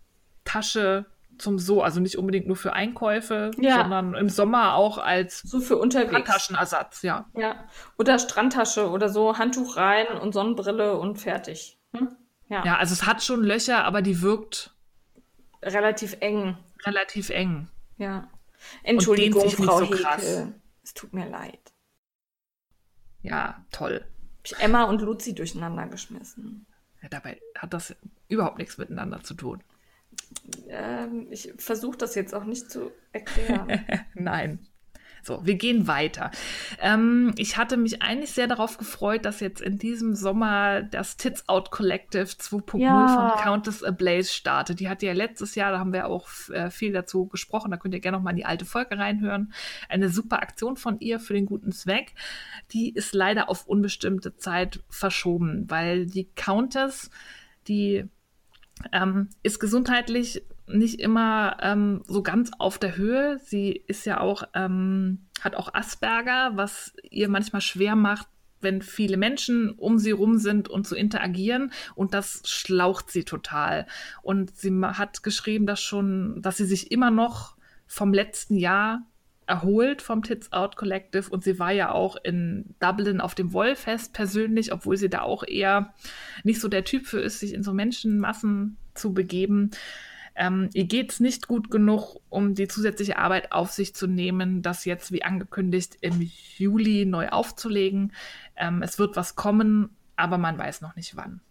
Tasche 0.46 1.06
zum 1.42 1.60
So, 1.60 1.82
also 1.82 2.00
nicht 2.00 2.18
unbedingt 2.18 2.48
nur 2.48 2.56
für 2.56 2.74
Einkäufe, 2.74 3.52
ja. 3.58 3.78
sondern 3.78 4.16
im 4.16 4.30
Sommer 4.30 4.76
auch 4.76 4.98
als 4.98 5.40
so 5.40 5.60
für 5.60 5.78
unterwegs. 5.78 6.14
Handtaschenersatz, 6.14 7.02
ja. 7.02 7.26
Ja. 7.36 7.68
Oder 7.98 8.20
Strandtasche 8.20 8.90
oder 8.90 9.10
so, 9.10 9.38
Handtuch 9.38 9.78
rein 9.78 10.08
und 10.08 10.34
Sonnenbrille 10.34 10.98
und 10.98 11.18
fertig. 11.18 11.80
Hm? 11.94 12.16
Ja. 12.48 12.66
ja, 12.66 12.78
also 12.78 12.94
es 12.94 13.06
hat 13.06 13.24
schon 13.24 13.44
Löcher, 13.44 13.86
aber 13.86 14.02
die 14.02 14.22
wirkt 14.22 14.76
relativ 15.62 16.18
eng. 16.20 16.58
Relativ 16.86 17.30
eng. 17.30 17.70
Ja. 17.98 18.30
Entschuldigung, 18.84 19.50
Frau 19.50 19.80
so 19.80 19.86
Heke. 19.86 20.54
Es 20.84 20.94
tut 20.94 21.14
mir 21.14 21.30
leid. 21.30 21.74
Ja, 23.22 23.66
toll. 23.72 24.04
Hab 24.04 24.46
ich 24.46 24.60
Emma 24.60 24.84
und 24.84 25.02
Luzi 25.02 25.36
durcheinander 25.36 25.88
geschmissen. 25.88 26.66
Ja, 27.02 27.10
dabei 27.10 27.40
hat 27.58 27.74
das 27.74 27.96
überhaupt 28.28 28.58
nichts 28.58 28.78
miteinander 28.78 29.24
zu 29.24 29.34
tun. 29.34 29.64
Ähm, 30.70 31.28
ich 31.30 31.54
versuche 31.58 31.98
das 31.98 32.16
jetzt 32.16 32.34
auch 32.34 32.46
nicht 32.46 32.72
zu 32.72 32.92
erklären. 33.12 33.86
Nein. 34.14 34.60
So, 35.24 35.46
wir 35.46 35.56
gehen 35.56 35.88
weiter. 35.88 36.32
Ähm, 36.80 37.34
ich 37.38 37.58
hatte 37.58 37.78
mich 37.78 38.02
eigentlich 38.02 38.32
sehr 38.32 38.48
darauf 38.48 38.78
gefreut, 38.78 39.24
dass 39.26 39.40
jetzt 39.40 39.62
in 39.62 39.78
diesem 39.78 40.16
Sommer 40.16 40.82
das 40.82 41.16
Tits 41.16 41.48
Out 41.48 41.70
Collective 41.70 42.24
2.0 42.24 42.80
ja. 42.80 43.34
von 43.34 43.44
Countess 43.44 43.84
Ablaze 43.84 44.34
startet. 44.34 44.80
Die 44.80 44.90
hatte 44.90 45.06
ja 45.06 45.14
letztes 45.14 45.54
Jahr, 45.54 45.72
da 45.72 45.80
haben 45.80 45.94
wir 45.94 46.08
auch 46.08 46.28
äh, 46.50 46.72
viel 46.72 46.92
dazu 46.92 47.28
gesprochen, 47.28 47.70
da 47.70 47.78
könnt 47.78 47.94
ihr 47.94 48.00
gerne 48.00 48.18
noch 48.18 48.24
mal 48.24 48.32
in 48.32 48.38
die 48.38 48.46
alte 48.46 48.66
Folge 48.66 48.98
reinhören. 48.98 49.54
Eine 49.90 50.10
super 50.10 50.42
Aktion 50.42 50.76
von 50.76 51.00
ihr 51.00 51.20
für 51.20 51.34
den 51.34 51.46
guten 51.46 51.72
Zweck. 51.72 52.16
Die 52.72 52.92
ist 52.92 53.14
leider 53.14 53.48
auf 53.48 53.68
unbestimmte 53.68 54.38
Zeit 54.38 54.80
verschoben, 54.90 55.66
weil 55.70 56.08
die 56.08 56.30
Countess, 56.34 57.12
die 57.68 58.06
ähm, 58.92 59.30
ist 59.44 59.60
gesundheitlich 59.60 60.44
nicht 60.68 61.00
immer 61.00 61.58
ähm, 61.62 62.02
so 62.06 62.24
ganz 62.24 62.52
auf 62.58 62.78
der 62.78 62.98
Höhe. 62.98 63.40
Sie 63.44 63.84
ist 63.88 64.06
ja 64.06 64.20
auch, 64.20 64.44
ähm, 64.54 65.26
hat 65.42 65.56
auch 65.56 65.74
Asperger, 65.74 66.52
was 66.56 66.94
ihr 67.10 67.30
manchmal 67.30 67.62
schwer 67.62 67.96
macht, 67.96 68.28
wenn 68.62 68.82
viele 68.82 69.18
Menschen 69.18 69.72
um 69.72 69.98
sie 69.98 70.12
rum 70.12 70.38
sind 70.38 70.70
und 70.70 70.88
zu 70.88 70.96
interagieren 70.96 71.72
und 71.96 72.14
das 72.14 72.44
schlaucht 72.46 73.10
sie 73.12 73.24
total. 73.24 73.88
Und 74.22 74.56
sie 74.56 74.72
hat 74.84 75.24
geschrieben, 75.24 75.66
dass 75.66 75.82
schon, 75.82 76.42
dass 76.42 76.58
sie 76.58 76.66
sich 76.66 76.92
immer 76.92 77.12
noch 77.12 77.56
vom 77.88 78.14
letzten 78.14 78.56
Jahr 78.56 79.02
erholt 79.52 80.02
vom 80.02 80.24
Tits 80.24 80.54
Out 80.54 80.78
Collective 80.78 81.30
und 81.30 81.44
sie 81.44 81.60
war 81.60 81.74
ja 81.74 81.92
auch 81.92 82.16
in 82.24 82.74
Dublin 82.80 83.20
auf 83.20 83.36
dem 83.36 83.52
Wollfest 83.52 84.14
persönlich, 84.14 84.72
obwohl 84.72 84.96
sie 84.96 85.10
da 85.10 85.24
auch 85.24 85.44
eher 85.44 85.94
nicht 86.46 86.62
so 86.62 86.70
der 86.70 86.86
Typ 86.86 87.06
für 87.06 87.20
ist, 87.20 87.42
sich 87.42 87.54
in 87.54 87.62
so 87.62 87.74
Menschenmassen 87.74 88.78
zu 88.94 89.14
begeben. 89.14 89.72
Ähm, 90.36 90.70
ihr 90.74 90.86
geht 90.86 91.12
es 91.12 91.20
nicht 91.20 91.50
gut 91.50 91.70
genug, 91.70 92.22
um 92.30 92.56
die 92.56 92.70
zusätzliche 92.70 93.18
Arbeit 93.18 93.52
auf 93.52 93.72
sich 93.72 93.94
zu 93.94 94.08
nehmen, 94.08 94.62
das 94.62 94.86
jetzt 94.86 95.12
wie 95.12 95.24
angekündigt 95.24 95.98
im 96.00 96.32
Juli 96.58 97.06
neu 97.06 97.28
aufzulegen. 97.28 98.14
Ähm, 98.56 98.82
es 98.82 99.00
wird 99.00 99.18
was 99.18 99.36
kommen, 99.36 99.90
aber 100.16 100.38
man 100.38 100.58
weiß 100.58 100.80
noch 100.80 100.96
nicht 100.96 101.18
wann. 101.18 101.42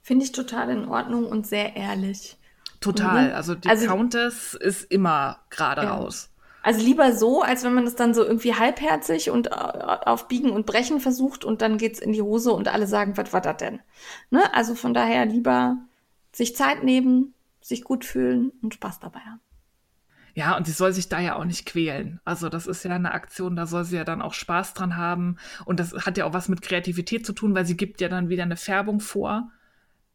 Finde 0.00 0.26
ich 0.26 0.30
total 0.30 0.70
in 0.70 0.84
Ordnung 0.84 1.26
und 1.26 1.44
sehr 1.44 1.74
ehrlich. 1.74 2.36
Total. 2.78 3.30
Mhm. 3.30 3.34
Also 3.34 3.56
die 3.56 3.68
also, 3.68 3.86
Countess 3.86 4.54
ist 4.54 4.84
immer 4.92 5.40
gerade 5.50 5.82
ja. 5.82 5.98
Also 6.64 6.82
lieber 6.82 7.12
so, 7.12 7.42
als 7.42 7.62
wenn 7.62 7.74
man 7.74 7.86
es 7.86 7.94
dann 7.94 8.14
so 8.14 8.24
irgendwie 8.24 8.54
halbherzig 8.54 9.28
und 9.28 9.48
äh, 9.48 9.50
auf 9.50 10.28
Biegen 10.28 10.48
und 10.50 10.64
Brechen 10.64 10.98
versucht 10.98 11.44
und 11.44 11.60
dann 11.60 11.76
geht's 11.76 12.00
in 12.00 12.14
die 12.14 12.22
Hose 12.22 12.52
und 12.52 12.68
alle 12.68 12.86
sagen, 12.86 13.18
was 13.18 13.34
war 13.34 13.42
das 13.42 13.58
denn? 13.58 13.80
Ne? 14.30 14.42
Also 14.54 14.74
von 14.74 14.94
daher 14.94 15.26
lieber 15.26 15.76
sich 16.32 16.56
Zeit 16.56 16.82
nehmen, 16.82 17.34
sich 17.60 17.84
gut 17.84 18.06
fühlen 18.06 18.50
und 18.62 18.72
Spaß 18.72 18.98
dabei 19.00 19.20
haben. 19.20 19.42
Ja, 20.32 20.56
und 20.56 20.66
sie 20.66 20.72
soll 20.72 20.94
sich 20.94 21.10
da 21.10 21.20
ja 21.20 21.36
auch 21.36 21.44
nicht 21.44 21.66
quälen. 21.66 22.18
Also 22.24 22.48
das 22.48 22.66
ist 22.66 22.82
ja 22.82 22.92
eine 22.92 23.12
Aktion, 23.12 23.56
da 23.56 23.66
soll 23.66 23.84
sie 23.84 23.96
ja 23.96 24.04
dann 24.04 24.22
auch 24.22 24.32
Spaß 24.32 24.72
dran 24.72 24.96
haben. 24.96 25.36
Und 25.66 25.80
das 25.80 25.92
hat 25.92 26.16
ja 26.16 26.24
auch 26.24 26.32
was 26.32 26.48
mit 26.48 26.62
Kreativität 26.62 27.26
zu 27.26 27.34
tun, 27.34 27.54
weil 27.54 27.66
sie 27.66 27.76
gibt 27.76 28.00
ja 28.00 28.08
dann 28.08 28.30
wieder 28.30 28.44
eine 28.44 28.56
Färbung 28.56 29.00
vor 29.00 29.50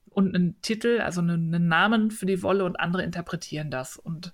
und 0.09 0.35
einen 0.35 0.61
Titel, 0.61 1.01
also 1.01 1.21
einen, 1.21 1.53
einen 1.53 1.67
Namen 1.67 2.11
für 2.11 2.25
die 2.25 2.41
Wolle 2.43 2.65
und 2.65 2.79
andere 2.79 3.03
interpretieren 3.03 3.71
das. 3.71 3.97
Und 3.97 4.33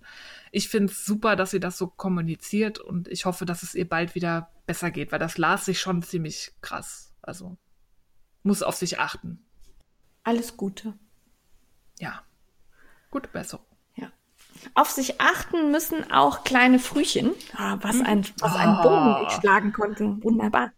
ich 0.51 0.69
finde 0.69 0.91
es 0.91 1.05
super, 1.05 1.35
dass 1.35 1.51
sie 1.51 1.59
das 1.59 1.77
so 1.77 1.87
kommuniziert 1.87 2.79
und 2.79 3.07
ich 3.07 3.25
hoffe, 3.25 3.45
dass 3.45 3.63
es 3.63 3.75
ihr 3.75 3.87
bald 3.87 4.15
wieder 4.15 4.49
besser 4.65 4.91
geht, 4.91 5.11
weil 5.11 5.19
das 5.19 5.37
las 5.37 5.65
sich 5.65 5.79
schon 5.79 6.01
ziemlich 6.01 6.53
krass. 6.61 7.13
Also 7.21 7.57
muss 8.43 8.63
auf 8.63 8.75
sich 8.75 8.99
achten. 8.99 9.43
Alles 10.23 10.57
Gute. 10.57 10.93
Ja. 11.99 12.21
Gute 13.11 13.29
Besserung. 13.29 13.65
Ja. 13.95 14.11
Auf 14.73 14.89
sich 14.89 15.21
achten 15.21 15.71
müssen 15.71 16.11
auch 16.11 16.43
kleine 16.43 16.79
Frühchen. 16.79 17.31
Ah, 17.55 17.77
was 17.81 18.01
ein, 18.01 18.25
was 18.39 18.55
ein 18.55 18.81
Bogen 18.81 19.27
ich 19.27 19.33
schlagen 19.33 19.73
konnte. 19.73 20.23
Wunderbar. 20.23 20.71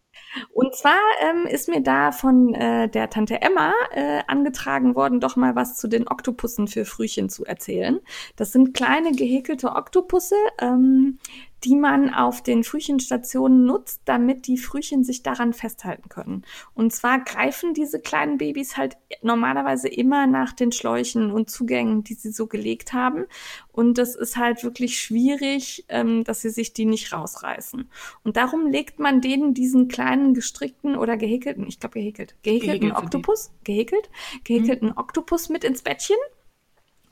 Und 0.53 0.75
zwar 0.75 0.99
ähm, 1.21 1.45
ist 1.45 1.67
mir 1.69 1.81
da 1.81 2.11
von 2.11 2.53
äh, 2.53 2.89
der 2.89 3.09
Tante 3.09 3.41
Emma 3.41 3.73
äh, 3.91 4.21
angetragen 4.27 4.95
worden, 4.95 5.19
doch 5.19 5.35
mal 5.35 5.55
was 5.55 5.77
zu 5.77 5.87
den 5.87 6.07
Oktopussen 6.07 6.67
für 6.67 6.85
Frühchen 6.85 7.29
zu 7.29 7.45
erzählen. 7.45 7.99
Das 8.35 8.51
sind 8.51 8.73
kleine 8.73 9.11
gehäkelte 9.11 9.69
Oktopusse, 9.69 10.35
ähm, 10.59 11.19
die 11.67 11.75
man 11.75 12.13
auf 12.13 12.41
den 12.41 12.63
Frühchenstationen 12.63 13.65
nutzt, 13.65 14.01
damit 14.05 14.47
die 14.47 14.57
Frühchen 14.57 15.03
sich 15.03 15.21
daran 15.21 15.51
festhalten 15.51 16.07
können. 16.07 16.45
Und 16.73 16.93
zwar 16.93 17.19
greifen 17.19 17.73
diese 17.73 17.99
kleinen 17.99 18.37
Babys 18.37 18.77
halt 18.77 18.95
normalerweise 19.21 19.89
immer 19.89 20.27
nach 20.27 20.53
den 20.53 20.71
Schläuchen 20.71 21.29
und 21.29 21.49
Zugängen, 21.49 22.05
die 22.05 22.13
sie 22.13 22.31
so 22.31 22.47
gelegt 22.47 22.93
haben. 22.93 23.25
Und 23.73 23.97
das 23.97 24.15
ist 24.15 24.37
halt 24.37 24.63
wirklich 24.63 24.97
schwierig, 24.97 25.83
ähm, 25.89 26.23
dass 26.23 26.41
sie 26.41 26.51
sich 26.51 26.71
die 26.71 26.85
nicht 26.85 27.11
rausreißen. 27.11 27.89
Und 28.23 28.37
darum 28.37 28.67
legt 28.67 28.99
man 28.99 29.19
denen 29.19 29.53
diesen 29.53 29.89
kleinen 29.89 30.33
gestrickten 30.33 30.95
oder 30.95 31.17
gehäkelten, 31.17 31.67
ich 31.67 31.81
glaube 31.81 31.95
gehäkelt, 31.95 32.35
gehäkelten 32.43 32.79
Gehäkelt 32.79 33.03
Oktopus, 33.03 33.51
gehäkelt, 33.65 34.09
gehäkelten 34.45 34.89
mhm. 34.91 34.97
Oktopus 34.97 35.49
mit 35.49 35.65
ins 35.65 35.81
Bettchen. 35.81 36.15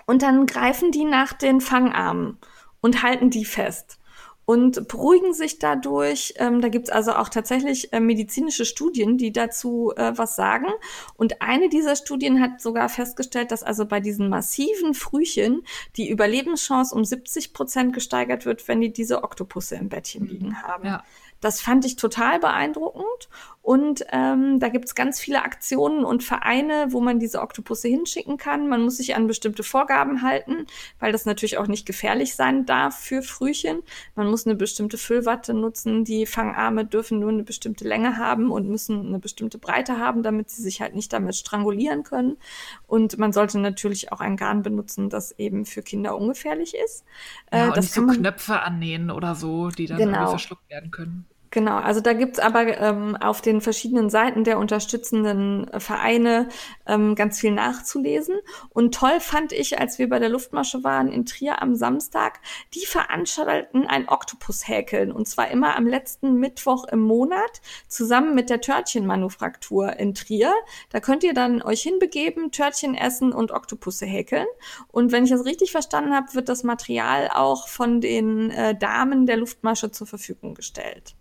Und 0.05 0.21
dann 0.21 0.45
greifen 0.45 0.91
die 0.91 1.03
nach 1.03 1.33
den 1.33 1.59
Fangarmen 1.59 2.37
und 2.79 3.03
halten 3.03 3.29
die 3.29 3.43
fest 3.43 3.99
und 4.45 4.87
beruhigen 4.87 5.33
sich 5.33 5.59
dadurch. 5.59 6.35
Ähm, 6.37 6.61
da 6.61 6.69
gibt's 6.69 6.89
also 6.89 7.13
auch 7.13 7.29
tatsächlich 7.29 7.91
äh, 7.93 7.99
medizinische 7.99 8.65
Studien, 8.65 9.17
die 9.17 9.31
dazu 9.31 9.91
äh, 9.95 10.13
was 10.15 10.35
sagen. 10.35 10.67
Und 11.15 11.41
eine 11.41 11.69
dieser 11.69 11.95
Studien 11.95 12.39
hat 12.41 12.61
sogar 12.61 12.89
festgestellt, 12.89 13.51
dass 13.51 13.63
also 13.63 13.85
bei 13.85 13.99
diesen 13.99 14.29
massiven 14.29 14.93
Frühchen 14.93 15.63
die 15.97 16.09
Überlebenschance 16.09 16.93
um 16.95 17.03
70 17.03 17.53
Prozent 17.53 17.93
gesteigert 17.93 18.45
wird, 18.45 18.67
wenn 18.67 18.81
die 18.81 18.93
diese 18.93 19.23
Oktopusse 19.23 19.75
im 19.75 19.89
Bettchen 19.89 20.23
mhm. 20.23 20.29
liegen 20.29 20.61
haben. 20.61 20.85
Ja. 20.85 21.03
Das 21.41 21.61
fand 21.61 21.85
ich 21.85 21.95
total 21.95 22.39
beeindruckend. 22.39 23.29
Und 23.65 24.05
ähm, 24.11 24.59
da 24.59 24.69
gibt 24.69 24.85
es 24.85 24.93
ganz 24.93 25.19
viele 25.19 25.43
Aktionen 25.43 26.05
und 26.05 26.23
Vereine, 26.23 26.89
wo 26.89 27.01
man 27.01 27.17
diese 27.17 27.41
Oktopusse 27.41 27.87
hinschicken 27.87 28.37
kann. 28.37 28.69
Man 28.69 28.83
muss 28.83 28.97
sich 28.97 29.15
an 29.15 29.25
bestimmte 29.25 29.63
Vorgaben 29.63 30.21
halten, 30.21 30.67
weil 30.99 31.11
das 31.11 31.25
natürlich 31.25 31.57
auch 31.57 31.65
nicht 31.65 31.87
gefährlich 31.87 32.35
sein 32.35 32.67
darf 32.67 32.95
für 32.95 33.23
Frühchen. 33.23 33.81
Man 34.13 34.29
muss 34.29 34.45
eine 34.45 34.53
bestimmte 34.53 34.99
Füllwatte 34.99 35.55
nutzen. 35.55 36.03
Die 36.03 36.27
Fangarme 36.27 36.85
dürfen 36.85 37.17
nur 37.17 37.29
eine 37.29 37.41
bestimmte 37.41 37.87
Länge 37.87 38.17
haben 38.17 38.51
und 38.51 38.69
müssen 38.69 39.07
eine 39.07 39.17
bestimmte 39.17 39.57
Breite 39.57 39.97
haben, 39.97 40.21
damit 40.21 40.51
sie 40.51 40.61
sich 40.61 40.79
halt 40.79 40.93
nicht 40.93 41.11
damit 41.11 41.35
strangulieren 41.35 42.03
können. 42.03 42.37
Und 42.85 43.17
man 43.17 43.33
sollte 43.33 43.57
natürlich 43.57 44.11
auch 44.11 44.19
ein 44.19 44.37
Garn 44.37 44.61
benutzen, 44.61 45.09
das 45.09 45.31
eben 45.39 45.65
für 45.65 45.81
Kinder 45.81 46.15
ungefährlich 46.15 46.75
ist. 46.75 47.03
Ja, 47.51 47.69
äh, 47.69 47.73
das 47.73 47.85
nicht 47.85 47.93
so 47.95 48.05
Knöpfe 48.05 48.61
annähen 48.61 49.09
oder 49.09 49.33
so, 49.33 49.69
die 49.69 49.87
dann 49.87 49.97
genau. 49.97 50.29
verschluckt 50.29 50.69
werden 50.69 50.91
können. 50.91 51.25
Genau, 51.55 51.77
also 51.77 52.01
da 52.01 52.11
gibt's 52.11 52.39
aber 52.39 52.77
ähm, 52.79 53.15
auf 53.15 53.39
den 53.39 53.61
verschiedenen 53.61 54.09
Seiten 54.09 54.43
der 54.43 54.59
unterstützenden 54.59 55.71
Vereine 55.79 56.49
ähm, 56.85 57.15
ganz 57.15 57.39
viel 57.39 57.51
nachzulesen. 57.51 58.35
Und 58.71 58.93
toll 58.93 59.21
fand 59.21 59.53
ich, 59.53 59.79
als 59.79 59.97
wir 59.97 60.09
bei 60.09 60.19
der 60.19 60.27
Luftmasche 60.27 60.83
waren 60.83 61.07
in 61.07 61.25
Trier 61.25 61.61
am 61.61 61.73
Samstag, 61.73 62.41
die 62.73 62.85
veranstalten 62.85 63.87
ein 63.87 64.09
Oktopus-Häkeln. 64.09 65.13
Und 65.13 65.29
zwar 65.29 65.49
immer 65.49 65.77
am 65.77 65.87
letzten 65.87 66.41
Mittwoch 66.41 66.83
im 66.89 66.99
Monat 66.99 67.61
zusammen 67.87 68.35
mit 68.35 68.49
der 68.49 68.59
Törtchenmanufaktur 68.59 69.97
in 69.97 70.13
Trier. 70.13 70.53
Da 70.89 70.99
könnt 70.99 71.23
ihr 71.23 71.33
dann 71.33 71.61
euch 71.61 71.83
hinbegeben, 71.83 72.51
Törtchen 72.51 72.95
essen 72.95 73.31
und 73.31 73.53
Oktopusse 73.53 74.05
häkeln. 74.05 74.47
Und 74.89 75.13
wenn 75.13 75.23
ich 75.23 75.29
das 75.29 75.45
richtig 75.45 75.71
verstanden 75.71 76.13
habe, 76.13 76.33
wird 76.33 76.49
das 76.49 76.63
Material 76.63 77.29
auch 77.33 77.69
von 77.69 78.01
den 78.01 78.49
äh, 78.49 78.77
Damen 78.77 79.25
der 79.25 79.37
Luftmasche 79.37 79.89
zur 79.89 80.05
Verfügung 80.05 80.53
gestellt. 80.53 81.15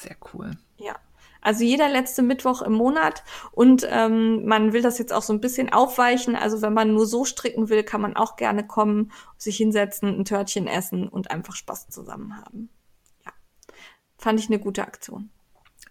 Sehr 0.00 0.16
cool. 0.32 0.52
Ja. 0.76 0.96
Also 1.42 1.64
jeder 1.64 1.88
letzte 1.88 2.22
Mittwoch 2.22 2.60
im 2.60 2.74
Monat 2.74 3.24
und 3.52 3.86
ähm, 3.90 4.44
man 4.44 4.74
will 4.74 4.82
das 4.82 4.98
jetzt 4.98 5.12
auch 5.12 5.22
so 5.22 5.32
ein 5.32 5.40
bisschen 5.40 5.72
aufweichen. 5.72 6.36
Also 6.36 6.60
wenn 6.60 6.74
man 6.74 6.92
nur 6.92 7.06
so 7.06 7.24
stricken 7.24 7.70
will, 7.70 7.82
kann 7.82 8.02
man 8.02 8.14
auch 8.14 8.36
gerne 8.36 8.66
kommen, 8.66 9.10
sich 9.38 9.56
hinsetzen, 9.56 10.08
ein 10.18 10.24
Törtchen 10.26 10.66
essen 10.66 11.08
und 11.08 11.30
einfach 11.30 11.54
Spaß 11.54 11.88
zusammen 11.88 12.36
haben. 12.36 12.68
Ja, 13.24 13.32
fand 14.18 14.38
ich 14.38 14.48
eine 14.48 14.58
gute 14.58 14.82
Aktion. 14.82 15.30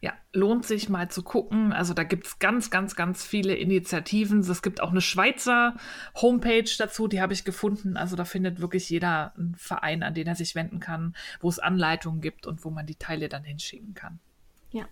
Ja, 0.01 0.13
lohnt 0.31 0.65
sich 0.65 0.87
mal 0.87 1.09
zu 1.09 1.23
gucken. 1.23 1.73
Also 1.73 1.93
da 1.93 2.03
gibt 2.03 2.25
es 2.25 2.39
ganz, 2.39 2.69
ganz, 2.69 2.95
ganz 2.95 3.25
viele 3.25 3.55
Initiativen. 3.55 4.39
Es 4.39 4.61
gibt 4.61 4.81
auch 4.81 4.91
eine 4.91 5.01
Schweizer 5.01 5.75
Homepage 6.15 6.69
dazu, 6.77 7.09
die 7.09 7.21
habe 7.21 7.33
ich 7.33 7.43
gefunden. 7.43 7.97
Also 7.97 8.15
da 8.15 8.23
findet 8.23 8.61
wirklich 8.61 8.89
jeder 8.89 9.33
einen 9.35 9.55
Verein, 9.55 10.01
an 10.01 10.13
den 10.13 10.27
er 10.27 10.35
sich 10.35 10.55
wenden 10.55 10.79
kann, 10.79 11.15
wo 11.41 11.49
es 11.49 11.59
Anleitungen 11.59 12.21
gibt 12.21 12.47
und 12.47 12.63
wo 12.63 12.69
man 12.69 12.85
die 12.85 12.95
Teile 12.95 13.27
dann 13.27 13.43
hinschicken 13.43 13.93
kann. 13.93 14.19
Ja, 14.71 14.87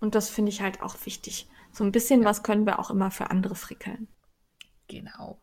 und 0.00 0.14
das 0.14 0.30
finde 0.30 0.50
ich 0.50 0.62
halt 0.62 0.82
auch 0.82 0.96
wichtig. 1.04 1.46
So 1.72 1.84
ein 1.84 1.92
bisschen 1.92 2.22
ja. 2.22 2.28
was 2.28 2.42
können 2.42 2.64
wir 2.64 2.78
auch 2.78 2.90
immer 2.90 3.10
für 3.10 3.30
andere 3.30 3.54
frickeln. 3.54 4.08
Genau. 4.88 5.38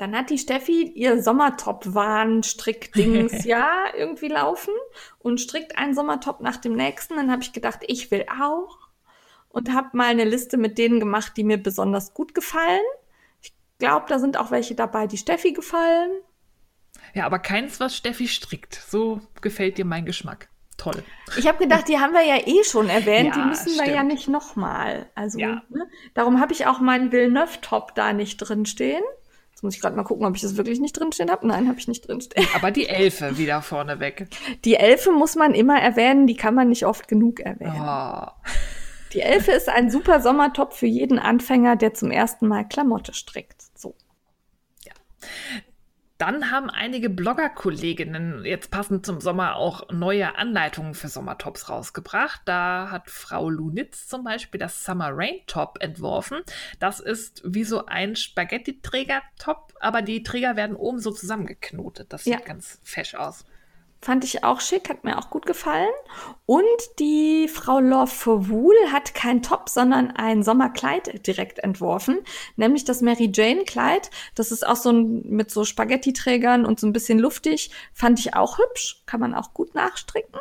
Dann 0.00 0.16
hat 0.16 0.30
die 0.30 0.38
Steffi 0.38 0.90
ihr 0.94 1.22
Sommertop-Wahn-Strickdings 1.22 3.44
ja 3.48 3.84
irgendwie 3.94 4.28
laufen 4.28 4.72
und 5.18 5.42
strickt 5.42 5.76
einen 5.76 5.94
Sommertop 5.94 6.40
nach 6.40 6.56
dem 6.56 6.72
nächsten. 6.72 7.16
Dann 7.16 7.30
habe 7.30 7.42
ich 7.42 7.52
gedacht, 7.52 7.80
ich 7.86 8.10
will 8.10 8.24
auch 8.40 8.78
und 9.50 9.74
habe 9.74 9.90
mal 9.92 10.06
eine 10.06 10.24
Liste 10.24 10.56
mit 10.56 10.78
denen 10.78 11.00
gemacht, 11.00 11.34
die 11.36 11.44
mir 11.44 11.62
besonders 11.62 12.14
gut 12.14 12.34
gefallen. 12.34 12.80
Ich 13.42 13.52
glaube, 13.78 14.06
da 14.08 14.18
sind 14.18 14.38
auch 14.38 14.50
welche 14.50 14.74
dabei, 14.74 15.06
die 15.06 15.18
Steffi 15.18 15.52
gefallen. 15.52 16.12
Ja, 17.12 17.26
aber 17.26 17.38
keins, 17.38 17.78
was 17.78 17.94
Steffi 17.94 18.26
strickt. 18.26 18.82
So 18.88 19.20
gefällt 19.42 19.76
dir 19.76 19.84
mein 19.84 20.06
Geschmack. 20.06 20.48
Toll. 20.78 21.04
Ich 21.36 21.46
habe 21.46 21.58
gedacht, 21.58 21.88
die 21.88 21.98
haben 21.98 22.14
wir 22.14 22.24
ja 22.24 22.38
eh 22.46 22.64
schon 22.64 22.88
erwähnt, 22.88 23.36
ja, 23.36 23.42
die 23.42 23.46
müssen 23.46 23.68
stimmt. 23.68 23.86
wir 23.86 23.94
ja 23.94 24.02
nicht 24.02 24.28
nochmal. 24.28 25.10
Also, 25.14 25.38
ja. 25.38 25.60
ne? 25.68 25.86
darum 26.14 26.40
habe 26.40 26.54
ich 26.54 26.66
auch 26.66 26.80
meinen 26.80 27.12
Villeneuve-Top 27.12 27.94
da 27.94 28.14
nicht 28.14 28.38
drin 28.38 28.64
stehen. 28.64 29.02
Jetzt 29.60 29.64
muss 29.64 29.74
ich 29.74 29.82
gerade 29.82 29.94
mal 29.94 30.04
gucken, 30.04 30.24
ob 30.24 30.34
ich 30.34 30.40
das 30.40 30.56
wirklich 30.56 30.80
nicht 30.80 30.98
drinstehen 30.98 31.30
habe. 31.30 31.46
Nein, 31.46 31.68
habe 31.68 31.78
ich 31.78 31.86
nicht 31.86 32.08
drinstehen. 32.08 32.48
Aber 32.54 32.70
die 32.70 32.88
Elfe 32.88 33.36
wieder 33.36 33.60
vorne 33.60 34.00
weg. 34.00 34.26
Die 34.64 34.76
Elfe 34.76 35.12
muss 35.12 35.36
man 35.36 35.52
immer 35.52 35.78
erwähnen, 35.78 36.26
die 36.26 36.34
kann 36.34 36.54
man 36.54 36.70
nicht 36.70 36.86
oft 36.86 37.08
genug 37.08 37.40
erwähnen. 37.40 37.78
Oh. 37.78 38.26
Die 39.12 39.20
Elfe 39.20 39.52
ist 39.52 39.68
ein 39.68 39.90
super 39.90 40.22
Sommertop 40.22 40.72
für 40.72 40.86
jeden 40.86 41.18
Anfänger, 41.18 41.76
der 41.76 41.92
zum 41.92 42.10
ersten 42.10 42.48
Mal 42.48 42.66
Klamotte 42.68 43.12
strickt. 43.12 43.60
So. 43.74 43.94
Ja. 44.86 44.94
Dann 46.20 46.50
haben 46.50 46.68
einige 46.68 47.08
Blogger-Kolleginnen 47.08 48.44
jetzt 48.44 48.70
passend 48.70 49.06
zum 49.06 49.22
Sommer 49.22 49.56
auch 49.56 49.88
neue 49.90 50.36
Anleitungen 50.36 50.92
für 50.92 51.08
Sommertops 51.08 51.70
rausgebracht. 51.70 52.42
Da 52.44 52.90
hat 52.90 53.08
Frau 53.08 53.48
Lunitz 53.48 54.06
zum 54.06 54.22
Beispiel 54.22 54.60
das 54.60 54.84
Summer 54.84 55.12
Rain 55.14 55.40
Top 55.46 55.78
entworfen. 55.80 56.42
Das 56.78 57.00
ist 57.00 57.40
wie 57.46 57.64
so 57.64 57.86
ein 57.86 58.16
Spaghetti-Träger-Top, 58.16 59.72
aber 59.80 60.02
die 60.02 60.22
Träger 60.22 60.56
werden 60.56 60.76
oben 60.76 60.98
so 60.98 61.10
zusammengeknotet. 61.10 62.12
Das 62.12 62.24
sieht 62.24 62.34
ja. 62.34 62.40
ganz 62.40 62.78
fesch 62.82 63.14
aus. 63.14 63.46
Fand 64.02 64.24
ich 64.24 64.44
auch 64.44 64.60
schick, 64.60 64.88
hat 64.88 65.04
mir 65.04 65.18
auch 65.18 65.28
gut 65.28 65.44
gefallen. 65.44 65.90
Und 66.46 66.64
die 66.98 67.48
Frau 67.48 67.80
Love 67.80 68.48
Wool 68.48 68.74
hat 68.90 69.14
kein 69.14 69.42
Top, 69.42 69.68
sondern 69.68 70.10
ein 70.12 70.42
Sommerkleid 70.42 71.26
direkt 71.26 71.58
entworfen, 71.58 72.18
nämlich 72.56 72.84
das 72.84 73.02
Mary 73.02 73.30
Jane 73.32 73.64
Kleid. 73.64 74.10
Das 74.34 74.52
ist 74.52 74.66
auch 74.66 74.76
so 74.76 74.90
ein, 74.90 75.22
mit 75.28 75.50
so 75.50 75.64
Spaghetti-Trägern 75.64 76.64
und 76.64 76.80
so 76.80 76.86
ein 76.86 76.94
bisschen 76.94 77.18
luftig. 77.18 77.70
Fand 77.92 78.18
ich 78.18 78.34
auch 78.34 78.58
hübsch, 78.58 79.02
kann 79.04 79.20
man 79.20 79.34
auch 79.34 79.52
gut 79.52 79.74
nachstricken. 79.74 80.40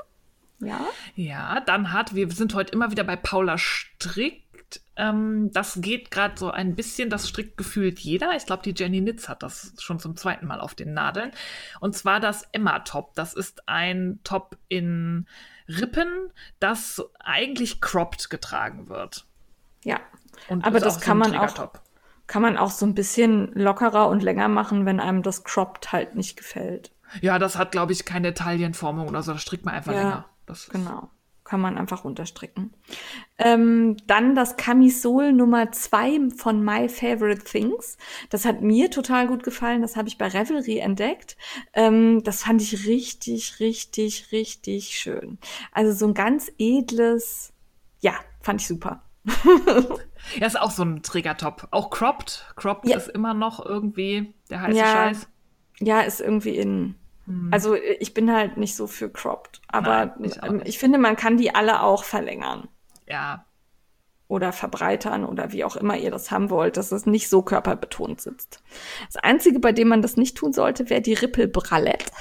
Ja. 0.62 0.86
Ja, 1.16 1.60
dann 1.62 1.92
hat, 1.94 2.16
wir 2.16 2.30
sind 2.32 2.54
heute 2.54 2.72
immer 2.74 2.92
wieder 2.92 3.04
bei 3.04 3.16
Paula 3.16 3.58
Strick 3.58 4.49
ähm, 4.96 5.52
das 5.54 5.80
geht 5.82 6.12
gerade 6.12 6.38
so 6.38 6.52
ein 6.52 6.76
bisschen, 6.76 7.10
das 7.10 7.28
strickt 7.28 7.58
gefühlt 7.58 8.00
jeder. 8.00 8.36
Ich 8.36 8.46
glaube, 8.46 8.64
die 8.64 8.74
Jenny 8.76 9.02
Nitz 9.02 9.30
hat 9.30 9.44
das 9.44 9.74
schon 9.80 10.00
zum 10.00 10.16
zweiten 10.16 10.46
Mal 10.46 10.60
auf 10.60 10.76
den 10.76 10.94
Nadeln. 10.94 11.32
Und 11.80 11.96
zwar 11.96 12.20
das 12.20 12.44
Emma-Top. 12.52 13.16
Das 13.16 13.34
ist 13.34 13.68
ein 13.68 14.20
Top 14.24 14.58
in 14.68 15.28
Rippen, 15.68 16.32
das 16.60 17.02
eigentlich 17.20 17.80
cropped 17.82 18.30
getragen 18.30 18.90
wird. 18.90 19.26
Ja, 19.84 20.00
und 20.50 20.66
aber 20.66 20.80
das 20.80 21.00
kann 21.00 21.22
so 21.24 21.30
man 21.30 21.40
auch 21.40 21.72
kann 22.28 22.42
man 22.44 22.58
auch 22.58 22.70
so 22.70 22.86
ein 22.86 22.94
bisschen 22.94 23.52
lockerer 23.54 24.08
und 24.08 24.22
länger 24.22 24.50
machen, 24.50 24.86
wenn 24.86 25.00
einem 25.00 25.24
das 25.24 25.44
cropped 25.44 25.92
halt 25.92 26.16
nicht 26.16 26.38
gefällt. 26.38 26.92
Ja, 27.22 27.40
das 27.40 27.58
hat 27.58 27.72
glaube 27.72 27.92
ich 27.92 28.06
keine 28.06 28.36
Taillenformung 28.36 29.08
oder 29.08 29.24
so, 29.24 29.34
das 29.34 29.42
strickt 29.42 29.66
man 29.66 29.74
einfach 29.74 29.94
ja, 29.94 30.00
länger. 30.00 30.26
Das 30.46 30.70
genau 30.70 31.10
kann 31.50 31.62
man 31.62 31.80
einfach 31.80 32.04
runterstricken. 32.04 32.76
Ähm, 33.40 33.98
dann 34.06 34.36
das 34.36 34.56
Camisole 34.56 35.34
Nummer 35.34 35.72
2 35.72 36.30
von 36.38 36.64
My 36.64 36.88
Favorite 36.88 37.44
Things. 37.44 37.98
Das 38.30 38.46
hat 38.46 38.62
mir 38.62 38.92
total 38.92 39.26
gut 39.26 39.42
gefallen. 39.42 39.82
Das 39.82 39.96
habe 39.96 40.08
ich 40.08 40.20
bei 40.20 40.28
Revelry 40.28 40.78
entdeckt. 40.78 41.38
Ähm, 41.74 42.22
das 42.24 42.44
fand 42.44 42.62
ich 42.62 42.86
richtig, 42.86 43.60
richtig, 43.60 44.32
richtig 44.32 45.00
schön. 45.00 45.40
Also 45.72 45.92
so 45.92 46.06
ein 46.06 46.14
ganz 46.14 46.52
edles, 46.60 47.52
ja, 48.00 48.14
fand 48.42 48.62
ich 48.62 48.68
super. 48.68 49.02
ja, 50.40 50.46
ist 50.46 50.60
auch 50.60 50.70
so 50.70 50.84
ein 50.84 51.02
Trägertop. 51.02 51.68
Auch 51.72 51.90
cropped. 51.90 52.46
Cropped 52.58 52.88
ja. 52.88 52.98
ist 52.98 53.08
immer 53.08 53.34
noch 53.34 53.66
irgendwie 53.66 54.36
der 54.52 54.62
heiße 54.62 54.78
ja, 54.78 54.86
Scheiß. 54.86 55.28
Ja, 55.80 56.02
ist 56.02 56.22
irgendwie 56.22 56.58
in. 56.58 56.94
Hm. 57.30 57.50
Also 57.52 57.76
ich 57.76 58.14
bin 58.16 58.34
halt 58.34 58.58
nicht 58.58 58.76
so 58.76 58.88
für 58.88 59.10
cropped, 59.10 59.62
aber 59.68 60.08
Nein, 60.08 60.24
ich, 60.24 60.44
ähm, 60.44 60.62
ich 60.66 60.80
finde, 60.80 60.98
man 60.98 61.16
kann 61.16 61.38
die 61.38 61.54
alle 61.54 61.84
auch 61.84 62.04
verlängern. 62.04 62.68
Ja. 63.08 63.46
Oder 64.28 64.52
verbreitern 64.52 65.26
oder 65.26 65.52
wie 65.52 65.64
auch 65.64 65.76
immer 65.76 65.96
ihr 65.96 66.12
das 66.12 66.32
haben 66.32 66.50
wollt, 66.50 66.76
dass 66.76 66.92
es 66.92 67.06
nicht 67.06 67.30
so 67.30 67.44
körperbetont 67.44 68.20
sitzt. 68.20 68.64
Das 69.06 69.24
Einzige, 69.24 69.60
bei 69.60 69.72
dem 69.72 69.88
man 69.88 70.02
das 70.02 70.18
nicht 70.18 70.38
tun 70.38 70.54
sollte, 70.54 70.90
wäre 70.90 71.02
die 71.02 71.14
Rippelbralette. 71.14 72.12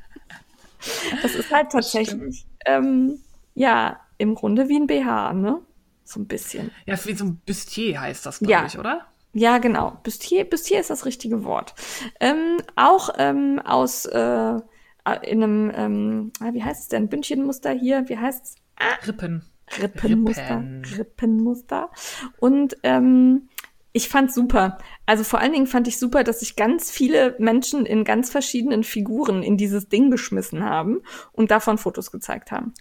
das 1.22 1.34
ist 1.34 1.52
halt 1.52 1.70
tatsächlich, 1.70 2.46
ähm, 2.66 3.20
ja, 3.54 4.00
im 4.18 4.34
Grunde 4.34 4.68
wie 4.68 4.78
ein 4.78 4.88
BH, 4.88 5.32
ne? 5.32 5.60
So 6.04 6.20
ein 6.20 6.26
bisschen. 6.26 6.72
Ja, 6.86 6.96
wie 7.04 7.14
so 7.14 7.24
ein 7.24 7.40
Bustier 7.46 8.00
heißt 8.00 8.26
das, 8.26 8.38
glaube 8.38 8.52
ja. 8.52 8.66
ich, 8.66 8.78
oder? 8.78 9.06
Ja, 9.38 9.58
genau. 9.58 9.98
Bustier, 10.02 10.44
Bustier 10.44 10.80
ist 10.80 10.90
das 10.90 11.06
richtige 11.06 11.44
Wort. 11.44 11.74
Ähm, 12.18 12.56
auch 12.74 13.10
ähm, 13.18 13.60
aus 13.64 14.04
äh, 14.04 14.60
in 15.22 15.42
einem, 15.42 15.72
ähm, 15.74 16.32
ah, 16.40 16.52
wie 16.52 16.62
heißt 16.62 16.82
es 16.82 16.88
denn? 16.88 17.08
Bündchenmuster 17.08 17.70
hier, 17.70 18.08
wie 18.08 18.18
heißt 18.18 18.44
es? 18.44 18.54
Ah, 18.76 19.06
Rippen. 19.06 19.44
Rippenmuster. 19.80 20.56
Rippen. 20.56 20.84
Rippenmuster. 20.96 21.90
Und 22.40 22.78
ähm, 22.82 23.48
ich 23.92 24.08
fand 24.08 24.32
super. 24.32 24.78
Also 25.06 25.22
vor 25.22 25.38
allen 25.38 25.52
Dingen 25.52 25.68
fand 25.68 25.86
ich 25.86 25.98
super, 25.98 26.24
dass 26.24 26.40
sich 26.40 26.56
ganz 26.56 26.90
viele 26.90 27.36
Menschen 27.38 27.86
in 27.86 28.02
ganz 28.02 28.30
verschiedenen 28.30 28.82
Figuren 28.82 29.44
in 29.44 29.56
dieses 29.56 29.88
Ding 29.88 30.10
geschmissen 30.10 30.64
haben 30.64 31.00
und 31.30 31.52
davon 31.52 31.78
Fotos 31.78 32.10
gezeigt 32.10 32.50
haben. 32.50 32.74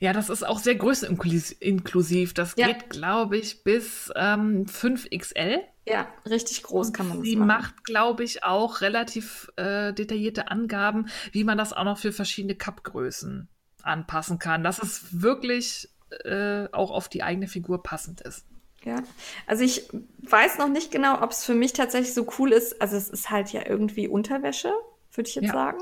Ja, 0.00 0.12
das 0.12 0.30
ist 0.30 0.46
auch 0.46 0.58
sehr 0.58 0.76
größeninklusiv. 0.76 2.34
Das 2.34 2.54
ja. 2.56 2.68
geht, 2.68 2.90
glaube 2.90 3.36
ich, 3.36 3.64
bis 3.64 4.10
ähm, 4.16 4.66
5XL. 4.66 5.60
Ja, 5.86 6.08
richtig 6.24 6.62
groß 6.62 6.92
kann 6.92 7.08
man 7.08 7.18
das 7.18 7.26
Sie 7.26 7.36
macht, 7.36 7.84
glaube 7.84 8.24
ich, 8.24 8.42
auch 8.42 8.80
relativ 8.80 9.52
äh, 9.56 9.92
detaillierte 9.92 10.48
Angaben, 10.48 11.08
wie 11.32 11.44
man 11.44 11.58
das 11.58 11.72
auch 11.72 11.84
noch 11.84 11.98
für 11.98 12.12
verschiedene 12.12 12.54
Cup-Größen 12.54 13.48
anpassen 13.82 14.38
kann, 14.38 14.64
dass 14.64 14.82
es 14.82 15.20
wirklich 15.20 15.90
äh, 16.24 16.68
auch 16.72 16.90
auf 16.90 17.08
die 17.08 17.22
eigene 17.22 17.48
Figur 17.48 17.82
passend 17.82 18.22
ist. 18.22 18.46
Ja, 18.82 19.02
also 19.46 19.62
ich 19.62 19.88
weiß 20.22 20.58
noch 20.58 20.68
nicht 20.68 20.90
genau, 20.90 21.22
ob 21.22 21.30
es 21.30 21.44
für 21.44 21.54
mich 21.54 21.74
tatsächlich 21.74 22.14
so 22.14 22.26
cool 22.38 22.52
ist. 22.52 22.80
Also 22.80 22.96
es 22.96 23.10
ist 23.10 23.30
halt 23.30 23.52
ja 23.52 23.66
irgendwie 23.66 24.08
Unterwäsche, 24.08 24.72
würde 25.12 25.28
ich 25.28 25.34
jetzt 25.34 25.46
ja. 25.46 25.52
sagen 25.52 25.80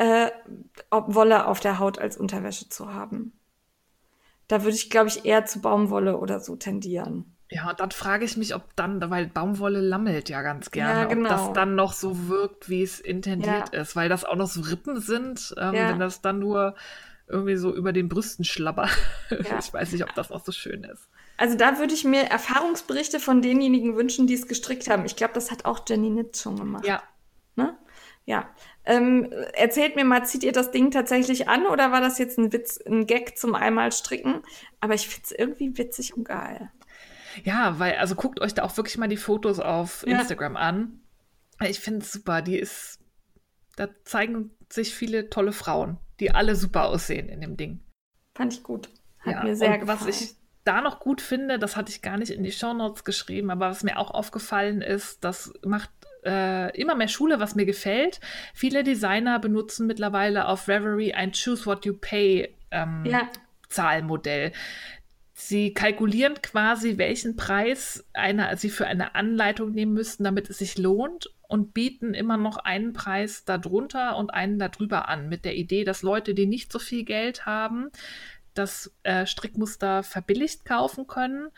äh, 0.00 0.30
Wolle 0.90 1.46
auf 1.46 1.60
der 1.60 1.78
Haut 1.78 1.98
als 1.98 2.16
Unterwäsche 2.16 2.70
zu 2.70 2.94
haben. 2.94 3.38
Da 4.48 4.62
würde 4.64 4.74
ich, 4.74 4.88
glaube 4.88 5.08
ich, 5.08 5.26
eher 5.26 5.44
zu 5.44 5.60
Baumwolle 5.60 6.16
oder 6.16 6.40
so 6.40 6.56
tendieren. 6.56 7.36
Ja, 7.52 7.68
und 7.68 7.80
dann 7.80 7.90
frage 7.90 8.24
ich 8.24 8.36
mich, 8.36 8.54
ob 8.54 8.76
dann, 8.76 9.00
weil 9.10 9.26
Baumwolle 9.26 9.80
lammelt 9.80 10.28
ja 10.28 10.40
ganz 10.42 10.70
gerne, 10.70 11.00
ja, 11.00 11.04
genau. 11.06 11.22
ob 11.22 11.28
das 11.28 11.40
genau. 11.42 11.52
dann 11.52 11.74
noch 11.74 11.92
so 11.92 12.28
wirkt, 12.28 12.68
wie 12.68 12.82
es 12.82 13.00
intendiert 13.00 13.72
ja. 13.72 13.80
ist, 13.80 13.96
weil 13.96 14.08
das 14.08 14.24
auch 14.24 14.36
noch 14.36 14.46
so 14.46 14.60
Rippen 14.60 15.00
sind, 15.00 15.52
ähm, 15.58 15.74
ja. 15.74 15.88
wenn 15.88 15.98
das 15.98 16.22
dann 16.22 16.38
nur 16.38 16.76
irgendwie 17.26 17.56
so 17.56 17.74
über 17.74 17.92
den 17.92 18.08
Brüsten 18.08 18.44
schlabbert. 18.44 18.90
ich 19.30 19.72
weiß 19.72 19.92
nicht, 19.92 20.04
ob 20.04 20.14
das 20.14 20.30
auch 20.30 20.44
so 20.44 20.52
schön 20.52 20.84
ist. 20.84 21.08
Also 21.36 21.56
da 21.56 21.78
würde 21.78 21.94
ich 21.94 22.04
mir 22.04 22.22
Erfahrungsberichte 22.22 23.18
von 23.18 23.42
denjenigen 23.42 23.96
wünschen, 23.96 24.26
die 24.26 24.34
es 24.34 24.46
gestrickt 24.46 24.88
haben. 24.88 25.04
Ich 25.04 25.16
glaube, 25.16 25.34
das 25.34 25.50
hat 25.50 25.64
auch 25.64 25.80
Jenny 25.88 26.10
Nitz 26.10 26.42
schon 26.42 26.56
gemacht. 26.56 26.86
Ja. 26.86 27.02
Ne? 27.56 27.76
Ja. 28.26 28.48
Ähm, 28.84 29.32
erzählt 29.54 29.96
mir 29.96 30.04
mal, 30.04 30.24
zieht 30.24 30.44
ihr 30.44 30.52
das 30.52 30.70
Ding 30.70 30.90
tatsächlich 30.90 31.48
an 31.48 31.66
oder 31.66 31.90
war 31.90 32.00
das 32.00 32.18
jetzt 32.18 32.38
ein 32.38 32.52
Witz, 32.52 32.78
ein 32.86 33.06
Gag 33.06 33.38
zum 33.38 33.54
einmal 33.54 33.90
stricken? 33.90 34.42
Aber 34.80 34.94
ich 34.94 35.08
finde 35.08 35.22
es 35.24 35.32
irgendwie 35.32 35.78
witzig 35.78 36.16
und 36.16 36.24
geil. 36.24 36.70
Ja, 37.44 37.78
weil, 37.78 37.96
also 37.96 38.14
guckt 38.14 38.40
euch 38.40 38.54
da 38.54 38.62
auch 38.62 38.76
wirklich 38.76 38.98
mal 38.98 39.08
die 39.08 39.16
Fotos 39.16 39.60
auf 39.60 40.04
ja. 40.06 40.18
Instagram 40.18 40.56
an. 40.56 41.00
Ich 41.62 41.80
finde 41.80 42.00
es 42.00 42.12
super. 42.12 42.42
Die 42.42 42.58
ist, 42.58 42.98
da 43.76 43.88
zeigen 44.04 44.52
sich 44.70 44.94
viele 44.94 45.30
tolle 45.30 45.52
Frauen, 45.52 45.98
die 46.20 46.34
alle 46.34 46.56
super 46.56 46.86
aussehen 46.86 47.28
in 47.28 47.40
dem 47.40 47.56
Ding. 47.56 47.80
Fand 48.34 48.54
ich 48.54 48.62
gut. 48.62 48.88
Hat 49.20 49.34
ja, 49.34 49.44
mir 49.44 49.56
sehr 49.56 49.78
gefallen. 49.78 50.00
Was 50.00 50.06
ich 50.06 50.34
da 50.64 50.80
noch 50.80 51.00
gut 51.00 51.20
finde, 51.20 51.58
das 51.58 51.76
hatte 51.76 51.90
ich 51.90 52.02
gar 52.02 52.16
nicht 52.16 52.30
in 52.30 52.42
die 52.42 52.52
Shownotes 52.52 53.04
geschrieben, 53.04 53.50
aber 53.50 53.70
was 53.70 53.82
mir 53.82 53.98
auch 53.98 54.10
aufgefallen 54.10 54.82
ist, 54.82 55.24
das 55.24 55.52
macht 55.64 55.90
äh, 56.24 56.76
immer 56.78 56.94
mehr 56.94 57.08
Schule, 57.08 57.40
was 57.40 57.54
mir 57.54 57.66
gefällt. 57.66 58.20
Viele 58.54 58.84
Designer 58.84 59.38
benutzen 59.38 59.86
mittlerweile 59.86 60.46
auf 60.46 60.68
Reverie 60.68 61.14
ein 61.14 61.32
Choose 61.32 61.66
What 61.66 61.84
You 61.86 61.94
Pay 61.94 62.54
ähm, 62.70 63.04
ja. 63.06 63.28
Zahlmodell. 63.68 64.52
Sie 65.42 65.72
kalkulieren 65.72 66.34
quasi, 66.42 66.98
welchen 66.98 67.34
Preis 67.34 68.04
eine, 68.12 68.54
sie 68.58 68.68
für 68.68 68.86
eine 68.86 69.14
Anleitung 69.14 69.70
nehmen 69.70 69.94
müssten, 69.94 70.22
damit 70.22 70.50
es 70.50 70.58
sich 70.58 70.76
lohnt 70.76 71.30
und 71.48 71.72
bieten 71.72 72.12
immer 72.12 72.36
noch 72.36 72.58
einen 72.58 72.92
Preis 72.92 73.46
darunter 73.46 74.16
und 74.18 74.34
einen 74.34 74.58
darüber 74.58 75.08
an, 75.08 75.30
mit 75.30 75.46
der 75.46 75.56
Idee, 75.56 75.84
dass 75.84 76.02
Leute, 76.02 76.34
die 76.34 76.44
nicht 76.44 76.70
so 76.70 76.78
viel 76.78 77.04
Geld 77.04 77.46
haben, 77.46 77.90
das 78.52 78.92
äh, 79.02 79.24
Strickmuster 79.24 80.02
verbilligt 80.02 80.66
kaufen 80.66 81.06
können 81.06 81.48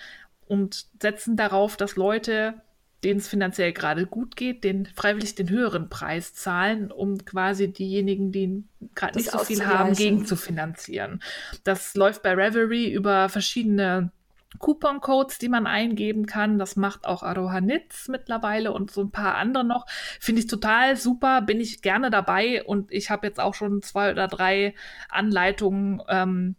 und 0.47 0.87
setzen 1.01 1.37
darauf, 1.37 1.77
dass 1.77 1.97
Leute 1.97 2.63
denen 3.05 3.19
es 3.19 3.29
finanziell 3.29 3.73
gerade 3.73 4.07
gut 4.07 4.37
geht, 4.37 4.65
den 4.65 4.87
freiwillig 4.87 5.35
den 5.35 5.51
höheren 5.51 5.89
Preis 5.89 6.35
zahlen, 6.35 6.93
um 6.93 7.25
quasi 7.25 7.73
diejenigen, 7.73 8.31
die 8.31 8.65
gerade 8.95 9.19
nicht 9.19 9.31
so 9.31 9.39
viel 9.39 9.67
haben, 9.67 9.95
gegen 9.95 10.25
zu 10.25 10.37
finanzieren. 10.37 11.21
Das 11.65 11.95
läuft 11.95 12.23
bei 12.23 12.35
Revelry 12.35 12.93
über 12.93 13.29
verschiedene 13.29 14.13
Coupon-Codes, 14.59 15.39
die 15.39 15.49
man 15.49 15.67
eingeben 15.67 16.27
kann. 16.27 16.59
Das 16.59 16.77
macht 16.77 17.05
auch 17.05 17.23
Aroha 17.23 17.61
Nitz 17.61 18.09
mittlerweile 18.09 18.73
und 18.73 18.91
so 18.91 19.01
ein 19.01 19.11
paar 19.11 19.37
andere 19.37 19.65
noch. 19.65 19.87
Finde 20.21 20.41
ich 20.41 20.47
total 20.47 20.97
super, 20.97 21.43
bin 21.43 21.61
ich 21.61 21.83
gerne 21.83 22.11
dabei 22.11 22.63
und 22.63 22.93
ich 22.93 23.11
habe 23.11 23.27
jetzt 23.27 23.41
auch 23.41 23.55
schon 23.55 23.83
zwei 23.83 24.13
oder 24.13 24.29
drei 24.29 24.75
Anleitungen 25.09 26.03
ähm, 26.09 26.57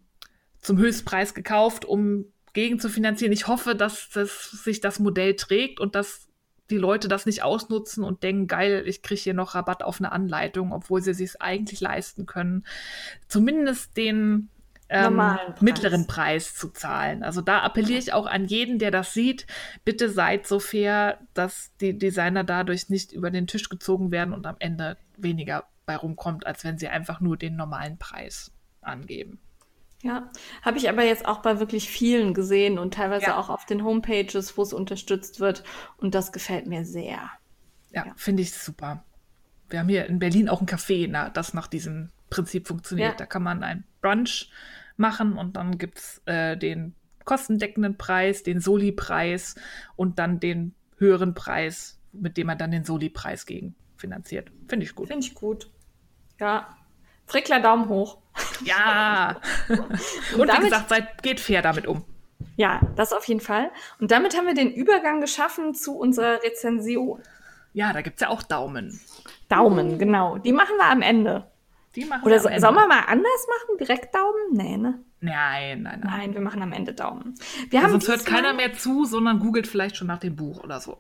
zum 0.60 0.78
Höchstpreis 0.78 1.34
gekauft, 1.34 1.86
um 1.86 2.26
gegen 2.54 2.80
zu 2.80 2.90
finanzieren. 2.90 3.32
Ich 3.32 3.48
hoffe, 3.48 3.76
dass 3.76 4.10
das, 4.10 4.52
sich 4.52 4.80
das 4.80 5.00
Modell 5.00 5.36
trägt 5.36 5.80
und 5.80 5.96
dass 5.96 6.28
die 6.70 6.78
Leute 6.78 7.08
das 7.08 7.26
nicht 7.26 7.44
ausnutzen 7.44 8.04
und 8.04 8.24
denken, 8.24 8.48
geil, 8.48 8.84
ich 8.86 9.02
kriege 9.02 9.22
hier 9.22 9.34
noch 9.34 9.56
Rabatt 9.56 9.84
auf 9.84 10.00
eine 10.00 10.12
Anleitung, 10.12 10.72
obwohl 10.72 11.02
sie 11.02 11.14
sich 11.14 11.42
eigentlich 11.42 11.82
leisten 11.82 12.26
können. 12.26 12.66
Zumindest 13.28 13.98
den 13.98 14.50
ähm, 14.90 15.18
Preis. 15.18 15.62
mittleren 15.62 16.08
Preis 16.08 16.56
zu 16.56 16.70
zahlen. 16.70 17.24
Also 17.24 17.42
da 17.42 17.60
appelliere 17.60 18.00
ich 18.00 18.14
auch 18.14 18.26
an 18.26 18.46
jeden, 18.46 18.80
der 18.80 18.92
das 18.92 19.14
sieht, 19.14 19.46
bitte 19.84 20.10
seid 20.10 20.48
so 20.48 20.60
fair, 20.60 21.20
dass 21.34 21.72
die 21.82 21.98
Designer 21.98 22.44
dadurch 22.44 22.90
nicht 22.90 23.12
über 23.12 23.32
den 23.32 23.48
Tisch 23.48 23.70
gezogen 23.70 24.12
werden 24.12 24.34
und 24.34 24.46
am 24.46 24.56
Ende 24.60 24.98
weniger 25.18 25.66
bei 25.86 25.96
rumkommt, 25.96 26.46
als 26.46 26.64
wenn 26.64 26.78
sie 26.78 26.88
einfach 26.88 27.20
nur 27.20 27.38
den 27.38 27.56
normalen 27.56 27.98
Preis 27.98 28.52
angeben. 28.82 29.40
Ja, 30.04 30.30
habe 30.62 30.78
ich 30.78 30.90
aber 30.90 31.04
jetzt 31.04 31.26
auch 31.26 31.42
bei 31.42 31.60
wirklich 31.60 31.90
vielen 31.90 32.34
gesehen 32.34 32.78
und 32.78 32.94
teilweise 32.94 33.28
Ja. 33.28 33.38
auch 33.40 33.50
auf 33.50 33.66
den 33.66 33.84
Homepages, 33.86 34.58
wo 34.58 34.62
es 34.62 34.74
unterstützt 34.74 35.40
wird. 35.40 35.64
Und 35.98 36.14
das 36.14 36.32
gefällt 36.34 36.68
mir 36.68 36.84
sehr. 36.86 37.32
Ja, 37.92 38.06
Ja. 38.08 38.14
finde 38.18 38.42
ich 38.44 38.52
super. 38.54 39.04
Wir 39.70 39.80
haben 39.80 39.88
hier 39.88 40.06
in 40.08 40.20
Berlin 40.20 40.50
auch 40.50 40.60
ein 40.62 40.68
Café, 40.68 41.08
na, 41.10 41.30
das 41.30 41.54
nach 41.54 41.68
diesem 41.68 42.10
Prinzip 42.30 42.68
funktioniert. 42.68 43.12
Ja. 43.12 43.16
Da 43.18 43.26
kann 43.26 43.44
man 43.44 43.64
ein 43.64 43.86
Brunch 44.02 44.52
machen 44.98 45.38
und 45.38 45.56
dann 45.56 45.78
gibt 45.78 45.98
es 46.00 46.22
äh, 46.26 46.58
den 46.58 46.96
kostendeckenden 47.24 47.98
Preis, 47.98 48.44
den 48.44 48.60
Soli-Preis 48.60 49.56
und 49.96 50.20
dann 50.20 50.42
den 50.42 50.76
höheren 50.98 51.34
Preis, 51.34 51.98
mit 52.12 52.36
dem 52.36 52.48
man 52.48 52.58
dann 52.58 52.72
den 52.72 52.84
Soli-Preis 52.84 53.46
gegen 53.46 53.74
finanziert. 53.96 54.52
Finde 54.68 54.86
ich 54.86 54.94
gut. 54.96 55.08
Finde 55.08 55.26
ich 55.26 55.34
gut. 55.34 55.72
Ja. 56.42 56.76
Frickler 57.26 57.60
Daumen 57.60 57.90
hoch. 57.90 58.18
Ja. 58.64 59.38
und 59.70 59.80
wie 60.38 60.46
damit- 60.46 60.64
gesagt, 60.64 60.90
seid, 60.90 61.24
geht 61.24 61.40
fair 61.40 61.62
damit 61.62 61.88
um. 61.88 62.04
Ja, 62.56 62.82
das 62.96 63.14
auf 63.14 63.26
jeden 63.26 63.40
Fall. 63.40 63.72
Und 64.00 64.12
damit 64.12 64.38
haben 64.38 64.46
wir 64.46 64.54
den 64.54 64.72
Übergang 64.72 65.22
geschaffen 65.22 65.74
zu 65.74 65.98
unserer 65.98 66.44
Rezension. 66.44 67.22
Ja, 67.74 67.94
da 67.94 68.02
gibt 68.02 68.18
es 68.18 68.22
ja 68.22 68.30
auch 68.30 68.44
Daumen. 68.44 69.00
Daumen, 69.50 69.98
genau. 69.98 70.38
Die 70.38 70.52
machen 70.52 70.76
wir 70.78 70.86
am 70.86 71.02
Ende. 71.02 71.48
Die 71.96 72.06
machen 72.06 72.24
Oder 72.24 72.36
wir 72.36 72.40
so, 72.42 72.48
am 72.48 72.54
Ende. 72.54 72.62
sollen 72.62 72.76
wir 72.76 72.88
mal 72.88 73.04
anders 73.08 73.48
machen? 73.48 73.78
Direkt 73.80 74.14
Daumen? 74.14 74.52
Nee, 74.52 74.78
ne? 74.78 75.00
Nein, 75.22 75.82
nein, 75.84 76.02
nein. 76.04 76.18
Nein, 76.20 76.34
wir 76.34 76.42
machen 76.42 76.62
am 76.62 76.74
Ende 76.74 76.94
Daumen. 76.94 77.34
Wir 77.70 77.80
Ja, 77.80 77.86
haben 77.86 77.92
sonst 77.92 78.08
hört 78.08 78.26
keiner 78.26 78.54
mehr 78.54 78.74
zu, 78.74 79.06
sondern 79.06 79.40
googelt 79.40 79.66
vielleicht 79.68 79.96
schon 79.96 80.08
nach 80.08 80.20
dem 80.20 80.36
Buch 80.36 80.64
oder 80.64 80.80
so. 80.80 81.00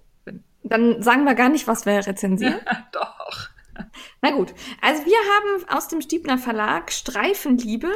Dann 0.63 1.01
sagen 1.03 1.25
wir 1.25 1.35
gar 1.35 1.49
nicht, 1.49 1.67
was 1.67 1.85
wir 1.85 2.07
rezensieren. 2.07 2.61
doch. 2.93 3.49
Na 4.21 4.31
gut, 4.31 4.53
also 4.81 5.05
wir 5.05 5.17
haben 5.17 5.77
aus 5.77 5.87
dem 5.87 6.01
Stiebner 6.01 6.37
Verlag 6.37 6.91
Streifenliebe 6.91 7.91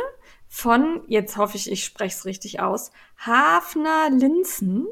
von, 0.48 1.04
jetzt 1.08 1.38
hoffe 1.38 1.58
ich, 1.58 1.72
ich 1.72 1.84
spreche 1.84 2.16
es 2.16 2.26
richtig 2.26 2.60
aus, 2.60 2.92
Hafner 3.18 4.10
Linzen. 4.10 4.88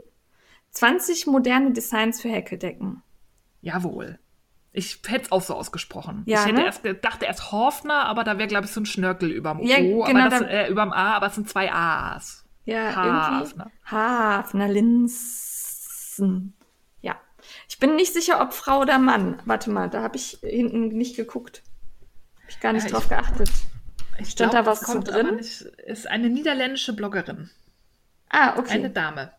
20 0.72 1.28
moderne 1.28 1.72
Designs 1.72 2.22
für 2.22 2.28
Häkeldecken. 2.30 3.02
Jawohl. 3.62 4.20
Ich 4.74 4.99
hätte 5.07 5.26
es 5.26 5.32
auch 5.32 5.41
so 5.41 5.53
ausgesprochen. 5.56 6.24
Ja, 6.26 6.41
ich 6.41 6.48
hätte 6.48 6.60
ne? 6.60 6.66
erst 6.66 6.84
gedacht, 6.84 7.24
erst 7.24 7.53
Hofner, 7.53 8.06
aber 8.07 8.26
da 8.26 8.38
wäre, 8.38 8.49
glaube 8.49 8.66
ich, 8.66 8.72
so 8.74 8.82
ein 8.82 8.86
Schnörkel 8.86 9.32
überm 9.32 9.62
Ja, 9.62 9.78
O, 9.78 10.03
genau, 10.03 10.20
aber 10.20 10.30
das, 10.30 10.40
da- 10.41 10.48
äh, 10.48 10.70
überm 10.70 10.91
A, 10.91 11.14
aber 11.16 11.28
es 11.28 11.36
sind 11.36 11.48
zwei 11.49 11.72
A's. 11.72 12.45
Ja, 12.66 12.94
Hafner. 12.94 13.41
irgendwie. 13.41 13.91
Hafner 13.91 14.68
Linzen. 14.68 16.53
Ich 17.68 17.80
bin 17.80 17.96
nicht 17.96 18.14
sicher, 18.14 18.42
ob 18.42 18.54
Frau 18.54 18.82
oder 18.82 19.00
Mann. 19.00 19.42
Warte 19.46 19.70
mal, 19.70 19.90
da 19.90 20.02
habe 20.02 20.18
ich 20.18 20.38
hinten 20.42 20.90
nicht 20.90 21.16
geguckt. 21.16 21.64
Habe 22.42 22.50
ich 22.50 22.60
gar 22.60 22.74
nicht 22.74 22.84
Ja, 22.86 22.92
drauf 22.92 23.04
ich- 23.04 23.10
geachtet. 23.10 23.50
Ich 24.18 24.30
Stand 24.32 24.52
glaub, 24.52 24.64
da 24.66 24.72
was 24.72 24.82
kommt 24.82 25.10
drin? 25.10 25.36
Nicht, 25.36 25.62
ist 25.62 26.08
eine 26.08 26.30
niederländische 26.30 26.94
Bloggerin. 26.94 27.50
Ah, 28.30 28.58
okay. 28.58 28.74
Eine 28.74 28.90
Dame. 28.90 29.32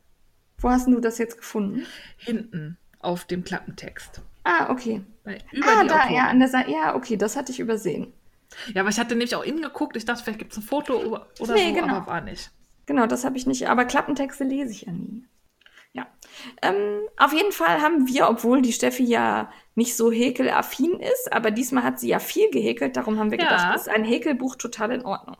Wo 0.58 0.68
hast 0.70 0.86
du 0.86 1.00
das 1.00 1.18
jetzt 1.18 1.38
gefunden? 1.38 1.86
Hinten 2.18 2.76
auf 3.00 3.24
dem 3.24 3.42
Klappentext. 3.44 4.20
Ah, 4.44 4.70
okay. 4.70 5.02
Über 5.52 5.66
ah, 5.66 5.84
da, 5.84 5.94
Autorin. 5.96 6.14
ja, 6.14 6.26
an 6.28 6.38
der 6.40 6.48
Seite. 6.48 6.70
Ja, 6.70 6.94
okay, 6.94 7.16
das 7.16 7.36
hatte 7.36 7.52
ich 7.52 7.60
übersehen. 7.60 8.12
Ja, 8.74 8.82
aber 8.82 8.90
ich 8.90 8.98
hatte 8.98 9.10
nämlich 9.14 9.34
auch 9.34 9.42
innen 9.42 9.62
geguckt. 9.62 9.96
Ich 9.96 10.04
dachte, 10.04 10.22
vielleicht 10.22 10.38
gibt 10.38 10.52
es 10.52 10.58
ein 10.58 10.62
Foto 10.62 10.94
oder 10.98 11.26
oder 11.40 11.54
Nee, 11.54 11.68
so, 11.74 11.80
genau. 11.80 11.96
aber 11.96 12.06
war 12.06 12.20
nicht. 12.20 12.50
Genau, 12.86 13.06
das 13.06 13.24
habe 13.24 13.36
ich 13.36 13.46
nicht. 13.46 13.68
Aber 13.68 13.84
Klappentexte 13.86 14.44
lese 14.44 14.70
ich 14.72 14.82
ja 14.82 14.92
nie. 14.92 15.24
Ähm, 16.62 17.00
auf 17.16 17.32
jeden 17.32 17.52
Fall 17.52 17.80
haben 17.82 18.06
wir, 18.08 18.28
obwohl 18.28 18.62
die 18.62 18.72
Steffi 18.72 19.04
ja 19.04 19.50
nicht 19.74 19.96
so 19.96 20.10
häkelaffin 20.12 20.98
ist, 21.00 21.32
aber 21.32 21.50
diesmal 21.50 21.82
hat 21.84 22.00
sie 22.00 22.08
ja 22.08 22.18
viel 22.18 22.50
gehäkelt, 22.50 22.96
darum 22.96 23.18
haben 23.18 23.30
wir 23.30 23.38
Ja. 23.38 23.44
gedacht, 23.44 23.68
ist 23.74 23.88
ein 23.88 24.04
Häkelbuch 24.04 24.56
total 24.56 24.92
in 24.92 25.04
Ordnung. 25.04 25.36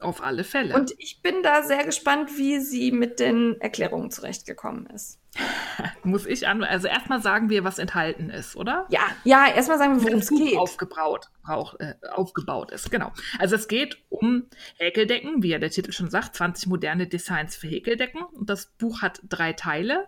Auf 0.00 0.22
alle 0.22 0.44
Fälle. 0.44 0.74
Und 0.74 0.92
ich 0.98 1.22
bin 1.22 1.42
da 1.42 1.62
sehr 1.62 1.84
gespannt, 1.84 2.36
wie 2.36 2.60
sie 2.60 2.92
mit 2.92 3.20
den 3.20 3.60
Erklärungen 3.60 4.10
zurechtgekommen 4.10 4.86
ist. 4.86 5.20
muss 6.04 6.26
ich 6.26 6.46
an, 6.48 6.62
also 6.62 6.88
erstmal 6.88 7.20
sagen 7.20 7.50
wir, 7.50 7.64
was 7.64 7.78
enthalten 7.78 8.30
ist, 8.30 8.56
oder? 8.56 8.86
Ja, 8.90 9.02
ja, 9.24 9.46
erstmal 9.48 9.78
sagen 9.78 9.96
wir, 9.96 10.04
worum 10.04 10.18
es 10.18 10.28
geht. 10.28 10.56
aufgebaut, 10.56 11.30
brauch, 11.42 11.78
äh, 11.80 11.94
aufgebaut 12.12 12.70
ist. 12.70 12.90
Genau. 12.90 13.12
Also 13.38 13.56
es 13.56 13.68
geht 13.68 13.98
um 14.08 14.46
Häkeldecken, 14.78 15.42
wie 15.42 15.48
ja 15.48 15.58
der 15.58 15.70
Titel 15.70 15.92
schon 15.92 16.10
sagt, 16.10 16.36
20 16.36 16.68
moderne 16.68 17.06
Designs 17.06 17.56
für 17.56 17.68
Häkeldecken. 17.68 18.22
Und 18.22 18.50
das 18.50 18.66
Buch 18.66 19.02
hat 19.02 19.20
drei 19.28 19.52
Teile. 19.52 20.06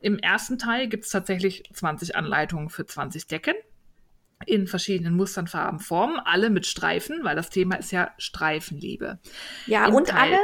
Im 0.00 0.18
ersten 0.18 0.58
Teil 0.58 0.88
gibt 0.88 1.04
es 1.04 1.10
tatsächlich 1.10 1.64
20 1.72 2.16
Anleitungen 2.16 2.68
für 2.68 2.86
20 2.86 3.26
Decken 3.26 3.54
in 4.46 4.66
verschiedenen 4.66 5.14
Mustern, 5.14 5.46
Farben, 5.46 5.80
Formen, 5.80 6.18
alle 6.18 6.50
mit 6.50 6.66
Streifen, 6.66 7.22
weil 7.22 7.36
das 7.36 7.50
Thema 7.50 7.76
ist 7.76 7.90
ja 7.92 8.12
Streifenliebe. 8.18 9.18
Ja, 9.66 9.86
Im 9.86 9.94
und 9.94 10.08
Teil- 10.08 10.32
alle, 10.32 10.38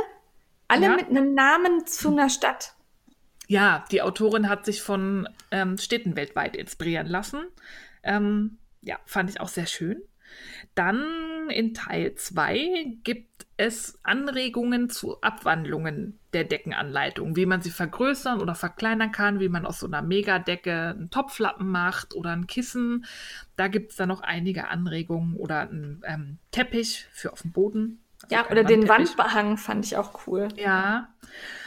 alle 0.68 0.86
Ja. 0.86 0.96
mit 0.96 1.08
einem 1.08 1.34
Namen 1.34 1.86
zu 1.86 2.10
einer 2.10 2.28
Stadt. 2.28 2.74
Ja, 3.48 3.84
die 3.90 4.02
Autorin 4.02 4.48
hat 4.48 4.64
sich 4.64 4.82
von 4.82 5.28
ähm, 5.50 5.78
Städten 5.78 6.16
weltweit 6.16 6.56
inspirieren 6.56 7.06
lassen. 7.06 7.46
Ähm, 8.02 8.58
ja, 8.82 8.98
fand 9.06 9.30
ich 9.30 9.40
auch 9.40 9.48
sehr 9.48 9.66
schön. 9.66 10.02
Dann 10.74 11.04
in 11.50 11.74
Teil 11.74 12.14
2 12.14 12.98
gibt 13.02 13.46
es 13.56 13.98
Anregungen 14.02 14.90
zu 14.90 15.20
Abwandlungen 15.22 16.18
der 16.32 16.44
Deckenanleitung, 16.44 17.36
wie 17.36 17.46
man 17.46 17.62
sie 17.62 17.70
vergrößern 17.70 18.40
oder 18.40 18.54
verkleinern 18.54 19.12
kann, 19.12 19.40
wie 19.40 19.48
man 19.48 19.64
aus 19.64 19.80
so 19.80 19.86
einer 19.86 20.02
Megadecke 20.02 20.94
einen 20.96 21.10
Topflappen 21.10 21.68
macht 21.68 22.14
oder 22.14 22.32
ein 22.32 22.46
Kissen. 22.46 23.06
Da 23.56 23.68
gibt 23.68 23.92
es 23.92 23.96
dann 23.96 24.08
noch 24.08 24.20
einige 24.20 24.68
Anregungen 24.68 25.36
oder 25.36 25.60
einen 25.60 26.02
ähm, 26.04 26.38
Teppich 26.50 27.06
für 27.12 27.32
auf 27.32 27.42
dem 27.42 27.52
Boden. 27.52 28.02
Also 28.22 28.34
Ja, 28.34 28.50
oder 28.50 28.64
den. 28.64 28.88
Wandbehang 28.88 29.56
fand 29.56 29.86
ich 29.86 29.96
auch 29.96 30.26
cool. 30.26 30.48
Ja. 30.56 31.08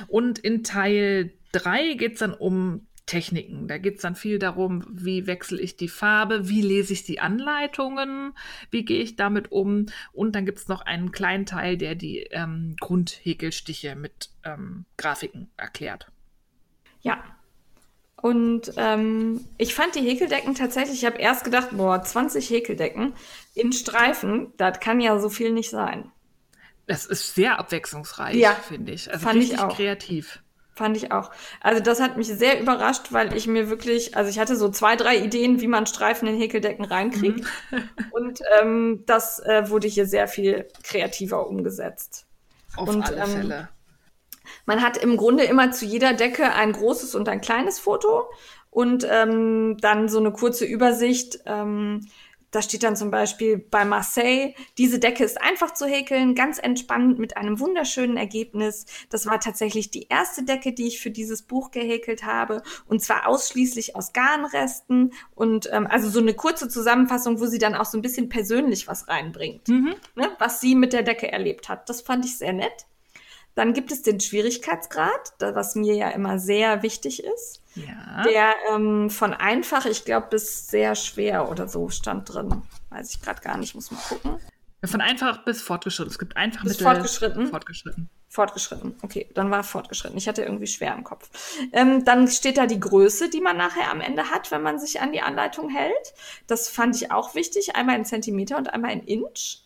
Und 0.07 0.39
in 0.39 0.64
Teil 0.64 1.34
3 1.53 1.93
geht 1.95 2.14
es 2.14 2.19
dann 2.19 2.34
um 2.34 2.85
Techniken. 3.10 3.68
Da 3.68 3.80
geht 3.80 3.95
es 3.95 4.03
dann 4.03 4.15
viel 4.15 4.38
darum, 4.38 4.86
wie 4.88 5.26
wechsle 5.26 5.60
ich 5.60 5.76
die 5.76 5.88
Farbe, 5.88 6.48
wie 6.48 6.61
lese 6.61 6.94
ich 6.94 7.03
die 7.03 7.19
Anleitungen, 7.19 8.34
wie 8.69 8.86
gehe 8.86 9.02
ich 9.02 9.15
damit 9.15 9.52
um. 9.52 9.88
Und 10.14 10.36
dann 10.36 10.45
gibt 10.45 10.60
es 10.60 10.68
noch 10.68 10.81
einen 10.81 11.11
kleinen 11.11 11.48
Teil, 11.48 11.76
der 11.76 11.95
die 11.95 12.19
ähm, 12.30 12.76
Grundhäkelstiche 12.80 13.95
mit 13.95 14.30
ähm, 14.44 14.86
Grafiken 14.98 15.49
erklärt. 15.57 16.11
Ja. 17.02 17.23
Und 18.22 18.73
ähm, 18.77 19.44
ich 19.57 19.73
fand 19.73 19.95
die 19.95 20.02
Häkeldecken 20.02 20.53
tatsächlich, 20.53 20.99
ich 20.99 21.06
habe 21.06 21.18
erst 21.18 21.44
gedacht, 21.44 21.69
boah, 21.72 22.03
20 22.03 22.48
Häkeldecken 22.48 23.14
in 23.56 23.72
Streifen, 23.73 24.53
das 24.57 24.80
kann 24.80 25.02
ja 25.02 25.18
so 25.18 25.30
viel 25.30 25.52
nicht 25.52 25.72
sein. 25.72 26.11
Das 26.86 27.07
ist 27.07 27.34
sehr 27.34 27.57
abwechslungsreich, 27.57 28.36
Ja, 28.36 28.52
finde 28.53 28.91
ich. 28.91 29.11
Also 29.11 29.26
fand 29.26 29.38
ich 29.38 29.45
richtig 29.45 29.61
auch. 29.61 29.76
kreativ. 29.76 30.44
Fand 30.80 30.95
ich 30.95 31.11
auch. 31.11 31.30
Also 31.60 31.84
das 31.84 31.99
hat 31.99 32.15
mich 32.15 32.27
sehr 32.27 32.61
überrascht, 32.61 33.11
weil 33.11 33.35
ich 33.35 33.47
mir 33.47 33.69
wirklich, 33.69 34.15
also 34.15 34.30
ich 34.30 34.39
hatte 34.39 34.56
so 34.56 34.69
zwei, 34.69 34.95
drei 34.95 35.18
Ideen, 35.18 35.60
wie 35.60 35.68
man 35.68 35.85
Streifen 35.85 36.26
in 36.26 36.38
Häkeldecken 36.38 36.85
reinkriegt. 36.85 37.45
Und 38.11 38.39
ähm, 38.61 39.03
das 39.06 39.39
äh, 39.39 39.69
wurde 39.69 39.89
hier 39.89 40.06
sehr 40.06 40.30
viel 40.30 40.69
kreativer 40.84 41.47
umgesetzt. 41.47 42.27
Auf 42.77 42.88
Und, 42.88 43.06
alle 43.06 43.18
ähm, 43.18 43.27
Fälle. 43.27 43.69
Man 44.65 44.81
hat 44.81 44.95
im 44.95 45.18
Grunde 45.18 45.43
immer 45.43 45.73
zu 45.73 45.84
jeder 45.84 46.14
Decke 46.14 46.53
ein 46.53 46.72
großes 46.72 47.14
und 47.14 47.27
ein 47.27 47.41
kleines 47.41 47.77
Foto 47.77 48.30
und 48.69 49.06
ähm, 49.11 49.76
dann 49.81 50.07
so 50.07 50.19
eine 50.19 50.31
kurze 50.31 50.64
Übersicht. 50.64 51.39
Ähm, 51.45 52.07
da 52.51 52.61
steht 52.61 52.84
dann 52.84 52.95
zum 52.95 53.11
Beispiel 53.11 53.57
bei 53.57 53.85
Marseille, 53.85 54.53
diese 54.77 54.99
Decke 54.99 55.23
ist 55.23 55.41
einfach 55.41 55.73
zu 55.73 55.85
häkeln, 55.85 56.35
ganz 56.35 56.59
entspannt 56.59 57.19
mit 57.19 57.38
einem 57.38 57.59
wunderschönen 57.59 58.17
Ergebnis. 58.17 58.85
Das 59.09 59.26
war 59.26 59.39
tatsächlich 59.39 59.91
die 59.91 60.07
erste 60.09 60.43
Decke, 60.43 60.73
die 60.73 60.88
ich 60.88 60.99
für 60.99 61.11
dieses 61.11 61.43
Buch 61.43 61.71
gehäkelt 61.71 62.23
habe 62.26 62.61
und 62.88 63.01
zwar 63.01 63.27
ausschließlich 63.27 63.95
aus 63.95 64.13
Garnresten 64.13 65.13
und 65.35 65.69
ähm, 65.71 65.88
also 65.88 66.09
so 66.09 66.19
eine 66.19 66.34
kurze 66.34 66.69
Zusammenfassung, 66.69 67.39
wo 67.39 67.45
sie 67.45 67.59
dann 67.59 67.76
auch 67.76 67.85
so 67.85 67.97
ein 67.97 68.01
bisschen 68.01 68.30
persönlich 68.30 68.88
was 68.88 69.07
reinbringt 69.07 69.67
Mhm. 69.67 69.95
ne, 70.15 70.31
was 70.39 70.61
sie 70.61 70.76
mit 70.76 70.93
der 70.93 71.03
Decke 71.03 71.31
erlebt 71.31 71.69
hat. 71.69 71.89
Das 71.89 72.01
fand 72.01 72.26
ich 72.26 72.38
sehr 72.38 72.53
nett. 72.53 72.85
Dann 73.60 73.73
gibt 73.73 73.91
es 73.91 74.03
den 74.03 74.22
Schwierigkeitsgrad, 74.22 75.34
was 75.40 75.76
mir 75.76 75.94
ja 75.94 76.10
immer 76.11 76.40
sehr 76.40 76.81
wichtig 76.81 77.26
ist. 77.26 77.61
Ja. 77.76 78.23
Der 78.23 78.53
ähm, 78.73 79.10
von 79.10 79.34
einfach, 79.34 79.86
ich 79.86 80.06
glaube, 80.06 80.27
bis 80.30 80.69
sehr 80.69 80.95
schwer 80.95 81.52
oder 81.52 81.68
so 81.68 81.90
stand 81.90 82.34
drin. 82.34 82.61
Weiß 82.90 83.14
ich 83.14 83.22
gerade 83.22 83.41
gar 83.41 83.57
nicht, 83.57 83.76
muss 83.76 83.91
mal 83.91 83.99
gucken. 84.07 84.38
Von 84.86 85.02
einfach 85.02 85.44
bis 85.44 85.61
fortgeschritten. 85.61 86.10
Es 86.10 86.18
gibt 86.18 86.38
einfach 86.38 86.64
Bis 86.64 86.80
Mittel- 86.80 86.84
fortgeschritten? 86.86 87.48
Fortgeschritten. 87.48 88.10
Fortgeschritten. 88.30 88.95
Okay, 89.02 89.30
dann 89.34 89.52
war 89.52 89.65
fortgeschritten. 89.65 90.18
Ich 90.18 90.30
hatte 90.30 90.44
irgendwie 90.44 90.68
schwer 90.68 90.95
im 90.95 91.03
Kopf. 91.03 91.30
Ähm, 91.73 92.06
dann 92.06 92.30
steht 92.30 92.57
da 92.57 92.65
die 92.65 92.80
Größe, 92.80 93.30
die 93.30 93.41
man 93.41 93.57
nachher 93.57 93.91
am 93.91 93.99
Ende 93.99 94.31
hat, 94.31 94.52
wenn 94.52 94.61
man 94.61 94.80
sich 94.80 95.02
an 95.02 95.11
die 95.11 95.19
Anleitung 95.19 95.68
hält. 95.68 96.14
Das 96.48 96.69
fand 96.69 96.95
ich 96.95 97.11
auch 97.11 97.36
wichtig. 97.36 97.76
Einmal 97.76 97.98
in 97.98 98.06
Zentimeter 98.06 98.56
und 98.56 98.73
einmal 98.73 98.94
in 98.94 99.03
Inch. 99.03 99.64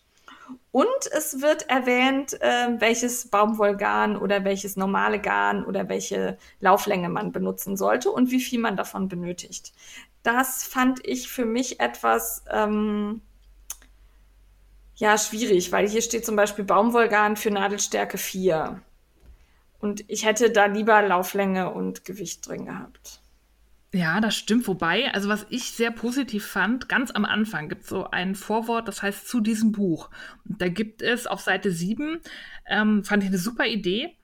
Und 0.72 0.88
es 1.12 1.42
wird 1.42 1.70
erwähnt, 1.70 2.34
äh, 2.42 2.80
welches 2.80 3.30
Baumwollgarn 3.30 4.18
oder 4.18 4.44
welches 4.44 4.76
normale 4.76 5.20
Garn 5.20 5.66
oder 5.66 5.90
welche 5.90 6.38
Lauflänge 6.60 7.10
man 7.10 7.32
benutzen 7.32 7.78
sollte 7.78 8.12
und 8.12 8.32
wie 8.32 8.42
viel 8.42 8.60
man 8.60 8.78
davon 8.78 9.08
benötigt. 9.08 9.74
Das 10.24 10.64
fand 10.64 11.06
ich 11.06 11.30
für 11.30 11.46
mich 11.46 11.80
etwas 11.80 12.44
ähm, 12.52 13.22
ja 14.96 15.18
schwierig, 15.18 15.72
weil 15.72 15.88
hier 15.88 16.02
steht 16.02 16.26
zum 16.26 16.36
Beispiel 16.36 16.66
Baumwollgarn 16.66 17.36
für 17.36 17.52
Nadelstärke 17.52 18.18
4. 18.18 18.82
Und 19.80 20.10
ich 20.10 20.26
hätte 20.26 20.52
da 20.52 20.66
lieber 20.66 21.02
Lauflänge 21.02 21.74
und 21.74 22.06
Gewicht 22.06 22.48
drin 22.48 22.66
gehabt. 22.66 23.23
Ja, 23.96 24.20
das 24.22 24.36
stimmt. 24.36 24.68
Wobei, 24.68 25.14
also 25.14 25.30
was 25.30 25.46
ich 25.52 25.72
sehr 25.72 25.92
positiv 25.92 26.48
fand, 26.48 26.90
ganz 26.90 27.12
am 27.12 27.26
Anfang 27.26 27.70
gibt 27.70 27.84
es 27.84 27.90
so 27.90 28.10
ein 28.10 28.34
Vorwort, 28.34 28.88
das 28.88 29.04
heißt 29.04 29.28
zu 29.28 29.40
diesem 29.40 29.72
Buch. 29.72 30.10
Da 30.46 30.68
gibt 30.68 31.04
es 31.04 31.28
auf 31.28 31.42
Seite 31.42 31.72
7, 31.72 32.20
ähm, 32.68 33.04
fand 33.04 33.22
ich 33.22 33.30
eine 33.30 33.38
super 33.38 33.68
Idee, 33.68 34.18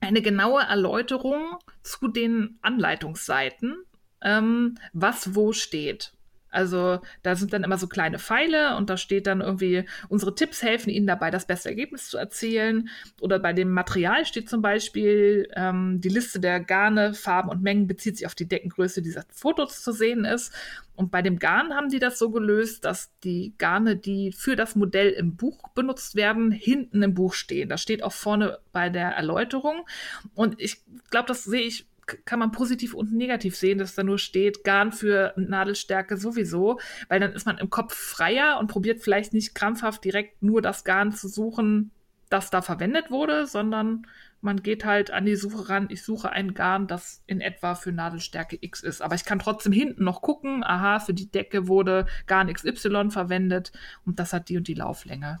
eine 0.00 0.22
genaue 0.22 0.62
Erläuterung 0.62 1.58
zu 1.82 2.06
den 2.06 2.60
Anleitungsseiten, 2.62 3.78
ähm, 4.22 4.76
was 4.92 5.34
wo 5.34 5.52
steht. 5.52 6.12
Also 6.50 7.00
da 7.22 7.36
sind 7.36 7.52
dann 7.52 7.64
immer 7.64 7.78
so 7.78 7.86
kleine 7.86 8.18
Pfeile 8.18 8.76
und 8.76 8.90
da 8.90 8.96
steht 8.96 9.26
dann 9.26 9.40
irgendwie, 9.40 9.84
unsere 10.08 10.34
Tipps 10.34 10.62
helfen 10.62 10.90
Ihnen 10.90 11.06
dabei, 11.06 11.30
das 11.30 11.46
beste 11.46 11.68
Ergebnis 11.68 12.08
zu 12.08 12.18
erzielen. 12.18 12.88
Oder 13.20 13.38
bei 13.38 13.52
dem 13.52 13.70
Material 13.70 14.26
steht 14.26 14.48
zum 14.48 14.62
Beispiel, 14.62 15.48
ähm, 15.54 16.00
die 16.00 16.08
Liste 16.08 16.40
der 16.40 16.60
Garne, 16.60 17.14
Farben 17.14 17.50
und 17.50 17.62
Mengen 17.62 17.86
bezieht 17.86 18.16
sich 18.16 18.26
auf 18.26 18.34
die 18.34 18.48
Deckengröße 18.48 19.02
dieser 19.02 19.24
Fotos 19.30 19.82
zu 19.82 19.92
sehen 19.92 20.24
ist. 20.24 20.52
Und 21.00 21.10
bei 21.10 21.22
dem 21.22 21.38
Garn 21.38 21.72
haben 21.74 21.88
die 21.88 21.98
das 21.98 22.18
so 22.18 22.30
gelöst, 22.30 22.84
dass 22.84 23.10
die 23.24 23.54
Garne, 23.56 23.96
die 23.96 24.32
für 24.32 24.54
das 24.54 24.76
Modell 24.76 25.08
im 25.10 25.34
Buch 25.34 25.68
benutzt 25.70 26.14
werden, 26.14 26.50
hinten 26.50 27.02
im 27.02 27.14
Buch 27.14 27.32
stehen. 27.32 27.70
Das 27.70 27.80
steht 27.80 28.02
auch 28.02 28.12
vorne 28.12 28.58
bei 28.72 28.90
der 28.90 29.12
Erläuterung. 29.12 29.86
Und 30.34 30.60
ich 30.60 30.82
glaube, 31.10 31.28
das 31.28 31.44
sehe 31.44 31.62
ich 31.62 31.86
kann 32.24 32.38
man 32.38 32.52
positiv 32.52 32.94
und 32.94 33.12
negativ 33.12 33.56
sehen, 33.56 33.78
dass 33.78 33.94
da 33.94 34.02
nur 34.02 34.18
steht, 34.18 34.64
Garn 34.64 34.92
für 34.92 35.32
Nadelstärke 35.36 36.16
sowieso, 36.16 36.80
weil 37.08 37.20
dann 37.20 37.32
ist 37.32 37.46
man 37.46 37.58
im 37.58 37.70
Kopf 37.70 37.94
freier 37.94 38.58
und 38.58 38.68
probiert 38.68 39.02
vielleicht 39.02 39.32
nicht 39.32 39.54
krampfhaft 39.54 40.04
direkt 40.04 40.42
nur 40.42 40.62
das 40.62 40.84
Garn 40.84 41.12
zu 41.12 41.28
suchen, 41.28 41.90
das 42.28 42.50
da 42.50 42.62
verwendet 42.62 43.10
wurde, 43.10 43.46
sondern 43.46 44.06
man 44.40 44.62
geht 44.62 44.84
halt 44.84 45.10
an 45.10 45.26
die 45.26 45.36
Suche 45.36 45.68
ran, 45.68 45.88
ich 45.90 46.02
suche 46.02 46.30
ein 46.30 46.54
Garn, 46.54 46.86
das 46.86 47.22
in 47.26 47.40
etwa 47.40 47.74
für 47.74 47.92
Nadelstärke 47.92 48.56
X 48.60 48.82
ist. 48.82 49.02
Aber 49.02 49.14
ich 49.14 49.24
kann 49.24 49.38
trotzdem 49.38 49.72
hinten 49.72 50.04
noch 50.04 50.22
gucken, 50.22 50.64
aha, 50.64 51.00
für 51.00 51.12
die 51.12 51.30
Decke 51.30 51.68
wurde 51.68 52.06
Garn 52.26 52.52
XY 52.52 53.10
verwendet 53.10 53.72
und 54.06 54.18
das 54.18 54.32
hat 54.32 54.48
die 54.48 54.56
und 54.56 54.68
die 54.68 54.74
Lauflänge. 54.74 55.40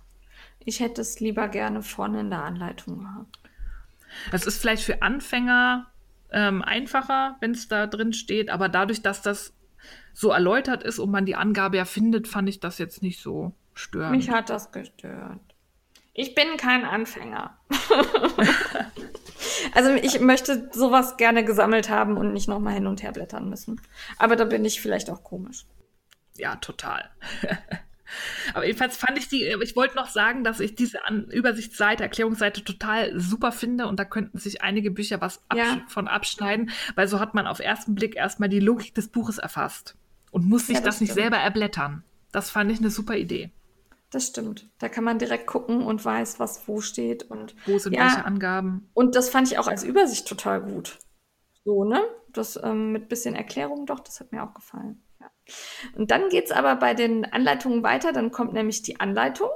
Ich 0.64 0.80
hätte 0.80 1.00
es 1.00 1.20
lieber 1.20 1.48
gerne 1.48 1.82
vorne 1.82 2.20
in 2.20 2.30
der 2.30 2.44
Anleitung 2.44 3.00
gehabt. 3.00 3.38
Das 4.30 4.46
ist 4.46 4.60
vielleicht 4.60 4.82
für 4.82 5.02
Anfänger 5.02 5.86
ähm, 6.32 6.62
einfacher, 6.62 7.36
wenn 7.40 7.52
es 7.52 7.68
da 7.68 7.86
drin 7.86 8.12
steht. 8.12 8.50
Aber 8.50 8.68
dadurch, 8.68 9.02
dass 9.02 9.22
das 9.22 9.54
so 10.12 10.30
erläutert 10.30 10.82
ist 10.82 10.98
und 10.98 11.10
man 11.10 11.26
die 11.26 11.36
Angabe 11.36 11.76
ja 11.76 11.84
findet, 11.84 12.28
fand 12.28 12.48
ich 12.48 12.60
das 12.60 12.78
jetzt 12.78 13.02
nicht 13.02 13.20
so 13.20 13.54
störend. 13.74 14.16
Mich 14.16 14.30
hat 14.30 14.50
das 14.50 14.72
gestört. 14.72 15.40
Ich 16.12 16.34
bin 16.34 16.56
kein 16.56 16.84
Anfänger. 16.84 17.56
also 19.74 19.90
ich 19.90 20.20
möchte 20.20 20.68
sowas 20.72 21.16
gerne 21.16 21.44
gesammelt 21.44 21.88
haben 21.88 22.16
und 22.16 22.32
nicht 22.32 22.48
nochmal 22.48 22.74
hin 22.74 22.86
und 22.86 23.02
her 23.02 23.12
blättern 23.12 23.48
müssen. 23.48 23.80
Aber 24.18 24.36
da 24.36 24.44
bin 24.44 24.64
ich 24.64 24.80
vielleicht 24.80 25.08
auch 25.08 25.22
komisch. 25.22 25.66
Ja, 26.36 26.56
total. 26.56 27.10
Aber 28.54 28.66
jedenfalls 28.66 28.96
fand 28.96 29.18
ich 29.18 29.28
die, 29.28 29.44
ich 29.62 29.76
wollte 29.76 29.96
noch 29.96 30.08
sagen, 30.08 30.44
dass 30.44 30.60
ich 30.60 30.74
diese 30.74 31.04
An 31.04 31.24
Übersichtsseite, 31.30 32.02
Erklärungsseite 32.02 32.64
total 32.64 33.18
super 33.18 33.52
finde 33.52 33.86
und 33.86 33.98
da 33.98 34.04
könnten 34.04 34.38
sich 34.38 34.62
einige 34.62 34.90
Bücher 34.90 35.20
was 35.20 35.42
absch 35.48 35.60
ja. 35.60 35.82
von 35.88 36.08
abschneiden, 36.08 36.70
weil 36.94 37.08
so 37.08 37.20
hat 37.20 37.34
man 37.34 37.46
auf 37.46 37.60
ersten 37.60 37.94
Blick 37.94 38.16
erstmal 38.16 38.48
die 38.48 38.60
Logik 38.60 38.94
des 38.94 39.08
Buches 39.08 39.38
erfasst 39.38 39.96
und 40.30 40.48
muss 40.48 40.66
sich 40.66 40.76
ja, 40.76 40.82
das, 40.82 40.96
das 40.96 41.00
nicht 41.00 41.14
selber 41.14 41.36
erblättern. 41.36 42.04
Das 42.32 42.50
fand 42.50 42.70
ich 42.70 42.78
eine 42.78 42.90
super 42.90 43.16
Idee. 43.16 43.50
Das 44.10 44.26
stimmt. 44.26 44.68
Da 44.78 44.88
kann 44.88 45.04
man 45.04 45.18
direkt 45.18 45.46
gucken 45.46 45.82
und 45.82 46.04
weiß, 46.04 46.40
was 46.40 46.66
wo 46.66 46.80
steht 46.80 47.30
und 47.30 47.54
wo 47.66 47.78
sind 47.78 47.92
ja, 47.92 48.02
welche 48.02 48.24
Angaben. 48.24 48.90
Und 48.92 49.14
das 49.14 49.30
fand 49.30 49.50
ich 49.50 49.58
auch 49.58 49.68
als 49.68 49.84
Übersicht 49.84 50.26
total 50.26 50.60
gut. 50.60 50.98
So, 51.64 51.84
ne? 51.84 52.02
Das 52.32 52.58
ähm, 52.62 52.92
mit 52.92 53.08
bisschen 53.08 53.34
Erklärung 53.34 53.86
doch, 53.86 54.00
das 54.00 54.20
hat 54.20 54.32
mir 54.32 54.42
auch 54.42 54.54
gefallen. 54.54 55.00
Und 55.96 56.10
dann 56.10 56.28
geht 56.28 56.46
es 56.46 56.52
aber 56.52 56.76
bei 56.76 56.94
den 56.94 57.24
Anleitungen 57.24 57.82
weiter. 57.82 58.12
Dann 58.12 58.30
kommt 58.30 58.52
nämlich 58.52 58.82
die 58.82 59.00
Anleitung. 59.00 59.50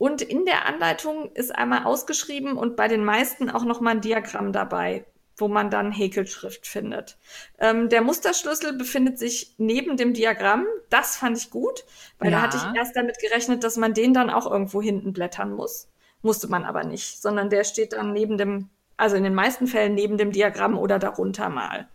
Und 0.00 0.22
in 0.22 0.46
der 0.46 0.64
Anleitung 0.64 1.30
ist 1.34 1.54
einmal 1.54 1.84
ausgeschrieben 1.84 2.56
und 2.56 2.74
bei 2.74 2.88
den 2.88 3.04
meisten 3.04 3.50
auch 3.50 3.64
nochmal 3.64 3.96
ein 3.96 4.00
Diagramm 4.00 4.50
dabei, 4.50 5.04
wo 5.36 5.46
man 5.46 5.68
dann 5.68 5.92
Häkelschrift 5.92 6.66
findet. 6.66 7.18
Ähm, 7.58 7.90
der 7.90 8.00
Musterschlüssel 8.00 8.72
befindet 8.72 9.18
sich 9.18 9.54
neben 9.58 9.98
dem 9.98 10.14
Diagramm. 10.14 10.64
Das 10.88 11.18
fand 11.18 11.36
ich 11.36 11.50
gut, 11.50 11.84
weil 12.18 12.32
ja. 12.32 12.38
da 12.38 12.42
hatte 12.44 12.56
ich 12.56 12.78
erst 12.78 12.96
damit 12.96 13.18
gerechnet, 13.20 13.62
dass 13.62 13.76
man 13.76 13.92
den 13.92 14.14
dann 14.14 14.30
auch 14.30 14.50
irgendwo 14.50 14.80
hinten 14.80 15.12
blättern 15.12 15.52
muss. 15.52 15.88
Musste 16.22 16.48
man 16.48 16.64
aber 16.64 16.84
nicht, 16.84 17.20
sondern 17.20 17.50
der 17.50 17.64
steht 17.64 17.92
dann 17.92 18.14
neben 18.14 18.38
dem, 18.38 18.70
also 18.96 19.16
in 19.16 19.24
den 19.24 19.34
meisten 19.34 19.66
Fällen 19.66 19.94
neben 19.94 20.16
dem 20.16 20.32
Diagramm 20.32 20.78
oder 20.78 20.98
darunter 20.98 21.50
mal. 21.50 21.88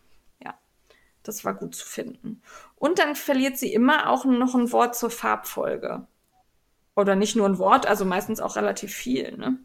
Das 1.27 1.43
war 1.43 1.53
gut 1.53 1.75
zu 1.75 1.85
finden. 1.85 2.41
Und 2.75 2.99
dann 2.99 3.15
verliert 3.15 3.57
sie 3.57 3.73
immer 3.73 4.09
auch 4.09 4.25
noch 4.25 4.55
ein 4.55 4.71
Wort 4.71 4.95
zur 4.95 5.09
Farbfolge. 5.09 6.07
Oder 6.95 7.15
nicht 7.15 7.35
nur 7.35 7.47
ein 7.47 7.57
Wort, 7.57 7.87
also 7.87 8.05
meistens 8.05 8.39
auch 8.39 8.55
relativ 8.55 8.93
viel, 8.93 9.37
ne? 9.37 9.57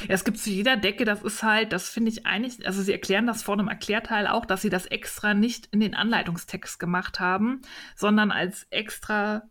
Ja, 0.00 0.14
es 0.14 0.24
gibt 0.24 0.38
zu 0.38 0.50
jeder 0.50 0.76
Decke, 0.76 1.04
das 1.04 1.22
ist 1.22 1.44
halt, 1.44 1.72
das 1.72 1.88
finde 1.88 2.10
ich 2.10 2.26
eigentlich, 2.26 2.66
also 2.66 2.82
sie 2.82 2.90
erklären 2.90 3.28
das 3.28 3.44
vor 3.44 3.54
einem 3.54 3.68
Erklärteil 3.68 4.26
auch, 4.26 4.44
dass 4.44 4.60
sie 4.60 4.70
das 4.70 4.86
extra 4.86 5.34
nicht 5.34 5.68
in 5.70 5.78
den 5.78 5.94
Anleitungstext 5.94 6.80
gemacht 6.80 7.20
haben, 7.20 7.62
sondern 7.94 8.32
als 8.32 8.66
extra 8.70 9.44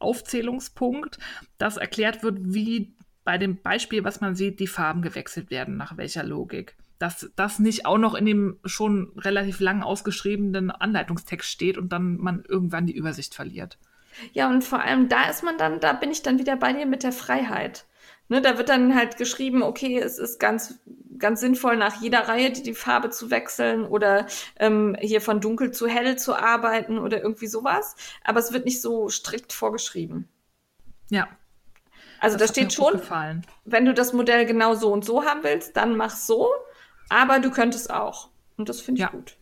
Aufzählungspunkt, 0.00 1.18
dass 1.56 1.76
erklärt 1.76 2.24
wird, 2.24 2.38
wie 2.40 2.94
bei 3.22 3.38
dem 3.38 3.62
Beispiel, 3.62 4.02
was 4.02 4.20
man 4.20 4.34
sieht, 4.34 4.58
die 4.58 4.66
Farben 4.66 5.02
gewechselt 5.02 5.50
werden, 5.50 5.76
nach 5.76 5.96
welcher 5.96 6.24
Logik 6.24 6.76
dass 7.00 7.30
das 7.34 7.58
nicht 7.58 7.86
auch 7.86 7.96
noch 7.96 8.14
in 8.14 8.26
dem 8.26 8.60
schon 8.64 9.12
relativ 9.16 9.58
lang 9.58 9.82
ausgeschriebenen 9.82 10.70
Anleitungstext 10.70 11.50
steht 11.50 11.78
und 11.78 11.88
dann 11.92 12.18
man 12.18 12.44
irgendwann 12.46 12.86
die 12.86 12.94
Übersicht 12.94 13.34
verliert. 13.34 13.78
Ja, 14.32 14.50
und 14.50 14.62
vor 14.62 14.80
allem 14.80 15.08
da 15.08 15.30
ist 15.30 15.42
man 15.42 15.56
dann, 15.56 15.80
da 15.80 15.94
bin 15.94 16.10
ich 16.10 16.22
dann 16.22 16.38
wieder 16.38 16.56
bei 16.56 16.74
dir 16.74 16.84
mit 16.84 17.02
der 17.02 17.12
Freiheit. 17.12 17.86
Ne, 18.28 18.42
da 18.42 18.58
wird 18.58 18.68
dann 18.68 18.94
halt 18.94 19.16
geschrieben, 19.16 19.62
okay, 19.62 19.98
es 19.98 20.18
ist 20.18 20.38
ganz, 20.38 20.78
ganz 21.18 21.40
sinnvoll, 21.40 21.76
nach 21.76 22.02
jeder 22.02 22.28
Reihe 22.28 22.52
die, 22.52 22.62
die 22.62 22.74
Farbe 22.74 23.08
zu 23.08 23.30
wechseln 23.30 23.84
oder 23.84 24.26
ähm, 24.56 24.94
hier 25.00 25.22
von 25.22 25.40
dunkel 25.40 25.72
zu 25.72 25.88
hell 25.88 26.18
zu 26.18 26.36
arbeiten 26.36 26.98
oder 26.98 27.22
irgendwie 27.22 27.46
sowas. 27.46 27.96
Aber 28.22 28.40
es 28.40 28.52
wird 28.52 28.66
nicht 28.66 28.82
so 28.82 29.08
strikt 29.08 29.54
vorgeschrieben. 29.54 30.28
Ja. 31.08 31.28
Also 32.20 32.36
da 32.36 32.46
steht 32.46 32.74
schon, 32.74 33.00
wenn 33.64 33.86
du 33.86 33.94
das 33.94 34.12
Modell 34.12 34.44
genau 34.44 34.74
so 34.74 34.92
und 34.92 35.04
so 35.04 35.24
haben 35.24 35.42
willst, 35.42 35.76
dann 35.78 35.96
mach 35.96 36.14
so. 36.14 36.50
Aber 37.10 37.40
du 37.40 37.50
könntest 37.50 37.90
auch. 37.90 38.30
Und 38.56 38.70
das 38.70 38.80
finde 38.80 39.00
ich 39.00 39.06
ja. 39.06 39.10
gut. 39.10 39.36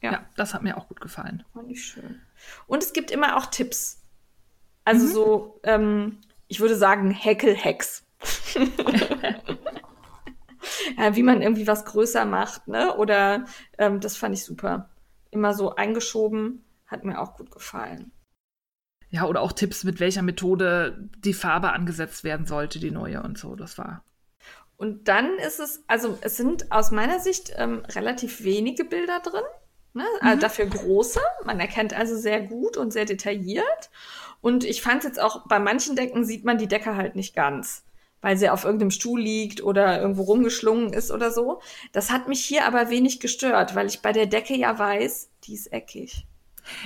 Ja. 0.00 0.12
ja. 0.12 0.24
das 0.36 0.54
hat 0.54 0.62
mir 0.62 0.76
auch 0.76 0.86
gut 0.86 1.00
gefallen. 1.00 1.42
Fand 1.52 1.70
ich 1.70 1.84
schön. 1.84 2.20
Und 2.66 2.82
es 2.82 2.92
gibt 2.92 3.10
immer 3.10 3.36
auch 3.36 3.46
Tipps. 3.46 4.02
Also 4.84 5.06
mhm. 5.06 5.10
so, 5.10 5.60
ähm, 5.64 6.18
ich 6.46 6.60
würde 6.60 6.76
sagen, 6.76 7.10
Häkel-Hacks. 7.10 8.04
ja, 10.98 11.16
wie 11.16 11.22
man 11.22 11.42
irgendwie 11.42 11.66
was 11.66 11.84
größer 11.86 12.26
macht, 12.26 12.68
ne? 12.68 12.94
Oder 12.96 13.46
ähm, 13.78 14.00
das 14.00 14.16
fand 14.16 14.34
ich 14.34 14.44
super. 14.44 14.90
Immer 15.30 15.54
so 15.54 15.74
eingeschoben, 15.74 16.62
hat 16.86 17.04
mir 17.04 17.18
auch 17.20 17.36
gut 17.36 17.50
gefallen. 17.50 18.12
Ja, 19.08 19.24
oder 19.26 19.40
auch 19.40 19.52
Tipps, 19.52 19.84
mit 19.84 20.00
welcher 20.00 20.22
Methode 20.22 21.08
die 21.18 21.34
Farbe 21.34 21.72
angesetzt 21.72 22.24
werden 22.24 22.46
sollte, 22.46 22.78
die 22.80 22.90
neue 22.90 23.22
und 23.22 23.38
so. 23.38 23.56
Das 23.56 23.78
war 23.78 24.04
und 24.76 25.08
dann 25.08 25.38
ist 25.38 25.60
es, 25.60 25.84
also 25.86 26.18
es 26.20 26.36
sind 26.36 26.72
aus 26.72 26.90
meiner 26.90 27.20
Sicht 27.20 27.52
ähm, 27.56 27.84
relativ 27.90 28.42
wenige 28.42 28.84
Bilder 28.84 29.20
drin, 29.20 29.44
ne? 29.92 30.04
also 30.20 30.40
dafür 30.40 30.66
große. 30.66 31.20
Man 31.44 31.60
erkennt 31.60 31.94
also 31.94 32.16
sehr 32.16 32.40
gut 32.40 32.76
und 32.76 32.92
sehr 32.92 33.04
detailliert. 33.04 33.90
Und 34.40 34.64
ich 34.64 34.82
fand 34.82 35.04
jetzt 35.04 35.20
auch, 35.20 35.46
bei 35.46 35.58
manchen 35.58 35.96
Decken 35.96 36.24
sieht 36.24 36.44
man 36.44 36.58
die 36.58 36.66
Decke 36.66 36.96
halt 36.96 37.16
nicht 37.16 37.34
ganz, 37.34 37.84
weil 38.20 38.36
sie 38.36 38.50
auf 38.50 38.64
irgendeinem 38.64 38.90
Stuhl 38.90 39.20
liegt 39.20 39.62
oder 39.62 40.00
irgendwo 40.00 40.22
rumgeschlungen 40.22 40.92
ist 40.92 41.10
oder 41.10 41.30
so. 41.30 41.60
Das 41.92 42.10
hat 42.10 42.28
mich 42.28 42.44
hier 42.44 42.66
aber 42.66 42.90
wenig 42.90 43.20
gestört, 43.20 43.74
weil 43.74 43.86
ich 43.86 44.02
bei 44.02 44.12
der 44.12 44.26
Decke 44.26 44.54
ja 44.54 44.78
weiß, 44.78 45.30
die 45.44 45.54
ist 45.54 45.72
eckig. 45.72 46.26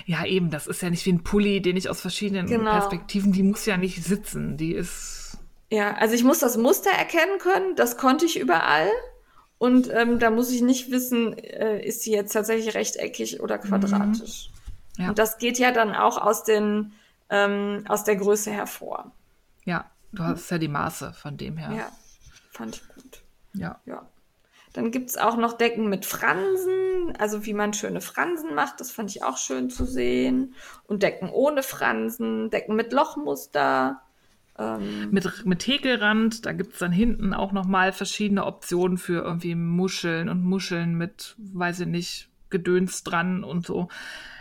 Ja, 0.07 0.25
eben, 0.27 0.51
das 0.51 0.67
ist 0.67 0.83
ja 0.83 0.91
nicht 0.91 1.07
wie 1.07 1.13
ein 1.13 1.23
Pulli, 1.23 1.63
den 1.63 1.77
ich 1.77 1.89
aus 1.89 2.01
verschiedenen 2.01 2.47
genau. 2.47 2.73
Perspektiven, 2.73 3.33
die 3.33 3.45
muss 3.45 3.65
ja 3.65 3.77
nicht 3.77 4.05
sitzen, 4.05 4.57
die 4.57 4.75
ist 4.75 5.18
ja, 5.71 5.95
also 5.95 6.15
ich 6.15 6.25
muss 6.25 6.39
das 6.39 6.57
Muster 6.57 6.91
erkennen 6.91 7.39
können, 7.39 7.77
das 7.77 7.97
konnte 7.97 8.25
ich 8.25 8.39
überall. 8.39 8.89
Und 9.59 9.91
ähm, 9.93 10.21
da 10.21 10.31
muss 10.31 10.51
ich 10.51 10.63
nicht 10.63 10.91
wissen, 10.91 11.37
äh, 11.37 11.85
ist 11.85 12.03
sie 12.03 12.13
jetzt 12.13 12.33
tatsächlich 12.33 12.75
rechteckig 12.75 13.41
oder 13.41 13.59
quadratisch. 13.59 14.51
Mhm. 14.97 15.03
Ja. 15.03 15.09
Und 15.11 15.19
das 15.19 15.39
geht 15.39 15.59
ja 15.59 15.73
dann 15.73 15.95
auch 15.95 16.17
aus, 16.17 16.45
den, 16.45 16.93
ähm, 17.29 17.85
aus 17.89 18.05
der 18.05 18.17
Größe 18.17 18.51
hervor. 18.51 19.11
Ja, 19.65 19.91
du 20.13 20.23
hast 20.23 20.51
ja 20.51 20.59
die 20.59 20.69
Maße 20.69 21.13
von 21.13 21.37
dem 21.37 21.57
her. 21.57 21.73
Ja, 21.77 21.93
fand 22.53 22.77
ich 22.77 22.89
gut. 22.95 23.23
Ja. 23.55 23.81
Ja. 23.85 24.07
Dann 24.73 24.91
gibt 24.93 25.11
es 25.11 25.17
auch 25.17 25.37
noch 25.37 25.55
Decken 25.55 25.89
mit 25.89 26.07
Fransen, 26.07 27.17
also 27.19 27.45
wie 27.45 27.55
man 27.55 27.73
schöne 27.73 28.01
Fransen 28.01 28.55
macht, 28.55 28.81
das 28.81 28.93
fand 28.93 29.11
ich 29.11 29.25
auch 29.25 29.37
schön 29.37 29.71
zu 29.71 29.85
sehen. 29.85 30.55
Und 30.85 31.03
Decken 31.03 31.31
ohne 31.31 31.63
Fransen, 31.63 32.51
Decken 32.51 32.77
mit 32.77 32.93
Lochmuster. 32.93 34.03
Ähm, 34.59 35.11
Mit, 35.11 35.47
mit 35.47 35.67
Häkelrand, 35.67 36.45
da 36.45 36.53
gibt 36.53 36.73
es 36.73 36.79
dann 36.81 36.93
hinten 36.93 37.33
auch 37.33 37.53
nochmal 37.53 37.93
verschiedene 37.93 38.45
Optionen 38.45 38.99
für 38.99 39.23
irgendwie 39.23 39.55
Muscheln 39.55 40.29
und 40.29 40.43
Muscheln 40.43 40.95
mit, 40.95 41.37
weiß 41.39 41.81
ich 41.81 41.87
nicht, 41.87 42.29
Gedöns 42.51 43.05
dran 43.05 43.45
und 43.45 43.67
so, 43.67 43.89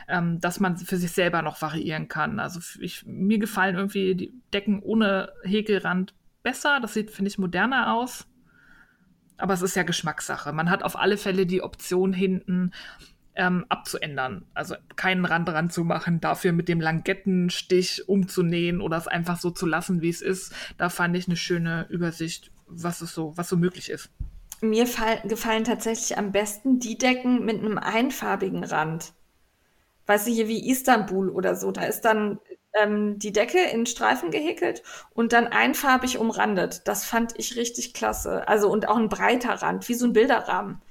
ähm, 0.08 0.40
dass 0.40 0.60
man 0.60 0.78
für 0.78 0.98
sich 0.98 1.12
selber 1.12 1.42
noch 1.42 1.62
variieren 1.62 2.08
kann. 2.08 2.40
Also 2.40 2.60
ich, 2.80 3.06
mir 3.06 3.38
gefallen 3.38 3.76
irgendwie 3.76 4.16
die 4.16 4.34
Decken 4.54 4.82
ohne 4.82 5.32
Häkelrand 5.44 6.14
besser. 6.42 6.80
Das 6.82 6.94
sieht, 6.94 7.12
finde 7.12 7.30
ich, 7.30 7.38
moderner 7.38 7.94
aus. 7.94 8.26
Aber 9.38 9.54
es 9.54 9.62
ist 9.62 9.76
ja 9.76 9.84
Geschmackssache. 9.84 10.52
Man 10.52 10.70
hat 10.70 10.82
auf 10.82 10.98
alle 10.98 11.18
Fälle 11.18 11.46
die 11.46 11.62
Option 11.62 12.14
hinten 12.14 12.72
ähm, 13.38 13.66
abzuändern. 13.70 14.46
Also 14.54 14.76
keinen 14.96 15.26
Rand 15.26 15.48
dran 15.48 15.70
zu 15.70 15.84
machen, 15.84 16.20
dafür 16.20 16.52
mit 16.52 16.68
dem 16.68 16.82
Langettenstich 16.82 18.10
umzunähen 18.10 18.82
oder 18.82 18.98
es 18.98 19.08
einfach 19.08 19.40
so 19.40 19.52
zu 19.52 19.66
lassen, 19.66 20.02
wie 20.02 20.10
es 20.10 20.22
ist. 20.22 20.54
Da 20.78 20.90
fand 20.90 21.16
ich 21.16 21.28
eine 21.28 21.38
schöne 21.38 21.86
Übersicht, 21.90 22.52
was 22.68 23.02
es 23.02 23.14
so, 23.14 23.38
was 23.38 23.48
so 23.48 23.56
möglich 23.56 23.90
ist. 23.90 24.10
mir 24.62 24.88
fall, 24.88 25.22
gefallen 25.26 25.64
tatsächlich 25.64 26.18
am 26.18 26.32
besten 26.32 26.80
die 26.80 26.98
Decken 26.98 27.46
mit 27.46 27.60
einem 27.60 27.78
einfarbigen 27.78 28.64
Rand. 28.64 29.14
Weißt 30.08 30.28
du, 30.28 30.32
hier 30.32 30.48
wie 30.48 30.70
Istanbul 30.70 31.30
oder 31.30 31.56
so. 31.56 31.72
Da 31.72 31.84
ist 31.84 32.02
dann 32.02 32.40
ähm, 32.74 33.20
die 33.20 33.34
Decke 33.34 33.60
in 33.72 33.86
Streifen 33.86 34.32
gehäkelt 34.32 34.82
und 35.14 35.34
dann 35.34 35.48
einfarbig 35.48 36.18
umrandet. 36.18 36.88
Das 36.88 37.06
fand 37.06 37.34
ich 37.38 37.56
richtig 37.56 37.94
klasse. 37.94 38.48
Also 38.48 38.70
und 38.72 38.88
auch 38.88 38.98
ein 38.98 39.10
breiter 39.10 39.54
Rand, 39.62 39.88
wie 39.90 39.94
so 39.94 40.08
ein 40.08 40.14
Bilderrahmen. 40.14 40.82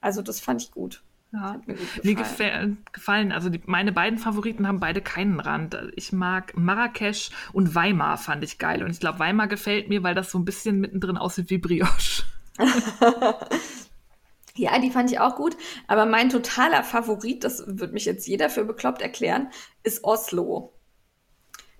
Also 0.00 0.22
das 0.22 0.40
fand 0.40 0.62
ich 0.62 0.70
gut. 0.70 1.02
Ja. 1.32 1.60
Mir 1.66 1.76
Mir 2.02 2.14
gefallen. 2.14 2.78
gefallen, 2.92 3.32
also 3.32 3.50
die, 3.50 3.60
meine 3.66 3.92
beiden 3.92 4.18
Favoriten 4.18 4.66
haben 4.66 4.80
beide 4.80 5.02
keinen 5.02 5.40
Rand. 5.40 5.76
Ich 5.94 6.12
mag 6.12 6.56
Marrakesch 6.56 7.30
und 7.52 7.74
Weimar 7.74 8.16
fand 8.16 8.42
ich 8.44 8.58
geil. 8.58 8.82
Und 8.82 8.90
ich 8.90 9.00
glaube, 9.00 9.18
Weimar 9.18 9.46
gefällt 9.48 9.88
mir, 9.88 10.02
weil 10.02 10.14
das 10.14 10.30
so 10.30 10.38
ein 10.38 10.44
bisschen 10.44 10.80
mittendrin 10.80 11.16
aussieht 11.18 11.50
wie 11.50 11.58
Brioche. 11.58 12.22
Ja, 14.58 14.78
die 14.78 14.90
fand 14.90 15.10
ich 15.12 15.20
auch 15.20 15.36
gut. 15.36 15.54
Aber 15.86 16.06
mein 16.06 16.30
totaler 16.30 16.82
Favorit, 16.82 17.44
das 17.44 17.62
wird 17.66 17.92
mich 17.92 18.06
jetzt 18.06 18.26
jeder 18.26 18.48
für 18.48 18.64
bekloppt 18.64 19.02
erklären, 19.02 19.50
ist 19.82 20.02
Oslo. 20.02 20.72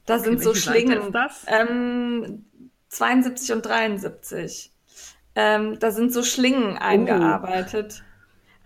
Da 0.05 0.19
sind 0.19 0.43
so 0.43 0.51
welche 0.51 0.61
Seite 0.61 0.79
Schlingen. 0.81 1.03
ist 1.05 1.13
das? 1.15 1.45
Ähm, 1.49 2.45
72 2.91 3.53
und 3.53 3.65
73. 3.65 4.73
Ähm, 5.35 5.79
da 5.79 5.91
sind 5.91 6.13
so 6.13 6.21
Oh. 6.21 6.23
Schlingen 6.23 6.77
eingearbeitet. 6.77 8.05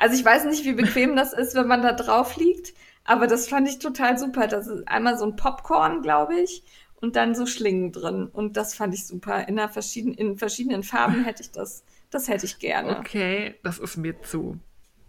Also 0.01 0.15
ich 0.15 0.25
weiß 0.25 0.47
nicht, 0.47 0.65
wie 0.65 0.73
bequem 0.73 1.15
das 1.15 1.35
ist, 1.35 1.55
wenn 1.55 1.67
man 1.67 1.83
da 1.83 1.93
drauf 1.93 2.37
liegt, 2.37 2.73
aber 3.05 3.27
das 3.27 3.49
fand 3.49 3.69
ich 3.69 3.81
total 3.81 4.17
super. 4.17 4.47
Das 4.47 4.67
ist 4.67 4.89
einmal 4.89 5.19
so 5.19 5.27
ein 5.27 5.37
Popcorn, 5.37 6.01
glaube 6.01 6.41
ich, 6.41 6.65
und 7.03 7.17
dann 7.17 7.35
so 7.35 7.45
Schlingen 7.45 7.93
drin. 7.93 8.27
Und 8.27 8.57
das 8.57 8.75
fand 8.75 8.95
ich 8.95 9.07
super. 9.07 9.47
In, 9.47 9.59
einer 9.59 9.69
verschieden, 9.69 10.15
in 10.15 10.39
verschiedenen 10.39 10.83
Farben 10.85 11.23
hätte 11.27 11.43
ich 11.43 11.51
das. 11.51 11.85
Das 12.09 12.29
hätte 12.29 12.47
ich 12.47 12.59
gerne. 12.59 12.99
Okay, 12.99 13.57
das 13.63 13.79
ist 13.79 13.99
mir 13.99 14.23
zu 14.23 14.59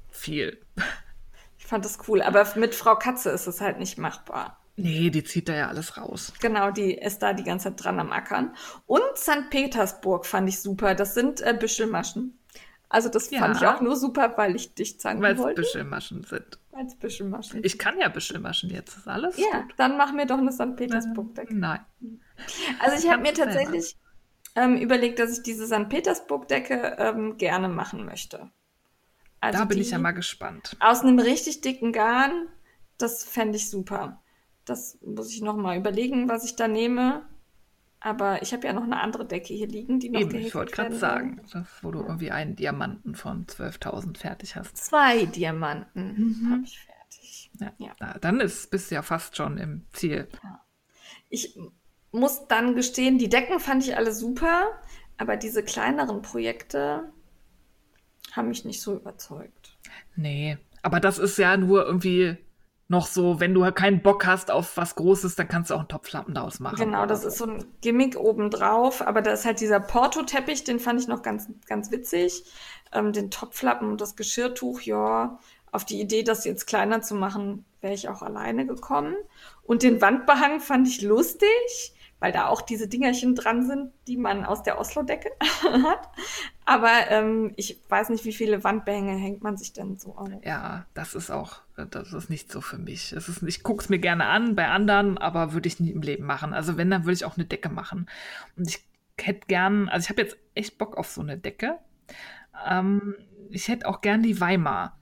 viel. 0.09 0.59
Ich 1.57 1.65
fand 1.65 1.85
das 1.85 1.97
cool. 2.09 2.21
Aber 2.21 2.45
mit 2.57 2.75
Frau 2.75 2.95
Katze 2.95 3.29
ist 3.29 3.47
es 3.47 3.61
halt 3.61 3.79
nicht 3.79 3.97
machbar. 3.97 4.61
Nee, 4.75 5.09
die 5.09 5.23
zieht 5.23 5.47
da 5.47 5.53
ja 5.53 5.67
alles 5.69 5.95
raus. 5.95 6.33
Genau, 6.41 6.69
die 6.69 6.95
ist 6.95 7.19
da 7.19 7.31
die 7.31 7.43
ganze 7.43 7.69
Zeit 7.69 7.83
dran 7.83 7.99
am 7.99 8.11
Ackern. 8.11 8.53
Und 8.87 9.01
St. 9.15 9.49
Petersburg 9.49 10.25
fand 10.25 10.49
ich 10.49 10.59
super. 10.59 10.95
Das 10.95 11.13
sind 11.13 11.39
äh, 11.39 11.55
Büschelmaschen. 11.57 12.37
Also 12.91 13.09
das 13.09 13.31
Ja. 13.31 13.39
fand 13.39 13.55
ich 13.57 13.65
auch 13.65 13.79
nur 13.81 13.95
super, 13.95 14.33
weil 14.37 14.55
ich 14.55 14.73
dich 14.75 14.99
zanken 14.99 15.23
Weil 15.23 15.33
es 15.35 15.39
wollte. 15.39 15.61
Büschelmaschen 15.61 16.23
sind. 16.23 16.59
Weil 16.71 16.85
es 16.85 16.95
Büschelmaschen 16.95 17.63
Ich 17.63 17.77
kann 17.79 17.97
ja 17.99 18.09
Büschelmaschen 18.09 18.69
jetzt, 18.69 18.97
ist 18.97 19.07
alles 19.07 19.37
Ja, 19.37 19.61
gut. 19.61 19.73
dann 19.77 19.97
mach 19.97 20.11
mir 20.11 20.25
doch 20.25 20.37
eine 20.37 20.51
St. 20.51 20.75
Petersburg-Decke. 20.75 21.55
Nein. 21.55 21.79
Also 22.79 22.97
ich 23.05 23.11
habe 23.11 23.21
mir 23.21 23.33
tatsächlich 23.33 23.95
ähm, 24.55 24.75
überlegt, 24.77 25.19
dass 25.19 25.37
ich 25.37 25.43
diese 25.43 25.65
St. 25.67 25.87
Petersburg-Decke 25.89 26.95
ähm, 26.99 27.37
gerne 27.37 27.69
machen 27.69 28.05
möchte. 28.05 28.51
Also 29.39 29.59
da 29.59 29.65
bin 29.65 29.79
ich 29.79 29.91
ja 29.91 29.97
mal 29.97 30.11
gespannt. 30.11 30.75
aus 30.79 31.01
einem 31.01 31.17
richtig 31.19 31.61
dicken 31.61 31.93
Garn, 31.93 32.47
das 32.97 33.23
fände 33.23 33.55
ich 33.57 33.69
super. 33.69 34.21
Das 34.65 34.97
muss 35.01 35.31
ich 35.31 35.41
noch 35.41 35.55
mal 35.55 35.77
überlegen, 35.77 36.29
was 36.29 36.43
ich 36.43 36.55
da 36.55 36.67
nehme. 36.67 37.23
Aber 38.03 38.41
ich 38.41 38.51
habe 38.51 38.65
ja 38.65 38.73
noch 38.73 38.83
eine 38.83 38.99
andere 38.99 39.25
Decke 39.27 39.53
hier 39.53 39.67
liegen, 39.67 39.99
die 39.99 40.09
noch 40.09 40.19
Eben, 40.21 40.35
ich 40.35 40.55
wollte 40.55 40.71
gerade 40.71 40.95
sagen, 40.95 41.39
wo 41.83 41.91
du 41.91 41.99
irgendwie 42.01 42.31
einen 42.31 42.55
Diamanten 42.55 43.13
von 43.15 43.45
12.000 43.45 44.17
fertig 44.17 44.55
hast. 44.55 44.75
Zwei 44.75 45.25
Diamanten 45.25 46.15
Mhm. 46.41 46.51
habe 46.51 46.63
ich 46.63 46.79
fertig. 46.79 47.51
Ja. 47.59 47.71
Ja. 47.77 47.95
Na, 47.99 48.17
Dann 48.19 48.39
ist, 48.39 48.71
bist 48.71 48.89
du 48.89 48.95
ja 48.95 49.03
fast 49.03 49.37
schon 49.37 49.57
im 49.59 49.85
Ziel. 49.93 50.27
Ich 51.29 51.57
muss 52.11 52.47
dann 52.47 52.75
gestehen, 52.75 53.19
die 53.19 53.29
Decken 53.29 53.59
fand 53.59 53.83
ich 53.83 53.95
alle 53.95 54.13
super, 54.13 54.81
aber 55.17 55.37
diese 55.37 55.63
kleineren 55.63 56.23
Projekte 56.23 57.11
haben 58.31 58.47
mich 58.47 58.65
nicht 58.65 58.81
so 58.81 58.95
überzeugt. 58.95 59.77
Nee, 60.15 60.57
aber 60.81 60.99
das 60.99 61.19
ist 61.19 61.37
ja 61.37 61.55
nur 61.55 61.85
irgendwie 61.85 62.37
noch 62.91 63.07
so, 63.07 63.39
wenn 63.39 63.53
du 63.53 63.71
keinen 63.71 64.01
Bock 64.01 64.25
hast 64.25 64.51
auf 64.51 64.75
was 64.75 64.95
Großes, 64.95 65.35
dann 65.35 65.47
kannst 65.47 65.69
du 65.69 65.75
auch 65.75 65.79
einen 65.79 65.87
Topflappen 65.87 66.33
daraus 66.33 66.59
machen. 66.59 66.75
Genau, 66.75 67.05
das 67.05 67.23
ist 67.23 67.37
so 67.37 67.45
ein 67.45 67.63
Gimmick 67.79 68.19
obendrauf, 68.19 69.01
aber 69.01 69.21
da 69.21 69.31
ist 69.31 69.45
halt 69.45 69.61
dieser 69.61 69.79
Porto-Teppich, 69.79 70.65
den 70.65 70.77
fand 70.77 70.99
ich 70.99 71.07
noch 71.07 71.21
ganz, 71.21 71.47
ganz 71.67 71.89
witzig. 71.89 72.43
Ähm, 72.91 73.13
den 73.13 73.31
Topflappen 73.31 73.89
und 73.89 74.01
das 74.01 74.17
Geschirrtuch, 74.17 74.81
ja, 74.81 75.39
auf 75.71 75.85
die 75.85 76.01
Idee, 76.01 76.23
das 76.23 76.43
jetzt 76.43 76.67
kleiner 76.67 77.01
zu 77.01 77.15
machen, 77.15 77.63
wäre 77.79 77.93
ich 77.93 78.09
auch 78.09 78.21
alleine 78.21 78.67
gekommen. 78.67 79.15
Und 79.63 79.83
den 79.83 80.01
Wandbehang 80.01 80.59
fand 80.59 80.85
ich 80.85 81.01
lustig, 81.01 81.93
weil 82.21 82.31
da 82.31 82.45
auch 82.45 82.61
diese 82.61 82.87
Dingerchen 82.87 83.33
dran 83.33 83.65
sind, 83.65 83.91
die 84.07 84.15
man 84.15 84.45
aus 84.45 84.61
der 84.61 84.79
Oslo-Decke 84.79 85.31
hat. 85.63 86.07
Aber 86.65 87.09
ähm, 87.09 87.51
ich 87.57 87.81
weiß 87.89 88.09
nicht, 88.09 88.25
wie 88.25 88.31
viele 88.31 88.63
Wandbehänge 88.63 89.15
hängt 89.15 89.41
man 89.41 89.57
sich 89.57 89.73
denn 89.73 89.97
so 89.97 90.15
auf. 90.15 90.29
Ja, 90.43 90.85
das 90.93 91.15
ist 91.15 91.31
auch, 91.31 91.61
das 91.75 92.13
ist 92.13 92.29
nicht 92.29 92.51
so 92.51 92.61
für 92.61 92.77
mich. 92.77 93.11
Es 93.11 93.27
ist, 93.27 93.41
ich 93.41 93.63
gucke 93.63 93.83
es 93.83 93.89
mir 93.89 93.97
gerne 93.97 94.27
an 94.27 94.55
bei 94.55 94.67
anderen, 94.67 95.17
aber 95.17 95.53
würde 95.53 95.67
ich 95.67 95.79
nie 95.79 95.89
im 95.89 96.03
Leben 96.03 96.23
machen. 96.23 96.53
Also 96.53 96.77
wenn, 96.77 96.91
dann 96.91 97.05
würde 97.05 97.13
ich 97.13 97.25
auch 97.25 97.37
eine 97.37 97.45
Decke 97.45 97.69
machen. 97.69 98.07
Und 98.55 98.69
ich 98.69 98.85
hätte 99.19 99.47
gern, 99.47 99.89
also 99.89 100.05
ich 100.05 100.09
habe 100.11 100.21
jetzt 100.21 100.37
echt 100.53 100.77
Bock 100.77 100.97
auf 100.97 101.09
so 101.09 101.21
eine 101.21 101.39
Decke. 101.39 101.79
Ähm, 102.69 103.15
ich 103.49 103.67
hätte 103.67 103.87
auch 103.87 104.01
gern 104.01 104.21
die 104.21 104.39
Weimar. 104.39 104.95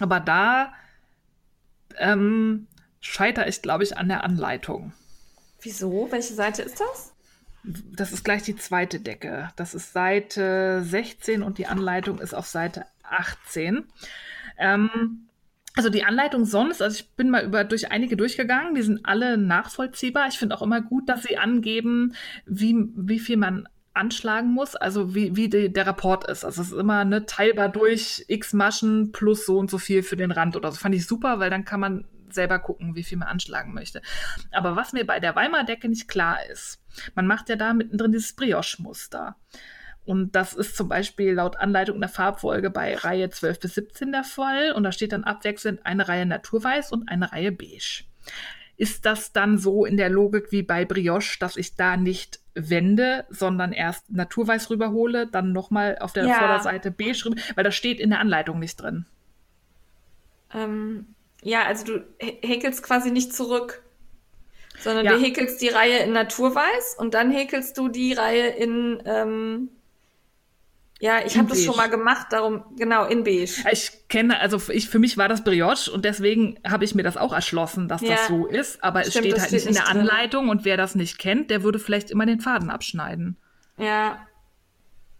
Aber 0.00 0.18
da 0.18 0.72
ähm, 1.98 2.68
scheitere 3.00 3.48
ich, 3.48 3.60
glaube 3.60 3.84
ich, 3.84 3.98
an 3.98 4.08
der 4.08 4.24
Anleitung. 4.24 4.94
Wieso? 5.64 6.08
Welche 6.10 6.34
Seite 6.34 6.62
ist 6.62 6.80
das? 6.80 7.14
Das 7.64 8.12
ist 8.12 8.24
gleich 8.24 8.42
die 8.42 8.56
zweite 8.56 9.00
Decke. 9.00 9.50
Das 9.56 9.74
ist 9.74 9.92
Seite 9.92 10.82
16 10.84 11.42
und 11.42 11.58
die 11.58 11.66
Anleitung 11.66 12.18
ist 12.18 12.34
auf 12.34 12.46
Seite 12.46 12.84
18. 13.02 13.84
Ähm, 14.58 15.28
also 15.74 15.88
die 15.88 16.04
Anleitung 16.04 16.44
sonst, 16.44 16.82
also 16.82 16.94
ich 17.00 17.10
bin 17.12 17.30
mal 17.30 17.44
über 17.44 17.64
durch 17.64 17.90
einige 17.90 18.16
durchgegangen, 18.16 18.74
die 18.74 18.82
sind 18.82 19.00
alle 19.04 19.38
nachvollziehbar. 19.38 20.28
Ich 20.28 20.38
finde 20.38 20.56
auch 20.56 20.62
immer 20.62 20.82
gut, 20.82 21.08
dass 21.08 21.22
sie 21.22 21.38
angeben, 21.38 22.14
wie, 22.46 22.76
wie 22.94 23.18
viel 23.18 23.38
man 23.38 23.66
anschlagen 23.94 24.50
muss, 24.50 24.76
also 24.76 25.14
wie, 25.14 25.34
wie 25.34 25.48
die, 25.48 25.72
der 25.72 25.86
Rapport 25.86 26.28
ist. 26.28 26.44
Also 26.44 26.62
es 26.62 26.72
ist 26.72 26.78
immer 26.78 27.04
ne, 27.04 27.26
teilbar 27.26 27.68
durch 27.68 28.24
x 28.28 28.52
Maschen 28.52 29.12
plus 29.12 29.46
so 29.46 29.58
und 29.58 29.70
so 29.70 29.78
viel 29.78 30.02
für 30.02 30.16
den 30.16 30.32
Rand 30.32 30.56
oder 30.56 30.70
so. 30.70 30.78
Fand 30.78 30.94
ich 30.94 31.06
super, 31.06 31.38
weil 31.38 31.50
dann 31.50 31.64
kann 31.64 31.80
man 31.80 32.04
selber 32.34 32.58
gucken, 32.58 32.94
wie 32.94 33.02
viel 33.02 33.18
man 33.18 33.28
anschlagen 33.28 33.72
möchte. 33.74 34.02
Aber 34.52 34.76
was 34.76 34.92
mir 34.92 35.06
bei 35.06 35.20
der 35.20 35.34
Weimar-Decke 35.34 35.88
nicht 35.88 36.08
klar 36.08 36.38
ist, 36.50 36.80
man 37.14 37.26
macht 37.26 37.48
ja 37.48 37.56
da 37.56 37.72
mittendrin 37.72 38.12
dieses 38.12 38.34
Brioche-Muster. 38.34 39.36
Und 40.04 40.36
das 40.36 40.52
ist 40.52 40.76
zum 40.76 40.88
Beispiel 40.88 41.32
laut 41.32 41.56
Anleitung 41.56 41.98
der 41.98 42.10
Farbfolge 42.10 42.70
bei 42.70 42.94
Reihe 42.94 43.30
12 43.30 43.60
bis 43.60 43.74
17 43.74 44.12
der 44.12 44.24
Fall. 44.24 44.72
Und 44.72 44.84
da 44.84 44.92
steht 44.92 45.12
dann 45.12 45.24
abwechselnd 45.24 45.86
eine 45.86 46.08
Reihe 46.08 46.26
Naturweiß 46.26 46.92
und 46.92 47.08
eine 47.08 47.32
Reihe 47.32 47.52
Beige. 47.52 48.04
Ist 48.76 49.06
das 49.06 49.32
dann 49.32 49.56
so 49.56 49.84
in 49.84 49.96
der 49.96 50.10
Logik 50.10 50.50
wie 50.50 50.62
bei 50.62 50.84
Brioche, 50.84 51.38
dass 51.38 51.56
ich 51.56 51.76
da 51.76 51.96
nicht 51.96 52.40
wende, 52.54 53.24
sondern 53.30 53.72
erst 53.72 54.10
Naturweiß 54.10 54.68
rüberhole, 54.68 55.26
dann 55.26 55.52
nochmal 55.52 55.96
auf 56.00 56.12
der 56.12 56.26
Ja. 56.26 56.38
Vorderseite 56.38 56.90
Beige 56.90 57.24
rüber? 57.24 57.40
Weil 57.54 57.64
das 57.64 57.74
steht 57.74 57.98
in 58.00 58.10
der 58.10 58.20
Anleitung 58.20 58.58
nicht 58.58 58.76
drin. 58.76 59.06
Ähm, 60.52 61.13
ja, 61.44 61.62
also 61.64 61.84
du 61.84 61.98
hä- 62.18 62.38
häkelst 62.44 62.82
quasi 62.82 63.10
nicht 63.12 63.32
zurück, 63.34 63.82
sondern 64.80 65.04
Ja. 65.04 65.12
du 65.12 65.20
häkelst 65.20 65.62
die 65.62 65.68
Reihe 65.68 65.98
in 65.98 66.12
Naturweiß 66.12 66.96
und 66.98 67.14
dann 67.14 67.30
häkelst 67.30 67.78
du 67.78 67.88
die 67.88 68.12
Reihe 68.14 68.48
in, 68.48 69.00
ähm, 69.06 69.68
Ja, 71.00 71.18
ich 71.26 71.36
habe 71.36 71.48
das 71.48 71.62
schon 71.62 71.76
mal 71.76 71.90
gemacht, 71.90 72.28
darum, 72.30 72.64
genau, 72.78 73.04
in 73.06 73.24
beige. 73.24 73.52
Ich 73.70 74.08
kenne, 74.08 74.40
also 74.40 74.60
ich, 74.72 74.88
für 74.88 74.98
mich 74.98 75.18
war 75.18 75.28
das 75.28 75.44
Brioche 75.44 75.90
und 75.92 76.04
deswegen 76.04 76.58
habe 76.66 76.84
ich 76.84 76.94
mir 76.94 77.02
das 77.02 77.16
auch 77.18 77.32
erschlossen, 77.32 77.88
dass 77.88 78.00
ja. 78.00 78.10
das 78.14 78.28
so 78.28 78.46
ist. 78.46 78.82
Aber 78.82 79.02
Stimmt, 79.02 79.14
es 79.16 79.20
steht 79.20 79.32
halt 79.38 79.48
steht 79.48 79.52
nicht 79.66 79.68
in 79.68 79.74
der 79.74 79.88
Anleitung 79.88 80.48
und 80.48 80.64
wer 80.64 80.76
das 80.78 80.94
nicht 80.94 81.18
kennt, 81.18 81.50
der 81.50 81.62
würde 81.62 81.78
vielleicht 81.78 82.10
immer 82.10 82.24
den 82.26 82.40
Faden 82.40 82.70
abschneiden. 82.70 83.36
Ja. 83.76 84.24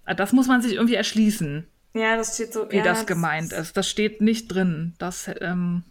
Ah, 0.06 0.14
das 0.14 0.32
muss 0.32 0.46
man 0.46 0.62
sich 0.62 0.74
irgendwie 0.74 0.94
erschließen. 0.94 1.66
Ja, 1.92 2.16
das 2.16 2.34
steht 2.36 2.52
so. 2.52 2.70
Wie 2.70 2.76
ja, 2.76 2.84
das 2.84 3.04
gemeint 3.04 3.52
ist. 3.52 3.76
Das 3.76 3.88
steht 3.90 4.20
nicht 4.20 4.48
drin. 4.48 4.94
Das, 4.98 5.28
ähm, 5.40 5.82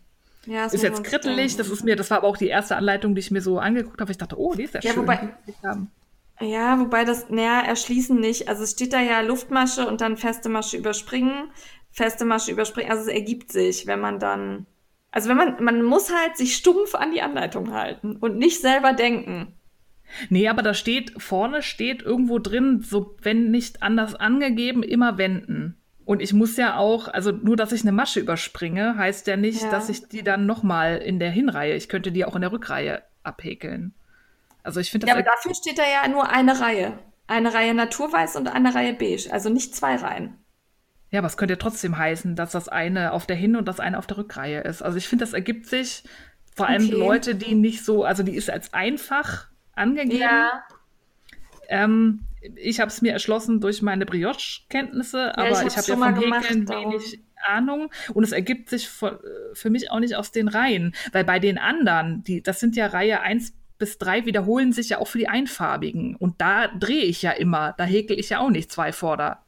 ja, 0.45 0.63
das 0.63 0.73
ist 0.73 0.83
jetzt 0.83 1.03
krittelig. 1.03 1.55
Das 1.55 1.69
ist 1.69 1.83
mir, 1.83 1.95
das 1.95 2.09
war 2.09 2.17
aber 2.17 2.27
auch 2.27 2.37
die 2.37 2.47
erste 2.47 2.75
Anleitung, 2.75 3.15
die 3.15 3.19
ich 3.19 3.31
mir 3.31 3.41
so 3.41 3.59
angeguckt 3.59 3.99
habe. 4.01 4.11
Ich 4.11 4.17
dachte, 4.17 4.39
oh, 4.39 4.53
die 4.53 4.63
ist 4.63 4.73
ja, 4.73 4.81
ja 4.81 4.93
schön. 4.93 5.03
Wobei, 5.03 5.29
ja, 6.41 6.79
wobei 6.79 7.05
das, 7.05 7.29
naja, 7.29 7.61
erschließen 7.61 8.19
nicht. 8.19 8.49
Also 8.49 8.63
es 8.63 8.71
steht 8.71 8.93
da 8.93 9.01
ja 9.01 9.21
Luftmasche 9.21 9.87
und 9.87 10.01
dann 10.01 10.17
feste 10.17 10.49
Masche 10.49 10.77
überspringen, 10.77 11.51
feste 11.91 12.25
Masche 12.25 12.51
überspringen. 12.51 12.91
Also 12.91 13.03
es 13.03 13.09
ergibt 13.09 13.51
sich, 13.51 13.87
wenn 13.87 13.99
man 13.99 14.19
dann, 14.19 14.65
also 15.11 15.29
wenn 15.29 15.37
man, 15.37 15.63
man 15.63 15.83
muss 15.83 16.13
halt 16.13 16.35
sich 16.35 16.55
stumpf 16.55 16.95
an 16.95 17.11
die 17.11 17.21
Anleitung 17.21 17.73
halten 17.73 18.17
und 18.17 18.37
nicht 18.37 18.59
selber 18.59 18.93
denken. 18.93 19.53
Nee, 20.29 20.47
aber 20.49 20.61
da 20.61 20.73
steht, 20.73 21.13
vorne 21.21 21.61
steht 21.61 22.01
irgendwo 22.01 22.39
drin, 22.39 22.81
so, 22.81 23.15
wenn 23.21 23.51
nicht 23.51 23.81
anders 23.81 24.15
angegeben, 24.15 24.83
immer 24.83 25.17
wenden. 25.17 25.77
Und 26.05 26.21
ich 26.21 26.33
muss 26.33 26.57
ja 26.57 26.77
auch, 26.77 27.07
also 27.07 27.31
nur, 27.31 27.55
dass 27.55 27.71
ich 27.71 27.81
eine 27.81 27.91
Masche 27.91 28.19
überspringe, 28.19 28.97
heißt 28.97 29.27
ja 29.27 29.37
nicht, 29.37 29.61
ja. 29.61 29.71
dass 29.71 29.89
ich 29.89 30.07
die 30.07 30.23
dann 30.23 30.45
nochmal 30.45 30.97
in 30.97 31.19
der 31.19 31.31
Hinreihe, 31.31 31.75
ich 31.75 31.87
könnte 31.87 32.11
die 32.11 32.25
auch 32.25 32.35
in 32.35 32.41
der 32.41 32.51
Rückreihe 32.51 33.03
abhäkeln. 33.23 33.93
Also 34.63 34.79
ich 34.79 34.91
finde 34.91 35.07
Ja, 35.07 35.13
aber 35.13 35.23
dafür 35.23 35.53
steht 35.55 35.77
da 35.77 35.83
ja 35.83 36.07
nur 36.07 36.29
eine 36.29 36.59
Reihe. 36.59 36.99
Eine 37.27 37.53
Reihe 37.53 37.73
Naturweiß 37.73 38.35
und 38.35 38.47
eine 38.47 38.75
Reihe 38.75 38.93
Beige. 38.93 39.31
Also 39.31 39.49
nicht 39.49 39.75
zwei 39.75 39.95
Reihen. 39.95 40.37
Ja, 41.09 41.19
aber 41.19 41.27
es 41.27 41.37
könnte 41.37 41.53
ja 41.53 41.59
trotzdem 41.59 41.97
heißen, 41.97 42.35
dass 42.35 42.51
das 42.51 42.67
eine 42.67 43.13
auf 43.13 43.25
der 43.25 43.35
Hin- 43.35 43.55
und 43.55 43.67
das 43.67 43.79
eine 43.79 43.97
auf 43.97 44.07
der 44.07 44.17
Rückreihe 44.17 44.61
ist. 44.61 44.81
Also 44.81 44.97
ich 44.97 45.07
finde, 45.07 45.23
das 45.23 45.33
ergibt 45.33 45.67
sich 45.67 46.03
vor 46.55 46.67
allem 46.67 46.85
okay. 46.85 46.95
Leute, 46.95 47.35
die 47.35 47.55
nicht 47.55 47.83
so, 47.85 48.03
also 48.03 48.23
die 48.23 48.35
ist 48.35 48.49
als 48.49 48.73
einfach 48.73 49.47
angegeben. 49.73 50.21
Ja. 50.21 50.63
Ähm, 51.69 52.21
ich 52.55 52.79
habe 52.79 52.89
es 52.89 53.01
mir 53.01 53.13
erschlossen 53.13 53.61
durch 53.61 53.81
meine 53.81 54.05
Brioche-Kenntnisse, 54.05 55.17
ja, 55.17 55.37
aber 55.37 55.65
ich, 55.65 55.77
habe 55.77 55.87
ja 55.87 55.95
von 55.95 56.15
Häkeln 56.15 56.67
wenig 56.67 57.19
Ahnung 57.45 57.89
und 58.13 58.23
es 58.23 58.31
ergibt 58.31 58.69
sich 58.69 58.87
für, 58.89 59.19
für, 59.53 59.69
mich 59.69 59.91
auch 59.91 59.99
nicht 59.99 60.15
aus 60.15 60.31
den 60.31 60.47
Reihen, 60.47 60.95
weil 61.11 61.23
bei 61.23 61.39
den 61.39 61.57
anderen, 61.57 62.23
die, 62.23 62.41
das 62.41 62.59
sind 62.59 62.75
ja 62.75 62.87
Reihe 62.87 63.21
1 63.21 63.53
bis 63.77 63.97
3 63.97 64.25
wiederholen 64.25 64.71
sich 64.71 64.89
ja 64.89 64.99
auch 64.99 65.07
für 65.07 65.17
die 65.17 65.27
einfarbigen 65.27 66.15
und 66.15 66.39
da 66.39 66.67
drehe 66.67 67.03
ich 67.03 67.21
ja 67.21 67.31
immer, 67.31 67.73
da 67.77 67.83
häkel 67.83 68.19
ich 68.19 68.29
ja 68.29 68.39
auch 68.39 68.49
nicht 68.49 68.71
zwei 68.71 68.91
Vorderreihen. 68.91 69.43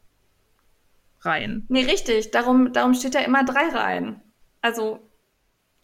Nee, 1.70 1.86
richtig, 1.86 2.32
darum, 2.32 2.74
darum 2.74 2.94
steht 2.94 3.16
ja 3.16 3.22
immer 3.22 3.46
drei 3.46 3.70
Reihen. 3.70 4.22
Also, 4.62 5.00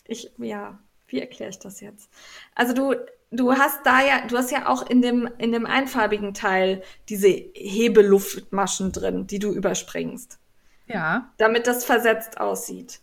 ich, 0.05 0.31
ja, 0.37 0.79
wie 1.07 1.19
erkläre 1.19 1.51
ich 1.51 1.59
das 1.59 1.81
jetzt? 1.81 2.09
Also 2.55 2.73
du, 2.73 2.95
du 3.31 3.53
hast 3.53 3.85
da 3.85 4.01
ja, 4.01 4.27
du 4.27 4.37
hast 4.37 4.51
ja 4.51 4.67
auch 4.67 4.87
in 4.87 5.01
dem, 5.01 5.27
in 5.37 5.51
dem 5.51 5.65
einfarbigen 5.65 6.33
Teil 6.33 6.83
diese 7.09 7.27
Hebeluftmaschen 7.27 8.91
drin, 8.91 9.27
die 9.27 9.39
du 9.39 9.51
überspringst. 9.51 10.39
Ja. 10.85 11.31
Damit 11.37 11.67
das 11.67 11.85
versetzt 11.85 12.39
aussieht. 12.39 12.99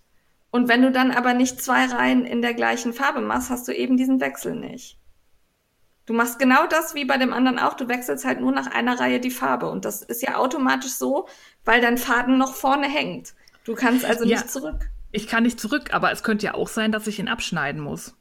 Und 0.50 0.68
wenn 0.68 0.82
du 0.82 0.92
dann 0.92 1.10
aber 1.10 1.34
nicht 1.34 1.60
zwei 1.60 1.86
Reihen 1.86 2.24
in 2.24 2.42
der 2.42 2.54
gleichen 2.54 2.92
Farbe 2.92 3.20
machst, 3.20 3.50
hast 3.50 3.68
du 3.68 3.72
eben 3.72 3.96
diesen 3.96 4.20
Wechsel 4.20 4.54
nicht. 4.54 4.98
Du 6.06 6.14
machst 6.14 6.38
genau 6.38 6.66
das 6.66 6.94
wie 6.94 7.04
bei 7.04 7.18
dem 7.18 7.34
anderen 7.34 7.58
auch. 7.58 7.74
Du 7.74 7.86
wechselst 7.86 8.24
halt 8.24 8.40
nur 8.40 8.52
nach 8.52 8.66
einer 8.66 8.98
Reihe 8.98 9.20
die 9.20 9.30
Farbe. 9.30 9.68
Und 9.68 9.84
das 9.84 10.00
ist 10.00 10.22
ja 10.22 10.36
automatisch 10.36 10.92
so, 10.92 11.28
weil 11.66 11.82
dein 11.82 11.98
Faden 11.98 12.38
noch 12.38 12.54
vorne 12.54 12.88
hängt. 12.88 13.34
Du 13.64 13.74
kannst 13.74 14.06
also 14.06 14.24
ja, 14.24 14.38
nicht 14.38 14.50
zurück. 14.50 14.88
Ich 15.12 15.26
kann 15.26 15.42
nicht 15.42 15.60
zurück, 15.60 15.92
aber 15.92 16.10
es 16.10 16.22
könnte 16.22 16.46
ja 16.46 16.54
auch 16.54 16.68
sein, 16.68 16.92
dass 16.92 17.06
ich 17.06 17.18
ihn 17.18 17.28
abschneiden 17.28 17.82
muss. 17.82 18.14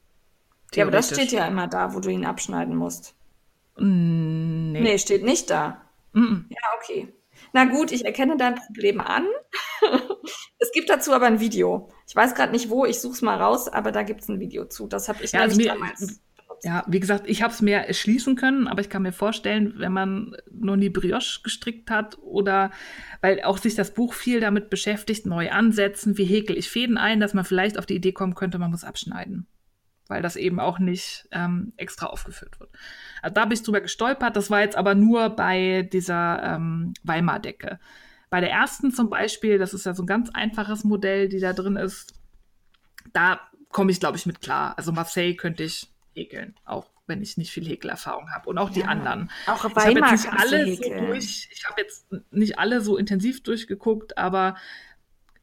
Ja, 0.75 0.83
aber 0.83 0.91
das 0.91 1.09
steht 1.09 1.31
ja 1.31 1.47
immer 1.47 1.67
da, 1.67 1.93
wo 1.93 1.99
du 1.99 2.09
ihn 2.09 2.25
abschneiden 2.25 2.75
musst. 2.75 3.15
Mm, 3.77 4.71
nee. 4.71 4.81
Nee, 4.81 4.97
steht 4.97 5.23
nicht 5.23 5.49
da. 5.49 5.81
Mm 6.13 6.19
-mm. 6.19 6.43
Ja, 6.49 6.57
okay. 6.77 7.13
Na 7.53 7.65
gut, 7.65 7.91
ich 7.91 8.05
erkenne 8.05 8.37
dein 8.37 8.55
Problem 8.55 8.99
an. 8.99 9.25
es 10.59 10.71
gibt 10.71 10.89
dazu 10.89 11.13
aber 11.13 11.27
ein 11.27 11.39
Video. 11.39 11.89
Ich 12.07 12.15
weiß 12.15 12.35
gerade 12.35 12.51
nicht 12.51 12.69
wo, 12.69 12.85
ich 12.85 12.99
suche 12.99 13.13
es 13.13 13.21
mal 13.21 13.37
raus, 13.37 13.67
aber 13.67 13.91
da 13.91 14.03
gibt 14.03 14.21
es 14.21 14.29
ein 14.29 14.39
Video 14.39 14.65
zu. 14.65 14.87
Das 14.87 15.07
habe 15.07 15.23
ich 15.23 15.31
ja, 15.31 15.41
also 15.41 15.57
mir, 15.57 15.67
damals. 15.67 16.21
Ja, 16.63 16.83
wie 16.87 16.99
gesagt, 16.99 17.29
ich 17.29 17.43
habe 17.43 17.53
es 17.53 17.61
mir 17.61 17.77
erschließen 17.77 18.35
können, 18.35 18.67
aber 18.67 18.81
ich 18.81 18.89
kann 18.89 19.03
mir 19.03 19.11
vorstellen, 19.11 19.75
wenn 19.77 19.93
man 19.93 20.35
nur 20.51 20.75
die 20.77 20.89
Brioche 20.89 21.41
gestrickt 21.43 21.91
hat 21.91 22.17
oder 22.23 22.71
weil 23.21 23.43
auch 23.43 23.59
sich 23.59 23.75
das 23.75 23.93
Buch 23.93 24.13
viel 24.13 24.39
damit 24.39 24.71
beschäftigt, 24.71 25.27
neu 25.27 25.51
ansetzen, 25.51 26.17
wie 26.17 26.25
häkel 26.25 26.57
ich 26.57 26.69
Fäden 26.69 26.97
ein, 26.97 27.19
dass 27.19 27.35
man 27.35 27.45
vielleicht 27.45 27.77
auf 27.77 27.85
die 27.85 27.95
Idee 27.95 28.11
kommen 28.11 28.33
könnte, 28.33 28.57
man 28.57 28.71
muss 28.71 28.83
abschneiden 28.83 29.47
weil 30.09 30.21
das 30.21 30.35
eben 30.35 30.59
auch 30.59 30.79
nicht 30.79 31.27
ähm, 31.31 31.73
extra 31.77 32.07
aufgeführt 32.07 32.59
wird. 32.59 32.69
Also 33.21 33.33
da 33.33 33.45
bin 33.45 33.53
ich 33.53 33.63
drüber 33.63 33.81
gestolpert. 33.81 34.35
Das 34.35 34.49
war 34.49 34.61
jetzt 34.61 34.75
aber 34.75 34.95
nur 34.95 35.29
bei 35.29 35.87
dieser 35.91 36.41
ähm, 36.43 36.93
Weimar-Decke. 37.03 37.79
Bei 38.29 38.41
der 38.41 38.51
ersten 38.51 38.91
zum 38.91 39.09
Beispiel, 39.09 39.57
das 39.57 39.73
ist 39.73 39.85
ja 39.85 39.93
so 39.93 40.03
ein 40.03 40.07
ganz 40.07 40.29
einfaches 40.29 40.83
Modell, 40.83 41.29
die 41.29 41.39
da 41.39 41.53
drin 41.53 41.77
ist, 41.77 42.13
da 43.13 43.39
komme 43.69 43.91
ich, 43.91 43.99
glaube 43.99 44.17
ich, 44.17 44.25
mit 44.25 44.41
klar. 44.41 44.77
Also 44.77 44.91
Marseille 44.91 45.35
könnte 45.35 45.63
ich 45.63 45.93
häkeln, 46.13 46.55
auch 46.65 46.89
wenn 47.05 47.21
ich 47.21 47.37
nicht 47.37 47.51
viel 47.51 47.65
Häkelerfahrung 47.65 48.29
habe. 48.31 48.49
Und 48.49 48.57
auch 48.57 48.69
die 48.69 48.83
anderen. 48.83 49.31
Auch 49.45 49.63
Weimar 49.75 50.13
ich 50.13 50.27
habe 50.27 50.35
jetzt 50.35 50.81
nicht 50.81 50.89
alle 50.91 50.99
so 50.99 51.05
durch, 51.05 51.49
ich 51.51 51.65
habe 51.65 51.81
jetzt 51.81 52.07
nicht 52.31 52.59
alle 52.59 52.81
so 52.81 52.97
intensiv 52.97 53.43
durchgeguckt, 53.43 54.17
aber 54.17 54.57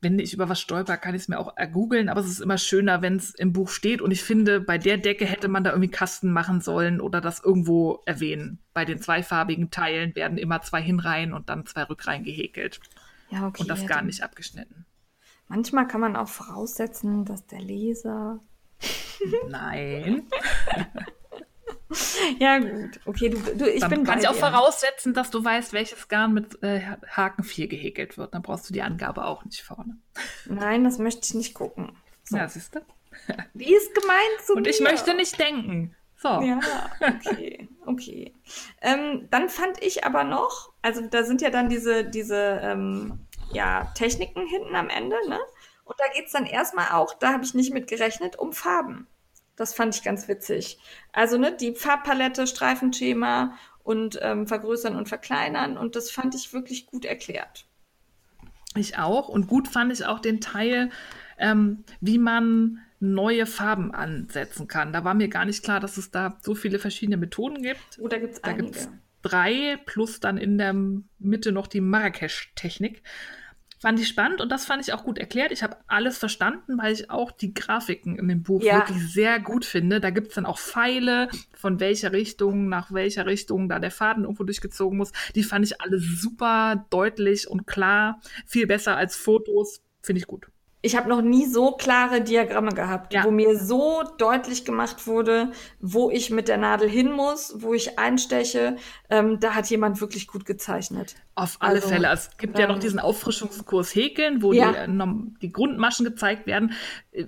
wenn 0.05 0.19
ich 0.21 0.33
über 0.33 0.49
was 0.49 0.61
stolper, 0.61 0.97
kann 0.97 1.15
ich 1.15 1.23
es 1.23 1.29
mir 1.29 1.39
auch 1.39 1.57
ergoogeln, 1.57 2.09
aber 2.09 2.21
es 2.21 2.29
ist 2.29 2.41
immer 2.41 2.59
schöner, 2.59 3.03
wenn 3.03 3.17
es 3.17 3.35
im 3.35 3.53
Buch 3.53 3.71
steht. 3.71 4.01
Und 4.01 4.13
ich 4.13 4.23
finde, 4.23 4.61
bei 4.61 4.79
der 4.79 4.99
Decke 4.99 5.25
hätte 5.25 5.49
man 5.49 5.65
da 5.65 5.71
irgendwie 5.71 5.91
Kasten 5.91 6.31
machen 6.31 6.61
sollen 6.61 7.01
oder 7.01 7.21
das 7.21 7.43
irgendwo 7.43 8.03
erwähnen. 8.07 8.61
Bei 8.75 8.85
den 8.85 9.01
zweifarbigen 9.01 9.71
Teilen 9.71 10.15
werden 10.15 10.39
immer 10.39 10.61
zwei 10.61 10.81
Hinreihen 10.81 11.33
und 11.33 11.49
dann 11.49 11.67
zwei 11.67 11.83
Rückreihen 11.83 12.23
gehäkelt. 12.23 12.81
Ja, 13.31 13.49
okay. 13.49 13.63
Und 13.63 13.69
das 13.69 13.87
gar 13.87 14.03
nicht 14.03 14.23
abgeschnitten. 14.23 14.87
Manchmal 15.49 15.89
kann 15.89 16.01
man 16.01 16.17
auch 16.17 16.29
voraussetzen, 16.29 17.25
dass 17.25 17.47
der 17.47 17.61
Leser. 17.61 18.41
Nein. 19.49 20.23
ja, 22.39 22.59
gut. 22.59 23.01
Okay, 23.05 23.29
du, 23.29 23.39
du 23.39 23.71
ich 23.71 23.81
Dann 23.81 23.91
bin 23.91 24.05
Kann 24.05 24.19
ich 24.19 24.29
auch 24.29 24.35
voraussetzen, 24.35 25.15
dass 25.15 25.31
du 25.31 25.45
weißt, 25.45 25.73
welches 25.73 26.09
Garn 26.09 26.33
mit 26.33 26.63
äh, 26.63 26.81
Haken 27.09 27.45
4 27.45 27.69
gehäkelt 27.69 28.17
wird. 28.19 28.35
Dann 28.35 28.43
brauchst 28.43 28.69
du 28.69 28.73
die 28.73 28.83
Angabe 28.83 29.25
auch 29.25 29.45
nicht 29.45 29.63
vorne. 29.63 29.97
Nein, 30.47 30.85
das 30.85 30.99
möchte 30.99 31.23
ich 31.25 31.35
nicht 31.35 31.55
gucken. 31.55 31.97
So. 32.25 32.37
Ja, 32.37 32.49
siehst 32.49 32.75
du? 32.75 32.81
Wie 33.53 33.75
ist 33.75 33.95
gemeint 33.95 34.41
zu 34.45 34.55
Und 34.55 34.63
mir? 34.63 34.71
ich 34.71 34.81
möchte 34.81 35.15
nicht 35.15 35.39
denken. 35.39 35.95
So. 36.17 36.41
Ja, 36.41 36.59
okay, 37.01 37.69
okay. 37.85 38.35
Ähm, 38.81 39.29
dann 39.31 39.49
fand 39.51 39.83
ich 39.83 40.05
aber 40.05 40.25
noch, 40.25 40.73
also 40.81 41.03
da 41.03 41.23
sind 41.23 41.43
ja 41.43 41.51
dann 41.51 41.69
diese, 41.69 42.05
diese 42.05 42.61
ähm, 42.63 43.27
ja, 43.53 43.93
Techniken 43.95 44.47
hinten 44.47 44.75
am 44.75 44.89
Ende, 44.89 45.17
ne? 45.29 45.39
Und 45.85 46.01
da 46.01 46.05
geht 46.15 46.27
es 46.27 46.33
dann 46.33 46.47
erstmal 46.47 46.93
auch, 46.93 47.13
da 47.19 47.35
habe 47.35 47.45
ich 47.45 47.53
nicht 47.53 47.75
mit 47.75 47.89
gerechnet, 47.89 48.39
um 48.39 48.55
Farben. 48.55 49.07
Das 49.57 49.75
fand 49.75 49.95
ich 49.95 50.03
ganz 50.03 50.29
witzig. 50.29 50.79
Also 51.13 51.39
ne, 51.39 51.57
die 51.57 51.75
Farbpalette, 51.75 52.47
Streifenschema 52.47 53.57
und 53.83 54.19
ähm, 54.23 54.47
vergrößern 54.47 54.97
und 54.97 55.09
verkleinern 55.09 55.77
und 55.77 55.97
das 55.97 56.11
fand 56.11 56.35
ich 56.35 56.53
wirklich 56.53 56.87
gut 56.87 57.05
erklärt. 57.05 57.67
Ich 58.77 58.99
auch 58.99 59.29
und 59.29 59.47
gut 59.47 59.69
fand 59.69 59.93
ich 59.93 60.05
auch 60.05 60.19
den 60.19 60.41
Teil, 60.41 60.91
ähm, 61.39 61.85
wie 62.01 62.19
man 62.19 62.81
neue 62.99 63.47
Farben 63.47 63.93
ansetzen 63.93 64.67
kann. 64.67 64.93
Da 64.93 65.05
war 65.05 65.15
mir 65.15 65.29
gar 65.29 65.45
nicht 65.45 65.63
klar, 65.63 65.79
dass 65.79 65.97
es 65.97 66.11
da 66.11 66.39
so 66.43 66.55
viele 66.55 66.79
verschiedene 66.79 67.17
Methoden 67.17 67.63
gibt. 67.63 67.99
Oder 67.99 68.19
gibt 68.19 68.35
es? 68.35 68.41
Da 68.41 68.53
gibt's 68.53 68.89
drei 69.23 69.79
plus 69.87 70.21
dann 70.21 70.39
in 70.39 70.59
der 70.59 70.75
Mitte 71.19 71.53
noch 71.53 71.67
die 71.67 71.81
Marrakesch-Technik. 71.81 73.03
Fand 73.85 74.01
ich 74.01 74.09
spannend 74.09 74.41
und 74.41 74.51
das 74.51 74.65
fand 74.65 74.81
ich 74.81 74.95
auch 74.95 75.05
gut 75.05 75.19
erklärt. 75.19 75.53
Ich 75.53 75.63
habe 75.63 75.77
alles 75.89 76.17
verstanden, 76.17 76.79
weil 76.79 76.95
ich 76.95 77.11
auch 77.11 77.31
die 77.31 77.53
Grafiken 77.53 78.17
in 78.17 78.29
dem 78.29 78.43
Buch 78.43 78.63
ja. 78.63 78.79
wirklich 78.79 79.13
sehr 79.13 79.39
gut 79.39 79.67
finde. 79.67 80.01
Da 80.01 80.09
gibt 80.09 80.29
es 80.29 80.35
dann 80.37 80.47
auch 80.47 80.59
Pfeile, 80.59 81.29
von 81.55 81.81
welcher 81.81 82.13
Richtung 82.13 82.71
nach 82.71 82.95
welcher 82.95 83.27
Richtung 83.27 83.69
da 83.69 83.79
der 83.79 83.91
Faden 83.91 84.25
irgendwo 84.25 84.45
durchgezogen 84.45 84.97
muss. 84.97 85.13
Die 85.35 85.43
fand 85.43 85.67
ich 85.67 85.83
alle 85.83 85.99
super 85.99 86.87
deutlich 86.89 87.47
und 87.47 87.67
klar. 87.67 88.23
Viel 88.47 88.67
besser 88.67 88.97
als 88.97 89.17
Fotos. 89.17 89.83
Finde 90.01 90.21
ich 90.21 90.27
gut 90.27 90.47
ich 90.85 90.95
habe 90.97 91.09
noch 91.09 91.23
nie 91.23 91.47
so 91.47 91.73
klare 91.73 92.21
Diagramme 92.21 92.73
gehabt, 92.73 93.15
ja. 93.15 93.25
wo 93.25 93.31
mir 93.31 93.59
so 93.59 94.03
deutlich 94.19 94.67
gemacht 94.67 95.07
wurde, 95.07 95.51
wo 95.81 96.11
ich 96.11 96.29
mit 96.29 96.47
der 96.47 96.59
Nadel 96.59 96.91
hin 96.91 97.11
muss, 97.11 97.55
wo 97.57 97.73
ich 97.73 97.99
einsteche. 97.99 98.77
Ähm, 99.09 99.41
da 99.41 99.55
hat 99.55 99.71
jemand 99.71 100.03
wirklich 100.03 100.27
gut 100.27 100.45
gezeichnet. 100.45 101.15
Auf 101.37 101.57
alle 101.61 101.77
Also, 101.77 101.89
Fälle. 101.89 102.09
Es 102.13 102.37
gibt 102.37 102.59
ja 102.59 102.69
noch 102.69 102.77
ähm, 102.77 102.81
diesen 102.81 103.01
Auffrischungskurs 103.01 103.93
Häkeln, 103.93 104.41
wo 104.41 104.53
Ja. 104.53 104.87
die, 104.87 104.93
äh, 104.93 105.07
die 105.43 105.51
Grundmaschen 105.51 106.05
gezeigt 106.05 106.47
werden. 106.47 106.73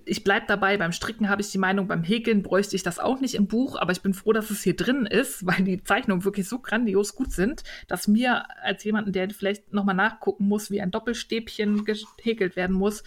Ich 0.05 0.23
bleib 0.23 0.47
dabei, 0.47 0.77
beim 0.77 0.93
Stricken 0.93 1.29
habe 1.29 1.43
ich 1.43 1.51
die 1.51 1.59
Meinung, 1.59 1.89
beim 1.89 2.05
Häkeln 2.05 2.43
bräuchte 2.45 2.77
ich 2.77 2.85
das 2.85 3.01
auch 3.01 3.21
nicht 3.21 3.35
im 3.35 3.49
Buch, 3.49 3.77
aber 3.77 3.91
ich 3.91 4.03
bin 4.03 4.15
froh, 4.15 4.33
dass 4.33 4.51
es 4.51 4.63
hier 4.63 4.77
drin 4.77 5.07
ist, 5.07 5.45
weil 5.47 5.65
die 5.65 5.83
Zeichnungen 5.83 6.25
wirklich 6.25 6.49
so 6.49 6.61
grandios 6.61 7.17
gut 7.17 7.33
sind, 7.33 7.65
dass 7.89 8.07
mir 8.07 8.45
als 8.63 8.85
jemanden, 8.85 9.11
der 9.13 9.29
vielleicht 9.31 9.73
nochmal 9.73 9.97
nachgucken 9.97 10.47
muss, 10.47 10.71
wie 10.71 10.81
ein 10.81 10.93
Doppelstäbchen 10.93 11.85
gehäkelt 11.85 12.55
werden 12.55 12.77
muss, 12.77 13.03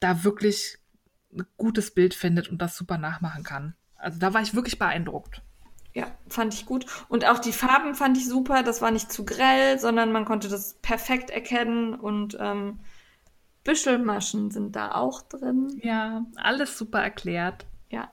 da 0.00 0.24
wirklich 0.24 0.78
ein 1.32 1.46
gutes 1.56 1.92
Bild 1.92 2.14
findet 2.14 2.48
und 2.48 2.60
das 2.60 2.76
super 2.76 2.98
nachmachen 2.98 3.44
kann. 3.44 3.74
Also 3.94 4.18
da 4.18 4.34
war 4.34 4.42
ich 4.42 4.54
wirklich 4.54 4.78
beeindruckt. 4.78 5.40
Ja, 5.94 6.06
fand 6.28 6.54
ich 6.54 6.64
gut. 6.64 6.86
Und 7.08 7.26
auch 7.26 7.38
die 7.38 7.52
Farben 7.52 7.94
fand 7.94 8.16
ich 8.16 8.26
super. 8.26 8.62
Das 8.62 8.80
war 8.80 8.90
nicht 8.90 9.12
zu 9.12 9.24
grell, 9.24 9.78
sondern 9.78 10.10
man 10.10 10.24
konnte 10.24 10.48
das 10.48 10.74
perfekt 10.80 11.30
erkennen. 11.30 11.94
Und 11.94 12.36
ähm, 12.40 12.78
Büschelmaschen 13.64 14.50
sind 14.50 14.74
da 14.74 14.92
auch 14.94 15.22
drin. 15.22 15.80
Ja, 15.82 16.24
alles 16.36 16.78
super 16.78 17.00
erklärt. 17.00 17.66
Ja, 17.90 18.10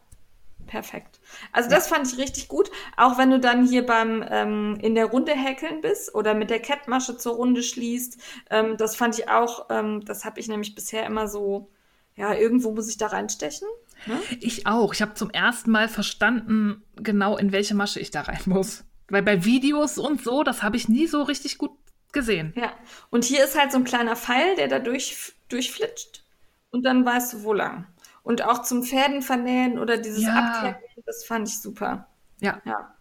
perfekt. 0.67 1.21
Also 1.53 1.69
das 1.69 1.87
fand 1.87 2.05
ich 2.11 2.17
richtig 2.17 2.49
gut. 2.49 2.69
Auch 2.97 3.17
wenn 3.17 3.31
du 3.31 3.39
dann 3.39 3.65
hier 3.65 3.85
beim 3.85 4.25
ähm, 4.29 4.77
in 4.81 4.93
der 4.93 5.05
Runde 5.05 5.31
häkeln 5.31 5.79
bist 5.79 6.13
oder 6.13 6.33
mit 6.33 6.49
der 6.49 6.59
Kettmasche 6.59 7.17
zur 7.17 7.35
Runde 7.35 7.63
schließt. 7.63 8.21
Ähm, 8.49 8.75
das 8.75 8.97
fand 8.97 9.17
ich 9.17 9.29
auch, 9.29 9.67
ähm, 9.69 10.03
das 10.03 10.25
habe 10.25 10.39
ich 10.41 10.49
nämlich 10.49 10.75
bisher 10.75 11.05
immer 11.05 11.29
so, 11.29 11.69
ja, 12.15 12.33
irgendwo 12.33 12.71
muss 12.71 12.89
ich 12.89 12.97
da 12.97 13.07
reinstechen. 13.07 13.67
Ne? 14.05 14.19
Ich 14.39 14.65
auch. 14.67 14.93
Ich 14.93 15.01
habe 15.01 15.13
zum 15.13 15.29
ersten 15.29 15.71
Mal 15.71 15.87
verstanden, 15.89 16.83
genau 16.95 17.37
in 17.37 17.51
welche 17.51 17.75
Masche 17.75 17.99
ich 17.99 18.11
da 18.11 18.21
rein 18.21 18.39
muss. 18.45 18.83
Weil 19.09 19.23
bei 19.23 19.43
Videos 19.45 19.97
und 19.97 20.23
so, 20.23 20.43
das 20.43 20.61
habe 20.63 20.77
ich 20.77 20.87
nie 20.87 21.07
so 21.07 21.23
richtig 21.23 21.57
gut 21.57 21.71
gesehen. 22.11 22.53
Ja, 22.55 22.71
und 23.09 23.23
hier 23.25 23.43
ist 23.43 23.57
halt 23.59 23.71
so 23.71 23.77
ein 23.77 23.83
kleiner 23.83 24.15
Pfeil, 24.15 24.55
der 24.55 24.67
da 24.67 24.79
durch, 24.79 25.33
durchflitscht 25.49 26.23
und 26.71 26.83
dann 26.83 27.05
weißt 27.05 27.33
du, 27.33 27.43
wo 27.43 27.53
lang. 27.53 27.87
Und 28.23 28.43
auch 28.43 28.61
zum 28.63 28.83
Fäden 28.83 29.21
vernähen 29.21 29.79
oder 29.79 29.97
dieses 29.97 30.23
Ja. 30.23 30.35
Abketten, 30.35 31.03
das 31.05 31.23
fand 31.25 31.47
ich 31.47 31.59
super. 31.59 32.07
Ja. 32.39 32.61
Ja. 32.65 32.93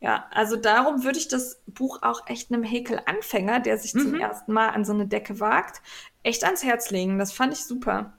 Ja, 0.00 0.26
also 0.30 0.54
darum 0.56 1.02
würde 1.02 1.18
ich 1.18 1.26
das 1.28 1.60
Buch 1.66 2.02
auch 2.02 2.26
echt 2.28 2.52
einem 2.52 2.62
Häkelanfänger, 2.62 3.58
der 3.60 3.78
sich 3.78 3.92
zum 3.92 4.12
Mhm. 4.12 4.20
ersten 4.20 4.52
Mal 4.52 4.68
an 4.68 4.84
so 4.84 4.92
eine 4.92 5.08
Decke 5.08 5.40
wagt, 5.40 5.82
echt 6.22 6.44
ans 6.44 6.62
Herz 6.62 6.90
legen. 6.90 7.18
Das 7.18 7.32
fand 7.32 7.52
ich 7.52 7.64
super. 7.64 8.12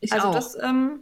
Ich 0.00 0.12
also 0.12 0.28
auch. 0.28 0.34
das 0.34 0.56
ähm, 0.62 1.00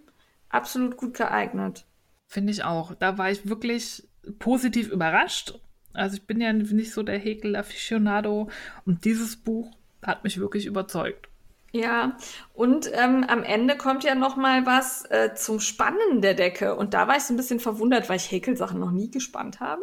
absolut 0.52 0.96
gut 0.96 1.14
geeignet. 1.14 1.84
Finde 2.28 2.52
ich 2.52 2.64
auch. 2.64 2.94
Da 2.94 3.18
war 3.18 3.30
ich 3.30 3.48
wirklich 3.48 4.08
positiv 4.38 4.88
überrascht. 4.88 5.58
Also 5.92 6.16
ich 6.16 6.26
bin 6.26 6.40
ja 6.40 6.52
nicht 6.52 6.92
so 6.92 7.02
der 7.02 7.18
Häkel-Aficionado 7.18 8.48
und 8.86 9.04
dieses 9.04 9.36
Buch 9.36 9.70
hat 10.02 10.24
mich 10.24 10.38
wirklich 10.38 10.66
überzeugt. 10.66 11.28
Ja, 11.74 12.16
und 12.54 12.90
ähm, 12.92 13.24
am 13.28 13.42
Ende 13.44 13.76
kommt 13.76 14.04
ja 14.04 14.14
noch 14.14 14.36
mal 14.36 14.66
was 14.66 15.04
äh, 15.10 15.34
zum 15.34 15.58
Spannen 15.58 16.20
der 16.20 16.34
Decke. 16.34 16.74
Und 16.76 16.92
da 16.92 17.08
war 17.08 17.16
ich 17.16 17.22
so 17.22 17.32
ein 17.32 17.38
bisschen 17.38 17.60
verwundert, 17.60 18.08
weil 18.08 18.16
ich 18.16 18.30
Häkelsachen 18.30 18.78
noch 18.78 18.90
nie 18.90 19.10
gespannt 19.10 19.60
habe. 19.60 19.82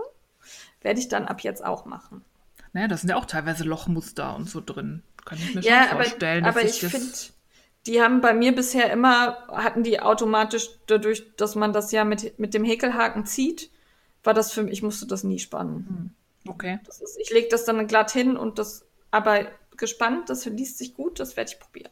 Werde 0.81 0.99
ich 0.99 1.09
dann 1.09 1.25
ab 1.25 1.41
jetzt 1.41 1.65
auch 1.65 1.85
machen. 1.85 2.23
Naja, 2.73 2.87
da 2.87 2.95
sind 2.97 3.09
ja 3.09 3.15
auch 3.15 3.25
teilweise 3.25 3.63
Lochmuster 3.63 4.35
und 4.35 4.47
so 4.47 4.61
drin. 4.63 5.01
Kann 5.25 5.39
ich 5.39 5.55
mir 5.55 5.61
Ja, 5.61 5.83
schon 5.83 5.91
aber, 5.91 6.03
vorstellen. 6.03 6.45
aber 6.45 6.61
dass 6.61 6.81
ich 6.81 6.89
finde, 6.91 7.07
die 7.87 8.01
haben 8.01 8.21
bei 8.21 8.33
mir 8.33 8.53
bisher 8.53 8.91
immer, 8.91 9.47
hatten 9.47 9.83
die 9.83 9.99
automatisch 9.99 10.69
dadurch, 10.87 11.35
dass 11.37 11.55
man 11.55 11.73
das 11.73 11.91
ja 11.91 12.03
mit, 12.03 12.37
mit 12.39 12.53
dem 12.53 12.63
Häkelhaken 12.63 13.25
zieht, 13.25 13.71
war 14.23 14.33
das 14.33 14.51
für 14.51 14.63
mich, 14.63 14.73
ich 14.73 14.83
musste 14.83 15.07
das 15.07 15.23
nie 15.23 15.39
spannen. 15.39 16.15
Okay. 16.47 16.79
Das 16.85 17.01
ist, 17.01 17.17
ich 17.19 17.29
lege 17.29 17.47
das 17.49 17.65
dann 17.65 17.87
glatt 17.87 18.11
hin 18.11 18.37
und 18.37 18.59
das, 18.59 18.85
aber 19.11 19.47
gespannt, 19.77 20.29
das 20.29 20.45
liest 20.45 20.77
sich 20.77 20.93
gut, 20.93 21.19
das 21.19 21.37
werde 21.37 21.51
ich 21.51 21.59
probieren. 21.59 21.91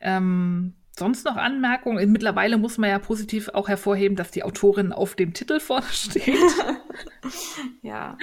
Ähm, 0.00 0.74
sonst 0.98 1.24
noch 1.24 1.36
Anmerkungen? 1.36 2.12
Mittlerweile 2.12 2.58
muss 2.58 2.78
man 2.78 2.90
ja 2.90 2.98
positiv 2.98 3.48
auch 3.50 3.68
hervorheben, 3.68 4.16
dass 4.16 4.30
die 4.30 4.42
Autorin 4.42 4.92
auf 4.92 5.14
dem 5.14 5.32
Titel 5.34 5.60
vorne 5.60 5.86
steht. 5.90 6.36
Ja, 7.82 8.16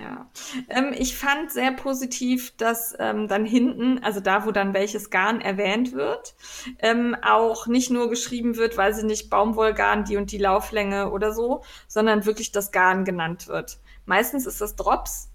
ja. 0.00 0.30
Ähm, 0.68 0.94
ich 0.96 1.16
fand 1.16 1.50
sehr 1.50 1.72
positiv, 1.72 2.56
dass 2.56 2.94
ähm, 2.98 3.28
dann 3.28 3.44
hinten, 3.44 4.02
also 4.02 4.20
da, 4.20 4.46
wo 4.46 4.52
dann 4.52 4.74
welches 4.74 5.10
Garn 5.10 5.40
erwähnt 5.40 5.92
wird, 5.92 6.34
ähm, 6.78 7.16
auch 7.22 7.66
nicht 7.66 7.90
nur 7.90 8.08
geschrieben 8.10 8.56
wird, 8.56 8.76
weil 8.76 8.94
sie 8.94 9.04
nicht 9.04 9.28
Baumwollgarn, 9.28 10.04
die 10.04 10.16
und 10.16 10.32
die 10.32 10.38
Lauflänge 10.38 11.10
oder 11.10 11.32
so, 11.32 11.62
sondern 11.88 12.26
wirklich 12.26 12.52
das 12.52 12.72
Garn 12.72 13.04
genannt 13.04 13.48
wird. 13.48 13.78
Meistens 14.06 14.46
ist 14.46 14.60
das 14.60 14.76
Drops 14.76 15.30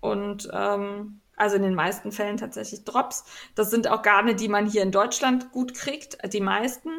und 0.00 0.48
ähm, 0.52 1.21
also 1.42 1.56
in 1.56 1.62
den 1.62 1.74
meisten 1.74 2.12
Fällen 2.12 2.36
tatsächlich 2.36 2.84
Drops. 2.84 3.24
Das 3.54 3.70
sind 3.70 3.88
auch 3.88 4.02
Garne, 4.02 4.34
die 4.34 4.48
man 4.48 4.66
hier 4.66 4.82
in 4.82 4.92
Deutschland 4.92 5.52
gut 5.52 5.74
kriegt, 5.74 6.16
die 6.32 6.40
meisten. 6.40 6.90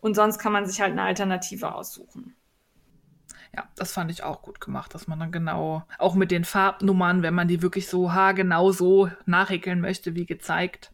Und 0.00 0.14
sonst 0.14 0.38
kann 0.38 0.52
man 0.52 0.66
sich 0.66 0.80
halt 0.80 0.92
eine 0.92 1.02
Alternative 1.02 1.74
aussuchen. 1.74 2.34
Ja, 3.54 3.66
das 3.76 3.92
fand 3.92 4.10
ich 4.10 4.22
auch 4.22 4.42
gut 4.42 4.60
gemacht, 4.60 4.94
dass 4.94 5.08
man 5.08 5.18
dann 5.18 5.32
genau, 5.32 5.82
auch 5.98 6.14
mit 6.14 6.30
den 6.30 6.44
Farbnummern, 6.44 7.22
wenn 7.22 7.34
man 7.34 7.48
die 7.48 7.60
wirklich 7.60 7.88
so 7.88 8.12
haargenau 8.12 8.70
so 8.72 9.10
nachhäkeln 9.26 9.80
möchte, 9.80 10.14
wie 10.14 10.26
gezeigt, 10.26 10.92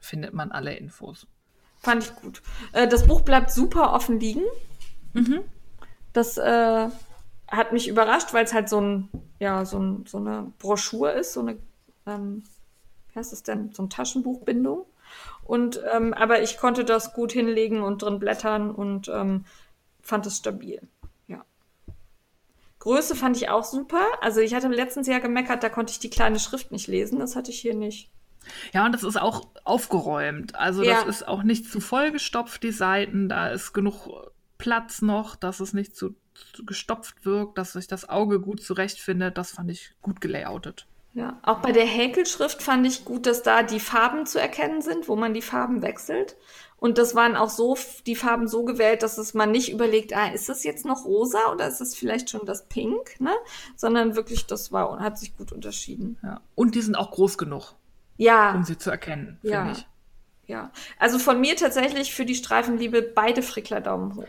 findet 0.00 0.34
man 0.34 0.50
alle 0.50 0.74
Infos. 0.74 1.26
Fand 1.80 2.04
ich 2.04 2.14
gut. 2.16 2.42
Äh, 2.72 2.88
das 2.88 3.06
Buch 3.06 3.20
bleibt 3.20 3.50
super 3.50 3.92
offen 3.92 4.18
liegen. 4.18 4.42
Das 6.12 6.38
äh, 6.38 6.88
hat 7.48 7.72
mich 7.72 7.86
überrascht, 7.86 8.32
weil 8.32 8.44
es 8.44 8.54
halt 8.54 8.68
so 8.68 8.80
ein, 8.80 9.08
ja, 9.38 9.64
so, 9.64 9.78
ein, 9.78 10.06
so 10.06 10.18
eine 10.18 10.52
Broschur 10.58 11.12
ist, 11.12 11.34
so 11.34 11.40
eine, 11.40 11.58
ähm, 12.06 12.44
wie 13.12 13.18
heißt 13.18 13.32
das 13.32 13.42
denn, 13.42 13.72
so 13.72 13.82
eine 13.82 13.88
Taschenbuchbindung. 13.88 14.86
Und 15.44 15.80
ähm, 15.92 16.14
aber 16.14 16.42
ich 16.42 16.56
konnte 16.56 16.84
das 16.84 17.12
gut 17.12 17.32
hinlegen 17.32 17.82
und 17.82 18.02
drin 18.02 18.18
blättern 18.18 18.70
und 18.70 19.08
ähm, 19.08 19.44
fand 20.00 20.26
es 20.26 20.38
stabil. 20.38 20.80
Ja. 21.26 21.44
Größe 22.78 23.14
fand 23.14 23.36
ich 23.36 23.48
auch 23.50 23.64
super. 23.64 24.04
Also 24.20 24.40
ich 24.40 24.54
hatte 24.54 24.68
letztens 24.68 25.06
ja 25.06 25.18
gemeckert, 25.18 25.62
da 25.62 25.68
konnte 25.68 25.92
ich 25.92 25.98
die 25.98 26.10
kleine 26.10 26.38
Schrift 26.38 26.72
nicht 26.72 26.86
lesen. 26.86 27.18
Das 27.18 27.36
hatte 27.36 27.50
ich 27.50 27.60
hier 27.60 27.74
nicht. 27.74 28.10
Ja, 28.72 28.86
und 28.86 28.92
das 28.92 29.04
ist 29.04 29.20
auch 29.20 29.46
aufgeräumt. 29.64 30.54
Also 30.54 30.82
Ja. 30.82 30.94
das 30.94 31.16
ist 31.16 31.28
auch 31.28 31.42
nicht 31.42 31.70
zu 31.70 31.80
vollgestopft, 31.80 32.62
die 32.62 32.72
Seiten. 32.72 33.28
Da 33.28 33.48
ist 33.48 33.72
genug 33.72 34.08
Platz 34.58 35.02
noch, 35.02 35.36
dass 35.36 35.60
es 35.60 35.74
nicht 35.74 35.94
zu, 35.94 36.14
zu 36.54 36.64
gestopft 36.64 37.24
wirkt, 37.24 37.58
dass 37.58 37.72
sich 37.72 37.86
das 37.86 38.08
Auge 38.08 38.40
gut 38.40 38.62
zurechtfindet. 38.62 39.36
Das 39.38 39.52
fand 39.52 39.70
ich 39.70 39.92
gut 40.02 40.20
gelayoutet. 40.20 40.86
Ja, 41.14 41.38
auch 41.42 41.58
bei 41.58 41.72
der 41.72 41.84
Häkelschrift 41.84 42.62
fand 42.62 42.86
ich 42.86 43.04
gut, 43.04 43.26
dass 43.26 43.42
da 43.42 43.62
die 43.62 43.80
Farben 43.80 44.24
zu 44.24 44.40
erkennen 44.40 44.80
sind, 44.80 45.08
wo 45.08 45.16
man 45.16 45.34
die 45.34 45.42
Farben 45.42 45.82
wechselt. 45.82 46.36
Und 46.78 46.98
das 46.98 47.14
waren 47.14 47.36
auch 47.36 47.50
so 47.50 47.76
die 48.06 48.16
Farben 48.16 48.48
so 48.48 48.64
gewählt, 48.64 49.02
dass 49.02 49.18
es 49.18 49.34
man 49.34 49.50
nicht 49.52 49.70
überlegt, 49.70 50.16
ah, 50.16 50.28
ist 50.28 50.48
das 50.48 50.64
jetzt 50.64 50.84
noch 50.84 51.04
rosa 51.04 51.52
oder 51.52 51.68
ist 51.68 51.80
das 51.80 51.94
vielleicht 51.94 52.30
schon 52.30 52.44
das 52.46 52.66
Pink, 52.66 53.20
ne? 53.20 53.30
Sondern 53.76 54.16
wirklich, 54.16 54.46
das 54.46 54.72
war 54.72 54.98
hat 55.00 55.18
sich 55.18 55.36
gut 55.36 55.52
unterschieden. 55.52 56.18
Ja. 56.24 56.40
Und 56.56 56.74
die 56.74 56.80
sind 56.80 56.96
auch 56.96 57.10
groß 57.12 57.38
genug, 57.38 57.74
Ja, 58.16 58.54
um 58.54 58.64
sie 58.64 58.78
zu 58.78 58.90
erkennen, 58.90 59.38
finde 59.42 59.54
Ja. 59.54 59.70
ich. 59.72 59.86
ja. 60.46 60.70
Also 60.98 61.18
von 61.20 61.40
mir 61.40 61.54
tatsächlich 61.56 62.14
für 62.14 62.24
die 62.24 62.34
Streifenliebe 62.34 63.02
beide 63.02 63.42
Frickler 63.42 63.80
Daumen 63.80 64.16
hoch. 64.16 64.24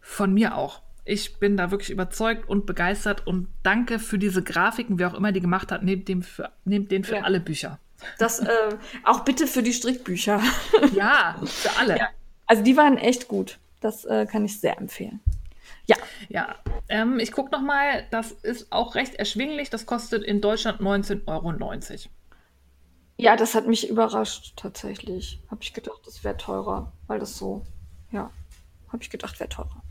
Von 0.00 0.34
mir 0.34 0.56
auch. 0.56 0.80
Ich 1.04 1.38
bin 1.38 1.56
da 1.56 1.70
wirklich 1.70 1.90
überzeugt 1.90 2.48
und 2.48 2.64
begeistert 2.66 3.26
und 3.26 3.48
danke 3.62 3.98
für 3.98 4.18
diese 4.18 4.42
Grafiken, 4.42 4.98
wer 4.98 5.08
auch 5.10 5.14
immer 5.14 5.32
die 5.32 5.40
gemacht 5.40 5.70
hat, 5.70 5.82
nehmt, 5.82 6.08
dem 6.08 6.22
für, 6.22 6.50
nehmt 6.64 6.90
den 6.90 7.04
für 7.04 7.16
Ja. 7.16 7.22
alle 7.22 7.40
Bücher. 7.40 7.78
Das 8.18 8.40
äh, 8.40 8.48
auch 9.04 9.20
bitte 9.20 9.46
für 9.46 9.62
die 9.62 9.72
Strickbücher. 9.72 10.40
Ja, 10.94 11.36
für 11.44 11.76
alle. 11.78 11.98
Ja. 11.98 12.08
Also 12.46 12.62
die 12.62 12.76
waren 12.76 12.98
echt 12.98 13.28
gut. 13.28 13.58
Das 13.80 14.04
äh, 14.04 14.26
kann 14.26 14.44
ich 14.44 14.60
sehr 14.60 14.78
empfehlen. 14.78 15.20
Ja, 15.86 15.96
Ja, 16.30 16.54
ähm, 16.88 17.18
ich 17.18 17.32
gucke 17.32 17.50
nochmal, 17.50 18.06
das 18.10 18.32
ist 18.32 18.72
auch 18.72 18.94
recht 18.94 19.14
erschwinglich. 19.16 19.68
Das 19.70 19.84
kostet 19.86 20.22
in 20.24 20.40
Deutschland 20.40 20.80
19,90 20.80 21.20
Euro. 21.26 21.52
Ja, 23.16 23.36
das 23.36 23.54
hat 23.54 23.66
mich 23.66 23.88
überrascht, 23.88 24.54
tatsächlich. 24.56 25.40
Habe 25.50 25.62
ich 25.62 25.72
gedacht, 25.74 26.00
das 26.06 26.24
wäre 26.24 26.36
teurer, 26.36 26.92
weil 27.06 27.18
das 27.20 27.36
so, 27.36 27.64
ja, 28.10 28.30
habe 28.88 29.02
ich 29.02 29.10
gedacht, 29.10 29.38
wäre 29.38 29.48
teurer. 29.50 29.82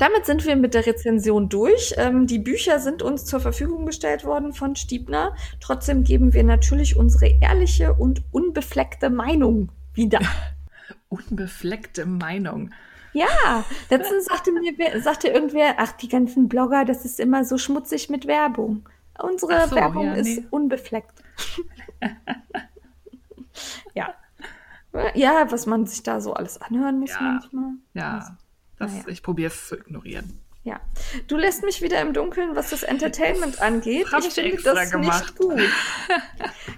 Damit 0.00 0.24
sind 0.24 0.46
wir 0.46 0.56
mit 0.56 0.72
der 0.72 0.86
Rezension 0.86 1.50
durch. 1.50 1.94
Ähm, 1.98 2.26
die 2.26 2.38
Bücher 2.38 2.80
sind 2.80 3.02
uns 3.02 3.26
zur 3.26 3.38
Verfügung 3.38 3.84
gestellt 3.84 4.24
worden 4.24 4.54
von 4.54 4.74
Stiebner. 4.74 5.36
Trotzdem 5.60 6.04
geben 6.04 6.32
wir 6.32 6.42
natürlich 6.42 6.96
unsere 6.96 7.26
ehrliche 7.26 7.92
und 7.92 8.22
unbefleckte 8.32 9.10
Meinung 9.10 9.68
wieder. 9.92 10.20
Unbefleckte 11.10 12.06
Meinung. 12.06 12.70
Ja, 13.12 13.62
letztens 13.90 14.24
sagte 14.24 14.52
mir, 14.52 15.02
sagte 15.02 15.28
irgendwer, 15.28 15.74
ach, 15.76 15.92
die 15.92 16.08
ganzen 16.08 16.48
Blogger, 16.48 16.86
das 16.86 17.04
ist 17.04 17.20
immer 17.20 17.44
so 17.44 17.58
schmutzig 17.58 18.08
mit 18.08 18.26
Werbung. 18.26 18.88
Unsere 19.22 19.68
so, 19.68 19.76
Werbung 19.76 20.06
ja, 20.06 20.14
ist 20.14 20.38
nee. 20.38 20.46
unbefleckt. 20.48 21.22
ja. 23.94 24.14
Ja, 25.14 25.46
was 25.50 25.66
man 25.66 25.86
sich 25.86 26.02
da 26.02 26.22
so 26.22 26.32
alles 26.32 26.58
anhören 26.62 27.00
muss 27.00 27.10
Ja. 27.10 27.20
manchmal. 27.20 27.72
Ja, 27.92 28.38
das, 28.80 28.92
naja. 28.92 29.04
ich 29.08 29.22
probiere 29.22 29.52
es 29.52 29.68
zu 29.68 29.76
ignorieren. 29.76 30.40
Ja, 30.62 30.78
du 31.26 31.36
lässt 31.38 31.64
mich 31.64 31.80
wieder 31.80 32.02
im 32.02 32.12
Dunkeln, 32.12 32.54
was 32.54 32.70
das 32.70 32.82
Entertainment 32.82 33.62
angeht. 33.62 34.12
Hab 34.12 34.22
ich 34.24 34.34
finde 34.34 34.62
das 34.62 34.90
gemacht. 34.90 35.24
nicht 35.24 35.36
gut. 35.36 35.60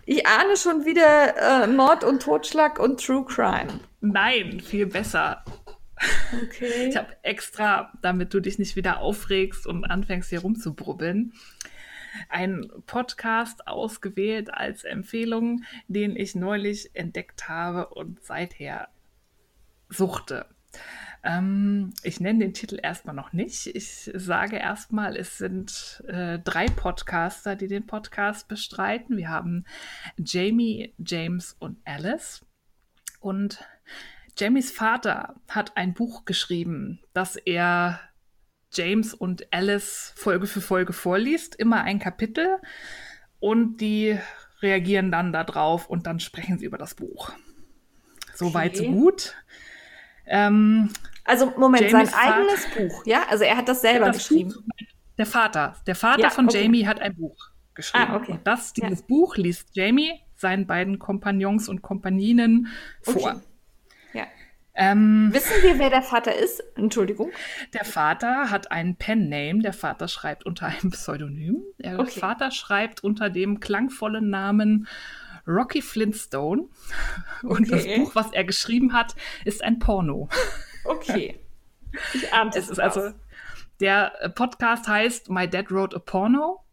Ich 0.05 0.27
ahne 0.27 0.57
schon 0.57 0.85
wieder 0.85 1.65
äh, 1.65 1.67
Mord 1.69 2.05
und 2.05 2.23
Totschlag 2.23 2.79
und 2.79 3.05
True 3.05 3.25
Crime. 3.25 3.81
Nein, 4.01 4.61
viel 4.61 4.87
besser. 4.87 5.45
Okay. 6.43 6.89
Ich 6.89 6.97
habe 6.97 7.17
extra, 7.23 7.93
damit 8.03 8.35
du 8.35 8.41
dich 8.41 8.59
nicht 8.59 8.75
wieder 8.75 8.99
aufregst 8.99 9.67
und 9.67 9.85
anfängst 9.85 10.31
hier 10.31 10.41
rumzubrubbeln, 10.41 11.33
einen 12.29 12.69
Podcast 12.87 13.67
ausgewählt 13.69 14.53
als 14.53 14.85
Empfehlung, 14.85 15.63
den 15.87 16.17
ich 16.17 16.35
neulich 16.35 16.91
entdeckt 16.95 17.49
habe 17.49 17.89
und 17.89 18.23
seither 18.25 18.89
suchte. 19.89 20.47
Ähm, 21.25 21.93
ich 22.03 22.21
nenne 22.21 22.41
den 22.41 22.55
Titel 22.55 22.79
erstmal 22.83 23.15
noch 23.15 23.33
nicht. 23.33 23.67
Ich 23.69 24.11
sage 24.15 24.57
erstmal, 24.57 25.17
es 25.17 25.39
sind 25.39 26.03
äh, 26.09 26.39
drei 26.41 26.67
Podcaster, 26.67 27.55
die 27.55 27.69
den 27.69 27.87
Podcast 27.87 28.49
bestreiten. 28.49 29.17
Wir 29.17 29.29
haben 29.29 29.65
Jamie, 30.17 30.95
James 30.99 31.55
und 31.59 31.79
Alice. 31.85 32.45
Und 33.21 33.65
Jamies 34.37 34.73
Vater 34.73 35.37
hat 35.49 35.77
ein 35.77 35.95
Buch 35.95 36.25
geschrieben, 36.25 37.01
das 37.13 37.37
er 37.37 38.01
James 38.73 39.15
und 39.15 39.53
Alice 39.53 40.13
Folge 40.17 40.47
für 40.47 40.63
Folge 40.63 40.93
vorliest, 40.93 41.55
immer 41.55 41.83
ein 41.83 41.99
Kapitel 41.99 42.59
und 43.39 43.77
die 43.77 44.19
reagieren 44.63 45.13
dann 45.13 45.33
darauf 45.33 45.89
und 45.89 46.07
dann 46.07 46.21
sprechen 46.21 46.59
sie 46.59 46.65
über 46.65 46.79
das 46.79 46.95
Buch. 46.95 47.33
So 48.35 48.55
weit, 48.55 48.77
so 48.77 48.85
Okay. 48.85 48.93
gut. 48.93 49.35
Ähm, 50.25 50.89
Also, 51.25 51.53
Moment, 51.57 51.91
Jamies 51.91 52.11
sein 52.11 52.33
eigenes 52.33 52.67
Buch, 52.77 53.07
ja? 53.07 53.23
Also, 53.29 53.45
er 53.45 53.57
hat 53.57 53.69
das 53.69 53.81
selber 53.81 54.07
das 54.07 54.17
geschrieben. 54.19 54.51
Buch, 54.53 54.63
der 55.19 55.27
Vater, 55.27 55.77
der 55.87 55.95
Vater 55.95 56.21
Ja, 56.23 56.31
von 56.31 56.49
okay. 56.49 56.63
Jamie 56.63 56.87
hat 56.87 57.01
ein 57.01 57.15
Buch 57.15 57.37
geschrieben. 57.75 58.07
Ah, 58.11 58.17
okay. 58.17 58.33
Und 58.33 58.47
das, 58.47 58.73
Ja. 58.77 58.89
dieses 58.89 59.03
Buch 59.07 59.37
liest 59.37 59.69
Jamie 59.73 60.21
seinen 60.37 60.67
beiden 60.67 60.99
Kompagnons 60.99 61.69
und 61.69 61.83
Kompagninen 61.83 62.69
vor. 63.03 63.15
Okay. 63.15 63.41
Ja. 64.15 64.27
Ähm, 64.75 65.29
Wissen 65.33 65.63
wir, 65.63 65.79
wer 65.79 65.91
der 65.91 66.03
Vater 66.03 66.35
ist? 66.35 66.61
Entschuldigung. 66.77 67.31
Der 67.75 67.85
Vater 67.85 68.51
hat 68.51 68.73
einen 68.73 68.97
Pen-Name. 68.97 69.61
Der 69.63 69.73
Vater 69.75 70.09
schreibt 70.09 70.45
unter 70.45 70.67
einem 70.67 70.91
Pseudonym. 70.91 71.63
Der 71.79 72.01
Okay. 72.01 72.19
Vater 72.19 72.51
schreibt 72.51 73.05
unter 73.05 73.31
dem 73.31 73.61
klangvollen 73.61 74.29
Namen 74.31 74.89
Rocky 75.47 75.83
Flintstone. 75.83 76.65
Und 77.43 77.71
das 77.71 77.83
Okay. 77.83 77.99
Buch, 78.01 78.15
was 78.15 78.33
er 78.33 78.45
geschrieben 78.45 78.93
hat, 78.95 79.15
ist 79.45 79.63
ein 79.63 79.79
Porno. 79.79 80.29
Okay. 80.85 81.39
Ich 82.15 82.33
ahnte 82.33 82.59
Es 82.59 82.71
ist 82.71 82.81
also, 82.81 83.13
der 83.81 84.15
äh, 84.23 84.31
Podcast 84.31 84.89
heißt 84.89 85.29
My 85.29 85.47
Dad 85.47 85.71
Wrote 85.71 85.97
a 85.97 85.99
Porno. 85.99 86.65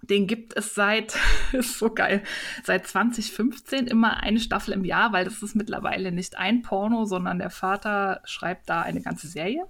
Den 0.00 0.26
gibt 0.26 0.56
es 0.56 0.74
seit, 0.74 1.18
ist 1.52 1.78
so 1.78 1.92
geil, 1.92 2.22
seit 2.64 2.86
2015 2.86 3.86
immer 3.88 4.22
eine 4.22 4.40
Staffel 4.40 4.72
im 4.72 4.86
Jahr, 4.86 5.12
weil 5.12 5.26
das 5.26 5.42
ist 5.42 5.54
mittlerweile 5.54 6.12
nicht 6.12 6.38
ein 6.38 6.62
Porno, 6.62 7.04
sondern 7.04 7.38
der 7.38 7.50
Vater 7.50 8.22
schreibt 8.24 8.70
da 8.70 8.80
eine 8.80 9.02
ganze 9.02 9.26
Serie. 9.26 9.66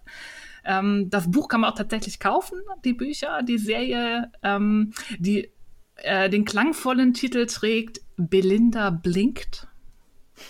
Ähm, 0.65 1.09
das 1.11 1.31
Buch 1.31 1.49
kann 1.49 1.63
man 1.63 1.73
auch 1.73 1.77
tatsächlich 1.77 2.21
kaufen, 2.21 2.61
die 2.85 2.93
Bücher, 2.93 3.43
die 3.43 3.59
Serie, 3.59 4.31
ähm, 4.43 4.93
die 5.19 5.51
äh, 5.97 6.29
den 6.31 6.45
klangvollen 6.45 7.15
Titel 7.15 7.47
trägt 7.47 8.01
Belinda 8.17 8.91
blinkt. 8.91 9.67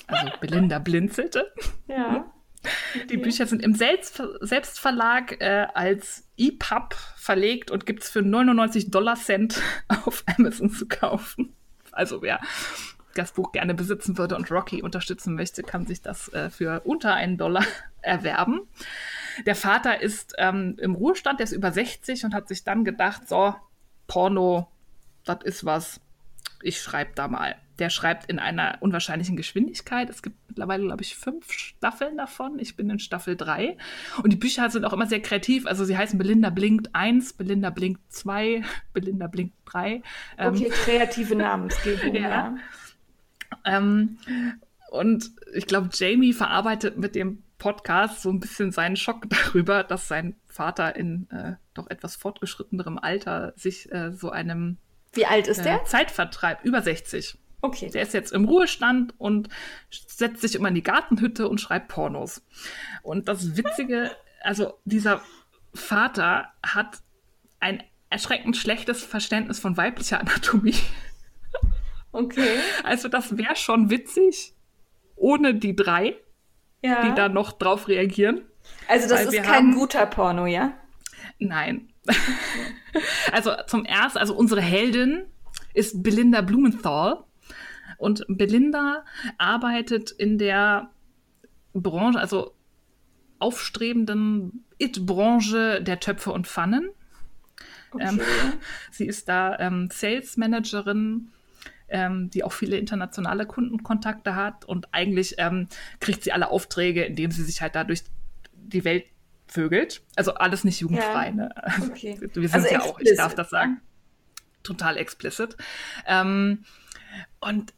Also 0.06 0.26
Belinda 0.40 0.78
blinzelte. 0.78 1.52
Ja. 1.86 2.30
Die 3.10 3.16
Bücher 3.16 3.46
sind 3.46 3.62
im 3.62 3.74
Selbst 3.74 4.22
Selbstverlag 4.40 5.40
äh, 5.40 5.66
als 5.74 6.28
EPUB 6.36 6.94
verlegt 7.16 7.70
und 7.70 7.86
gibt 7.86 8.02
es 8.02 8.10
für 8.10 8.22
99 8.22 8.90
Dollar 8.90 9.16
Cent 9.16 9.60
auf 10.04 10.24
Amazon 10.36 10.70
zu 10.70 10.86
kaufen. 10.86 11.54
Also 11.92 12.22
wer 12.22 12.40
das 13.14 13.32
Buch 13.32 13.52
gerne 13.52 13.74
besitzen 13.74 14.16
würde 14.16 14.36
und 14.36 14.50
Rocky 14.50 14.82
unterstützen 14.82 15.34
möchte, 15.34 15.62
kann 15.62 15.86
sich 15.86 16.02
das 16.02 16.32
äh, 16.32 16.50
für 16.50 16.80
unter 16.84 17.14
einen 17.14 17.36
Dollar 17.36 17.64
erwerben. 18.02 18.62
Der 19.44 19.56
Vater 19.56 20.00
ist 20.00 20.34
ähm, 20.38 20.76
im 20.78 20.94
Ruhestand, 20.94 21.40
der 21.40 21.44
ist 21.44 21.52
über 21.52 21.72
60 21.72 22.24
und 22.24 22.34
hat 22.34 22.48
sich 22.48 22.64
dann 22.64 22.84
gedacht, 22.84 23.28
so, 23.28 23.54
Porno, 24.06 24.68
das 25.24 25.38
ist 25.44 25.64
was, 25.64 26.00
ich 26.62 26.80
schreibe 26.80 27.12
da 27.14 27.28
mal. 27.28 27.56
Der 27.78 27.90
schreibt 27.90 28.26
in 28.30 28.38
einer 28.38 28.78
unwahrscheinlichen 28.80 29.36
Geschwindigkeit. 29.36 30.10
Es 30.10 30.22
gibt 30.22 30.36
mittlerweile, 30.48 30.84
glaube 30.84 31.02
ich, 31.02 31.14
fünf 31.14 31.52
Staffeln 31.52 32.16
davon. 32.16 32.58
Ich 32.58 32.74
bin 32.76 32.90
in 32.90 32.98
Staffel 32.98 33.36
3. 33.36 33.76
Und 34.22 34.32
die 34.32 34.36
Bücher 34.36 34.68
sind 34.70 34.84
auch 34.84 34.92
immer 34.92 35.06
sehr 35.06 35.20
kreativ. 35.22 35.66
Also 35.66 35.84
sie 35.84 35.96
heißen 35.96 36.18
Belinda 36.18 36.50
Blinkt 36.50 36.94
1, 36.94 37.34
Belinda 37.34 37.70
Blinkt 37.70 38.00
2, 38.12 38.62
Belinda 38.92 39.26
Blinkt 39.28 39.54
3. 39.66 40.02
Ähm, 40.38 40.54
Okay, 40.54 40.70
kreative 40.70 41.36
Namensgebung, 41.36 42.14
Ja. 42.14 42.28
ja. 42.28 42.56
ähm, 43.64 44.18
und 44.90 45.30
ich 45.54 45.66
glaube, 45.66 45.90
Jamie 45.92 46.32
verarbeitet 46.32 46.96
mit 46.98 47.14
dem 47.14 47.42
Podcast 47.58 48.22
so 48.22 48.30
ein 48.30 48.40
bisschen 48.40 48.72
seinen 48.72 48.96
Schock 48.96 49.26
darüber, 49.28 49.84
dass 49.84 50.08
sein 50.08 50.36
Vater 50.46 50.96
in 50.96 51.28
äh, 51.30 51.54
doch 51.74 51.88
etwas 51.90 52.16
fortgeschrittenerem 52.16 52.98
Alter 52.98 53.52
sich 53.56 53.90
äh, 53.92 54.12
so 54.12 54.30
einem 54.30 54.78
Wie 55.12 55.26
alt 55.26 55.46
ist 55.48 55.58
äh, 55.58 55.64
der? 55.64 55.84
Zeitvertreib 55.84 56.64
über 56.64 56.80
60. 56.82 57.38
Okay. 57.60 57.90
Der 57.90 58.02
ist 58.02 58.14
jetzt 58.14 58.32
im 58.32 58.44
Ruhestand 58.44 59.14
und 59.18 59.48
setzt 59.90 60.42
sich 60.42 60.54
immer 60.54 60.68
in 60.68 60.74
die 60.76 60.82
Gartenhütte 60.82 61.48
und 61.48 61.60
schreibt 61.60 61.88
Pornos. 61.88 62.42
Und 63.02 63.28
das 63.28 63.56
Witzige, 63.56 64.12
also 64.42 64.74
dieser 64.84 65.20
Vater 65.74 66.52
hat 66.64 67.00
ein 67.60 67.82
erschreckend 68.10 68.56
schlechtes 68.56 69.02
Verständnis 69.04 69.58
von 69.58 69.76
weiblicher 69.76 70.20
Anatomie. 70.20 70.76
Okay. 72.12 72.58
Also 72.84 73.08
das 73.08 73.36
wäre 73.36 73.56
schon 73.56 73.90
witzig, 73.90 74.54
ohne 75.16 75.54
die 75.54 75.76
drei, 75.76 76.16
Ja. 76.82 77.02
die 77.06 77.14
da 77.14 77.28
noch 77.28 77.52
drauf 77.52 77.88
reagieren. 77.88 78.42
also 78.86 79.08
das 79.08 79.26
weil 79.26 79.34
ist 79.34 79.42
kein 79.42 79.54
haben- 79.54 79.74
guter 79.74 80.06
Porno, 80.06 80.46
ja? 80.46 80.72
Nein. 81.38 81.92
also 83.32 83.52
zum 83.66 83.84
ersten, 83.84 84.18
also 84.18 84.34
unsere 84.34 84.60
Heldin 84.60 85.26
ist 85.74 86.02
Belinda 86.02 86.40
Blumenthal. 86.40 87.24
Und 87.98 88.24
Belinda 88.28 89.04
arbeitet 89.36 90.10
in 90.10 90.38
der 90.38 90.90
Branche, 91.74 92.18
also 92.18 92.54
aufstrebenden 93.38 94.64
It-Branche 94.78 95.82
der 95.82 96.00
Töpfe 96.00 96.32
und 96.32 96.46
Pfannen. 96.46 96.90
Okay. 97.90 98.06
Ähm, 98.08 98.20
Sie 98.90 99.06
ist 99.06 99.28
da 99.28 99.58
ähm, 99.58 99.88
Sales 99.92 100.36
Managerin, 100.36 101.28
ähm, 101.88 102.30
die 102.30 102.44
auch 102.44 102.52
viele 102.52 102.76
internationale 102.76 103.46
Kundenkontakte 103.46 104.34
hat 104.34 104.64
und 104.64 104.92
eigentlich 104.92 105.36
ähm, 105.38 105.68
kriegt 106.00 106.22
sie 106.22 106.32
alle 106.32 106.50
Aufträge, 106.50 107.04
indem 107.04 107.30
sie 107.30 107.44
sich 107.44 107.62
halt 107.62 107.74
da 107.74 107.84
durch 107.84 108.04
die 108.52 108.84
Welt 108.84 109.04
vögelt. 109.46 110.02
Also 110.16 110.34
alles 110.34 110.64
nicht 110.64 110.80
jugendfrei. 110.80 111.28
Ja. 111.28 111.32
Ne? 111.32 111.54
Okay. 111.90 112.18
Wir 112.34 112.48
sind 112.48 112.54
Also 112.54 112.68
ja 112.68 112.82
auch, 112.82 113.00
ich 113.00 113.16
darf 113.16 113.32
explicit, 113.32 113.38
das 113.38 113.50
sagen. 113.50 113.80
Total 114.62 114.96
explicit. 114.98 115.56
Ähm, 116.06 116.64
und 117.40 117.72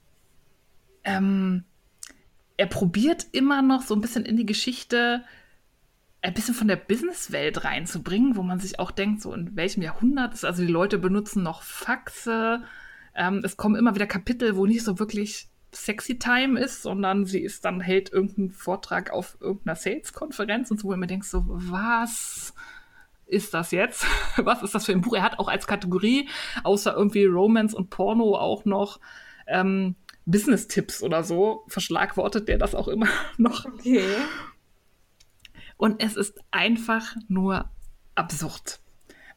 ähm, 1.05 1.65
er 2.57 2.67
probiert 2.67 3.27
immer 3.33 3.63
noch 3.63 3.83
so 3.83 3.95
ein 3.95 4.01
bisschen 4.01 4.25
in 4.25 4.37
die 4.37 4.47
Geschichte 4.47 5.25
ein 6.23 6.35
bisschen 6.35 6.55
von 6.55 6.69
der 6.69 6.77
Businesswelt 6.77 7.65
reinzubringen, 7.65 8.37
wo 8.37 8.43
man 8.43 8.61
sich 8.61 8.79
auch 8.79 8.91
denkt, 8.91 9.23
so 9.23 9.33
in 9.33 9.57
welchem 9.57 9.83
Jahrhundert 9.83 10.35
ist, 10.35 10.45
also 10.45 10.63
die 10.63 10.71
Leute 10.71 10.99
benutzen 10.99 11.43
noch 11.43 11.63
Faxe. 11.63 12.63
Ähm, 13.15 13.41
es 13.43 13.57
kommen 13.57 13.77
immer 13.77 13.95
wieder 13.95 14.07
Kapitel, 14.07 14.57
wo 14.57 14.67
nicht 14.67 14.85
so 14.85 14.99
wirklich 14.99 15.49
sexy 15.73 16.19
Time 16.19 16.61
ist, 16.61 16.83
sondern 16.83 17.25
sie 17.25 17.41
ist 17.41 17.65
dann 17.65 17.81
hält 17.81 18.13
irgendeinen 18.13 18.51
Vortrag 18.51 19.11
auf 19.11 19.39
irgendeiner 19.41 19.77
Sales-Konferenz 19.77 20.71
und 20.71 20.81
so, 20.81 20.89
wo 20.89 20.97
man 20.97 21.09
denkt 21.09 21.27
so, 21.27 21.45
was 21.49 22.53
ist 23.27 23.55
das 23.55 23.71
jetzt? 23.71 24.05
Was 24.37 24.63
ist 24.65 24.75
das 24.75 24.87
für 24.87 24.93
ein 24.93 25.03
Buch? 25.03 25.15
Er 25.15 25.23
hat 25.23 25.39
auch 25.39 25.47
als 25.47 25.69
Kategorie, 25.69 26.29
außer 26.65 26.95
irgendwie 26.97 27.27
Romance 27.27 27.77
und 27.77 27.89
Porno, 27.89 28.37
auch 28.37 28.65
noch 28.65 28.99
ähm, 29.47 29.95
Business-Tipps 30.27 31.03
oder 31.03 31.25
so, 31.25 31.65
verschlagwortet 31.69 32.49
der 32.49 32.59
das 32.59 32.75
auch 32.75 32.89
immer 32.89 33.09
noch. 33.37 33.65
Okay. 33.65 34.05
Und 35.77 36.03
es 36.03 36.17
ist 36.17 36.39
einfach 36.51 37.17
nur 37.29 37.71
absurd. 38.15 38.81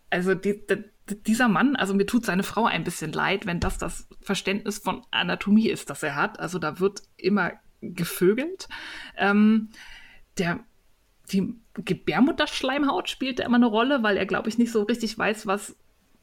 Also 0.10 0.35
die, 0.35 0.61
die, 0.68 0.84
dieser 1.23 1.47
Mann, 1.47 1.76
also 1.76 1.93
mir 1.93 2.05
tut 2.05 2.26
seine 2.26 2.43
Frau 2.43 2.65
ein 2.65 2.84
bisschen 2.84 3.14
leid, 3.14 3.45
wenn 3.45 3.60
das 3.60 3.77
das 3.77 4.07
Verständnis 4.22 4.77
von 4.77 5.05
Anatomie 5.11 5.69
ist, 5.69 5.89
das 5.89 6.03
er 6.03 6.15
hat. 6.15 6.39
Also 6.39 6.60
da 6.60 6.80
wird 6.80 7.03
immer 7.18 7.53
gevögelt. 7.81 8.68
Ähm, 9.18 9.69
der, 10.38 10.60
die 11.31 11.55
Gebärmutterschleimhaut 11.76 13.10
spielt 13.10 13.39
da 13.39 13.45
immer 13.45 13.57
eine 13.57 13.65
Rolle, 13.65 14.03
weil 14.03 14.18
er, 14.18 14.26
glaube 14.26 14.49
ich, 14.49 14.57
nicht 14.57 14.72
so 14.72 14.84
richtig 14.84 15.18
weiß, 15.18 15.47
was 15.47 15.76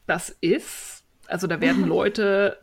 das 0.06 0.30
ist. 0.40 1.04
Also 1.26 1.46
da 1.46 1.60
werden 1.60 1.86
Leute 1.88 2.58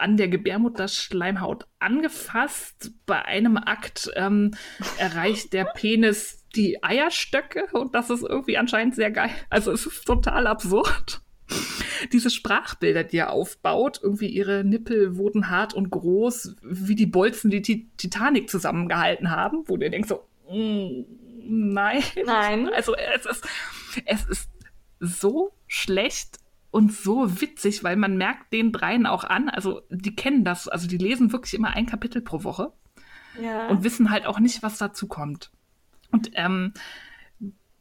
an 0.00 0.16
der 0.16 0.28
Gebärmutterschleimhaut 0.28 1.66
angefasst. 1.78 2.92
Bei 3.06 3.24
einem 3.24 3.56
Akt 3.56 4.10
ähm, 4.16 4.52
erreicht 4.98 5.52
der 5.52 5.64
Penis 5.64 6.46
die 6.56 6.82
Eierstöcke 6.82 7.66
und 7.72 7.94
das 7.94 8.10
ist 8.10 8.22
irgendwie 8.22 8.58
anscheinend 8.58 8.94
sehr 8.94 9.10
geil. 9.10 9.30
Also 9.50 9.70
es 9.70 9.86
ist 9.86 10.04
total 10.04 10.46
absurd. 10.46 11.22
Diese 12.12 12.30
Sprachbilder, 12.30 13.04
die 13.04 13.18
er 13.18 13.30
aufbaut, 13.30 14.00
irgendwie 14.02 14.28
ihre 14.28 14.64
Nippel 14.64 15.16
wurden 15.16 15.50
hart 15.50 15.74
und 15.74 15.90
groß, 15.90 16.56
wie 16.62 16.94
die 16.94 17.06
Bolzen, 17.06 17.50
die 17.50 17.60
die 17.60 17.90
Titanic 17.96 18.48
zusammengehalten 18.48 19.30
haben, 19.30 19.64
wo 19.66 19.76
du 19.76 19.88
denkst 19.88 20.08
so, 20.08 20.24
mm, 20.50 21.04
nein. 21.44 22.02
Nein. 22.24 22.70
Also 22.74 22.94
es 22.96 23.26
ist, 23.26 23.46
es 24.06 24.24
ist 24.24 24.50
so 25.00 25.52
schlecht 25.66 26.39
und 26.70 26.92
so 26.92 27.40
witzig, 27.40 27.82
weil 27.84 27.96
man 27.96 28.16
merkt 28.16 28.52
den 28.52 28.72
dreien 28.72 29.06
auch 29.06 29.24
an. 29.24 29.48
Also 29.48 29.82
die 29.90 30.14
kennen 30.14 30.44
das, 30.44 30.68
also 30.68 30.86
die 30.86 30.98
lesen 30.98 31.32
wirklich 31.32 31.54
immer 31.54 31.70
ein 31.70 31.86
Kapitel 31.86 32.22
pro 32.22 32.44
Woche 32.44 32.72
Ja. 33.42 33.68
und 33.68 33.82
wissen 33.84 34.10
halt 34.10 34.26
auch 34.26 34.38
nicht, 34.40 34.62
was 34.62 34.78
dazu 34.78 35.08
kommt. 35.08 35.50
Und 36.12 36.30
ähm, 36.34 36.72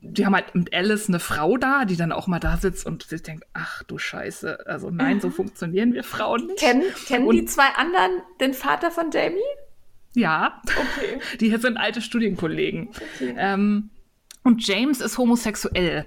die 0.02 0.26
haben 0.26 0.34
halt 0.34 0.56
mit 0.56 0.74
Alice 0.74 1.10
eine 1.10 1.20
Frau 1.20 1.57
da, 1.57 1.84
die 1.86 1.98
dann 1.98 2.11
auch 2.14 2.26
mal 2.28 2.40
da 2.40 2.56
sitzt 2.57 2.86
und 2.86 3.03
sich 3.03 3.22
denkt, 3.22 3.44
ach 3.53 3.84
du 3.84 3.98
Scheiße, 3.98 4.66
also 4.66 4.90
nein, 4.90 5.20
so 5.20 5.30
funktionieren 5.40 5.94
wir 5.94 6.03
Frauen 6.03 6.48
nicht. 6.48 6.60
kennen 6.60 6.84
kennen 7.06 7.28
Und- 7.28 7.36
die 7.36 7.45
zwei 7.45 7.68
anderen 7.76 8.11
den 8.40 8.53
Vater 8.53 8.91
von 8.91 9.11
Jamie? 9.11 9.38
Ja, 10.16 10.61
Okay. 10.66 11.20
die 11.40 11.56
sind 11.57 11.78
alte 11.78 12.02
Studienkollegen. 12.02 12.90
okay. 13.16 13.36
Ähm, 13.38 13.90
und 14.44 14.66
James 14.66 15.02
ist 15.02 15.18
homosexuell. 15.18 16.06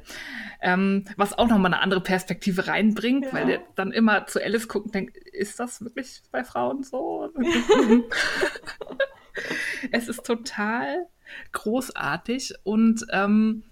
Ähm, 0.62 1.04
was 1.16 1.36
auch 1.36 1.48
nochmal 1.48 1.74
eine 1.74 1.82
andere 1.82 2.00
Perspektive 2.00 2.68
reinbringt, 2.68 3.26
Ja. 3.26 3.32
weil 3.32 3.46
der 3.46 3.62
dann 3.74 3.90
immer 3.92 4.26
zu 4.26 4.40
Alice 4.42 4.68
guckt 4.68 4.86
und 4.86 4.94
denkt, 4.94 5.16
ist 5.16 5.58
das 5.58 5.82
wirklich 5.82 6.22
bei 6.30 6.44
Frauen 6.44 6.84
so? 6.84 7.30
es 9.90 10.08
ist 10.08 10.24
total 10.24 11.06
großartig 11.52 12.54
und 12.62 13.06
ähm, 13.10 13.62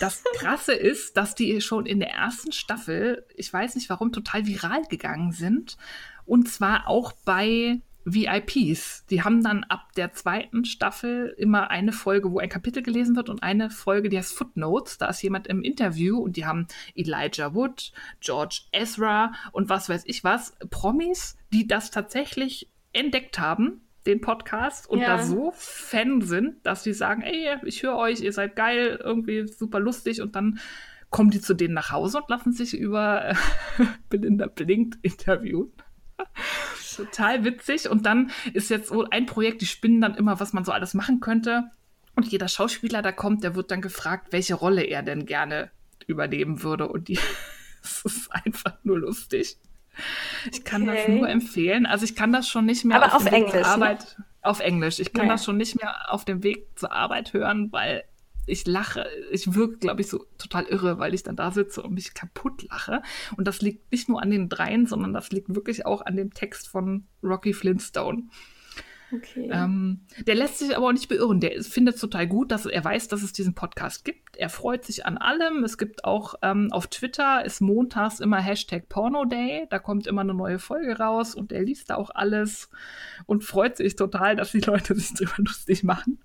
das 0.00 0.22
Krasse 0.36 0.72
ist, 0.72 1.16
dass 1.16 1.34
die 1.34 1.60
schon 1.60 1.84
in 1.84 1.98
der 1.98 2.10
ersten 2.10 2.52
Staffel, 2.52 3.26
ich 3.34 3.52
weiß 3.52 3.74
nicht 3.74 3.90
warum, 3.90 4.12
total 4.12 4.46
viral 4.46 4.82
gegangen 4.88 5.32
sind 5.32 5.76
und 6.26 6.48
zwar 6.48 6.86
auch 6.86 7.12
bei 7.24 7.80
VIPs. 8.14 9.06
Die 9.06 9.22
haben 9.22 9.42
dann 9.42 9.64
ab 9.64 9.92
der 9.96 10.12
zweiten 10.12 10.64
Staffel 10.64 11.34
immer 11.38 11.70
eine 11.70 11.92
Folge, 11.92 12.30
wo 12.30 12.38
ein 12.38 12.48
Kapitel 12.48 12.82
gelesen 12.82 13.16
wird 13.16 13.28
und 13.28 13.42
eine 13.42 13.70
Folge, 13.70 14.08
die 14.08 14.18
heißt 14.18 14.32
Footnotes. 14.36 14.98
Da 14.98 15.06
ist 15.06 15.22
jemand 15.22 15.46
im 15.46 15.62
Interview 15.62 16.18
und 16.18 16.36
die 16.36 16.46
haben 16.46 16.66
Elijah 16.94 17.54
Wood, 17.54 17.92
George 18.20 18.62
Ezra 18.72 19.32
und 19.52 19.68
was 19.68 19.88
weiß 19.88 20.02
ich 20.06 20.24
was, 20.24 20.54
Promis, 20.70 21.36
die 21.52 21.66
das 21.66 21.90
tatsächlich 21.90 22.68
entdeckt 22.92 23.38
haben, 23.38 23.82
den 24.06 24.20
Podcast, 24.20 24.88
und 24.88 25.00
Ja. 25.00 25.16
da 25.18 25.22
so 25.22 25.52
Fan 25.54 26.22
sind, 26.22 26.64
dass 26.64 26.82
sie 26.82 26.94
sagen, 26.94 27.22
ey, 27.22 27.56
ich 27.64 27.82
höre 27.82 27.96
euch, 27.96 28.20
ihr 28.20 28.32
seid 28.32 28.56
geil, 28.56 28.98
irgendwie 29.02 29.46
super 29.46 29.80
lustig 29.80 30.22
und 30.22 30.34
dann 30.34 30.58
kommen 31.10 31.30
die 31.30 31.40
zu 31.40 31.54
denen 31.54 31.74
nach 31.74 31.90
Hause 31.90 32.18
und 32.18 32.28
lassen 32.28 32.52
sich 32.52 32.74
über 32.76 33.34
Belinda 34.08 34.46
Blinkt 34.46 34.98
interviewen. 35.02 35.72
Total 37.04 37.44
witzig. 37.44 37.88
Und 37.88 38.04
dann 38.06 38.30
ist 38.52 38.70
jetzt 38.70 38.88
so 38.88 39.08
ein 39.08 39.26
Projekt, 39.26 39.62
die 39.62 39.66
spinnen 39.66 40.00
dann 40.00 40.14
immer, 40.14 40.38
was 40.40 40.52
man 40.52 40.64
so 40.64 40.72
alles 40.72 40.94
machen 40.94 41.20
könnte. 41.20 41.70
Und 42.14 42.26
jeder 42.26 42.48
Schauspieler, 42.48 43.00
der 43.02 43.12
kommt, 43.12 43.44
der 43.44 43.54
wird 43.54 43.70
dann 43.70 43.80
gefragt, 43.80 44.28
welche 44.32 44.54
Rolle 44.54 44.82
er 44.82 45.02
denn 45.02 45.24
gerne 45.24 45.70
übernehmen 46.06 46.62
würde. 46.62 46.88
Und 46.88 47.08
die, 47.08 47.18
es 47.82 48.02
ist 48.04 48.32
einfach 48.32 48.74
nur 48.82 48.98
lustig. 48.98 49.56
Ich 50.52 50.64
kann 50.64 50.86
das 50.86 50.96
Okay. 51.04 51.16
nur 51.18 51.28
empfehlen. 51.28 51.86
Also 51.86 52.04
ich 52.04 52.14
kann 52.14 52.32
das 52.32 52.48
schon 52.48 52.66
nicht 52.66 52.84
mehr 52.84 53.02
Aber 53.02 53.14
auf 53.16 53.24
Weg 53.24 53.32
Englisch, 53.32 53.54
ne? 53.54 53.66
Arbeit. 53.66 54.16
Auf 54.42 54.60
Englisch. 54.60 54.98
Ich 55.00 55.12
kann 55.12 55.26
Ja. 55.26 55.32
das 55.32 55.44
schon 55.44 55.56
nicht 55.56 55.74
mehr 55.80 56.12
auf 56.12 56.24
dem 56.24 56.42
Weg 56.44 56.66
zur 56.76 56.92
Arbeit 56.92 57.32
hören, 57.32 57.72
weil 57.72 58.04
ich 58.48 58.66
lache, 58.66 59.06
ich 59.30 59.54
wirke, 59.54 59.78
glaube 59.78 60.00
ich, 60.00 60.08
so 60.08 60.24
total 60.38 60.64
irre, 60.64 60.98
weil 60.98 61.14
ich 61.14 61.22
dann 61.22 61.36
da 61.36 61.50
sitze 61.50 61.82
und 61.82 61.94
mich 61.94 62.14
kaputt 62.14 62.66
lache. 62.70 63.02
Und 63.36 63.46
das 63.46 63.60
liegt 63.60 63.90
nicht 63.92 64.08
nur 64.08 64.22
an 64.22 64.30
den 64.30 64.48
dreien, 64.48 64.86
sondern 64.86 65.12
das 65.12 65.30
liegt 65.30 65.54
wirklich 65.54 65.86
auch 65.86 66.04
an 66.04 66.16
dem 66.16 66.32
Text 66.32 66.68
von 66.68 67.06
Rocky 67.22 67.52
Flintstone. 67.52 68.24
okay. 69.12 69.48
Ähm, 69.52 70.00
der 70.26 70.34
lässt 70.34 70.58
sich 70.58 70.76
aber 70.76 70.88
auch 70.88 70.92
nicht 70.92 71.08
beirren. 71.08 71.40
Der 71.40 71.62
findet 71.62 71.96
es 71.96 72.00
total 72.00 72.26
gut, 72.26 72.50
dass 72.50 72.66
er 72.66 72.84
weiß, 72.84 73.08
dass 73.08 73.22
es 73.22 73.32
diesen 73.32 73.54
Podcast 73.54 74.04
gibt. 74.04 74.36
Er 74.36 74.50
freut 74.50 74.84
sich 74.84 75.06
an 75.06 75.18
allem. 75.18 75.64
Es 75.64 75.78
gibt 75.78 76.04
auch 76.04 76.34
ähm, 76.42 76.68
auf 76.72 76.86
Twitter 76.86 77.44
ist 77.44 77.60
montags 77.60 78.20
immer 78.20 78.40
Hashtag 78.40 78.88
Porno 78.88 79.24
Day. 79.24 79.66
Da 79.70 79.78
kommt 79.78 80.06
immer 80.06 80.20
eine 80.20 80.34
neue 80.34 80.58
Folge 80.58 80.98
raus 80.98 81.34
und 81.34 81.52
er 81.52 81.62
liest 81.62 81.90
da 81.90 81.96
auch 81.96 82.10
alles 82.10 82.70
und 83.26 83.44
freut 83.44 83.76
sich 83.76 83.96
total, 83.96 84.36
dass 84.36 84.52
die 84.52 84.60
Leute 84.60 84.94
sich 84.94 85.14
drüber 85.14 85.34
lustig 85.38 85.82
machen. 85.84 86.18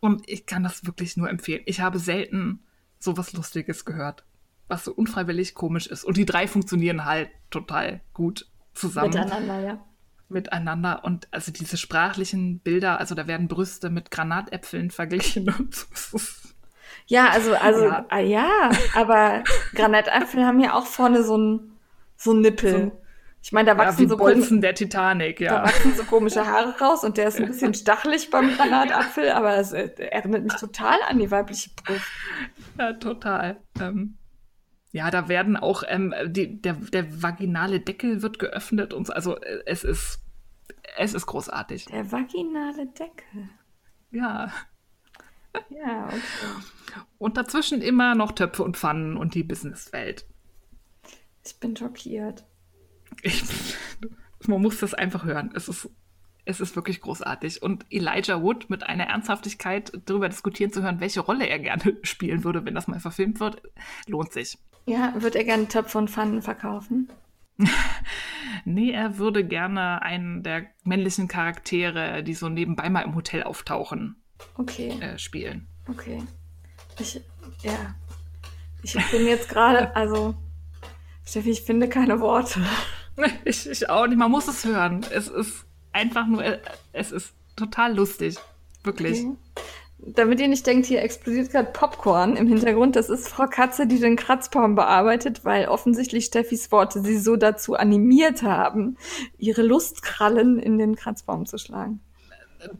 Und 0.00 0.28
ich 0.28 0.46
kann 0.46 0.62
das 0.62 0.86
wirklich 0.86 1.16
nur 1.16 1.28
empfehlen. 1.28 1.62
Ich 1.66 1.80
habe 1.80 1.98
selten 1.98 2.60
sowas 2.98 3.32
Lustiges 3.32 3.84
gehört, 3.84 4.24
was 4.68 4.84
so 4.84 4.92
unfreiwillig 4.92 5.54
komisch 5.54 5.86
ist. 5.86 6.04
Und 6.04 6.16
die 6.16 6.24
drei 6.26 6.46
funktionieren 6.46 7.04
halt 7.04 7.30
total 7.50 8.00
gut 8.12 8.46
zusammen 8.74 9.08
Miteinander, 9.10 9.60
ja. 9.60 9.84
miteinander 10.28 11.04
und 11.04 11.26
also 11.32 11.50
diese 11.50 11.76
sprachlichen 11.76 12.60
Bilder, 12.60 12.98
also 13.00 13.14
da 13.14 13.26
werden 13.26 13.48
Brüste 13.48 13.90
mit 13.90 14.10
Granatäpfeln 14.10 14.90
verglichen 14.92 15.48
und 15.52 15.74
so. 15.74 16.20
Ja, 17.06 17.28
also, 17.30 17.54
also, 17.54 17.84
Ja. 17.84 17.90
ja, 17.90 18.06
ah, 18.08 18.18
ja 18.20 18.70
aber 18.94 19.42
Granatäpfel 19.74 20.44
haben 20.44 20.60
ja 20.60 20.74
auch 20.74 20.86
vorne 20.86 21.22
so 21.24 21.36
ein, 21.36 21.72
so 22.16 22.32
ein 22.32 22.40
Nippel. 22.40 22.72
So- 22.72 23.02
ich 23.40 23.52
meine, 23.52 23.66
da 23.66 23.72
Ja, 23.72 23.78
wachsen 23.78 24.08
so 24.08 24.16
komische, 24.16 24.38
Bolzen 24.38 24.60
der 24.60 24.74
Titanic, 24.74 25.38
da 25.38 25.44
ja. 25.44 25.62
wachsen 25.64 25.94
so 25.94 26.04
komische 26.04 26.46
Haare 26.46 26.78
raus 26.80 27.04
und 27.04 27.16
der 27.16 27.28
ist 27.28 27.38
ein 27.38 27.46
bisschen 27.46 27.72
stachelig 27.74 28.30
beim 28.30 28.54
Granatapfel, 28.56 29.30
aber 29.30 29.56
es 29.56 29.72
äh, 29.72 29.88
erinnert 30.10 30.44
mich 30.44 30.54
total 30.54 30.98
an 31.08 31.18
die 31.18 31.30
weibliche 31.30 31.70
Brust. 31.76 32.06
Ja, 32.78 32.92
total. 32.94 33.60
Ähm, 33.80 34.18
ja, 34.90 35.10
da 35.10 35.28
werden 35.28 35.56
auch, 35.56 35.82
ähm, 35.86 36.14
die, 36.26 36.60
der, 36.60 36.74
der 36.74 37.22
vaginale 37.22 37.80
Deckel 37.80 38.22
wird 38.22 38.38
geöffnet 38.38 38.92
und 38.92 39.06
so. 39.06 39.12
Also 39.12 39.38
äh, 39.40 39.62
es 39.66 39.84
ist, 39.84 40.20
es 40.96 41.14
ist 41.14 41.26
großartig. 41.26 41.86
Der 41.86 42.10
vaginale 42.10 42.86
Deckel. 42.86 43.48
Ja. 44.10 44.50
Ja, 45.70 46.06
okay. 46.06 47.02
Und 47.18 47.36
dazwischen 47.36 47.82
immer 47.82 48.14
noch 48.14 48.32
Töpfe 48.32 48.62
und 48.62 48.76
Pfannen 48.76 49.16
und 49.16 49.34
die 49.34 49.42
Businesswelt. 49.42 50.26
Ich 51.44 51.58
bin 51.58 51.76
schockiert. 51.76 52.44
Ich, 53.22 53.42
man 54.46 54.62
muss 54.62 54.78
das 54.80 54.94
einfach 54.94 55.24
hören. 55.24 55.50
Es 55.54 55.68
ist, 55.68 55.88
es 56.44 56.60
ist 56.60 56.76
wirklich 56.76 57.00
großartig. 57.00 57.62
Und 57.62 57.84
Elijah 57.90 58.42
Wood 58.42 58.70
mit 58.70 58.82
einer 58.84 59.04
Ernsthaftigkeit 59.04 59.92
darüber 60.06 60.28
diskutieren 60.28 60.72
zu 60.72 60.82
hören, 60.82 61.00
welche 61.00 61.20
Rolle 61.20 61.46
er 61.46 61.58
gerne 61.58 61.96
spielen 62.02 62.44
würde, 62.44 62.64
wenn 62.64 62.74
das 62.74 62.88
mal 62.88 63.00
verfilmt 63.00 63.40
wird, 63.40 63.62
lohnt 64.06 64.32
sich. 64.32 64.58
Ja, 64.86 65.14
wird 65.18 65.36
er 65.36 65.44
gerne 65.44 65.68
Töpfe 65.68 65.98
und 65.98 66.10
Pfannen 66.10 66.42
verkaufen? 66.42 67.08
Nee, 68.64 68.90
er 68.92 69.18
würde 69.18 69.44
gerne 69.44 70.02
einen 70.02 70.42
der 70.42 70.66
männlichen 70.84 71.28
Charaktere, 71.28 72.22
die 72.22 72.34
so 72.34 72.48
nebenbei 72.48 72.88
mal 72.88 73.02
im 73.02 73.14
Hotel 73.14 73.42
auftauchen, 73.42 74.16
Okay, 74.56 74.90
äh, 75.00 75.18
spielen. 75.18 75.66
okay. 75.88 76.22
Ich, 76.98 77.20
ja. 77.62 77.94
Ich 78.82 78.94
bin 79.10 79.26
jetzt 79.26 79.48
gerade, 79.48 79.94
also, 79.94 80.34
Steffi, 81.24 81.50
ich 81.50 81.62
finde 81.62 81.88
keine 81.88 82.20
Worte. 82.20 82.60
Ich, 83.44 83.68
ich 83.68 83.90
auch 83.90 84.06
nicht. 84.06 84.18
Man 84.18 84.30
muss 84.30 84.48
es 84.48 84.64
hören. 84.64 85.04
Es 85.10 85.28
ist 85.28 85.64
einfach 85.92 86.26
nur, 86.26 86.44
äh, 86.44 86.58
es 86.92 87.12
ist 87.12 87.32
total 87.56 87.94
lustig. 87.94 88.36
Wirklich. 88.84 89.24
Okay. 89.24 89.36
Damit 90.00 90.38
ihr 90.40 90.46
nicht 90.46 90.64
denkt, 90.64 90.86
hier 90.86 91.02
explodiert 91.02 91.50
gerade 91.50 91.70
Popcorn 91.72 92.36
im 92.36 92.46
Hintergrund, 92.46 92.94
das 92.94 93.10
ist 93.10 93.28
Frau 93.28 93.46
Katze, 93.46 93.88
die 93.88 93.98
den 93.98 94.14
Kratzbaum 94.14 94.76
bearbeitet, 94.76 95.44
weil 95.44 95.66
offensichtlich 95.66 96.26
Steffis 96.26 96.70
Worte 96.70 97.02
sie 97.02 97.18
so 97.18 97.34
dazu 97.34 97.74
animiert 97.74 98.44
haben, 98.44 98.96
ihre 99.38 99.62
Lustkrallen 99.62 100.60
in 100.60 100.78
den 100.78 100.94
Kratzbaum 100.94 101.46
zu 101.46 101.58
schlagen. 101.58 102.00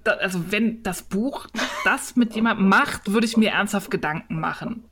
Da, 0.05 0.13
also 0.13 0.53
wenn 0.53 0.83
das 0.85 1.03
Buch 1.03 1.49
das 1.85 2.15
mit 2.15 2.35
jemandem 2.37 2.69
macht, 2.69 3.13
würde 3.13 3.27
ich 3.27 3.37
mir 3.37 3.51
ernsthaft 3.51 3.91
Gedanken 3.91 4.39
machen. 4.39 4.85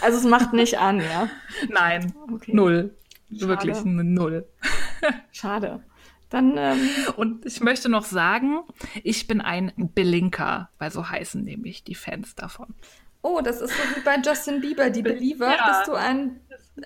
Also 0.00 0.18
es 0.18 0.24
macht 0.24 0.54
nicht 0.54 0.78
an, 0.78 1.00
ja. 1.00 1.28
Nein, 1.68 2.14
Okay. 2.32 2.52
null. 2.54 2.94
Schade. 3.30 3.48
Wirklich 3.48 3.76
eine 3.78 4.04
Null. 4.04 4.46
Schade. 5.32 5.82
Dann, 6.28 6.54
ähm, 6.58 6.88
Und 7.16 7.46
ich 7.46 7.60
möchte 7.60 7.88
noch 7.88 8.04
sagen, 8.04 8.60
ich 9.04 9.26
bin 9.28 9.40
ein 9.40 9.72
Belinker, 9.94 10.70
weil 10.78 10.90
so 10.90 11.08
heißen 11.08 11.42
nämlich 11.44 11.84
die 11.84 11.94
Fans 11.94 12.34
davon. 12.34 12.74
oh, 13.22 13.40
das 13.42 13.60
ist 13.60 13.70
so 13.70 13.82
wie 13.96 14.00
bei 14.00 14.16
Justin 14.24 14.60
Bieber, 14.60 14.90
die 14.90 15.02
Believer. 15.02 15.54
Ja. 15.54 15.78
Bist 15.78 15.88
du 15.88 15.94
ein. 15.94 16.40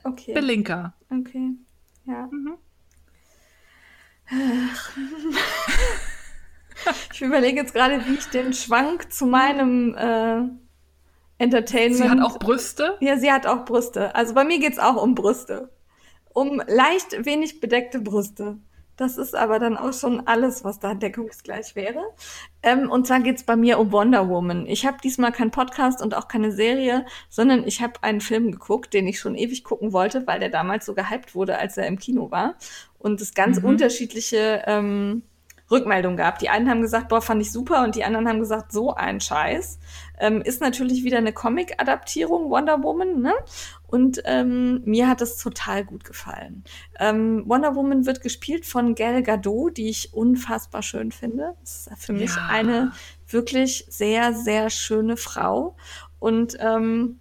Okay. 0.04 0.34
Belinker. 0.34 0.94
Okay. 1.10 1.52
Ja. 2.04 2.28
Mhm. 2.30 2.56
Ich 7.12 7.20
überlege 7.20 7.58
jetzt 7.58 7.74
gerade, 7.74 8.06
wie 8.06 8.14
ich 8.14 8.26
den 8.30 8.54
Schwank 8.54 9.12
zu 9.12 9.26
meinem 9.26 9.94
äh, 9.94 10.42
Entertainment. 11.36 11.96
Sie 12.02 12.08
hat 12.08 12.20
auch 12.20 12.38
Brüste. 12.38 12.96
Ja, 13.00 13.18
sie 13.18 13.30
hat 13.30 13.46
auch 13.46 13.64
Brüste. 13.66 14.14
Also 14.14 14.32
bei 14.34 14.44
mir 14.44 14.58
geht's 14.58 14.78
auch 14.78 14.96
um 15.02 15.14
Brüste. 15.14 15.70
Um 16.32 16.62
leicht 16.66 17.24
wenig 17.24 17.60
bedeckte 17.60 18.00
Brüste. 18.00 18.58
Das 19.00 19.16
ist 19.16 19.34
aber 19.34 19.58
dann 19.58 19.78
auch 19.78 19.94
schon 19.94 20.26
alles, 20.26 20.62
was 20.62 20.78
da 20.78 20.92
deckungsgleich 20.92 21.74
wäre. 21.74 22.02
Ähm, 22.62 22.90
und 22.90 23.06
zwar 23.06 23.20
geht's 23.20 23.44
bei 23.44 23.56
mir 23.56 23.78
um 23.78 23.92
Wonder 23.92 24.28
Woman. 24.28 24.66
Ich 24.66 24.84
habe 24.84 24.98
diesmal 25.02 25.32
keinen 25.32 25.50
Podcast 25.50 26.02
und 26.02 26.14
auch 26.14 26.28
keine 26.28 26.52
Serie, 26.52 27.06
sondern 27.30 27.66
ich 27.66 27.80
habe 27.80 27.94
einen 28.02 28.20
Film 28.20 28.52
geguckt, 28.52 28.92
den 28.92 29.08
ich 29.08 29.18
schon 29.18 29.36
ewig 29.36 29.64
gucken 29.64 29.94
wollte, 29.94 30.26
weil 30.26 30.38
der 30.38 30.50
damals 30.50 30.84
so 30.84 30.92
gehypt 30.92 31.34
wurde, 31.34 31.58
als 31.58 31.78
er 31.78 31.86
im 31.86 31.98
Kino 31.98 32.30
war. 32.30 32.56
Und 32.98 33.22
es 33.22 33.32
ganz 33.32 33.60
mhm. 33.60 33.68
unterschiedliche 33.68 34.64
ähm, 34.66 35.22
Rückmeldungen 35.70 36.16
gab. 36.16 36.38
Die 36.38 36.48
einen 36.48 36.68
haben 36.68 36.82
gesagt, 36.82 37.08
boah, 37.08 37.22
fand 37.22 37.40
ich 37.42 37.52
super 37.52 37.84
und 37.84 37.94
die 37.94 38.04
anderen 38.04 38.28
haben 38.28 38.40
gesagt, 38.40 38.72
so 38.72 38.94
ein 38.94 39.20
Scheiß. 39.20 39.78
Ähm, 40.18 40.42
ist 40.42 40.60
natürlich 40.60 41.04
wieder 41.04 41.18
eine 41.18 41.32
Comic-Adaptierung, 41.32 42.50
Wonder 42.50 42.82
Woman, 42.82 43.20
ne? 43.20 43.32
Und 43.86 44.22
ähm, 44.24 44.82
mir 44.84 45.08
hat 45.08 45.20
es 45.20 45.36
total 45.36 45.84
gut 45.84 46.04
gefallen. 46.04 46.64
Ähm, 46.98 47.44
Wonder 47.46 47.74
Woman 47.74 48.06
wird 48.06 48.20
gespielt 48.20 48.66
von 48.66 48.94
Gal 48.94 49.22
Gadot, 49.22 49.76
die 49.76 49.88
ich 49.88 50.12
unfassbar 50.12 50.82
schön 50.82 51.12
finde. 51.12 51.54
Das 51.60 51.86
ist 51.86 52.04
für 52.04 52.12
mich 52.12 52.34
ja. 52.34 52.46
eine 52.48 52.92
wirklich 53.26 53.86
sehr, 53.88 54.34
sehr 54.34 54.70
schöne 54.70 55.16
Frau. 55.16 55.76
Und 56.18 56.56
ähm, 56.60 57.20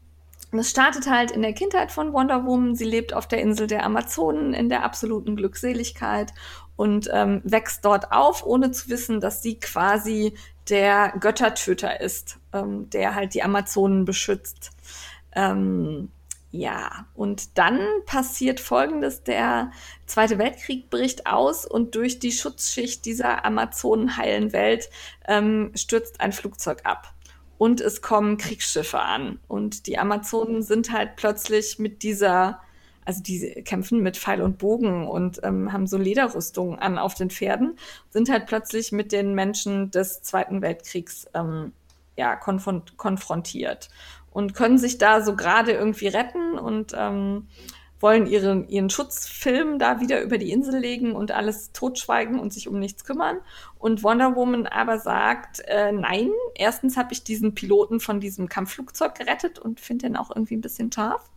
das 0.51 0.71
startet 0.71 1.07
halt 1.07 1.29
in 1.29 1.43
der 1.43 1.53
Kindheit 1.53 1.91
von 1.91 2.11
Wonder 2.11 2.45
Woman. 2.45 2.75
Sie 2.75 2.85
lebt 2.85 3.13
auf 3.13 3.27
der 3.27 3.41
Insel 3.41 3.67
der 3.67 3.85
Amazonen 3.85 4.53
in 4.53 4.67
der 4.67 4.83
absoluten 4.83 5.35
Glückseligkeit 5.35 6.33
und 6.79 7.09
ähm, 7.11 7.41
wächst 7.43 7.83
dort 7.83 8.13
auf, 8.13 8.45
ohne 8.45 8.71
zu 8.71 8.87
wissen, 8.87 9.19
dass 9.19 9.41
sie 9.41 9.59
quasi 9.59 10.33
der 10.69 11.13
Göttertöter 11.19 11.99
ist, 11.99 12.39
ähm, 12.53 12.89
der 12.89 13.15
halt 13.15 13.33
die 13.33 13.43
Amazonen 13.43 14.05
beschützt. 14.05 14.71
Ähm, 15.35 16.09
ja, 16.51 17.05
und 17.15 17.57
dann 17.57 17.81
passiert 18.05 18.61
Folgendes. 18.61 19.23
Der 19.23 19.71
Zweite 20.05 20.37
Weltkrieg 20.37 20.89
bricht 20.89 21.27
aus 21.27 21.65
und 21.65 21.95
durch 21.95 22.19
die 22.19 22.31
Schutzschicht 22.31 23.03
dieser 23.03 23.43
Amazonenheilen 23.43 24.53
Welt 24.53 24.89
ähm, 25.27 25.73
stürzt 25.75 26.21
ein 26.21 26.31
Flugzeug 26.31 26.85
ab. 26.85 27.13
Und 27.57 27.81
es 27.81 28.01
kommen 28.01 28.37
Kriegsschiffe 28.37 29.01
an. 29.01 29.37
Und 29.49 29.85
die 29.85 29.97
Amazonen 29.97 30.63
sind 30.63 30.93
halt 30.93 31.17
plötzlich 31.17 31.77
mit 31.77 32.03
dieser 32.03 32.61
also 33.09 33.23
die 33.23 33.63
kämpfen 33.63 34.03
mit 34.03 34.17
Pfeil 34.17 34.39
und 34.39 34.59
Bogen 34.59 35.07
und 35.07 35.39
ähm, 35.41 35.73
haben 35.73 35.87
so 35.87 35.97
Lederrüstungen 35.97 36.77
an 36.77 36.99
auf 36.99 37.15
den 37.15 37.31
Pferden, 37.31 37.75
sind 38.11 38.29
halt 38.29 38.45
plötzlich 38.45 38.91
mit 38.91 39.11
den 39.11 39.33
Menschen 39.33 39.89
des 39.89 40.21
Zweiten 40.21 40.61
Weltkriegs 40.61 41.25
ähm, 41.33 41.73
ja, 42.15 42.35
konfront 42.35 42.97
konfrontiert 42.97 43.89
und 44.29 44.53
können 44.53 44.77
sich 44.77 44.99
da 44.99 45.23
so 45.23 45.35
gerade 45.35 45.71
irgendwie 45.71 46.07
retten 46.07 46.59
und 46.59 46.93
ähm, 46.95 47.47
wollen 47.99 48.27
ihren, 48.27 48.67
ihren 48.69 48.89
Schutzfilm 48.89 49.77
da 49.79 49.99
wieder 49.99 50.21
über 50.21 50.37
die 50.37 50.51
Insel 50.51 50.79
legen 50.79 51.13
und 51.13 51.31
alles 51.31 51.71
totschweigen 51.73 52.39
und 52.39 52.53
sich 52.53 52.67
um 52.67 52.79
nichts 52.79 53.03
kümmern. 53.03 53.39
Und 53.77 54.03
Wonder 54.03 54.35
Woman 54.35 54.67
aber 54.67 54.99
sagt, 54.99 55.61
äh, 55.67 55.91
nein, 55.91 56.29
erstens 56.55 56.97
habe 56.97 57.13
ich 57.13 57.23
diesen 57.23 57.55
Piloten 57.55 57.99
von 57.99 58.19
diesem 58.19 58.49
Kampfflugzeug 58.49 59.15
gerettet 59.15 59.59
und 59.59 59.79
finde 59.79 60.07
den 60.07 60.15
auch 60.17 60.29
irgendwie 60.29 60.55
ein 60.55 60.61
bisschen 60.61 60.91
scharf. 60.91 61.29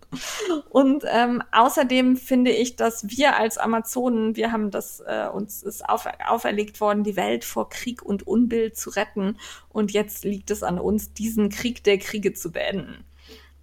und 0.70 1.04
ähm, 1.06 1.42
außerdem 1.52 2.16
finde 2.16 2.50
ich, 2.50 2.76
dass 2.76 3.08
wir 3.08 3.36
als 3.36 3.58
Amazonen, 3.58 4.36
wir 4.36 4.52
haben 4.52 4.70
das, 4.70 5.00
äh, 5.00 5.28
uns 5.32 5.62
ist 5.62 5.88
auf, 5.88 6.06
auferlegt 6.26 6.80
worden, 6.80 7.04
die 7.04 7.16
Welt 7.16 7.44
vor 7.44 7.68
Krieg 7.68 8.02
und 8.02 8.26
Unbill 8.26 8.72
zu 8.72 8.90
retten. 8.90 9.38
Und 9.68 9.92
jetzt 9.92 10.24
liegt 10.24 10.50
es 10.50 10.62
an 10.62 10.78
uns, 10.78 11.12
diesen 11.12 11.50
Krieg 11.50 11.84
der 11.84 11.98
Kriege 11.98 12.32
zu 12.32 12.52
beenden. 12.52 13.04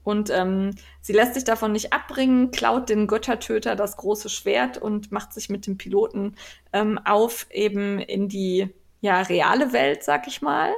Und 0.05 0.29
ähm, 0.29 0.75
sie 1.01 1.13
lässt 1.13 1.33
sich 1.33 1.43
davon 1.43 1.71
nicht 1.71 1.91
abbringen, 1.91 2.51
klaut 2.51 2.89
den 2.89 3.07
Göttertöter 3.07 3.75
das 3.75 3.97
große 3.97 4.29
Schwert 4.29 4.77
und 4.77 5.11
macht 5.11 5.33
sich 5.33 5.49
mit 5.49 5.65
dem 5.65 5.77
Piloten 5.77 6.35
ähm, 6.71 6.99
auf 7.03 7.47
eben 7.49 7.99
in 7.99 8.29
die 8.29 8.69
ja, 9.01 9.21
reale 9.21 9.73
Welt, 9.73 10.03
sag 10.03 10.27
ich 10.27 10.43
mal. 10.43 10.71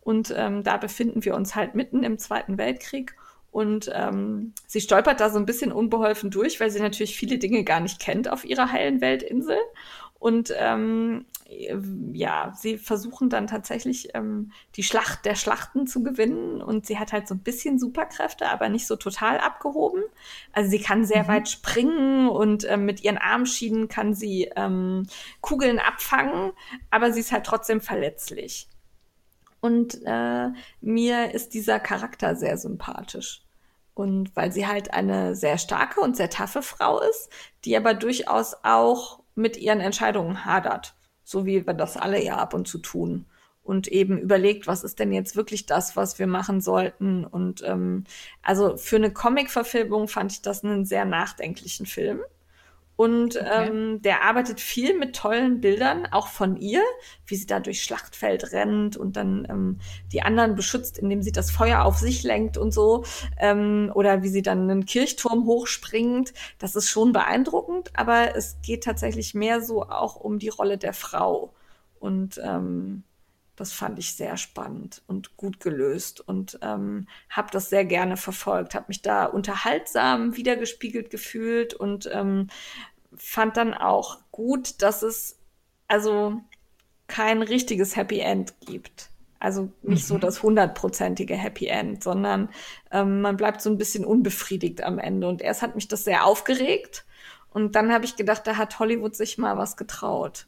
Und 0.00 0.34
ähm, 0.34 0.64
da 0.64 0.78
befinden 0.78 1.26
wir 1.26 1.34
uns 1.34 1.54
halt 1.54 1.74
mitten 1.74 2.02
im 2.02 2.18
Zweiten 2.18 2.56
Weltkrieg. 2.56 3.14
Und 3.50 3.90
ähm, 3.92 4.54
sie 4.66 4.80
stolpert 4.80 5.20
da 5.20 5.28
so 5.28 5.38
ein 5.38 5.46
bisschen 5.46 5.72
unbeholfen 5.72 6.30
durch, 6.30 6.58
weil 6.58 6.70
sie 6.70 6.80
natürlich 6.80 7.16
viele 7.16 7.36
Dinge 7.36 7.64
gar 7.64 7.80
nicht 7.80 8.00
kennt 8.00 8.30
auf 8.30 8.46
ihrer 8.46 8.72
heilen 8.72 9.02
Weltinsel. 9.02 9.58
Und 10.20 10.52
ähm, 10.54 11.24
ja, 12.12 12.52
sie 12.56 12.76
versuchen 12.76 13.30
dann 13.30 13.46
tatsächlich 13.46 14.14
ähm, 14.14 14.52
die 14.76 14.82
Schlacht 14.82 15.24
der 15.24 15.34
Schlachten 15.34 15.86
zu 15.86 16.02
gewinnen 16.02 16.60
und 16.60 16.86
sie 16.86 16.98
hat 16.98 17.12
halt 17.12 17.26
so 17.26 17.34
ein 17.34 17.42
bisschen 17.42 17.78
Superkräfte, 17.78 18.48
aber 18.48 18.68
nicht 18.68 18.86
so 18.86 18.96
total 18.96 19.38
abgehoben. 19.38 20.02
Also 20.52 20.70
sie 20.70 20.78
kann 20.78 21.06
sehr 21.06 21.24
mhm. 21.24 21.28
weit 21.28 21.48
springen 21.48 22.28
und 22.28 22.68
ähm, 22.68 22.84
mit 22.84 23.02
ihren 23.02 23.16
Armschienen 23.16 23.88
kann 23.88 24.14
sie 24.14 24.50
ähm, 24.56 25.06
Kugeln 25.40 25.78
abfangen, 25.78 26.52
aber 26.90 27.12
sie 27.12 27.20
ist 27.20 27.32
halt 27.32 27.46
trotzdem 27.46 27.80
verletzlich. 27.80 28.68
Und 29.60 30.02
äh, 30.04 30.48
mir 30.82 31.34
ist 31.34 31.54
dieser 31.54 31.80
Charakter 31.80 32.36
sehr 32.36 32.58
sympathisch. 32.58 33.42
Und 33.94 34.36
weil 34.36 34.52
sie 34.52 34.66
halt 34.66 34.92
eine 34.92 35.34
sehr 35.34 35.56
starke 35.56 36.00
und 36.00 36.16
sehr 36.16 36.30
taffe 36.30 36.62
Frau 36.62 37.00
ist, 37.00 37.30
die 37.64 37.76
aber 37.76 37.94
durchaus 37.94 38.54
auch 38.62 39.19
mit 39.34 39.56
ihren 39.56 39.80
Entscheidungen 39.80 40.44
hadert 40.44 40.94
so 41.30 41.46
wie 41.46 41.64
wir 41.64 41.74
das 41.74 41.96
alle 41.96 42.22
ja 42.22 42.38
ab 42.38 42.54
und 42.54 42.66
zu 42.66 42.78
tun. 42.78 43.26
Und 43.62 43.86
eben 43.86 44.18
überlegt, 44.18 44.66
was 44.66 44.82
ist 44.82 44.98
denn 44.98 45.12
jetzt 45.12 45.36
wirklich 45.36 45.66
das, 45.66 45.94
was 45.94 46.18
wir 46.18 46.26
machen 46.26 46.60
sollten. 46.60 47.24
Und 47.24 47.62
ähm, 47.64 48.04
also 48.42 48.76
für 48.76 48.96
eine 48.96 49.12
Comic-Verfilmung 49.12 50.08
fand 50.08 50.32
ich 50.32 50.42
das 50.42 50.64
einen 50.64 50.86
sehr 50.86 51.04
nachdenklichen 51.04 51.86
Film. 51.86 52.20
Und 53.00 53.36
okay. 53.36 53.66
ähm, 53.66 54.02
der 54.02 54.24
arbeitet 54.24 54.60
viel 54.60 54.94
mit 54.98 55.16
tollen 55.16 55.62
Bildern, 55.62 56.04
auch 56.10 56.26
von 56.26 56.58
ihr, 56.58 56.82
wie 57.24 57.34
sie 57.34 57.46
da 57.46 57.58
durchs 57.58 57.80
Schlachtfeld 57.80 58.52
rennt 58.52 58.98
und 58.98 59.16
dann 59.16 59.46
ähm, 59.48 59.78
die 60.12 60.20
anderen 60.20 60.54
beschützt, 60.54 60.98
indem 60.98 61.22
sie 61.22 61.32
das 61.32 61.50
Feuer 61.50 61.86
auf 61.86 61.96
sich 61.96 62.24
lenkt 62.24 62.58
und 62.58 62.74
so. 62.74 63.04
Ähm, 63.38 63.90
oder 63.94 64.22
wie 64.22 64.28
sie 64.28 64.42
dann 64.42 64.68
einen 64.68 64.84
Kirchturm 64.84 65.46
hochspringt. 65.46 66.34
Das 66.58 66.76
ist 66.76 66.90
schon 66.90 67.12
beeindruckend, 67.12 67.88
aber 67.94 68.36
es 68.36 68.58
geht 68.60 68.84
tatsächlich 68.84 69.32
mehr 69.32 69.62
so 69.62 69.84
auch 69.84 70.16
um 70.16 70.38
die 70.38 70.50
Rolle 70.50 70.76
der 70.76 70.92
Frau. 70.92 71.54
Und 72.00 72.38
ähm, 72.44 73.04
das 73.60 73.72
fand 73.72 73.98
ich 73.98 74.14
sehr 74.14 74.36
spannend 74.36 75.02
und 75.06 75.36
gut 75.36 75.60
gelöst 75.60 76.20
und 76.20 76.58
ähm, 76.62 77.06
habe 77.28 77.48
das 77.52 77.70
sehr 77.70 77.84
gerne 77.84 78.16
verfolgt, 78.16 78.74
habe 78.74 78.86
mich 78.88 79.02
da 79.02 79.26
unterhaltsam 79.26 80.36
wiedergespiegelt 80.36 81.10
gefühlt 81.10 81.74
und 81.74 82.08
ähm, 82.12 82.48
fand 83.14 83.56
dann 83.56 83.74
auch 83.74 84.18
gut, 84.32 84.82
dass 84.82 85.02
es 85.02 85.38
also 85.88 86.40
kein 87.06 87.42
richtiges 87.42 87.96
Happy 87.96 88.20
End 88.20 88.54
gibt. 88.60 89.10
Also 89.40 89.72
nicht 89.82 90.04
mhm. 90.04 90.06
so 90.06 90.18
das 90.18 90.42
hundertprozentige 90.42 91.34
Happy 91.34 91.66
End, 91.66 92.02
sondern 92.02 92.50
ähm, 92.90 93.20
man 93.20 93.36
bleibt 93.36 93.60
so 93.60 93.70
ein 93.70 93.78
bisschen 93.78 94.04
unbefriedigt 94.04 94.82
am 94.82 94.98
Ende. 94.98 95.28
Und 95.28 95.42
erst 95.42 95.62
hat 95.62 95.74
mich 95.74 95.88
das 95.88 96.04
sehr 96.04 96.24
aufgeregt. 96.24 97.04
Und 97.50 97.74
dann 97.74 97.92
habe 97.92 98.04
ich 98.04 98.16
gedacht, 98.16 98.46
da 98.46 98.56
hat 98.56 98.78
Hollywood 98.78 99.16
sich 99.16 99.38
mal 99.38 99.56
was 99.56 99.76
getraut. 99.76 100.46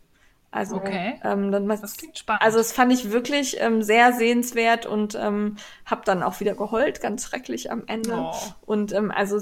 Also, 0.52 0.76
okay. 0.76 1.18
ähm, 1.24 1.50
dann, 1.50 1.66
das 1.66 1.96
klingt 1.96 2.18
spannend. 2.18 2.42
Also, 2.42 2.58
das 2.58 2.72
fand 2.72 2.92
ich 2.92 3.10
wirklich 3.10 3.56
ähm, 3.60 3.82
sehr 3.82 4.12
sehenswert 4.12 4.86
und 4.86 5.16
ähm, 5.20 5.56
habe 5.86 6.02
dann 6.04 6.22
auch 6.22 6.38
wieder 6.40 6.54
geheult, 6.54 7.00
ganz 7.00 7.24
schrecklich 7.24 7.72
am 7.72 7.84
Ende. 7.86 8.14
Oh. 8.16 8.34
Und 8.66 8.92
ähm, 8.92 9.10
also 9.10 9.40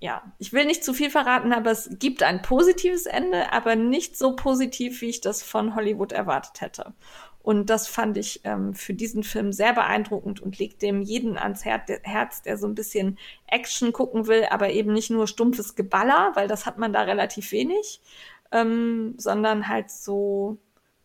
ja, 0.00 0.22
ich 0.38 0.52
will 0.52 0.64
nicht 0.64 0.82
zu 0.82 0.94
viel 0.94 1.10
verraten, 1.10 1.52
aber 1.52 1.70
es 1.70 1.90
gibt 1.98 2.22
ein 2.22 2.40
positives 2.40 3.04
Ende, 3.04 3.52
aber 3.52 3.76
nicht 3.76 4.16
so 4.16 4.34
positiv, 4.34 5.02
wie 5.02 5.10
ich 5.10 5.20
das 5.20 5.42
von 5.42 5.74
Hollywood 5.74 6.12
erwartet 6.12 6.62
hätte. 6.62 6.94
Und 7.42 7.70
das 7.70 7.86
fand 7.86 8.18
ich 8.18 8.40
ähm, 8.44 8.74
für 8.74 8.92
diesen 8.92 9.22
Film 9.22 9.52
sehr 9.52 9.72
beeindruckend 9.72 10.40
und 10.40 10.58
legt 10.58 10.82
dem 10.82 11.00
jeden 11.00 11.38
ans 11.38 11.64
Her 11.64 11.82
Herz, 12.02 12.42
der 12.42 12.58
so 12.58 12.66
ein 12.66 12.74
bisschen 12.74 13.18
Action 13.46 13.92
gucken 13.92 14.26
will, 14.26 14.46
aber 14.50 14.70
eben 14.70 14.92
nicht 14.92 15.10
nur 15.10 15.26
stumpfes 15.26 15.74
Geballer, 15.74 16.32
weil 16.34 16.48
das 16.48 16.66
hat 16.66 16.76
man 16.76 16.92
da 16.92 17.02
relativ 17.02 17.52
wenig, 17.52 18.00
ähm, 18.52 19.14
sondern 19.16 19.68
halt 19.68 19.90
so 19.90 20.58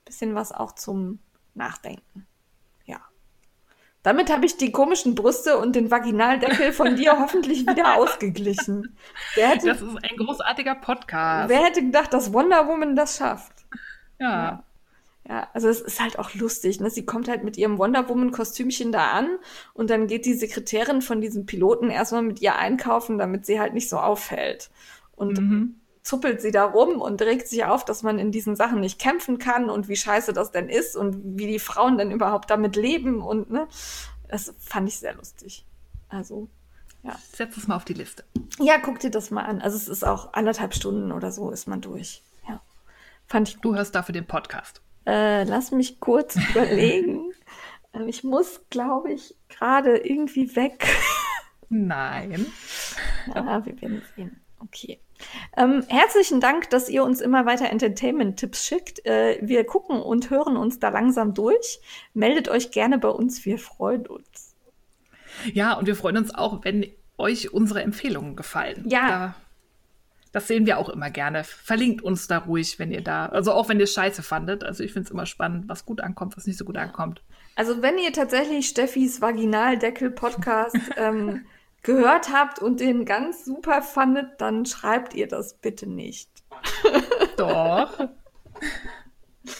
bisschen 0.05 0.35
was 0.35 0.51
auch 0.51 0.73
zum 0.73 1.19
Nachdenken. 1.53 2.27
Damit 4.05 4.31
habe 4.31 4.45
ich 4.45 4.55
die 4.55 4.71
komischen 4.71 5.15
Brüste 5.15 5.57
und 5.57 5.75
den 5.75 5.89
Vaginaldeckel 5.89 6.73
von 6.73 6.95
dir 6.95 7.17
hoffentlich 7.19 7.65
wieder 7.65 7.95
ausgeglichen. 7.95 8.95
Hätte, 9.33 9.69
das 9.69 9.81
ist 9.81 9.97
ein 10.03 10.17
großartiger 10.17 10.75
Podcast. 10.75 11.49
Wer 11.49 11.63
hätte 11.63 11.81
gedacht, 11.81 12.13
dass 12.13 12.31
Wonder 12.31 12.67
Woman 12.67 12.95
das 12.95 13.17
schafft? 13.17 13.65
Ja. 14.19 14.29
ja. 14.29 14.63
Ja, 15.27 15.47
also 15.53 15.69
es 15.69 15.81
ist 15.81 15.99
halt 15.99 16.19
auch 16.19 16.35
lustig, 16.35 16.79
ne? 16.79 16.91
Sie 16.91 17.03
kommt 17.03 17.27
halt 17.27 17.43
mit 17.43 17.57
ihrem 17.57 17.79
Wonder 17.79 18.07
Woman 18.07 18.29
Kostümchen 18.29 18.91
da 18.91 19.07
an 19.07 19.27
und 19.73 19.89
dann 19.89 20.05
geht 20.05 20.27
die 20.27 20.35
Sekretärin 20.35 21.01
von 21.01 21.19
diesem 21.19 21.47
Piloten 21.47 21.89
erstmal 21.89 22.21
mit 22.21 22.43
ihr 22.43 22.55
einkaufen, 22.57 23.17
damit 23.17 23.47
sie 23.47 23.59
halt 23.59 23.73
nicht 23.73 23.89
so 23.89 23.97
auffällt. 23.97 24.69
Und 25.15 25.39
mhm 25.39 25.81
zuppelt 26.05 26.39
sie 26.39 26.51
da 26.51 26.65
rum 26.65 27.01
und 27.01 27.21
regt 27.21 27.47
sich 27.47 27.65
auf, 27.65 27.83
dass 27.83 28.03
man 28.03 28.19
in 28.19 28.31
diesen 28.31 28.55
Sachen 28.55 28.79
nicht 28.79 28.99
kämpfen 28.99 29.39
kann 29.39 29.71
und 29.71 29.89
wie 29.89 29.95
scheiße 29.95 30.33
das 30.33 30.51
denn 30.51 30.69
ist 30.69 30.95
und 30.95 31.37
wie 31.37 31.47
die 31.47 31.59
Frauen 31.59 31.97
denn 31.97 32.11
überhaupt 32.11 32.49
damit 32.51 32.75
leben 32.75 33.21
und 33.21 33.49
ne, 33.49 33.67
das 34.29 34.53
fand 34.59 34.87
ich 34.87 34.99
sehr 34.99 35.15
lustig. 35.15 35.65
Also, 36.07 36.47
ja. 37.01 37.17
Setz 37.33 37.57
es 37.57 37.67
mal 37.67 37.75
auf 37.75 37.85
die 37.85 37.93
Liste. 37.93 38.23
Ja, 38.59 38.77
guck 38.77 38.99
dir 38.99 39.09
das 39.09 39.31
mal 39.31 39.43
an. 39.43 39.61
Also 39.61 39.77
es 39.77 39.87
ist 39.87 40.05
auch 40.05 40.33
anderthalb 40.33 40.75
Stunden 40.75 41.11
oder 41.11 41.31
so 41.31 41.49
ist 41.49 41.67
man 41.67 41.81
durch. 41.81 42.21
Ja. 42.47 42.61
Fand 43.25 43.49
ich 43.49 43.55
gut. 43.55 43.65
Du 43.65 43.75
hörst 43.75 43.95
dafür 43.95 44.13
den 44.13 44.27
Podcast. 44.27 44.81
Äh, 45.07 45.43
lass 45.43 45.71
mich 45.71 45.99
kurz 45.99 46.35
überlegen. 46.51 47.33
Ähm, 47.93 48.07
ich 48.07 48.23
muss, 48.23 48.61
glaube 48.69 49.11
ich, 49.11 49.35
gerade 49.49 49.97
irgendwie 49.97 50.55
weg. 50.55 50.87
Nein. 51.69 52.45
Ja, 53.33 53.65
wir 53.65 53.81
werden 53.81 54.03
sehen. 54.15 54.39
Okay. 54.59 54.99
Ähm, 55.57 55.83
herzlichen 55.87 56.41
Dank, 56.41 56.69
dass 56.69 56.89
ihr 56.89 57.03
uns 57.03 57.21
immer 57.21 57.45
weiter 57.45 57.69
Entertainment-Tipps 57.69 58.65
schickt. 58.65 59.05
Äh, 59.05 59.39
wir 59.41 59.65
gucken 59.65 60.01
und 60.01 60.29
hören 60.29 60.57
uns 60.57 60.79
da 60.79 60.89
langsam 60.89 61.33
durch. 61.33 61.79
Meldet 62.13 62.49
euch 62.49 62.71
gerne 62.71 62.97
bei 62.97 63.09
uns, 63.09 63.45
wir 63.45 63.57
freuen 63.57 64.05
uns. 64.07 64.55
Ja, 65.53 65.73
und 65.73 65.87
wir 65.87 65.95
freuen 65.95 66.17
uns 66.17 66.33
auch, 66.33 66.63
wenn 66.63 66.85
euch 67.17 67.53
unsere 67.53 67.81
Empfehlungen 67.81 68.35
gefallen. 68.35 68.85
Ja. 68.87 69.07
Da, 69.07 69.35
das 70.31 70.47
sehen 70.47 70.65
wir 70.65 70.77
auch 70.77 70.89
immer 70.89 71.09
gerne. 71.09 71.43
Verlinkt 71.43 72.01
uns 72.01 72.27
da 72.27 72.39
ruhig, 72.39 72.77
wenn 72.79 72.91
ihr 72.91 73.01
da, 73.01 73.27
also 73.27 73.53
auch 73.53 73.69
wenn 73.69 73.79
ihr 73.79 73.87
Scheiße 73.87 74.21
fandet. 74.21 74.63
Also 74.63 74.83
ich 74.83 74.91
finde 74.91 75.07
es 75.07 75.11
immer 75.11 75.25
spannend, 75.25 75.69
was 75.69 75.85
gut 75.85 76.01
ankommt, 76.01 76.35
was 76.35 76.45
nicht 76.45 76.57
so 76.57 76.65
gut 76.65 76.77
ankommt. 76.77 77.21
Also 77.55 77.81
wenn 77.81 77.97
ihr 77.97 78.11
tatsächlich 78.11 78.67
Steffis 78.67 79.21
Vaginaldeckel-Podcast 79.21 80.77
ähm, 80.97 81.45
gehört 81.85 82.33
habt 82.33 82.59
und 82.59 82.79
den 82.79 83.05
ganz 83.05 83.45
super 83.45 83.81
fandet, 83.81 84.41
dann 84.41 84.65
schreibt 84.65 85.13
ihr 85.13 85.27
das 85.27 85.53
bitte 85.53 85.87
nicht. 85.87 86.29
Doch. 87.37 88.09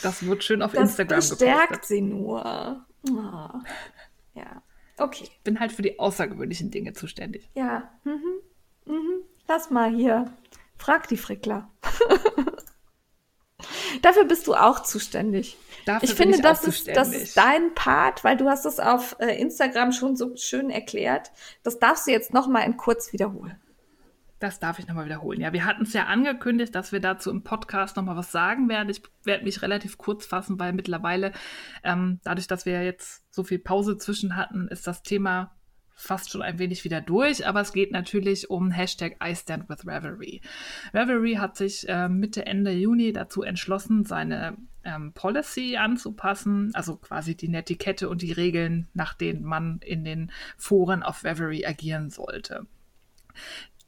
Das 0.02 0.26
wird 0.26 0.44
schön 0.44 0.64
auf 0.64 0.74
das 0.74 0.82
Instagram 0.82 1.20
gepostet. 1.20 1.42
Das 1.42 1.56
bestärkt 1.56 1.86
sie 1.86 2.02
nur. 2.02 2.84
Oh. 3.08 3.60
Ja, 4.34 4.64
okay. 4.98 5.26
Ich 5.26 5.44
bin 5.44 5.60
halt 5.60 5.72
für 5.72 5.84
die 5.84 6.00
außergewöhnlichen 6.00 6.72
Dinge 6.72 6.94
zuständig. 6.94 7.48
Ja. 7.54 7.92
Mhm. 8.04 8.42
Mhm. 8.86 9.22
Lass 9.48 9.70
mal 9.70 9.94
hier. 9.94 10.34
Frag 10.78 11.08
die 11.08 11.18
Frickler. 11.18 11.70
Dafür 14.02 14.26
bist 14.26 14.48
du 14.48 14.56
auch 14.56 14.82
zuständig. 14.82 15.58
Dafür 15.86 16.10
ich 16.10 16.16
finde, 16.16 16.36
ich 16.38 16.42
das, 16.42 16.64
ist, 16.64 16.88
das 16.88 17.14
ist 17.14 17.38
dein 17.38 17.74
Part, 17.76 18.24
weil 18.24 18.38
du 18.38 18.50
hast 18.50 18.66
es 18.66 18.80
auf 18.80 19.16
äh, 19.20 19.40
Instagram 19.40 19.92
schon 19.92 20.16
so 20.16 20.36
schön 20.36 20.70
erklärt. 20.70 21.32
Das 21.64 21.80
darfst 21.80 22.08
du 22.08 22.12
jetzt 22.12 22.34
noch 22.34 22.48
mal 22.48 22.62
in 22.62 22.76
kurz 22.76 23.14
wiederholen. 23.14 23.60
Das 24.40 24.60
darf 24.60 24.80
ich 24.80 24.88
nochmal 24.88 25.06
wiederholen. 25.06 25.40
Ja, 25.40 25.54
wir 25.54 25.66
hatten 25.66 25.84
es 25.84 25.94
ja 25.94 26.06
angekündigt, 26.06 26.76
dass 26.76 26.92
wir 26.92 27.00
dazu 27.00 27.32
im 27.32 27.44
Podcast 27.44 27.96
nochmal 27.96 28.18
was 28.18 28.32
sagen 28.32 28.68
werden. 28.68 28.90
Ich 28.90 29.02
werde 29.24 29.46
mich 29.46 29.62
relativ 29.62 29.98
kurz 29.98 30.26
fassen, 30.26 30.60
weil 30.60 30.74
mittlerweile, 30.74 31.32
ähm, 31.84 32.20
dadurch, 32.24 32.48
dass 32.48 32.66
wir 32.66 32.84
jetzt 32.84 33.24
so 33.34 33.44
viel 33.44 33.60
Pause 33.60 33.98
zwischen 33.98 34.36
hatten, 34.36 34.68
ist 34.68 34.88
das 34.88 35.04
Thema 35.04 35.56
fast 35.96 36.30
schon 36.30 36.42
ein 36.42 36.60
wenig 36.60 36.84
wieder 36.84 37.00
durch, 37.00 37.48
aber 37.48 37.62
es 37.62 37.72
geht 37.72 37.92
natürlich 37.92 38.50
um 38.50 38.70
Hashtag 38.72 39.16
I 39.24 39.34
Stand 39.34 39.70
with 39.70 39.88
Reverie. 39.88 40.42
Reverie 40.94 41.40
hat 41.40 41.56
sich 41.56 41.88
äh, 41.88 42.10
Mitte, 42.10 42.46
Ende 42.46 42.72
Juni 42.72 43.14
dazu 43.14 43.44
entschlossen, 43.44 44.04
seine 44.04 44.58
ähm, 44.86 45.12
Policy 45.14 45.78
anzupassen, 45.78 46.72
also 46.74 46.96
quasi 46.96 47.36
die 47.36 47.50
Netiquette 47.50 48.08
und 48.08 48.22
die 48.22 48.32
Regeln, 48.32 48.88
nach 48.94 49.14
denen 49.14 49.44
man 49.44 49.80
in 49.80 50.06
den 50.06 50.32
Foren 50.58 51.04
auf 51.04 51.24
Reverie 51.24 51.66
agieren 51.66 52.10
sollte. 52.10 52.66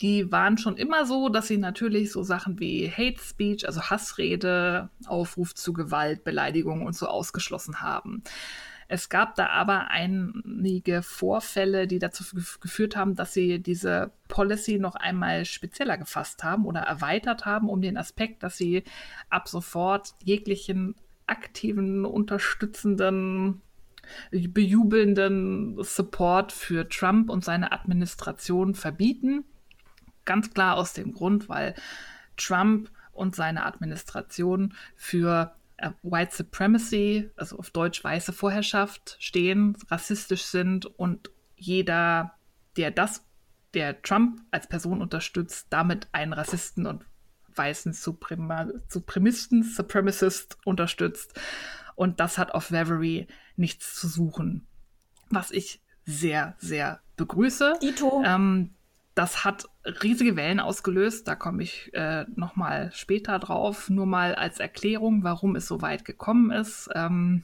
Die 0.02 0.32
waren 0.32 0.57
schon 0.57 0.78
immer 0.78 1.06
so, 1.06 1.30
dass 1.30 1.48
sie 1.48 1.57
natürlich 1.57 2.11
so 2.11 2.22
Sachen 2.22 2.60
wie 2.60 2.90
Hate 2.90 3.19
Speech, 3.19 3.65
also 3.65 3.82
Hassrede, 3.82 4.90
Aufruf 5.07 5.56
zu 5.56 5.74
Gewalt, 5.74 6.24
Beleidigung 6.24 6.86
und 6.86 6.95
so 6.95 7.07
ausgeschlossen 7.07 7.82
haben. 7.82 8.24
Es 8.90 9.10
gab 9.10 9.36
da 9.36 9.48
aber 9.48 9.90
einige 9.90 11.02
Vorfälle, 11.02 11.88
die 11.88 12.00
dazu 12.00 12.24
geführt 12.62 12.96
haben, 12.96 13.16
dass 13.16 13.34
sie 13.34 13.60
diese 13.60 14.12
Policy 14.30 14.80
noch 14.80 14.96
einmal 14.96 15.44
spezieller 15.44 15.98
gefasst 15.98 16.44
haben 16.44 16.66
oder 16.66 16.82
erweitert 16.82 17.46
haben 17.46 17.70
um 17.70 17.82
den 17.82 17.98
Aspekt, 17.98 18.44
dass 18.44 18.58
sie 18.58 18.84
ab 19.30 19.50
sofort 19.50 20.16
jeglichen 20.24 20.96
aktiven, 21.26 22.06
unterstützenden, 22.06 23.62
bejubelnden 24.32 25.84
Support 25.84 26.54
für 26.54 26.88
Trump 26.88 27.30
und 27.30 27.44
seine 27.44 27.74
Administration 27.74 28.74
verbieten. 28.74 29.44
Ganz 30.24 30.54
klar 30.54 30.78
aus 30.78 30.94
dem 30.94 31.14
Grund, 31.14 31.50
weil 31.50 31.76
Trump 32.38 32.90
und 33.12 33.36
seine 33.36 33.66
Administration 33.66 34.74
für 34.96 35.57
White 36.02 36.36
Supremacy, 36.36 37.30
also 37.36 37.58
auf 37.58 37.70
Deutsch 37.70 38.04
weiße 38.04 38.34
Vorherrschaft, 38.34 39.18
stehen, 39.20 39.78
rassistisch 39.90 40.45
sind 40.45 40.86
und 40.86 41.30
jeder, 41.56 42.34
der 42.78 42.91
das, 42.91 43.26
der 43.74 44.02
Trump 44.02 44.41
als 44.52 44.68
Person 44.68 45.02
unterstützt, 45.02 45.68
damit 45.70 46.08
einen 46.12 46.34
Rassisten 46.34 46.86
und 46.88 47.06
weißen 47.54 47.94
Suprema 47.94 48.68
Supremisten, 48.88 49.64
Supremacist 49.64 50.58
unterstützt. 50.66 51.40
Und 51.95 52.20
das 52.20 52.38
hat 52.38 52.54
auf 52.54 52.72
Reverie 52.72 53.28
nichts 53.56 53.95
zu 53.95 54.08
suchen. 54.08 54.68
Was 55.30 55.52
ich 55.52 55.82
sehr, 56.06 56.56
sehr 56.60 57.02
begrüße. 57.18 57.80
Dito. 57.82 58.24
Ähm, 58.26 58.76
das 59.18 59.44
hat 59.44 59.68
riesige 60.03 60.35
Wellen 60.35 60.60
ausgelöst. 60.60 61.27
Da 61.27 61.34
komme 61.35 61.64
ich 61.64 61.91
äh, 61.95 62.26
noch 62.35 62.56
mal 62.56 62.91
später 62.94 63.39
drauf. 63.39 63.89
Nur 63.89 64.06
mal 64.06 64.35
als 64.35 64.60
Erklärung, 64.60 65.23
warum 65.23 65.56
es 65.56 65.68
so 65.68 65.81
weit 65.81 66.06
gekommen 66.06 66.52
ist. 66.52 66.88
Ähm, 66.94 67.44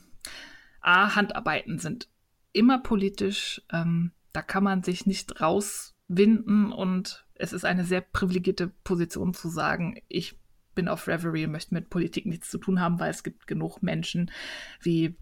A, 0.81 1.15
Handarbeiten 1.15 1.79
sind 1.79 2.09
immer 2.51 2.77
politisch. 2.77 3.63
Ähm, 3.71 4.11
da 4.33 4.43
kann 4.43 4.63
man 4.63 4.83
sich 4.83 5.07
nicht 5.07 5.41
rauswinden 5.41 6.71
und 6.71 7.25
es 7.33 7.53
ist 7.53 7.65
eine 7.65 7.85
sehr 7.85 8.01
privilegierte 8.01 8.67
Position 8.83 9.33
zu 9.33 9.49
sagen, 9.49 9.99
ich 10.07 10.39
bin 10.75 10.87
auf 10.87 11.07
Reverie 11.07 11.45
und 11.45 11.51
möchte 11.51 11.73
mit 11.73 11.89
Politik 11.89 12.27
nichts 12.27 12.49
zu 12.49 12.59
tun 12.59 12.79
haben, 12.79 12.99
weil 12.99 13.09
es 13.09 13.23
gibt 13.23 13.47
genug 13.47 13.81
Menschen 13.81 14.31
wie 14.79 15.17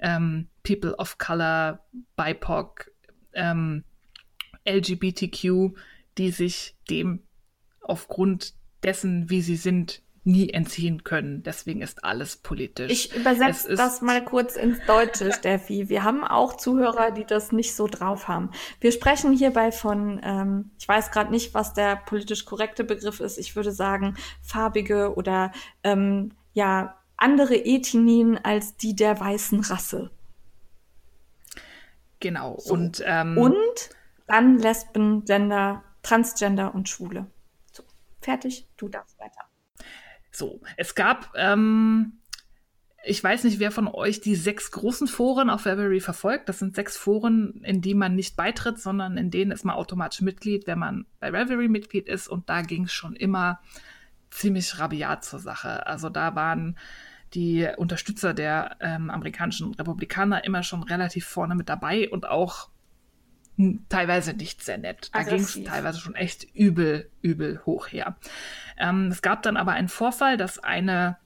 ähm, 0.00 0.48
People 0.64 0.96
of 0.96 1.18
Color, 1.18 1.84
BIPOC, 2.16 2.90
ähm, 3.32 3.84
LGBTQ, 4.66 5.76
die 6.18 6.30
sich 6.30 6.76
dem 6.90 7.22
aufgrund 7.80 8.54
dessen, 8.82 9.30
wie 9.30 9.42
sie 9.42 9.56
sind, 9.56 10.02
nie 10.26 10.50
entziehen 10.50 11.04
können. 11.04 11.44
Deswegen 11.44 11.82
ist 11.82 12.04
alles 12.04 12.36
politisch. 12.36 12.90
Ich 12.90 13.14
übersetze 13.14 13.76
das 13.76 14.02
mal 14.02 14.24
kurz 14.24 14.56
ins 14.56 14.84
Deutsche, 14.84 15.32
Steffi. 15.38 15.88
Wir 15.88 16.02
haben 16.02 16.24
auch 16.24 16.56
Zuhörer, 16.56 17.12
die 17.12 17.24
das 17.24 17.52
nicht 17.52 17.76
so 17.76 17.86
drauf 17.86 18.26
haben. 18.26 18.50
Wir 18.80 18.90
sprechen 18.90 19.32
hierbei 19.32 19.70
von, 19.70 20.20
ähm, 20.24 20.70
ich 20.80 20.88
weiß 20.88 21.12
gerade 21.12 21.30
nicht, 21.30 21.54
was 21.54 21.74
der 21.74 21.94
politisch 21.94 22.44
korrekte 22.44 22.82
Begriff 22.82 23.20
ist. 23.20 23.38
Ich 23.38 23.54
würde 23.54 23.70
sagen, 23.70 24.16
farbige 24.42 25.14
oder 25.14 25.52
ähm, 25.84 26.32
ja 26.52 26.96
andere 27.16 27.64
Ethnien 27.64 28.36
als 28.36 28.76
die 28.76 28.96
der 28.96 29.18
weißen 29.20 29.60
Rasse. 29.60 30.10
Genau. 32.18 32.56
So. 32.58 32.74
Und, 32.74 33.02
ähm, 33.06 33.38
und 33.38 33.90
dann 34.26 34.58
Lesben, 34.58 35.24
Gender, 35.24 35.84
Transgender 36.02 36.74
und 36.74 36.88
Schwule. 36.88 37.30
So, 37.72 37.82
fertig, 38.20 38.68
du 38.76 38.88
darfst 38.88 39.18
weiter. 39.18 39.42
So, 40.30 40.60
es 40.76 40.94
gab, 40.94 41.32
ähm, 41.36 42.20
ich 43.04 43.22
weiß 43.22 43.44
nicht, 43.44 43.58
wer 43.58 43.70
von 43.70 43.88
euch 43.88 44.20
die 44.20 44.34
sechs 44.34 44.70
großen 44.70 45.06
Foren 45.06 45.48
auf 45.48 45.64
Webery 45.64 46.00
verfolgt. 46.00 46.48
Das 46.48 46.58
sind 46.58 46.74
sechs 46.74 46.96
Foren, 46.96 47.62
in 47.64 47.80
die 47.80 47.94
man 47.94 48.14
nicht 48.14 48.36
beitritt, 48.36 48.78
sondern 48.80 49.16
in 49.16 49.30
denen 49.30 49.52
ist 49.52 49.64
man 49.64 49.76
automatisch 49.76 50.20
Mitglied, 50.20 50.66
wenn 50.66 50.78
man 50.78 51.06
bei 51.20 51.30
Reverie 51.30 51.68
Mitglied 51.68 52.08
ist. 52.08 52.28
Und 52.28 52.50
da 52.50 52.62
ging 52.62 52.84
es 52.84 52.92
schon 52.92 53.14
immer 53.16 53.60
ziemlich 54.30 54.78
rabiat 54.78 55.24
zur 55.24 55.38
Sache. 55.38 55.86
Also 55.86 56.10
da 56.10 56.34
waren 56.34 56.76
die 57.34 57.68
Unterstützer 57.76 58.34
der 58.34 58.76
ähm, 58.80 59.10
amerikanischen 59.10 59.74
Republikaner 59.74 60.44
immer 60.44 60.62
schon 60.62 60.82
relativ 60.82 61.26
vorne 61.26 61.54
mit 61.54 61.68
dabei 61.68 62.08
und 62.10 62.28
auch 62.28 62.70
teilweise 63.88 64.34
nicht 64.34 64.62
sehr 64.62 64.78
nett. 64.78 65.10
Da 65.12 65.22
ging 65.22 65.40
es 65.40 65.62
teilweise 65.64 66.00
schon 66.00 66.14
echt 66.14 66.44
übel, 66.54 67.10
übel 67.22 67.60
hoch 67.64 67.88
her. 67.88 68.16
Ähm, 68.76 69.08
es 69.08 69.22
gab 69.22 69.42
dann 69.42 69.56
aber 69.56 69.72
einen 69.72 69.88
Vorfall, 69.88 70.36
dass 70.36 70.58
eine 70.58 71.16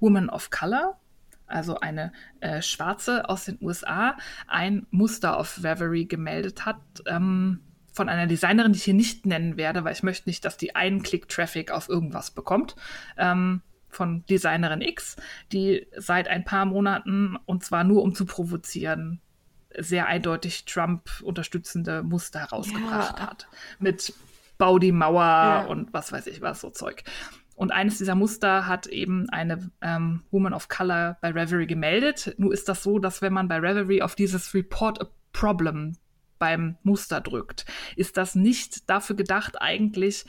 Woman 0.00 0.28
of 0.28 0.50
Color, 0.50 0.98
also 1.46 1.78
eine 1.78 2.12
äh, 2.40 2.62
Schwarze 2.62 3.28
aus 3.28 3.44
den 3.44 3.58
USA, 3.60 4.16
ein 4.46 4.86
Muster 4.90 5.36
auf 5.36 5.62
Reverie 5.62 6.08
gemeldet 6.08 6.64
hat. 6.66 6.80
Ähm, 7.06 7.60
von 7.92 8.08
einer 8.08 8.28
Designerin, 8.28 8.72
die 8.72 8.78
ich 8.78 8.84
hier 8.84 8.94
nicht 8.94 9.26
nennen 9.26 9.56
werde, 9.56 9.84
weil 9.84 9.92
ich 9.92 10.04
möchte 10.04 10.28
nicht, 10.28 10.44
dass 10.44 10.56
die 10.56 10.76
einen 10.76 11.02
Klick-Traffic 11.02 11.72
auf 11.72 11.88
irgendwas 11.88 12.30
bekommt. 12.30 12.76
Ähm, 13.16 13.62
von 13.88 14.24
Designerin 14.26 14.80
X, 14.80 15.16
die 15.52 15.88
seit 15.96 16.28
ein 16.28 16.44
paar 16.44 16.64
Monaten, 16.64 17.36
und 17.46 17.64
zwar 17.64 17.82
nur 17.82 18.02
um 18.02 18.14
zu 18.14 18.24
provozieren, 18.24 19.20
sehr 19.78 20.06
eindeutig 20.06 20.64
Trump 20.64 21.08
unterstützende 21.22 22.02
Muster 22.02 22.40
herausgebracht 22.40 23.18
ja. 23.18 23.26
hat. 23.26 23.48
Mit 23.78 24.12
Bau 24.58 24.78
die 24.78 24.92
Mauer 24.92 25.22
ja. 25.22 25.64
und 25.66 25.92
was 25.92 26.12
weiß 26.12 26.26
ich 26.26 26.40
was, 26.40 26.60
so 26.60 26.70
Zeug. 26.70 27.04
Und 27.54 27.72
eines 27.72 27.98
dieser 27.98 28.14
Muster 28.14 28.66
hat 28.66 28.86
eben 28.86 29.28
eine 29.28 29.70
ähm, 29.82 30.22
Woman 30.30 30.54
of 30.54 30.68
Color 30.68 31.18
bei 31.20 31.30
Reverie 31.30 31.66
gemeldet. 31.66 32.34
Nur 32.38 32.54
ist 32.54 32.68
das 32.68 32.82
so, 32.82 32.98
dass 32.98 33.20
wenn 33.20 33.34
man 33.34 33.48
bei 33.48 33.58
Reverie 33.58 34.02
auf 34.02 34.14
dieses 34.14 34.54
Report 34.54 35.00
a 35.00 35.06
Problem 35.32 35.96
beim 36.38 36.76
Muster 36.82 37.20
drückt, 37.20 37.66
ist 37.96 38.16
das 38.16 38.34
nicht 38.34 38.88
dafür 38.88 39.14
gedacht, 39.14 39.60
eigentlich 39.60 40.24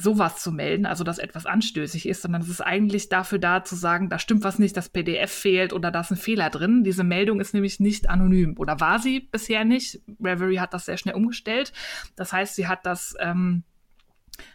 sowas 0.00 0.40
zu 0.40 0.52
melden, 0.52 0.86
also 0.86 1.02
dass 1.02 1.18
etwas 1.18 1.44
anstößig 1.44 2.08
ist, 2.08 2.22
sondern 2.22 2.40
es 2.40 2.48
ist 2.48 2.60
eigentlich 2.60 3.08
dafür 3.08 3.40
da 3.40 3.64
zu 3.64 3.74
sagen, 3.74 4.08
da 4.08 4.20
stimmt 4.20 4.44
was 4.44 4.60
nicht, 4.60 4.76
das 4.76 4.88
PDF 4.88 5.30
fehlt 5.30 5.72
oder 5.72 5.90
da 5.90 6.00
ist 6.00 6.12
ein 6.12 6.16
Fehler 6.16 6.50
drin. 6.50 6.84
Diese 6.84 7.02
Meldung 7.02 7.40
ist 7.40 7.52
nämlich 7.52 7.80
nicht 7.80 8.08
anonym 8.08 8.56
oder 8.58 8.78
war 8.78 9.00
sie 9.00 9.20
bisher 9.20 9.64
nicht. 9.64 10.00
Reverie 10.22 10.60
hat 10.60 10.72
das 10.72 10.86
sehr 10.86 10.98
schnell 10.98 11.16
umgestellt. 11.16 11.72
Das 12.14 12.32
heißt, 12.32 12.54
sie 12.54 12.68
hat 12.68 12.86
das 12.86 13.16
ähm, 13.18 13.64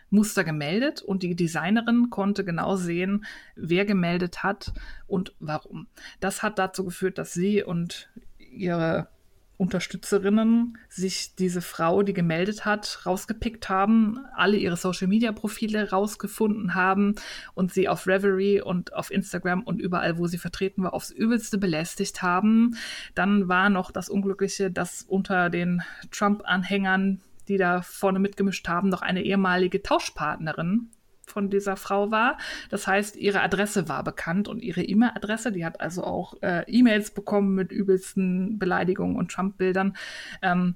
Muster 0.10 0.46
gemeldet 0.46 1.02
und 1.02 1.24
die 1.24 1.36
Designerin 1.36 2.10
konnte 2.10 2.46
genau 2.46 2.78
sehen, 2.78 3.26
wer 3.58 3.84
gemeldet 3.84 4.44
hat 4.44 4.72
und 5.08 5.36
warum. 5.40 5.88
Das 6.22 6.42
hat 6.42 6.58
dazu 6.58 6.86
geführt, 6.86 7.18
dass 7.18 7.34
sie 7.34 7.64
und 7.64 8.10
ihre 8.38 9.10
Unterstützerinnen 9.58 10.78
sich 10.90 11.36
diese 11.36 11.62
Frau, 11.62 12.02
die 12.02 12.14
gemeldet 12.14 12.66
hat, 12.66 13.06
rausgepickt 13.06 13.70
haben, 13.70 14.20
alle 14.36 14.58
ihre 14.58 14.78
Social-Media-Profile 14.78 15.92
rausgefunden 15.92 16.74
haben 16.74 17.16
und 17.54 17.72
sie 17.72 17.88
auf 17.88 18.08
Reverie 18.08 18.62
und 18.62 18.94
auf 18.94 19.12
Instagram 19.12 19.62
und 19.64 19.80
überall, 19.80 20.18
wo 20.18 20.28
sie 20.28 20.38
vertreten 20.40 20.84
war, 20.84 20.94
aufs 20.94 21.12
Übelste 21.12 21.58
belästigt 21.58 22.22
haben. 22.22 22.76
Dann 23.16 23.48
war 23.48 23.70
noch 23.70 23.92
das 23.92 24.10
Unglückliche, 24.10 24.72
dass 24.72 25.04
unter 25.04 25.50
den 25.50 25.84
Trump-Anhängern, 26.12 27.22
die 27.48 27.58
da 27.58 27.82
vorne 27.82 28.20
mitgemischt 28.20 28.68
haben, 28.68 28.90
noch 28.90 29.02
eine 29.02 29.24
ehemalige 29.24 29.84
Tauschpartnerin 29.84 30.90
von 31.34 31.50
dieser 31.50 31.76
Frau 31.76 32.12
war. 32.12 32.38
Das 32.70 32.88
heißt, 32.88 33.16
ihre 33.16 33.42
Adresse 33.42 33.90
war 33.90 34.04
bekannt 34.04 34.48
und 34.48 34.62
ihre 34.62 34.84
E-Mail-Adresse, 34.84 35.52
die 35.52 35.66
hat 35.66 35.82
also 35.82 36.04
auch 36.04 36.36
äh, 36.42 36.64
E-Mails 36.68 37.12
bekommen 37.12 37.56
mit 37.56 37.72
übelsten 37.72 38.60
Beleidigungen 38.60 39.18
und 39.18 39.32
Trump-Bildern. 39.32 39.98
Ähm, 40.42 40.76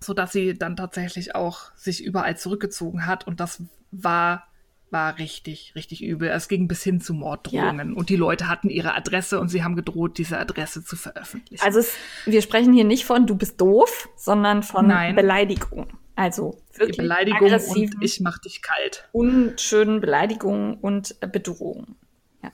so 0.00 0.14
dass 0.14 0.32
sie 0.32 0.54
dann 0.54 0.74
tatsächlich 0.74 1.36
auch 1.36 1.72
sich 1.76 2.04
überall 2.04 2.36
zurückgezogen 2.36 3.06
hat 3.06 3.26
und 3.26 3.38
das 3.38 3.62
war 3.92 4.48
war 4.92 5.18
richtig, 5.18 5.72
richtig 5.74 6.04
übel. 6.04 6.28
Es 6.28 6.48
ging 6.48 6.68
bis 6.68 6.82
hin 6.82 7.00
zu 7.00 7.14
Morddrohungen. 7.14 7.92
Ja. 7.92 7.96
Und 7.96 8.10
die 8.10 8.16
Leute 8.16 8.48
hatten 8.48 8.68
ihre 8.68 8.94
Adresse 8.94 9.40
und 9.40 9.48
sie 9.48 9.64
haben 9.64 9.74
gedroht, 9.74 10.18
diese 10.18 10.38
Adresse 10.38 10.84
zu 10.84 10.96
veröffentlichen. 10.96 11.64
Also 11.64 11.78
es, 11.78 11.94
wir 12.26 12.42
sprechen 12.42 12.74
hier 12.74 12.84
nicht 12.84 13.06
von 13.06 13.26
du 13.26 13.34
bist 13.34 13.58
doof, 13.60 14.10
sondern 14.16 14.62
von 14.62 14.86
Nein. 14.86 15.16
Beleidigung. 15.16 15.86
Also 16.22 16.56
wirklich 16.74 16.98
Beleidigung 16.98 17.52
und 17.52 17.96
ich 18.00 18.20
mach 18.20 18.38
dich 18.38 18.62
kalt. 18.62 19.08
Unschönen 19.10 20.00
Beleidigungen 20.00 20.74
und 20.74 21.18
Bedrohungen. 21.32 21.96
Ja. 22.44 22.52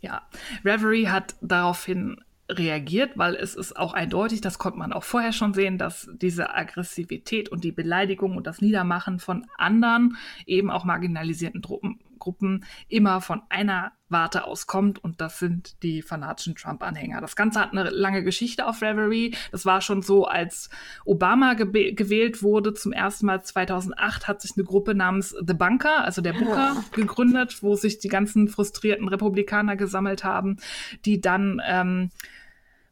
ja, 0.00 0.22
Reverie 0.64 1.06
hat 1.06 1.36
daraufhin 1.40 2.20
reagiert, 2.48 3.12
weil 3.14 3.36
es 3.36 3.54
ist 3.54 3.76
auch 3.76 3.92
eindeutig, 3.92 4.40
das 4.40 4.58
konnte 4.58 4.80
man 4.80 4.92
auch 4.92 5.04
vorher 5.04 5.30
schon 5.30 5.54
sehen, 5.54 5.78
dass 5.78 6.10
diese 6.14 6.52
Aggressivität 6.52 7.48
und 7.48 7.62
die 7.62 7.70
Beleidigung 7.70 8.36
und 8.36 8.48
das 8.48 8.60
Niedermachen 8.60 9.20
von 9.20 9.46
anderen, 9.56 10.16
eben 10.44 10.68
auch 10.68 10.82
marginalisierten 10.82 11.62
Truppen, 11.62 12.00
Gruppen 12.20 12.64
immer 12.88 13.20
von 13.20 13.42
einer 13.48 13.92
Warte 14.10 14.44
aus 14.44 14.66
kommt 14.66 15.02
und 15.02 15.20
das 15.20 15.38
sind 15.38 15.82
die 15.84 16.02
fanatischen 16.02 16.56
Trump-Anhänger. 16.56 17.20
Das 17.20 17.36
Ganze 17.36 17.60
hat 17.60 17.70
eine 17.70 17.90
lange 17.90 18.24
Geschichte 18.24 18.66
auf 18.66 18.82
Reverie. 18.82 19.36
Das 19.52 19.64
war 19.64 19.80
schon 19.80 20.02
so, 20.02 20.26
als 20.26 20.68
Obama 21.04 21.54
gewählt 21.54 22.42
wurde 22.42 22.74
zum 22.74 22.92
ersten 22.92 23.26
Mal 23.26 23.42
2008, 23.42 24.26
hat 24.26 24.42
sich 24.42 24.52
eine 24.56 24.64
Gruppe 24.64 24.96
namens 24.96 25.30
The 25.30 25.54
Bunker, 25.54 26.04
also 26.04 26.22
der 26.22 26.32
Booker, 26.32 26.74
ja. 26.74 26.84
gegründet, 26.92 27.62
wo 27.62 27.76
sich 27.76 27.98
die 27.98 28.08
ganzen 28.08 28.48
frustrierten 28.48 29.06
Republikaner 29.06 29.76
gesammelt 29.76 30.24
haben, 30.24 30.58
die 31.04 31.20
dann 31.20 31.62
ähm, 31.64 32.10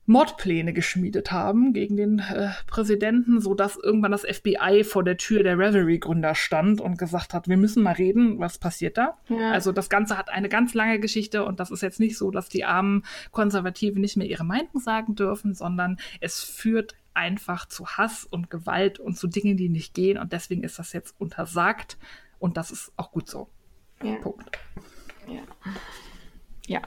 Mordpläne 0.08 0.72
geschmiedet 0.72 1.32
haben 1.32 1.74
gegen 1.74 1.98
den 1.98 2.18
äh, 2.20 2.48
Präsidenten, 2.66 3.42
so 3.42 3.52
dass 3.52 3.76
irgendwann 3.76 4.10
das 4.10 4.22
FBI 4.22 4.82
vor 4.82 5.04
der 5.04 5.18
Tür 5.18 5.42
der 5.42 5.58
Reverie-Gründer 5.58 6.34
stand 6.34 6.80
und 6.80 6.96
gesagt 6.96 7.34
hat, 7.34 7.46
wir 7.46 7.58
müssen 7.58 7.82
mal 7.82 7.92
reden, 7.92 8.38
was 8.38 8.56
passiert 8.56 8.96
da? 8.96 9.18
Ja. 9.28 9.52
Also 9.52 9.70
das 9.70 9.90
Ganze 9.90 10.16
hat 10.16 10.30
eine 10.30 10.48
ganz 10.48 10.72
lange 10.72 10.98
Geschichte 10.98 11.44
und 11.44 11.60
das 11.60 11.70
ist 11.70 11.82
jetzt 11.82 12.00
nicht 12.00 12.16
so, 12.16 12.30
dass 12.30 12.48
die 12.48 12.64
armen 12.64 13.04
Konservativen 13.32 14.00
nicht 14.00 14.16
mehr 14.16 14.26
ihre 14.26 14.44
Meinung 14.44 14.80
sagen 14.80 15.14
dürfen, 15.14 15.52
sondern 15.52 15.98
es 16.20 16.42
führt 16.42 16.94
einfach 17.12 17.68
zu 17.68 17.86
Hass 17.86 18.24
und 18.24 18.48
Gewalt 18.48 18.98
und 18.98 19.18
zu 19.18 19.26
Dingen, 19.26 19.58
die 19.58 19.68
nicht 19.68 19.92
gehen 19.92 20.16
und 20.16 20.32
deswegen 20.32 20.64
ist 20.64 20.78
das 20.78 20.94
jetzt 20.94 21.20
untersagt 21.20 21.98
und 22.38 22.56
das 22.56 22.70
ist 22.70 22.92
auch 22.96 23.12
gut 23.12 23.28
so. 23.28 23.48
Ja. 24.02 24.14
Punkt. 24.14 24.58
Ja. 25.26 25.42
Ja, 26.66 26.80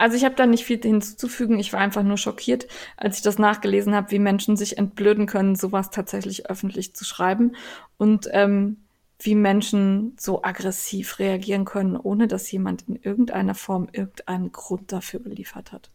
also 0.00 0.16
ich 0.16 0.24
habe 0.24 0.34
da 0.34 0.46
nicht 0.46 0.64
viel 0.64 0.80
hinzuzufügen. 0.80 1.58
Ich 1.58 1.74
war 1.74 1.80
einfach 1.80 2.02
nur 2.02 2.16
schockiert, 2.16 2.66
als 2.96 3.18
ich 3.18 3.22
das 3.22 3.38
nachgelesen 3.38 3.94
habe, 3.94 4.10
wie 4.10 4.18
Menschen 4.18 4.56
sich 4.56 4.78
entblöden 4.78 5.26
können, 5.26 5.56
sowas 5.56 5.90
tatsächlich 5.90 6.48
öffentlich 6.48 6.94
zu 6.96 7.04
schreiben 7.04 7.54
und 7.98 8.26
ähm, 8.32 8.78
wie 9.18 9.34
Menschen 9.34 10.16
so 10.18 10.42
aggressiv 10.42 11.18
reagieren 11.18 11.66
können, 11.66 11.98
ohne 11.98 12.28
dass 12.28 12.50
jemand 12.50 12.88
in 12.88 12.96
irgendeiner 12.96 13.54
Form 13.54 13.88
irgendeinen 13.92 14.52
Grund 14.52 14.90
dafür 14.90 15.20
geliefert 15.20 15.70
hat. 15.70 15.90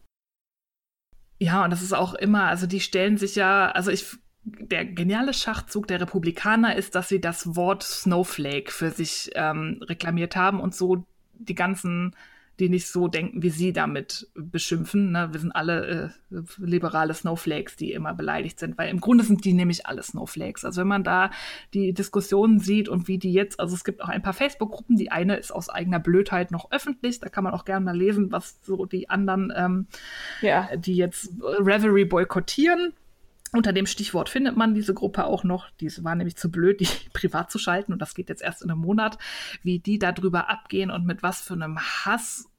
Ja, 1.40 1.64
und 1.64 1.70
das 1.70 1.82
ist 1.82 1.92
auch 1.92 2.14
immer, 2.14 2.44
also 2.44 2.68
die 2.68 2.80
stellen 2.80 3.16
sich 3.16 3.34
ja, 3.34 3.72
also 3.72 3.90
ich 3.90 4.06
der 4.44 4.84
geniale 4.84 5.34
Schachzug 5.34 5.88
der 5.88 6.00
Republikaner 6.00 6.76
ist, 6.76 6.94
dass 6.94 7.08
sie 7.08 7.20
das 7.20 7.56
Wort 7.56 7.82
Snowflake 7.82 8.70
für 8.70 8.92
sich 8.92 9.32
ähm, 9.34 9.80
reklamiert 9.82 10.36
haben 10.36 10.60
und 10.60 10.76
so 10.76 11.04
die 11.34 11.56
ganzen 11.56 12.14
die 12.58 12.68
nicht 12.68 12.88
so 12.88 13.08
denken, 13.08 13.42
wie 13.42 13.50
sie 13.50 13.72
damit 13.72 14.28
beschimpfen. 14.34 15.12
Ne? 15.12 15.28
Wir 15.32 15.40
sind 15.40 15.52
alle 15.52 16.12
äh, 16.30 16.36
liberale 16.58 17.12
Snowflakes, 17.12 17.76
die 17.76 17.92
immer 17.92 18.14
beleidigt 18.14 18.58
sind, 18.58 18.78
weil 18.78 18.88
im 18.88 19.00
Grunde 19.00 19.24
sind 19.24 19.44
die 19.44 19.52
nämlich 19.52 19.86
alle 19.86 20.02
Snowflakes. 20.02 20.64
Also 20.64 20.80
wenn 20.80 20.88
man 20.88 21.04
da 21.04 21.30
die 21.74 21.92
Diskussionen 21.92 22.58
sieht 22.58 22.88
und 22.88 23.08
wie 23.08 23.18
die 23.18 23.32
jetzt, 23.32 23.60
also 23.60 23.74
es 23.74 23.84
gibt 23.84 24.02
auch 24.02 24.08
ein 24.08 24.22
paar 24.22 24.32
Facebook-Gruppen, 24.32 24.96
die 24.96 25.10
eine 25.10 25.36
ist 25.36 25.52
aus 25.52 25.68
eigener 25.68 26.00
Blödheit 26.00 26.50
noch 26.50 26.70
öffentlich, 26.70 27.20
da 27.20 27.28
kann 27.28 27.44
man 27.44 27.52
auch 27.52 27.64
gerne 27.64 27.84
mal 27.84 27.96
lesen, 27.96 28.32
was 28.32 28.58
so 28.62 28.86
die 28.86 29.10
anderen, 29.10 29.52
ähm, 29.54 29.86
ja. 30.40 30.74
die 30.76 30.96
jetzt 30.96 31.30
Reverie 31.40 32.06
boykottieren 32.06 32.94
unter 33.52 33.72
dem 33.72 33.86
Stichwort 33.86 34.28
findet 34.28 34.56
man 34.56 34.74
diese 34.74 34.94
Gruppe 34.94 35.24
auch 35.24 35.44
noch. 35.44 35.70
Die 35.80 35.90
war 36.02 36.14
nämlich 36.14 36.36
zu 36.36 36.50
blöd, 36.50 36.80
die 36.80 36.88
privat 37.12 37.50
zu 37.50 37.58
schalten. 37.58 37.92
Und 37.92 38.00
das 38.00 38.14
geht 38.14 38.28
jetzt 38.28 38.42
erst 38.42 38.62
in 38.62 38.70
einem 38.70 38.80
Monat, 38.80 39.18
wie 39.62 39.78
die 39.78 39.98
darüber 39.98 40.48
abgehen 40.50 40.90
und 40.90 41.06
mit 41.06 41.22
was 41.22 41.40
für 41.40 41.54
einem 41.54 41.78
Hass 41.78 42.50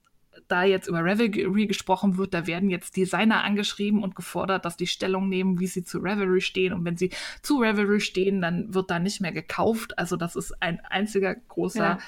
da 0.47 0.63
jetzt 0.63 0.87
über 0.87 1.03
Reverie 1.03 1.67
gesprochen 1.67 2.17
wird, 2.17 2.33
da 2.33 2.47
werden 2.47 2.69
jetzt 2.69 2.95
Designer 2.95 3.43
angeschrieben 3.43 4.03
und 4.03 4.15
gefordert, 4.15 4.65
dass 4.65 4.77
die 4.77 4.87
Stellung 4.87 5.29
nehmen, 5.29 5.59
wie 5.59 5.67
sie 5.67 5.83
zu 5.83 5.99
Reverie 5.99 6.41
stehen. 6.41 6.73
Und 6.73 6.85
wenn 6.85 6.97
sie 6.97 7.11
zu 7.41 7.59
Reverie 7.59 7.99
stehen, 7.99 8.41
dann 8.41 8.73
wird 8.73 8.89
da 8.89 8.99
nicht 8.99 9.21
mehr 9.21 9.31
gekauft. 9.31 9.97
Also 9.97 10.15
das 10.15 10.35
ist 10.35 10.61
ein 10.61 10.79
einziger 10.85 11.35
großer 11.35 11.79
ja. 11.79 11.99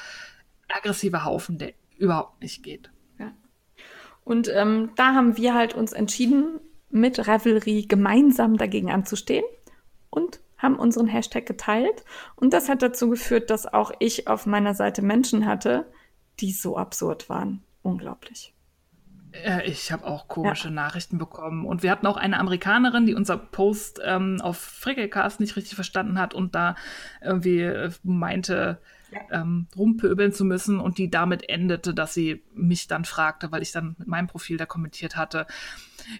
aggressiver 0.70 1.26
Haufen, 1.26 1.58
der 1.58 1.74
überhaupt 1.98 2.42
nicht 2.42 2.64
geht. 2.64 2.92
Ja. 3.18 3.34
Und 4.24 4.50
ähm, 4.54 4.92
da 4.96 5.14
haben 5.16 5.38
wir 5.38 5.54
halt 5.54 5.74
uns 5.74 5.92
entschieden, 5.92 6.60
mit 6.90 7.28
Revelry 7.28 7.84
gemeinsam 7.84 8.58
dagegen 8.58 8.92
anzustehen 8.92 9.46
und 10.10 10.40
haben 10.58 10.78
unseren 10.78 11.08
Hashtag 11.08 11.46
geteilt. 11.46 12.04
Und 12.36 12.54
das 12.54 12.70
hat 12.70 12.82
dazu 12.82 13.10
geführt, 13.10 13.50
dass 13.50 13.66
auch 13.66 13.92
ich 14.00 14.28
auf 14.28 14.46
meiner 14.46 14.74
Seite 14.74 15.02
Menschen 15.02 15.46
hatte, 15.46 15.86
die 16.40 16.52
so 16.52 16.78
absurd 16.78 17.30
waren. 17.30 17.64
Unglaublich. 17.82 18.54
Äh, 19.32 19.70
ich 19.70 19.92
habe 19.92 20.06
auch 20.06 20.28
komische 20.28 20.68
ja. 20.68 20.74
Nachrichten 20.74 21.18
bekommen. 21.18 21.66
Und 21.66 21.84
wir 21.84 21.92
hatten 21.92 22.08
auch 22.08 22.18
eine 22.18 22.40
Amerikanerin, 22.40 23.06
die 23.06 23.16
unser 23.16 23.38
Post 23.38 24.02
ähm, 24.04 24.42
auf 24.42 24.58
Frickelcast 24.58 25.40
nicht 25.40 25.56
richtig 25.56 25.76
verstanden 25.76 26.20
hat 26.20 26.34
und 26.34 26.56
da 26.56 26.76
irgendwie 27.22 27.62
äh, 27.62 27.92
meinte, 28.04 28.80
ähm, 29.32 29.68
rumpöbeln 29.76 30.32
zu 30.32 30.46
müssen 30.46 30.80
und 30.80 30.98
die 30.98 31.10
damit 31.10 31.50
endete, 31.50 31.94
dass 31.94 32.14
sie 32.14 32.44
mich 32.54 32.88
dann 32.88 33.06
fragte, 33.06 33.52
weil 33.52 33.62
ich 33.62 33.72
dann 33.72 33.96
mit 33.98 34.08
meinem 34.08 34.28
Profil 34.28 34.58
da 34.58 34.66
kommentiert 34.66 35.16
hatte, 35.16 35.48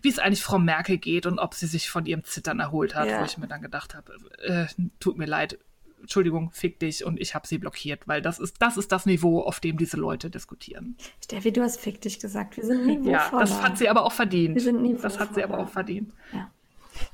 wie 0.02 0.10
es 0.10 0.20
eigentlich 0.20 0.44
Frau 0.44 0.60
Merkel 0.60 0.98
geht 0.98 1.26
und 1.26 1.40
ob 1.40 1.54
sie 1.54 1.68
sich 1.68 1.90
von 1.90 2.06
ihrem 2.06 2.24
Zittern 2.24 2.60
erholt 2.60 2.96
hat, 2.96 3.08
ja. 3.08 3.22
wo 3.22 3.26
ich 3.26 3.38
mir 3.38 3.48
dann 3.48 3.62
gedacht 3.62 3.96
habe, 3.96 4.14
äh, 4.44 4.68
tut 5.00 5.18
mir 5.18 5.26
leid, 5.26 5.58
Entschuldigung, 6.02 6.52
fick 6.52 6.80
dich 6.80 7.04
und 7.04 7.20
ich 7.20 7.36
habe 7.36 7.48
sie 7.48 7.58
blockiert, 7.58 8.08
weil 8.08 8.22
das 8.22 8.40
ist, 8.40 8.56
das 8.60 8.78
ist 8.78 8.92
das 8.92 9.06
Niveau, 9.06 9.42
auf 9.42 9.60
dem 9.60 9.78
diese 9.78 9.98
Leute 9.98 10.30
diskutieren. 10.30 10.96
Steffi, 11.24 11.52
du 11.52 11.62
hast 11.62 11.80
fick 11.80 12.02
dich 12.02 12.20
gesagt, 12.20 12.58
wir 12.58 12.66
sind 12.66 12.86
niveauvoller. 12.86 13.12
Ja, 13.12 13.40
das 13.40 13.62
hat 13.62 13.78
sie 13.78 13.90
aber 13.90 14.06
auch 14.06 14.12
verdient. 14.12 14.56
Wir 14.56 14.62
sind 14.62 14.82
niveauvoller. 14.82 15.10
Das 15.10 15.20
hat 15.20 15.36
sie 15.36 15.44
aber 15.44 15.60
auch 15.60 15.70
verdient. 15.70 16.14
Ja. 16.34 16.50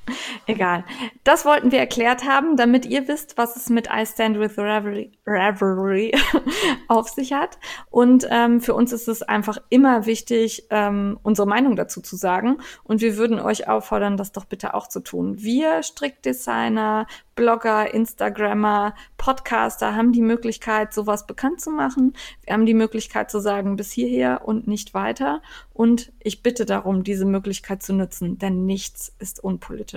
Egal. 0.47 0.83
Das 1.23 1.45
wollten 1.45 1.71
wir 1.71 1.79
erklärt 1.79 2.25
haben, 2.25 2.57
damit 2.57 2.85
ihr 2.85 3.07
wisst, 3.07 3.37
was 3.37 3.55
es 3.55 3.69
mit 3.69 3.87
I 3.91 4.05
Stand 4.05 4.39
with 4.39 4.57
Reverie, 4.57 5.11
Reverie 5.25 6.13
auf 6.87 7.09
sich 7.09 7.33
hat. 7.33 7.57
Und 7.89 8.27
ähm, 8.29 8.61
für 8.61 8.73
uns 8.73 8.91
ist 8.93 9.07
es 9.07 9.23
einfach 9.23 9.57
immer 9.69 10.05
wichtig, 10.05 10.67
ähm, 10.69 11.19
unsere 11.23 11.47
Meinung 11.47 11.75
dazu 11.75 12.01
zu 12.01 12.15
sagen. 12.15 12.57
Und 12.83 13.01
wir 13.01 13.17
würden 13.17 13.39
euch 13.39 13.67
auffordern, 13.67 14.17
das 14.17 14.31
doch 14.31 14.45
bitte 14.45 14.73
auch 14.73 14.87
zu 14.87 14.99
tun. 14.99 15.41
Wir 15.41 15.83
Strickdesigner, 15.83 17.07
Blogger, 17.35 17.93
Instagrammer, 17.93 18.95
Podcaster 19.17 19.93
haben 19.95 20.13
die 20.13 20.21
Möglichkeit, 20.21 20.93
sowas 20.93 21.27
bekannt 21.27 21.59
zu 21.59 21.69
machen. 21.69 22.13
Wir 22.45 22.53
haben 22.53 22.65
die 22.65 22.73
Möglichkeit 22.73 23.29
zu 23.29 23.39
sagen, 23.39 23.75
bis 23.75 23.91
hierher 23.91 24.43
und 24.45 24.67
nicht 24.67 24.93
weiter. 24.93 25.41
Und 25.73 26.13
ich 26.19 26.43
bitte 26.43 26.65
darum, 26.65 27.03
diese 27.03 27.25
Möglichkeit 27.25 27.83
zu 27.83 27.93
nutzen, 27.93 28.37
denn 28.37 28.65
nichts 28.65 29.13
ist 29.19 29.43
unpolitisch. 29.43 29.94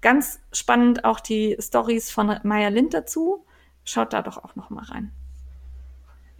Ganz 0.00 0.40
spannend 0.52 1.04
auch 1.04 1.20
die 1.20 1.56
Stories 1.60 2.10
von 2.10 2.38
Maya 2.42 2.68
Lind 2.68 2.94
dazu. 2.94 3.44
Schaut 3.84 4.12
da 4.12 4.22
doch 4.22 4.38
auch 4.38 4.56
noch 4.56 4.70
mal 4.70 4.84
rein. 4.84 5.12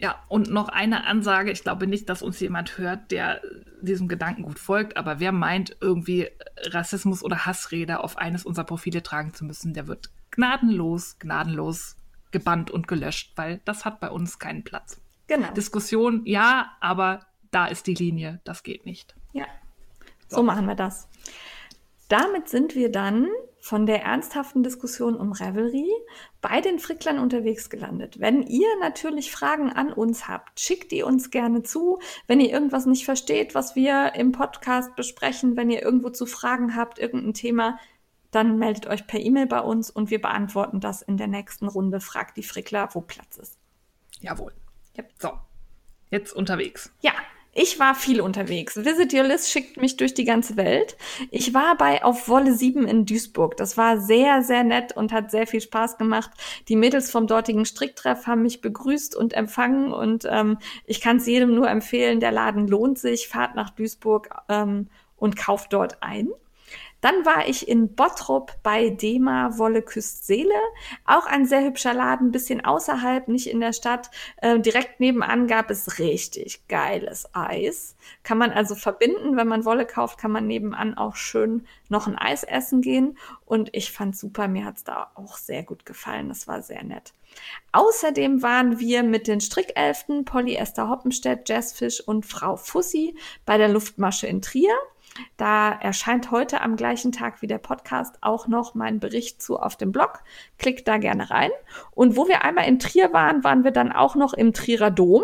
Ja, 0.01 0.15
und 0.29 0.49
noch 0.49 0.67
eine 0.67 1.05
Ansage. 1.05 1.51
Ich 1.51 1.61
glaube 1.61 1.85
nicht, 1.85 2.09
dass 2.09 2.23
uns 2.23 2.39
jemand 2.39 2.79
hört, 2.79 3.11
der 3.11 3.39
diesem 3.81 4.07
Gedanken 4.07 4.41
gut 4.41 4.57
folgt, 4.57 4.97
aber 4.97 5.19
wer 5.19 5.31
meint, 5.31 5.77
irgendwie 5.79 6.29
Rassismus 6.57 7.23
oder 7.23 7.45
Hassrede 7.45 7.99
auf 7.99 8.17
eines 8.17 8.43
unserer 8.43 8.65
Profile 8.65 9.03
tragen 9.03 9.33
zu 9.35 9.45
müssen, 9.45 9.75
der 9.75 9.85
wird 9.85 10.09
gnadenlos, 10.31 11.19
gnadenlos 11.19 11.97
gebannt 12.31 12.71
und 12.71 12.87
gelöscht, 12.87 13.33
weil 13.35 13.61
das 13.65 13.85
hat 13.85 13.99
bei 13.99 14.09
uns 14.09 14.39
keinen 14.39 14.63
Platz. 14.63 14.99
Genau. 15.27 15.51
Diskussion, 15.53 16.25
ja, 16.25 16.71
aber 16.79 17.27
da 17.51 17.67
ist 17.67 17.85
die 17.85 17.93
Linie, 17.93 18.39
das 18.43 18.63
geht 18.63 18.85
nicht. 18.85 19.15
Ja, 19.33 19.45
so, 20.27 20.37
so 20.37 20.43
machen 20.43 20.65
wir 20.65 20.75
das. 20.75 21.07
Damit 22.11 22.49
sind 22.49 22.75
wir 22.75 22.91
dann 22.91 23.29
von 23.61 23.85
der 23.85 24.03
ernsthaften 24.03 24.63
Diskussion 24.63 25.15
um 25.15 25.31
Revelry 25.31 25.89
bei 26.41 26.59
den 26.59 26.77
Fricklern 26.77 27.19
unterwegs 27.19 27.69
gelandet. 27.69 28.19
Wenn 28.19 28.43
ihr 28.43 28.67
natürlich 28.81 29.31
Fragen 29.31 29.71
an 29.71 29.93
uns 29.93 30.27
habt, 30.27 30.59
schickt 30.59 30.91
die 30.91 31.03
uns 31.03 31.31
gerne 31.31 31.63
zu. 31.63 31.99
Wenn 32.27 32.41
ihr 32.41 32.49
irgendwas 32.49 32.85
nicht 32.85 33.05
versteht, 33.05 33.55
was 33.55 33.77
wir 33.77 34.11
im 34.15 34.33
Podcast 34.33 34.93
besprechen, 34.97 35.55
wenn 35.55 35.69
ihr 35.69 35.81
irgendwo 35.81 36.09
zu 36.09 36.25
Fragen 36.25 36.75
habt, 36.75 36.99
irgendein 36.99 37.33
Thema, 37.33 37.79
dann 38.29 38.57
meldet 38.57 38.87
euch 38.87 39.07
per 39.07 39.21
E-Mail 39.21 39.45
bei 39.45 39.61
uns 39.61 39.89
und 39.89 40.09
wir 40.09 40.19
beantworten 40.19 40.81
das 40.81 41.01
in 41.01 41.15
der 41.15 41.27
nächsten 41.27 41.69
Runde. 41.69 42.01
Fragt 42.01 42.35
die 42.35 42.43
Frickler, 42.43 42.89
wo 42.91 42.99
Platz 42.99 43.37
ist. 43.37 43.57
Jawohl. 44.19 44.51
Yep. 44.97 45.13
So, 45.17 45.31
jetzt 46.09 46.33
unterwegs. 46.33 46.91
Ja, 46.99 47.13
ich 47.53 47.79
war 47.79 47.95
viel 47.95 48.21
unterwegs. 48.21 48.77
Visit 48.77 49.13
Your 49.13 49.23
List 49.23 49.51
schickt 49.51 49.75
mich 49.75 49.97
durch 49.97 50.13
die 50.13 50.23
ganze 50.23 50.55
Welt. 50.55 50.95
Ich 51.31 51.53
war 51.53 51.75
bei 51.77 52.03
Auf 52.03 52.29
Wolle 52.29 52.53
7 52.53 52.87
in 52.87 53.05
Duisburg. 53.05 53.57
Das 53.57 53.75
war 53.75 53.99
sehr, 53.99 54.41
sehr 54.41 54.63
nett 54.63 54.95
und 54.95 55.11
hat 55.11 55.31
sehr 55.31 55.45
viel 55.47 55.59
Spaß 55.59 55.97
gemacht. 55.97 56.31
Die 56.69 56.77
Mädels 56.77 57.11
vom 57.11 57.27
dortigen 57.27 57.65
Stricktreff 57.65 58.25
haben 58.25 58.43
mich 58.43 58.61
begrüßt 58.61 59.17
und 59.17 59.33
empfangen 59.33 59.91
und 59.91 60.25
ähm, 60.29 60.59
ich 60.85 61.01
kann 61.01 61.17
es 61.17 61.25
jedem 61.25 61.53
nur 61.53 61.69
empfehlen. 61.69 62.21
Der 62.21 62.31
Laden 62.31 62.67
lohnt 62.67 62.97
sich. 62.99 63.27
Fahrt 63.27 63.55
nach 63.55 63.71
Duisburg 63.71 64.29
ähm, 64.47 64.87
und 65.17 65.35
kauft 65.35 65.73
dort 65.73 66.01
ein. 66.01 66.29
Dann 67.01 67.25
war 67.25 67.47
ich 67.47 67.67
in 67.67 67.95
Bottrop 67.95 68.53
bei 68.63 68.89
Dema 68.89 69.57
Wolle 69.57 69.81
küsst 69.81 70.25
Seele. 70.25 70.53
Auch 71.05 71.25
ein 71.25 71.45
sehr 71.45 71.63
hübscher 71.63 71.93
Laden, 71.93 72.31
bisschen 72.31 72.63
außerhalb, 72.63 73.27
nicht 73.27 73.47
in 73.47 73.59
der 73.59 73.73
Stadt. 73.73 74.11
Äh, 74.37 74.59
direkt 74.59 74.99
nebenan 74.99 75.47
gab 75.47 75.69
es 75.71 75.99
richtig 75.99 76.67
geiles 76.67 77.27
Eis. 77.33 77.95
Kann 78.23 78.37
man 78.37 78.51
also 78.51 78.75
verbinden, 78.75 79.35
wenn 79.35 79.47
man 79.47 79.65
Wolle 79.65 79.85
kauft, 79.85 80.19
kann 80.19 80.31
man 80.31 80.47
nebenan 80.47 80.95
auch 80.95 81.15
schön 81.15 81.65
noch 81.89 82.07
ein 82.07 82.17
Eis 82.17 82.43
essen 82.43 82.81
gehen. 82.81 83.17
Und 83.45 83.69
ich 83.73 83.91
fand 83.91 84.15
super, 84.15 84.47
mir 84.47 84.65
hat's 84.65 84.83
da 84.83 85.11
auch 85.15 85.37
sehr 85.37 85.63
gut 85.63 85.85
gefallen. 85.85 86.29
Das 86.29 86.47
war 86.47 86.61
sehr 86.61 86.83
nett. 86.83 87.13
Außerdem 87.71 88.43
waren 88.43 88.79
wir 88.79 89.03
mit 89.03 89.27
den 89.27 89.41
Strickelften 89.41 90.25
Polly 90.25 90.55
Esther 90.55 90.89
Hoppenstedt, 90.89 91.47
Jazzfish 91.47 92.01
und 92.01 92.25
Frau 92.25 92.57
Fussi 92.57 93.15
bei 93.45 93.57
der 93.57 93.69
Luftmasche 93.69 94.27
in 94.27 94.41
Trier. 94.41 94.75
Da 95.37 95.71
erscheint 95.71 96.31
heute 96.31 96.61
am 96.61 96.75
gleichen 96.75 97.11
Tag 97.11 97.41
wie 97.41 97.47
der 97.47 97.57
Podcast 97.57 98.17
auch 98.21 98.47
noch 98.47 98.75
mein 98.75 98.99
Bericht 98.99 99.41
zu 99.41 99.59
auf 99.59 99.75
dem 99.75 99.91
Blog. 99.91 100.19
Klickt 100.57 100.87
da 100.87 100.97
gerne 100.97 101.29
rein. 101.29 101.51
Und 101.91 102.15
wo 102.15 102.27
wir 102.27 102.43
einmal 102.43 102.67
in 102.67 102.79
Trier 102.79 103.11
waren, 103.13 103.43
waren 103.43 103.63
wir 103.63 103.71
dann 103.71 103.91
auch 103.91 104.15
noch 104.15 104.33
im 104.33 104.53
Trierer 104.53 104.91
Dom 104.91 105.23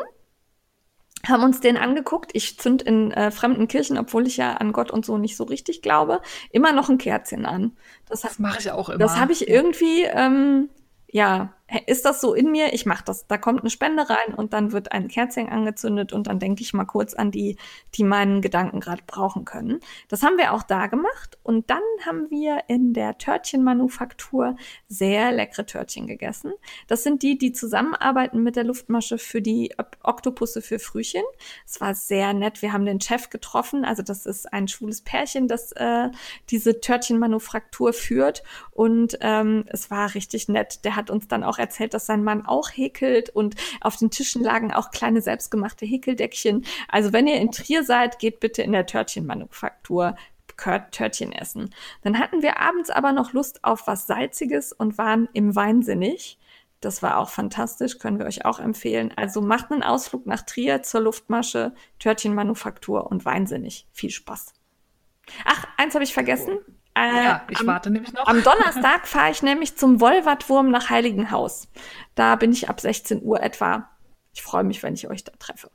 haben 1.25 1.43
uns 1.43 1.59
den 1.59 1.77
angeguckt. 1.77 2.29
Ich 2.33 2.57
zünd 2.59 2.81
in 2.81 3.11
äh, 3.11 3.31
fremden 3.31 3.67
Kirchen, 3.67 3.97
obwohl 3.97 4.27
ich 4.27 4.37
ja 4.37 4.53
an 4.53 4.71
Gott 4.71 4.91
und 4.91 5.05
so 5.05 5.17
nicht 5.17 5.35
so 5.35 5.43
richtig 5.43 5.81
glaube, 5.81 6.21
immer 6.51 6.71
noch 6.71 6.89
ein 6.89 6.97
Kerzchen 6.97 7.45
an. 7.45 7.75
Das, 8.07 8.21
das 8.21 8.39
mache 8.39 8.59
ich 8.59 8.71
auch 8.71 8.87
immer. 8.87 8.99
Das 8.99 9.17
habe 9.17 9.31
ich 9.31 9.49
irgendwie 9.49 10.03
ähm, 10.03 10.69
ja, 11.09 11.53
ist 11.85 12.05
das 12.05 12.21
so 12.21 12.33
in 12.33 12.51
mir? 12.51 12.73
Ich 12.73 12.85
mache 12.85 13.03
das. 13.03 13.27
Da 13.27 13.37
kommt 13.37 13.59
eine 13.59 13.69
Spende 13.69 14.09
rein 14.09 14.33
und 14.35 14.53
dann 14.53 14.71
wird 14.71 14.93
ein 14.93 15.09
Kerzchen 15.09 15.49
angezündet 15.49 16.13
und 16.13 16.27
dann 16.27 16.39
denke 16.39 16.61
ich 16.61 16.73
mal 16.73 16.85
kurz 16.85 17.13
an 17.13 17.29
die, 17.29 17.57
die 17.95 18.05
meinen 18.05 18.41
Gedanken 18.41 18.79
gerade 18.79 19.03
brauchen 19.05 19.43
können. 19.43 19.81
Das 20.07 20.23
haben 20.23 20.37
wir 20.37 20.53
auch 20.53 20.63
da 20.63 20.87
gemacht 20.87 21.37
und 21.43 21.69
dann 21.69 21.81
haben 22.05 22.29
wir 22.29 22.63
in 22.69 22.93
der 22.93 23.17
Törtchenmanufaktur 23.17 24.55
sehr 24.87 25.33
leckere 25.33 25.65
Törtchen 25.65 26.07
gegessen. 26.07 26.53
Das 26.87 27.03
sind 27.03 27.21
die, 27.21 27.37
die 27.37 27.51
zusammenarbeiten 27.51 28.43
mit 28.43 28.55
der 28.55 28.63
Luftmasche 28.63 29.17
für 29.17 29.41
die 29.41 29.73
Oktopusse 30.03 30.61
für 30.61 30.79
Frühchen. 30.79 31.23
Es 31.65 31.81
war 31.81 31.95
sehr 31.95 32.33
nett. 32.33 32.61
Wir 32.61 32.71
haben 32.71 32.85
den 32.85 33.01
Chef 33.01 33.29
getroffen. 33.29 33.83
Also 33.83 34.03
das 34.03 34.25
ist 34.25 34.53
ein 34.53 34.69
schwules 34.69 35.01
Pärchen, 35.01 35.49
das 35.49 35.73
äh, 35.73 36.09
diese 36.49 36.79
Törtchenmanufaktur 36.79 37.91
führt 37.91 38.43
und 38.71 39.17
ähm, 39.19 39.65
es 39.67 39.91
war 39.91 40.13
richtig 40.13 40.47
nett. 40.47 40.85
Der 40.85 40.95
hat 40.95 41.09
uns 41.09 41.27
dann 41.27 41.43
auch 41.43 41.56
erzählt, 41.59 41.93
dass 41.93 42.05
sein 42.05 42.23
Mann 42.23 42.45
auch 42.45 42.69
häkelt 42.69 43.29
und 43.29 43.55
auf 43.81 43.97
den 43.97 44.09
Tischen 44.09 44.43
lagen 44.43 44.73
auch 44.73 44.91
kleine 44.91 45.21
selbstgemachte 45.21 45.85
Häkeldeckchen. 45.85 46.65
Also 46.87 47.13
wenn 47.13 47.27
ihr 47.27 47.35
in 47.35 47.51
Trier 47.51 47.83
seid, 47.83 48.19
geht 48.19 48.39
bitte 48.39 48.61
in 48.61 48.71
der 48.71 48.85
Törtchenmanufaktur 48.85 50.15
Törtchen 50.57 51.31
essen. 51.31 51.73
Dann 52.01 52.17
hatten 52.19 52.41
wir 52.41 52.59
abends 52.59 52.89
aber 52.89 53.11
noch 53.11 53.33
Lust 53.33 53.63
auf 53.63 53.85
was 53.85 54.07
Salziges 54.07 54.73
und 54.73 54.97
waren 54.97 55.29
im 55.33 55.55
Weinsinnig. 55.55 56.39
Das 56.81 57.01
war 57.01 57.17
auch 57.17 57.29
fantastisch, 57.29 57.97
können 57.97 58.19
wir 58.19 58.25
euch 58.25 58.45
auch 58.45 58.59
empfehlen. 58.59 59.13
Also 59.15 59.41
macht 59.41 59.71
einen 59.71 59.83
Ausflug 59.83 60.25
nach 60.25 60.41
Trier 60.43 60.83
zur 60.83 61.01
Luftmasche, 61.01 61.73
Törtchenmanufaktur 61.99 63.07
und 63.07 63.25
Weinsinnig. 63.25 63.87
Viel 63.91 64.11
Spaß. 64.11 64.53
Ach, 65.45 65.65
eins 65.77 65.95
habe 65.95 66.03
ich 66.03 66.13
vergessen. 66.13 66.59
Äh, 66.97 67.23
ja, 67.23 67.41
ich 67.49 67.59
am, 67.59 67.67
warte 67.67 67.89
nämlich 67.91 68.11
noch. 68.13 68.25
Am 68.25 68.43
Donnerstag 68.43 69.07
fahre 69.07 69.31
ich 69.31 69.43
nämlich 69.43 69.75
zum 69.77 70.01
Wolvatwurm 70.01 70.71
nach 70.71 70.89
Heiligenhaus. 70.89 71.67
Da 72.15 72.35
bin 72.35 72.51
ich 72.51 72.69
ab 72.69 72.81
16 72.81 73.21
Uhr 73.21 73.41
etwa. 73.41 73.89
Ich 74.33 74.41
freue 74.41 74.63
mich, 74.63 74.81
wenn 74.81 74.95
ich 74.95 75.07
euch 75.07 75.23
da 75.23 75.31
treffe. 75.37 75.69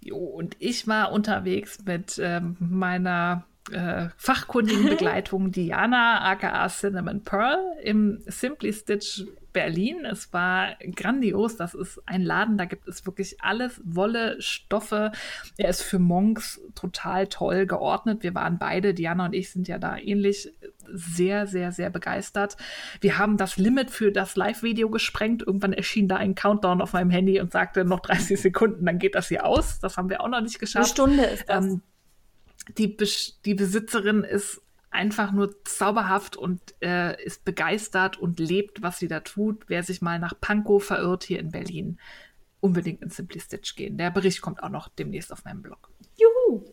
Jo, 0.00 0.16
und 0.16 0.56
ich 0.58 0.88
war 0.88 1.12
unterwegs 1.12 1.78
mit 1.84 2.18
ähm, 2.18 2.56
meiner 2.58 3.44
äh, 3.70 4.08
fachkundigen 4.16 4.86
Begleitung 4.86 5.52
Diana 5.52 6.22
aka 6.22 6.68
Cinnamon 6.68 7.22
Pearl 7.22 7.58
im 7.82 8.20
Simply 8.26 8.72
Stitch 8.72 9.24
Berlin. 9.52 10.04
Es 10.04 10.32
war 10.32 10.76
grandios. 10.96 11.56
Das 11.56 11.74
ist 11.74 12.00
ein 12.06 12.22
Laden, 12.22 12.58
da 12.58 12.64
gibt 12.64 12.88
es 12.88 13.06
wirklich 13.06 13.36
alles, 13.40 13.80
Wolle, 13.84 14.40
Stoffe. 14.40 15.12
Er 15.56 15.68
ist 15.68 15.82
für 15.82 15.98
Monks 15.98 16.60
total 16.74 17.26
toll 17.26 17.66
geordnet. 17.66 18.22
Wir 18.22 18.34
waren 18.34 18.58
beide, 18.58 18.94
Diana 18.94 19.26
und 19.26 19.34
ich 19.34 19.50
sind 19.50 19.68
ja 19.68 19.78
da 19.78 19.96
ähnlich 19.96 20.50
sehr, 20.92 21.46
sehr, 21.46 21.72
sehr 21.72 21.90
begeistert. 21.90 22.56
Wir 23.00 23.18
haben 23.18 23.36
das 23.36 23.56
Limit 23.56 23.90
für 23.90 24.10
das 24.10 24.36
Live-Video 24.36 24.90
gesprengt. 24.90 25.42
Irgendwann 25.42 25.72
erschien 25.72 26.08
da 26.08 26.16
ein 26.16 26.34
Countdown 26.34 26.80
auf 26.80 26.92
meinem 26.92 27.10
Handy 27.10 27.40
und 27.40 27.52
sagte 27.52 27.84
noch 27.84 28.00
30 28.00 28.40
Sekunden, 28.40 28.84
dann 28.84 28.98
geht 28.98 29.14
das 29.14 29.28
hier 29.28 29.46
aus. 29.46 29.78
Das 29.80 29.96
haben 29.96 30.10
wir 30.10 30.22
auch 30.22 30.28
noch 30.28 30.40
nicht 30.40 30.58
geschafft. 30.58 30.84
Eine 30.84 30.92
Stunde 30.92 31.24
ist 31.24 31.48
das. 31.48 31.64
Ähm, 31.64 31.82
die, 32.78 32.96
die 33.44 33.54
Besitzerin 33.54 34.24
ist 34.24 34.62
einfach 34.90 35.32
nur 35.32 35.64
zauberhaft 35.64 36.36
und 36.36 36.60
äh, 36.82 37.22
ist 37.22 37.44
begeistert 37.44 38.18
und 38.18 38.38
lebt, 38.38 38.82
was 38.82 38.98
sie 38.98 39.08
da 39.08 39.20
tut. 39.20 39.64
Wer 39.68 39.82
sich 39.82 40.02
mal 40.02 40.18
nach 40.18 40.34
Pankow 40.38 40.84
verirrt 40.84 41.24
hier 41.24 41.40
in 41.40 41.50
Berlin, 41.50 41.98
unbedingt 42.60 43.02
in 43.02 43.10
Simply 43.10 43.40
Stitch 43.40 43.74
gehen. 43.74 43.96
Der 43.96 44.10
Bericht 44.10 44.42
kommt 44.42 44.62
auch 44.62 44.68
noch 44.68 44.88
demnächst 44.88 45.32
auf 45.32 45.44
meinem 45.44 45.62
Blog. 45.62 45.88
Juhu! 46.16 46.64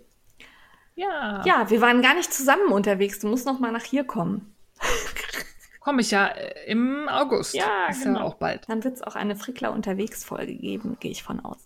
Ja. 0.95 1.41
Ja, 1.45 1.69
wir 1.69 1.79
waren 1.79 2.01
gar 2.01 2.13
nicht 2.13 2.33
zusammen 2.33 2.73
unterwegs. 2.73 3.19
Du 3.19 3.27
musst 3.27 3.45
noch 3.45 3.59
mal 3.59 3.71
nach 3.71 3.85
hier 3.85 4.03
kommen. 4.03 4.53
Komme 5.79 6.01
ich 6.01 6.11
ja 6.11 6.27
äh, 6.27 6.69
im 6.69 7.07
August. 7.07 7.53
Ja, 7.53 7.87
ist 7.89 8.03
genau. 8.03 8.19
ja 8.19 8.25
auch 8.25 8.35
bald. 8.35 8.67
Dann 8.67 8.83
wird 8.83 8.95
es 8.95 9.01
auch 9.01 9.15
eine 9.15 9.37
Frickler 9.37 9.71
unterwegs 9.71 10.25
Folge 10.25 10.55
geben, 10.55 10.97
gehe 10.99 11.11
ich 11.11 11.23
von 11.23 11.39
aus. 11.39 11.65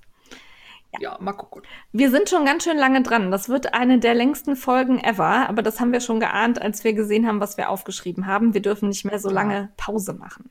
Ja. 0.93 1.11
ja, 1.13 1.17
mal 1.19 1.33
gucken. 1.33 1.63
Wir 1.91 2.11
sind 2.11 2.29
schon 2.29 2.45
ganz 2.45 2.63
schön 2.63 2.77
lange 2.77 3.01
dran. 3.01 3.31
Das 3.31 3.49
wird 3.49 3.73
eine 3.73 3.99
der 3.99 4.13
längsten 4.13 4.55
Folgen 4.55 4.99
ever, 4.99 5.49
aber 5.49 5.61
das 5.61 5.79
haben 5.79 5.91
wir 5.91 6.01
schon 6.01 6.19
geahnt, 6.19 6.61
als 6.61 6.83
wir 6.83 6.93
gesehen 6.93 7.27
haben, 7.27 7.39
was 7.39 7.57
wir 7.57 7.69
aufgeschrieben 7.69 8.27
haben. 8.27 8.53
Wir 8.53 8.61
dürfen 8.61 8.89
nicht 8.89 9.05
mehr 9.05 9.19
so 9.19 9.29
lange 9.29 9.71
Pause 9.77 10.13
machen. 10.13 10.49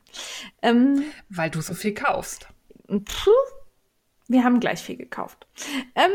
Ähm, 0.61 1.03
Weil 1.29 1.49
du 1.49 1.61
so 1.61 1.73
viel 1.73 1.93
kaufst. 1.93 2.47
Puh, 2.87 3.31
wir 4.27 4.43
haben 4.43 4.59
gleich 4.59 4.81
viel 4.81 4.97
gekauft. 4.97 5.47
Ähm, 5.95 6.11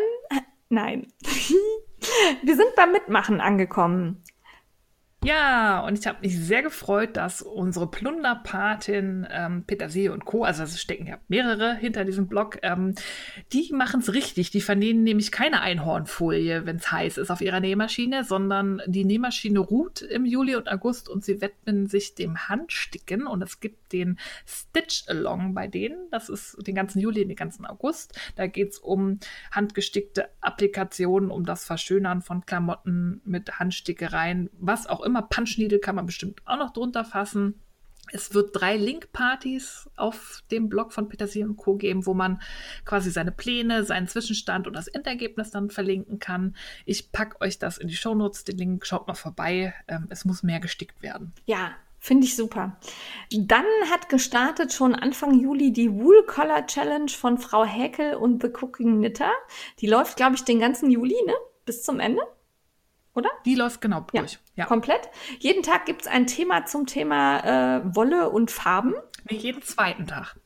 nein. 0.68 1.06
wir 2.42 2.56
sind 2.56 2.74
beim 2.76 2.92
Mitmachen 2.92 3.40
angekommen. 3.40 4.22
Ja, 5.24 5.80
und 5.80 5.98
ich 5.98 6.06
habe 6.06 6.20
mich 6.22 6.38
sehr 6.38 6.62
gefreut, 6.62 7.16
dass 7.16 7.42
unsere 7.42 7.90
Plunderpatin 7.90 9.26
ähm, 9.28 9.64
Petersilie 9.66 10.12
und 10.12 10.24
Co., 10.24 10.44
also 10.44 10.62
es 10.62 10.80
stecken 10.80 11.08
ja 11.08 11.18
mehrere 11.26 11.74
hinter 11.74 12.04
diesem 12.04 12.28
Blog, 12.28 12.58
ähm, 12.62 12.94
die 13.52 13.68
machen 13.72 13.98
es 13.98 14.14
richtig. 14.14 14.52
Die 14.52 14.60
vernähen 14.60 15.02
nämlich 15.02 15.32
keine 15.32 15.60
Einhornfolie, 15.60 16.66
wenn 16.66 16.76
es 16.76 16.92
heiß 16.92 17.18
ist 17.18 17.32
auf 17.32 17.40
ihrer 17.40 17.58
Nähmaschine, 17.58 18.22
sondern 18.22 18.80
die 18.86 19.04
Nähmaschine 19.04 19.58
ruht 19.58 20.02
im 20.02 20.24
Juli 20.24 20.54
und 20.54 20.70
August 20.70 21.08
und 21.08 21.24
sie 21.24 21.40
widmen 21.40 21.88
sich 21.88 22.14
dem 22.14 22.48
Handsticken 22.48 23.26
und 23.26 23.42
es 23.42 23.58
gibt 23.58 23.87
den 23.92 24.18
Stitch 24.46 25.04
Along 25.08 25.54
bei 25.54 25.66
denen. 25.66 26.10
Das 26.10 26.28
ist 26.28 26.56
den 26.66 26.74
ganzen 26.74 27.00
Juli 27.00 27.26
den 27.26 27.36
ganzen 27.36 27.66
August. 27.66 28.18
Da 28.36 28.46
geht 28.46 28.72
es 28.72 28.78
um 28.78 29.18
handgestickte 29.50 30.28
Applikationen, 30.40 31.30
um 31.30 31.44
das 31.44 31.64
Verschönern 31.64 32.22
von 32.22 32.46
Klamotten 32.46 33.20
mit 33.24 33.58
Handstickereien, 33.58 34.50
was 34.58 34.86
auch 34.86 35.02
immer. 35.02 35.22
Punch 35.22 35.58
Needle 35.58 35.78
kann 35.78 35.96
man 35.96 36.06
bestimmt 36.06 36.40
auch 36.44 36.58
noch 36.58 36.72
drunter 36.72 37.04
fassen. 37.04 37.60
Es 38.10 38.32
wird 38.32 38.58
drei 38.58 38.76
Link-Partys 38.76 39.90
auf 39.96 40.42
dem 40.50 40.68
Blog 40.68 40.92
von 40.92 41.08
Petersil 41.08 41.44
und 41.44 41.56
Co. 41.56 41.76
geben, 41.76 42.06
wo 42.06 42.14
man 42.14 42.40
quasi 42.84 43.10
seine 43.10 43.32
Pläne, 43.32 43.84
seinen 43.84 44.08
Zwischenstand 44.08 44.66
und 44.66 44.74
das 44.74 44.88
Endergebnis 44.88 45.50
dann 45.50 45.70
verlinken 45.70 46.18
kann. 46.18 46.56
Ich 46.86 47.12
packe 47.12 47.40
euch 47.40 47.58
das 47.58 47.78
in 47.78 47.88
die 47.88 47.96
Shownotes, 47.96 48.44
den 48.44 48.56
Link, 48.56 48.86
schaut 48.86 49.06
mal 49.08 49.14
vorbei. 49.14 49.74
Ähm, 49.88 50.06
es 50.08 50.24
muss 50.24 50.42
mehr 50.42 50.60
gestickt 50.60 51.02
werden. 51.02 51.32
Ja, 51.46 51.72
Finde 51.98 52.26
ich 52.26 52.36
super. 52.36 52.78
Dann 53.32 53.64
hat 53.90 54.08
gestartet 54.08 54.72
schon 54.72 54.94
Anfang 54.94 55.38
Juli 55.38 55.72
die 55.72 55.92
Wool 55.92 56.24
Collar 56.26 56.66
Challenge 56.66 57.10
von 57.10 57.38
Frau 57.38 57.64
Häkel 57.64 58.14
und 58.14 58.42
The 58.42 58.48
Cooking 58.48 58.98
Knitter. 58.98 59.30
Die 59.80 59.86
läuft, 59.86 60.16
glaube 60.16 60.36
ich, 60.36 60.44
den 60.44 60.60
ganzen 60.60 60.90
Juli, 60.90 61.16
ne? 61.26 61.34
Bis 61.64 61.82
zum 61.82 62.00
Ende 62.00 62.22
oder? 63.18 63.30
Die 63.44 63.54
läuft 63.54 63.80
genau 63.80 64.00
durch. 64.00 64.32
Ja, 64.32 64.38
ja. 64.54 64.64
komplett. 64.64 65.10
Jeden 65.40 65.62
Tag 65.62 65.84
gibt 65.84 66.02
es 66.02 66.08
ein 66.08 66.26
Thema 66.26 66.64
zum 66.64 66.86
Thema 66.86 67.40
äh, 67.40 67.94
Wolle 67.94 68.30
und 68.30 68.50
Farben. 68.50 68.94
Nee, 69.28 69.36
jeden 69.36 69.62
zweiten 69.62 70.06
Tag. 70.06 70.36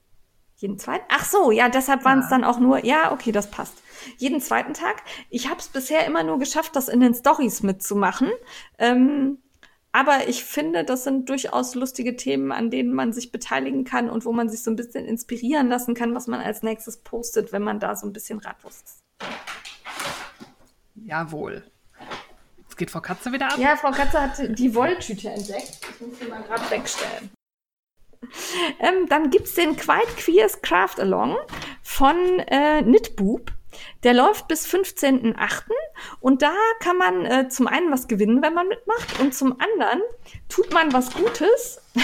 Jeden 0.57 0.79
zweiten? 0.79 1.05
Ach 1.09 1.25
so, 1.25 1.51
ja, 1.51 1.69
deshalb 1.69 2.05
waren 2.05 2.21
es 2.21 2.27
ja. 2.27 2.31
dann 2.31 2.45
auch 2.45 2.59
nur, 2.59 2.85
ja, 2.85 3.13
okay, 3.13 3.33
das 3.33 3.51
passt. 3.51 3.83
Jeden 4.17 4.41
zweiten 4.41 4.75
Tag. 4.75 5.03
Ich 5.29 5.49
habe 5.49 5.59
es 5.59 5.69
bisher 5.69 6.07
immer 6.07 6.23
nur 6.23 6.39
geschafft, 6.39 6.75
das 6.75 6.89
in 6.89 7.01
den 7.01 7.15
Stories 7.15 7.63
mitzumachen. 7.63 8.31
Ähm, 8.79 9.39
aber 9.93 10.29
ich 10.29 10.45
finde, 10.45 10.85
das 10.85 11.05
sind 11.05 11.29
durchaus 11.29 11.75
lustige 11.75 12.17
Themen, 12.17 12.51
an 12.51 12.71
denen 12.71 12.95
man 12.95 13.13
sich 13.13 13.31
beteiligen 13.31 13.85
kann 13.85 14.09
und 14.09 14.25
wo 14.25 14.33
man 14.33 14.49
sich 14.49 14.63
so 14.63 14.71
ein 14.71 14.77
bisschen 14.77 15.05
inspirieren 15.05 15.69
lassen 15.69 15.95
kann, 15.95 16.15
was 16.15 16.27
man 16.27 16.41
als 16.41 16.63
nächstes 16.63 16.99
postet, 16.99 17.53
wenn 17.53 17.63
man 17.63 17.79
da 17.79 17.95
so 17.95 18.07
ein 18.07 18.13
bisschen 18.13 18.39
ratlos 18.39 18.83
ist. 18.83 19.03
Jawohl. 20.95 21.63
Jetzt 22.59 22.77
geht 22.79 22.91
Frau 22.91 23.01
Katze 23.01 23.33
wieder 23.33 23.53
ab. 23.53 23.59
Ja, 23.59 23.77
Frau 23.77 23.91
Katze 23.91 24.21
hat 24.21 24.59
die 24.59 24.75
Wolltüte 24.75 25.29
entdeckt. 25.29 25.81
Ich 25.91 26.07
muss 26.07 26.19
sie 26.19 26.25
mal 26.27 26.43
gerade 26.43 26.71
wegstellen. 26.71 27.31
Ähm, 28.79 29.09
dann 29.09 29.31
gibt 29.31 29.47
es 29.47 29.55
den 29.55 29.77
Quite 29.77 30.13
Queers 30.17 30.63
Craft 30.63 31.01
Along 31.01 31.37
von 31.83 32.17
äh, 32.39 32.83
Knitboob. 32.83 33.53
Der 34.05 34.15
läuft 34.15 34.49
bis 34.49 34.67
15.08. 34.67 35.65
Und 36.21 36.43
da 36.43 36.55
kann 36.81 36.97
man 36.97 37.25
äh, 37.25 37.49
zum 37.49 37.67
einen 37.67 37.91
was 37.91 38.09
gewinnen, 38.09 38.43
wenn 38.43 38.55
man 38.55 38.69
mitmacht. 38.69 39.21
Und 39.21 39.35
zum 39.35 39.53
anderen 39.53 40.01
tut 40.49 40.73
man 40.73 40.93
was 40.93 41.13
Gutes. 41.15 41.81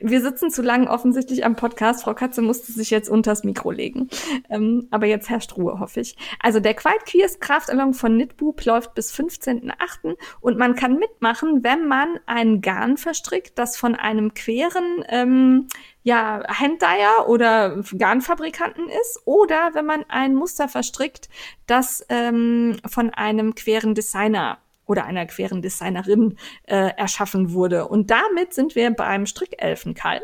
Wir 0.00 0.20
sitzen 0.20 0.50
zu 0.50 0.62
lang 0.62 0.88
offensichtlich 0.88 1.44
am 1.44 1.56
Podcast. 1.56 2.04
Frau 2.04 2.14
Katze 2.14 2.42
musste 2.42 2.72
sich 2.72 2.90
jetzt 2.90 3.08
unters 3.08 3.44
Mikro 3.44 3.70
legen. 3.70 4.08
Ähm, 4.48 4.88
aber 4.90 5.06
jetzt 5.06 5.28
herrscht 5.28 5.56
Ruhe, 5.56 5.78
hoffe 5.80 6.00
ich. 6.00 6.16
Also 6.40 6.60
der 6.60 6.74
Quiet 6.74 7.04
Queers 7.06 7.40
Craft 7.40 7.70
Along 7.70 7.94
von 7.94 8.14
Knitboob 8.14 8.64
läuft 8.64 8.94
bis 8.94 9.12
15.8. 9.12 10.16
und 10.40 10.58
man 10.58 10.74
kann 10.74 10.98
mitmachen, 10.98 11.64
wenn 11.64 11.86
man 11.88 12.18
ein 12.26 12.60
Garn 12.60 12.96
verstrickt, 12.96 13.58
das 13.58 13.76
von 13.76 13.94
einem 13.94 14.34
queren 14.34 15.04
ähm, 15.08 15.68
ja, 16.06 16.44
Handdyer 16.46 17.28
oder 17.28 17.82
Garnfabrikanten 17.98 18.88
ist 18.88 19.22
oder 19.24 19.70
wenn 19.72 19.86
man 19.86 20.04
ein 20.08 20.36
Muster 20.36 20.68
verstrickt, 20.68 21.28
das 21.66 22.06
ähm, 22.10 22.76
von 22.86 23.10
einem 23.10 23.56
queren 23.56 23.96
Designer 23.96 24.58
oder 24.86 25.04
einer 25.04 25.26
queren 25.26 25.62
Designerin 25.62 26.38
äh, 26.68 26.90
erschaffen 26.96 27.52
wurde. 27.52 27.88
Und 27.88 28.12
damit 28.12 28.54
sind 28.54 28.76
wir 28.76 28.88
beim 28.92 29.26
Strickelfenkall, 29.26 30.22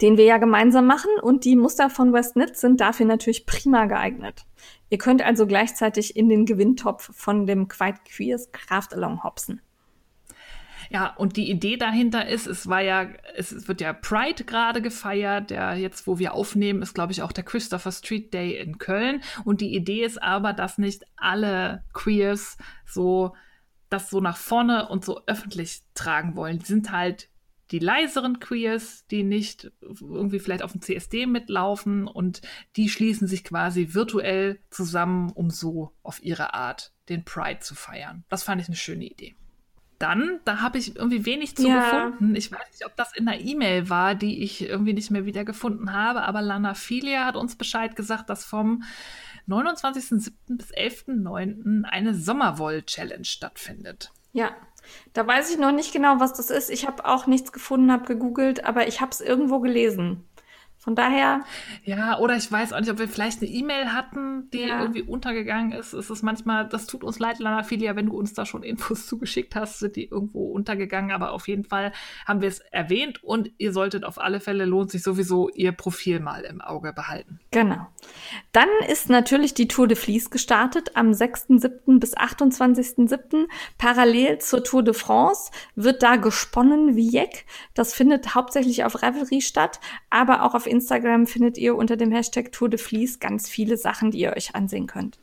den 0.00 0.16
wir 0.16 0.26
ja 0.26 0.38
gemeinsam 0.38 0.86
machen. 0.86 1.10
Und 1.20 1.44
die 1.44 1.56
Muster 1.56 1.90
von 1.90 2.12
Westnit 2.12 2.56
sind 2.56 2.80
dafür 2.80 3.06
natürlich 3.06 3.46
prima 3.46 3.86
geeignet. 3.86 4.46
Ihr 4.90 4.98
könnt 4.98 5.22
also 5.22 5.48
gleichzeitig 5.48 6.14
in 6.14 6.28
den 6.28 6.46
Gewinntopf 6.46 7.10
von 7.12 7.46
dem 7.46 7.66
Quite 7.66 7.98
Queers 8.08 8.52
Craft 8.52 8.92
Along 8.92 9.24
hopsen. 9.24 9.60
Ja, 10.92 11.14
und 11.16 11.38
die 11.38 11.50
Idee 11.50 11.78
dahinter 11.78 12.28
ist, 12.28 12.46
es 12.46 12.68
war 12.68 12.82
ja, 12.82 13.08
es 13.34 13.66
wird 13.66 13.80
ja 13.80 13.94
Pride 13.94 14.44
gerade 14.44 14.82
gefeiert, 14.82 15.48
der 15.48 15.74
jetzt, 15.76 16.06
wo 16.06 16.18
wir 16.18 16.34
aufnehmen, 16.34 16.82
ist, 16.82 16.92
glaube 16.92 17.12
ich, 17.12 17.22
auch 17.22 17.32
der 17.32 17.44
Christopher 17.44 17.92
Street 17.92 18.34
Day 18.34 18.58
in 18.58 18.76
Köln. 18.76 19.22
Und 19.44 19.62
die 19.62 19.74
Idee 19.74 20.04
ist 20.04 20.22
aber, 20.22 20.52
dass 20.52 20.76
nicht 20.76 21.04
alle 21.16 21.82
Queers 21.94 22.58
so 22.84 23.34
das 23.88 24.10
so 24.10 24.20
nach 24.20 24.36
vorne 24.36 24.88
und 24.90 25.02
so 25.02 25.22
öffentlich 25.26 25.80
tragen 25.94 26.36
wollen. 26.36 26.58
Die 26.58 26.66
sind 26.66 26.92
halt 26.92 27.30
die 27.70 27.78
leiseren 27.78 28.38
Queers, 28.38 29.06
die 29.06 29.22
nicht 29.22 29.72
irgendwie 29.80 30.40
vielleicht 30.40 30.62
auf 30.62 30.72
dem 30.72 30.82
CSD 30.82 31.24
mitlaufen 31.24 32.06
und 32.06 32.42
die 32.76 32.90
schließen 32.90 33.26
sich 33.26 33.44
quasi 33.44 33.94
virtuell 33.94 34.60
zusammen, 34.68 35.30
um 35.30 35.48
so 35.48 35.94
auf 36.02 36.22
ihre 36.22 36.52
Art 36.52 36.92
den 37.08 37.24
Pride 37.24 37.60
zu 37.60 37.74
feiern. 37.74 38.24
Das 38.28 38.42
fand 38.42 38.60
ich 38.60 38.68
eine 38.68 38.76
schöne 38.76 39.06
Idee 39.06 39.36
dann, 40.02 40.40
da 40.44 40.60
habe 40.60 40.78
ich 40.78 40.96
irgendwie 40.96 41.24
wenig 41.24 41.56
zu 41.56 41.68
ja. 41.68 42.08
gefunden. 42.08 42.34
Ich 42.34 42.50
weiß 42.50 42.70
nicht, 42.72 42.84
ob 42.84 42.96
das 42.96 43.16
in 43.16 43.26
der 43.26 43.40
E-Mail 43.40 43.88
war, 43.88 44.14
die 44.14 44.42
ich 44.42 44.68
irgendwie 44.68 44.92
nicht 44.94 45.10
mehr 45.10 45.24
wieder 45.24 45.44
gefunden 45.44 45.92
habe, 45.92 46.22
aber 46.22 46.42
Lana 46.42 46.74
Filia 46.74 47.24
hat 47.24 47.36
uns 47.36 47.56
Bescheid 47.56 47.94
gesagt, 47.94 48.28
dass 48.28 48.44
vom 48.44 48.82
29.07. 49.48 50.32
bis 50.48 50.72
11.09. 50.74 51.84
eine 51.84 52.14
Sommerwoll-Challenge 52.14 53.24
stattfindet. 53.24 54.10
Ja, 54.32 54.50
da 55.12 55.26
weiß 55.26 55.52
ich 55.52 55.58
noch 55.58 55.72
nicht 55.72 55.92
genau, 55.92 56.18
was 56.18 56.32
das 56.32 56.50
ist. 56.50 56.70
Ich 56.70 56.86
habe 56.86 57.04
auch 57.04 57.26
nichts 57.26 57.52
gefunden, 57.52 57.92
habe 57.92 58.06
gegoogelt, 58.06 58.64
aber 58.64 58.88
ich 58.88 59.00
habe 59.00 59.12
es 59.12 59.20
irgendwo 59.20 59.60
gelesen. 59.60 60.24
Von 60.82 60.96
daher. 60.96 61.44
Ja, 61.84 62.18
oder 62.18 62.34
ich 62.34 62.50
weiß 62.50 62.72
auch 62.72 62.80
nicht, 62.80 62.90
ob 62.90 62.98
wir 62.98 63.08
vielleicht 63.08 63.40
eine 63.40 63.48
E-Mail 63.48 63.92
hatten, 63.92 64.50
die 64.50 64.62
ja. 64.62 64.80
irgendwie 64.80 65.02
untergegangen 65.02 65.70
ist. 65.70 65.92
Es 65.92 66.10
ist 66.10 66.24
manchmal, 66.24 66.68
das 66.68 66.88
tut 66.88 67.04
uns 67.04 67.20
leid, 67.20 67.38
Lana 67.38 67.62
Filia, 67.62 67.94
wenn 67.94 68.06
du 68.06 68.18
uns 68.18 68.34
da 68.34 68.44
schon 68.44 68.64
Infos 68.64 69.06
zugeschickt 69.06 69.54
hast, 69.54 69.78
sind 69.78 69.94
die 69.94 70.06
irgendwo 70.06 70.50
untergegangen. 70.50 71.12
Aber 71.12 71.30
auf 71.30 71.46
jeden 71.46 71.62
Fall 71.62 71.92
haben 72.26 72.40
wir 72.40 72.48
es 72.48 72.58
erwähnt 72.58 73.22
und 73.22 73.52
ihr 73.58 73.72
solltet 73.72 74.04
auf 74.04 74.18
alle 74.18 74.40
Fälle, 74.40 74.64
lohnt 74.64 74.90
sich 74.90 75.04
sowieso, 75.04 75.48
ihr 75.50 75.70
Profil 75.70 76.18
mal 76.18 76.40
im 76.40 76.60
Auge 76.60 76.92
behalten. 76.92 77.38
Genau. 77.52 77.86
Dann 78.50 78.68
ist 78.88 79.08
natürlich 79.08 79.54
die 79.54 79.68
Tour 79.68 79.86
de 79.86 79.96
Vlies 79.96 80.30
gestartet 80.30 80.96
am 80.96 81.12
6.7. 81.12 82.00
bis 82.00 82.16
28.7. 82.16 83.46
Parallel 83.78 84.38
zur 84.38 84.64
Tour 84.64 84.82
de 84.82 84.94
France 84.94 85.52
wird 85.76 86.02
da 86.02 86.16
gesponnen 86.16 86.96
wie 86.96 87.08
Jeck. 87.08 87.46
Das 87.74 87.94
findet 87.94 88.34
hauptsächlich 88.34 88.82
auf 88.82 89.00
Revelry 89.00 89.42
statt, 89.42 89.78
aber 90.10 90.42
auch 90.42 90.56
auf 90.56 90.66
Instagram 90.72 91.26
findet 91.26 91.58
ihr 91.58 91.76
unter 91.76 91.96
dem 91.96 92.10
Hashtag 92.10 92.50
Tour 92.50 92.68
de 92.68 92.80
Vlies 92.80 93.20
ganz 93.20 93.48
viele 93.48 93.76
Sachen, 93.76 94.10
die 94.10 94.20
ihr 94.20 94.34
euch 94.34 94.54
ansehen 94.54 94.86
könnt. 94.86 95.18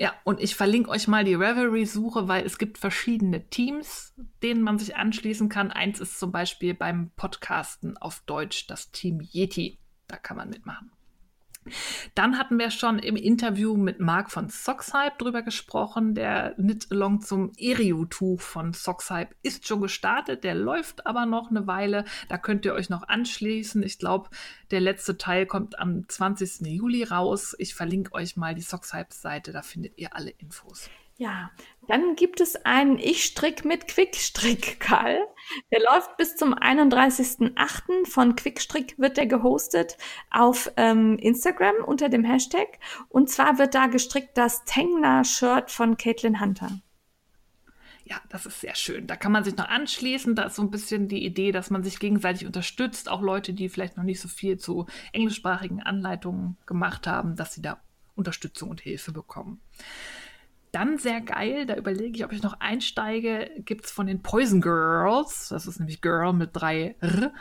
Ja, 0.00 0.14
und 0.24 0.40
ich 0.40 0.54
verlinke 0.54 0.90
euch 0.90 1.08
mal 1.08 1.24
die 1.24 1.34
Revelry-Suche, 1.34 2.28
weil 2.28 2.46
es 2.46 2.58
gibt 2.58 2.78
verschiedene 2.78 3.48
Teams, 3.50 4.14
denen 4.42 4.62
man 4.62 4.78
sich 4.78 4.96
anschließen 4.96 5.48
kann. 5.48 5.72
Eins 5.72 6.00
ist 6.00 6.18
zum 6.18 6.32
Beispiel 6.32 6.72
beim 6.72 7.10
Podcasten 7.16 7.96
auf 7.96 8.22
Deutsch 8.24 8.66
das 8.68 8.92
Team 8.92 9.20
Yeti. 9.20 9.78
Da 10.06 10.16
kann 10.16 10.36
man 10.36 10.50
mitmachen. 10.50 10.90
Dann 12.14 12.38
hatten 12.38 12.58
wir 12.58 12.70
schon 12.70 12.98
im 12.98 13.16
Interview 13.16 13.76
mit 13.76 14.00
Marc 14.00 14.30
von 14.30 14.48
Sockshype 14.48 15.16
drüber 15.18 15.42
gesprochen. 15.42 16.14
Der 16.14 16.54
Knit-Along 16.56 17.20
zum 17.20 17.52
Erio-Tuch 17.56 18.40
von 18.40 18.72
Sockshype 18.72 19.34
ist 19.42 19.66
schon 19.66 19.80
gestartet. 19.80 20.44
Der 20.44 20.54
läuft 20.54 21.06
aber 21.06 21.26
noch 21.26 21.50
eine 21.50 21.66
Weile. 21.66 22.04
Da 22.28 22.38
könnt 22.38 22.64
ihr 22.64 22.74
euch 22.74 22.88
noch 22.88 23.06
anschließen. 23.08 23.82
Ich 23.82 23.98
glaube, 23.98 24.30
der 24.70 24.80
letzte 24.80 25.18
Teil 25.18 25.46
kommt 25.46 25.78
am 25.78 26.08
20. 26.08 26.66
Juli 26.66 27.04
raus. 27.04 27.54
Ich 27.58 27.74
verlinke 27.74 28.12
euch 28.12 28.36
mal 28.36 28.54
die 28.54 28.62
Sockshype-Seite. 28.62 29.52
Da 29.52 29.62
findet 29.62 29.98
ihr 29.98 30.14
alle 30.14 30.30
Infos. 30.30 30.90
Ja, 31.20 31.50
dann 31.88 32.14
gibt 32.14 32.40
es 32.40 32.54
einen 32.64 32.96
Ich 32.96 33.24
strick 33.24 33.64
mit 33.64 33.88
Quickstrick, 33.88 34.78
Karl. 34.80 35.18
Der 35.72 35.80
läuft 35.80 36.16
bis 36.16 36.36
zum 36.36 36.54
31.08. 36.54 38.06
Von 38.08 38.36
Quickstrick 38.36 38.96
wird 38.98 39.16
der 39.16 39.26
gehostet 39.26 39.96
auf 40.30 40.70
ähm, 40.76 41.18
Instagram 41.18 41.74
unter 41.84 42.08
dem 42.08 42.22
Hashtag. 42.22 42.78
Und 43.08 43.30
zwar 43.30 43.58
wird 43.58 43.74
da 43.74 43.88
gestrickt 43.88 44.38
das 44.38 44.64
Tengna-Shirt 44.64 45.72
von 45.72 45.96
Caitlin 45.96 46.40
Hunter. 46.40 46.70
Ja, 48.04 48.20
das 48.28 48.46
ist 48.46 48.60
sehr 48.60 48.76
schön. 48.76 49.08
Da 49.08 49.16
kann 49.16 49.32
man 49.32 49.42
sich 49.42 49.56
noch 49.56 49.68
anschließen. 49.68 50.36
Da 50.36 50.44
ist 50.44 50.54
so 50.54 50.62
ein 50.62 50.70
bisschen 50.70 51.08
die 51.08 51.24
Idee, 51.24 51.50
dass 51.50 51.70
man 51.70 51.82
sich 51.82 51.98
gegenseitig 51.98 52.46
unterstützt. 52.46 53.08
Auch 53.08 53.22
Leute, 53.22 53.54
die 53.54 53.68
vielleicht 53.68 53.96
noch 53.96 54.04
nicht 54.04 54.20
so 54.20 54.28
viel 54.28 54.56
zu 54.56 54.86
englischsprachigen 55.12 55.82
Anleitungen 55.82 56.58
gemacht 56.64 57.08
haben, 57.08 57.34
dass 57.34 57.54
sie 57.54 57.62
da 57.62 57.80
Unterstützung 58.14 58.70
und 58.70 58.80
Hilfe 58.80 59.10
bekommen. 59.10 59.60
Dann 60.78 60.96
sehr 60.96 61.20
geil, 61.20 61.66
da 61.66 61.74
überlege 61.74 62.16
ich, 62.16 62.24
ob 62.24 62.32
ich 62.32 62.40
noch 62.40 62.60
einsteige, 62.60 63.50
gibt 63.64 63.86
es 63.86 63.90
von 63.90 64.06
den 64.06 64.22
Poison 64.22 64.60
Girls, 64.60 65.48
das 65.48 65.66
ist 65.66 65.80
nämlich 65.80 66.00
Girl 66.00 66.32
mit 66.32 66.50
drei 66.52 66.94
R, 67.00 67.32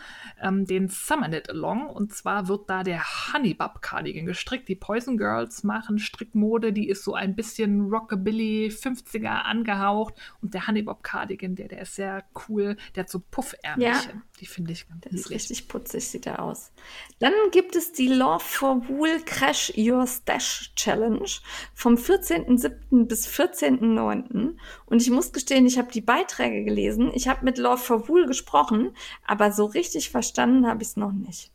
ähm, 0.41 0.65
den 0.65 0.88
Summer 0.89 1.27
Knit 1.27 1.47
Along. 1.51 1.85
Und 1.85 2.15
zwar 2.15 2.47
wird 2.47 2.68
da 2.68 2.81
der 2.81 3.03
Honeybub 3.31 3.84
Cardigan 3.84 4.26
gestrickt. 4.26 4.68
Die 4.68 4.76
Poison 4.76 5.18
Girls 5.19 5.64
machen 5.64 5.99
Strickmode, 5.99 6.73
die 6.73 6.89
ist 6.89 7.03
so 7.03 7.14
ein 7.14 7.35
bisschen 7.35 7.91
Rockabilly 7.91 8.69
50er 8.69 9.43
angehaucht. 9.43 10.15
Und 10.41 10.55
der 10.55 10.65
Honeybub 10.65 11.03
Cardigan, 11.03 11.53
der, 11.53 11.68
der 11.68 11.84
ist 11.84 11.93
sehr 11.93 12.23
cool, 12.49 12.76
der 12.95 13.03
hat 13.03 13.11
so 13.11 13.19
Puffärmchen. 13.19 13.81
Ja. 13.84 14.01
Die 14.39 14.47
finde 14.47 14.72
ich 14.72 14.88
ganz 14.88 15.01
Das 15.01 15.14
ist 15.14 15.30
richtig 15.30 15.68
putzig, 15.68 16.07
sieht 16.07 16.26
er 16.26 16.41
aus. 16.41 16.72
Dann 17.19 17.34
gibt 17.51 17.76
es 17.76 17.91
die 17.91 18.07
Love 18.07 18.43
for 18.43 18.88
Wool 18.88 19.19
Crash 19.26 19.73
Your 19.77 20.07
Stash 20.07 20.73
Challenge 20.76 21.27
vom 21.73 21.95
14.07. 21.95 23.05
bis 23.07 23.27
14.09. 23.28 24.56
Und 24.86 25.02
ich 25.02 25.10
muss 25.10 25.32
gestehen, 25.34 25.66
ich 25.66 25.78
habe 25.78 25.91
die 25.91 26.02
Beiträge 26.02 26.64
gelesen. 26.64 27.12
Ich 27.14 27.28
habe 27.28 27.45
mit 27.45 27.58
Love 27.58 27.78
for 27.78 28.08
Wool 28.08 28.26
gesprochen, 28.26 28.91
aber 29.26 29.52
so 29.52 29.66
richtig 29.66 30.10
verstanden 30.10 30.68
habe 30.68 30.82
ich 30.82 30.90
es 30.90 30.98
noch 30.98 31.12
nicht. 31.12 31.52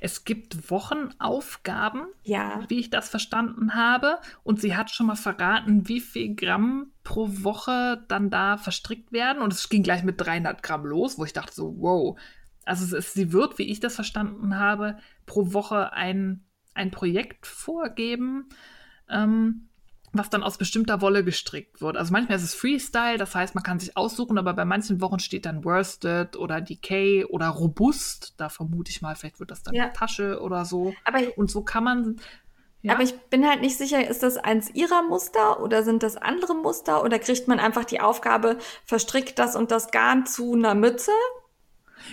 Es 0.00 0.24
gibt 0.24 0.70
Wochenaufgaben, 0.70 2.06
Ja. 2.22 2.64
wie 2.68 2.78
ich 2.80 2.90
das 2.90 3.08
verstanden 3.08 3.74
habe. 3.74 4.18
Und 4.42 4.60
sie 4.60 4.76
hat 4.76 4.90
schon 4.90 5.06
mal 5.06 5.16
verraten, 5.16 5.88
wie 5.88 6.00
viel 6.00 6.34
Gramm 6.34 6.92
pro 7.04 7.28
Woche 7.42 8.04
dann 8.08 8.30
da 8.30 8.56
verstrickt 8.56 9.12
werden. 9.12 9.42
Und 9.42 9.52
es 9.52 9.68
ging 9.68 9.82
gleich 9.82 10.02
mit 10.04 10.20
300 10.20 10.62
Gramm 10.62 10.86
los, 10.86 11.18
wo 11.18 11.24
ich 11.24 11.32
dachte 11.32 11.52
so, 11.52 11.74
wow. 11.78 12.18
Also 12.64 12.96
ist, 12.96 13.14
sie 13.14 13.32
wird, 13.32 13.58
wie 13.58 13.70
ich 13.70 13.80
das 13.80 13.94
verstanden 13.94 14.58
habe, 14.58 14.98
pro 15.26 15.52
Woche 15.52 15.92
ein, 15.92 16.44
ein 16.74 16.90
Projekt 16.90 17.46
vorgeben, 17.46 18.48
ähm, 19.08 19.68
was 20.12 20.30
dann 20.30 20.42
aus 20.42 20.58
bestimmter 20.58 21.00
Wolle 21.00 21.24
gestrickt 21.24 21.80
wird. 21.80 21.96
Also 21.96 22.12
manchmal 22.12 22.36
ist 22.38 22.44
es 22.44 22.54
Freestyle, 22.54 23.18
das 23.18 23.34
heißt, 23.34 23.54
man 23.54 23.62
kann 23.64 23.78
sich 23.78 23.96
aussuchen, 23.96 24.38
aber 24.38 24.54
bei 24.54 24.64
manchen 24.64 25.00
Wochen 25.00 25.18
steht 25.18 25.46
dann 25.46 25.64
Worsted 25.64 26.36
oder 26.36 26.60
Decay 26.60 27.24
oder 27.24 27.48
Robust. 27.48 28.34
Da 28.38 28.48
vermute 28.48 28.90
ich 28.90 29.02
mal, 29.02 29.14
vielleicht 29.14 29.40
wird 29.40 29.50
das 29.50 29.62
dann 29.62 29.74
Ja. 29.74 29.84
eine 29.84 29.92
Tasche 29.92 30.40
oder 30.40 30.64
so. 30.64 30.94
Aber, 31.04 31.20
Und 31.36 31.50
so 31.50 31.62
kann 31.62 31.84
man. 31.84 32.16
Ja, 32.82 32.94
aber 32.94 33.02
ich 33.02 33.12
bin 33.28 33.46
halt 33.46 33.60
nicht 33.60 33.76
sicher, 33.76 34.08
ist 34.08 34.22
das 34.22 34.36
eins 34.36 34.70
ihrer 34.72 35.02
Muster 35.02 35.60
oder 35.60 35.82
sind 35.82 36.02
das 36.04 36.16
andere 36.16 36.54
Muster 36.54 37.02
oder 37.02 37.18
kriegt 37.18 37.48
man 37.48 37.58
einfach 37.58 37.84
die 37.84 38.00
Aufgabe, 38.00 38.56
verstrickt 38.84 39.38
das 39.38 39.56
und 39.56 39.70
das 39.72 39.90
Garn 39.90 40.26
zu 40.26 40.54
einer 40.54 40.74
Mütze? 40.74 41.10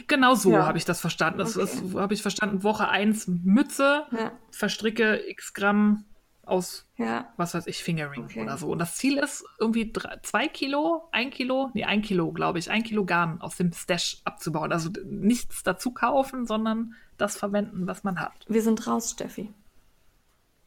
genau 0.08 0.34
so 0.34 0.52
Ja. 0.52 0.66
habe 0.66 0.80
ich 0.80 0.86
das 0.86 1.00
verstanden. 1.00 1.38
Das 1.40 1.56
Okay. 1.56 2.00
habe 2.00 2.14
ich 2.16 2.24
verstanden. 2.24 2.64
Woche 2.64 2.90
1 2.90 3.28
Mütze, 3.28 4.06
verstricke 4.52 5.18
x 5.30 5.54
Gramm 5.54 6.06
aus, 6.48 6.88
ja. 6.98 7.32
was 7.38 7.54
weiß 7.54 7.68
ich, 7.68 7.84
Fingering 7.84 8.26
Okay. 8.26 8.42
oder 8.44 8.58
so. 8.58 8.68
Und 8.70 8.80
das 8.80 8.96
Ziel 8.96 9.18
ist 9.18 9.44
irgendwie 9.60 9.92
drei, 9.92 10.18
zwei 10.24 10.48
Kilo, 10.48 11.08
ein 11.12 11.30
Kilo, 11.32 11.72
nee, 11.74 11.84
ein 11.84 12.02
Kilo, 12.02 12.32
glaube 12.32 12.60
ich, 12.60 12.70
ein 12.70 12.84
Kilo 12.84 13.06
Garn 13.06 13.42
aus 13.42 13.58
dem 13.58 13.72
Stash 13.74 14.18
abzubauen. 14.24 14.72
Also 14.72 14.90
nichts 15.06 15.64
dazu 15.64 15.92
kaufen, 15.92 16.46
sondern 16.46 16.94
das 17.18 17.38
verwenden, 17.38 17.88
was 17.88 18.04
man 18.04 18.20
hat. 18.20 18.34
Wir 18.48 18.62
sind 18.62 18.86
raus, 18.88 19.12
Steffi. 19.12 19.54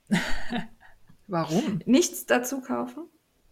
Warum? 1.27 1.81
Nichts 1.85 2.27
dazu 2.27 2.61
kaufen? 2.61 3.05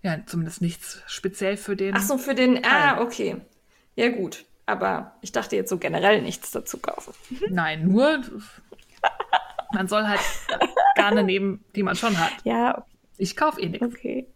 Ja, 0.02 0.24
zumindest 0.24 0.62
nichts 0.62 1.02
speziell 1.06 1.56
für 1.56 1.76
den. 1.76 1.94
Ach 1.94 2.02
so, 2.02 2.16
für 2.16 2.34
den. 2.34 2.64
Ah, 2.64 2.94
Teil. 2.94 3.02
okay. 3.02 3.36
Ja, 3.96 4.08
gut. 4.10 4.44
Aber 4.66 5.16
ich 5.20 5.30
dachte 5.32 5.54
jetzt 5.56 5.68
so 5.70 5.78
generell 5.78 6.22
nichts 6.22 6.50
dazu 6.50 6.78
kaufen. 6.78 7.14
Nein, 7.50 7.88
nur 7.88 8.22
man 9.76 9.88
soll 9.88 10.06
halt 10.08 10.20
Garne 10.96 11.22
nehmen, 11.22 11.62
die 11.74 11.82
man 11.82 11.94
schon 11.96 12.18
hat. 12.18 12.32
Ja, 12.44 12.86
Ich 13.18 13.36
kaufe 13.36 13.60
eh 13.60 13.68
nichts. 13.68 13.86
okay. 13.86 14.26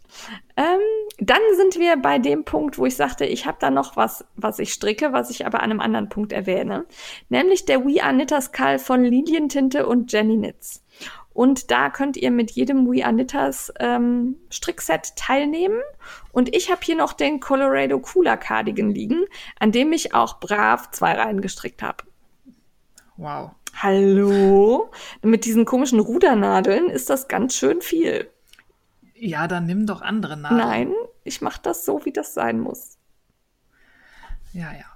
Ähm, 0.57 0.81
dann 1.19 1.41
sind 1.57 1.79
wir 1.79 1.97
bei 1.97 2.19
dem 2.19 2.45
Punkt, 2.45 2.77
wo 2.79 2.85
ich 2.85 2.97
sagte, 2.97 3.25
ich 3.25 3.47
habe 3.47 3.59
da 3.61 3.71
noch 3.71 3.97
was, 3.97 4.25
was 4.37 4.59
ich 4.59 4.73
stricke, 4.73 5.13
was 5.13 5.31
ich 5.31 5.47
aber 5.47 5.61
an 5.61 5.71
einem 5.71 5.81
anderen 5.81 6.09
Punkt 6.09 6.33
erwähne. 6.33 6.85
Nämlich 7.29 7.65
der 7.65 7.85
We 7.85 8.03
Are 8.03 8.13
Knitters 8.13 8.53
Call 8.53 8.79
von 8.79 9.03
Lilientinte 9.03 9.87
und 9.87 10.13
Jenny 10.13 10.37
Knits. 10.37 10.85
Und 11.33 11.71
da 11.71 11.91
könnt 11.91 12.17
ihr 12.17 12.31
mit 12.31 12.51
jedem 12.51 12.87
We 12.91 13.05
Are 13.05 13.15
Knitters 13.15 13.73
ähm, 13.79 14.37
Strickset 14.51 15.15
teilnehmen. 15.17 15.81
Und 16.33 16.55
ich 16.55 16.71
habe 16.71 16.81
hier 16.83 16.97
noch 16.97 17.13
den 17.13 17.41
Colorado 17.41 17.99
Cooler 18.01 18.37
Cardigan 18.37 18.91
liegen, 18.91 19.25
an 19.59 19.73
dem 19.73 19.93
ich 19.93 20.13
auch 20.15 20.41
brav 20.41 20.91
zwei 20.91 21.13
Reihen 21.13 21.41
gestrickt 21.41 21.83
habe. 21.83 22.05
Wow. 23.17 23.53
Hallo? 23.77 24.91
Mit 25.23 25.45
diesen 25.45 25.65
komischen 25.65 26.01
Rudernadeln 26.01 26.89
ist 26.89 27.11
das 27.11 27.29
ganz 27.29 27.55
schön 27.55 27.81
viel. 27.81 28.29
Ja, 29.15 29.49
dann 29.49 29.67
nimm 29.67 29.87
doch 29.87 30.03
andere 30.03 30.37
Nadeln. 30.37 30.59
Nein, 30.59 30.93
ich 31.25 31.41
mache 31.41 31.61
das 31.63 31.85
so, 31.85 32.05
wie 32.05 32.13
das 32.13 32.35
sein 32.35 32.61
muss. 32.61 32.99
Ja, 34.53 34.73
ja. 34.73 34.87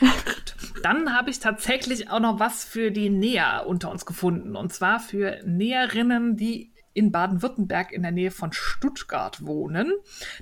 Gut. 0.00 0.56
Dann 0.82 1.16
habe 1.16 1.30
ich 1.30 1.40
tatsächlich 1.40 2.10
auch 2.10 2.20
noch 2.20 2.38
was 2.38 2.64
für 2.64 2.90
die 2.90 3.10
Näher 3.10 3.64
unter 3.66 3.90
uns 3.90 4.06
gefunden. 4.06 4.56
Und 4.56 4.72
zwar 4.72 5.00
für 5.00 5.40
Näherinnen, 5.44 6.36
die 6.36 6.73
in 6.94 7.12
Baden-Württemberg 7.12 7.92
in 7.92 8.02
der 8.02 8.12
Nähe 8.12 8.30
von 8.30 8.52
Stuttgart 8.52 9.44
wohnen. 9.44 9.92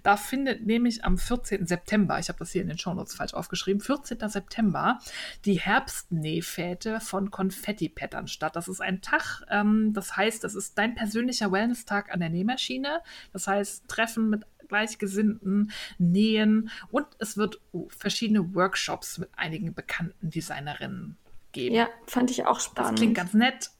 Da 0.02 0.16
findet 0.16 0.64
nämlich 0.66 1.04
am 1.04 1.18
14. 1.18 1.66
September, 1.66 2.18
ich 2.18 2.28
habe 2.28 2.38
das 2.38 2.52
hier 2.52 2.62
in 2.62 2.68
den 2.68 2.78
Shownotes 2.78 3.14
falsch 3.14 3.34
aufgeschrieben, 3.34 3.80
14. 3.80 4.18
September 4.28 4.98
die 5.44 5.58
Herbstnähfete 5.58 7.00
von 7.00 7.30
Konfetti-Pattern 7.30 8.28
statt. 8.28 8.54
Das 8.54 8.68
ist 8.68 8.80
ein 8.80 9.00
Tag, 9.00 9.42
ähm, 9.50 9.92
das 9.94 10.16
heißt, 10.16 10.44
das 10.44 10.54
ist 10.54 10.76
dein 10.78 10.94
persönlicher 10.94 11.50
Wellness-Tag 11.50 12.12
an 12.12 12.20
der 12.20 12.28
Nähmaschine. 12.30 13.00
Das 13.32 13.46
heißt, 13.46 13.88
Treffen 13.88 14.30
mit 14.30 14.44
Gleichgesinnten, 14.68 15.70
Nähen 15.98 16.70
und 16.90 17.06
es 17.18 17.36
wird 17.36 17.60
verschiedene 17.88 18.54
Workshops 18.54 19.18
mit 19.18 19.28
einigen 19.36 19.74
bekannten 19.74 20.30
Designerinnen 20.30 21.18
geben. 21.52 21.74
Ja, 21.74 21.88
fand 22.06 22.30
ich 22.30 22.46
auch 22.46 22.54
Das 22.54 22.64
spannend. 22.64 22.98
klingt 22.98 23.14
ganz 23.16 23.34
nett, 23.34 23.70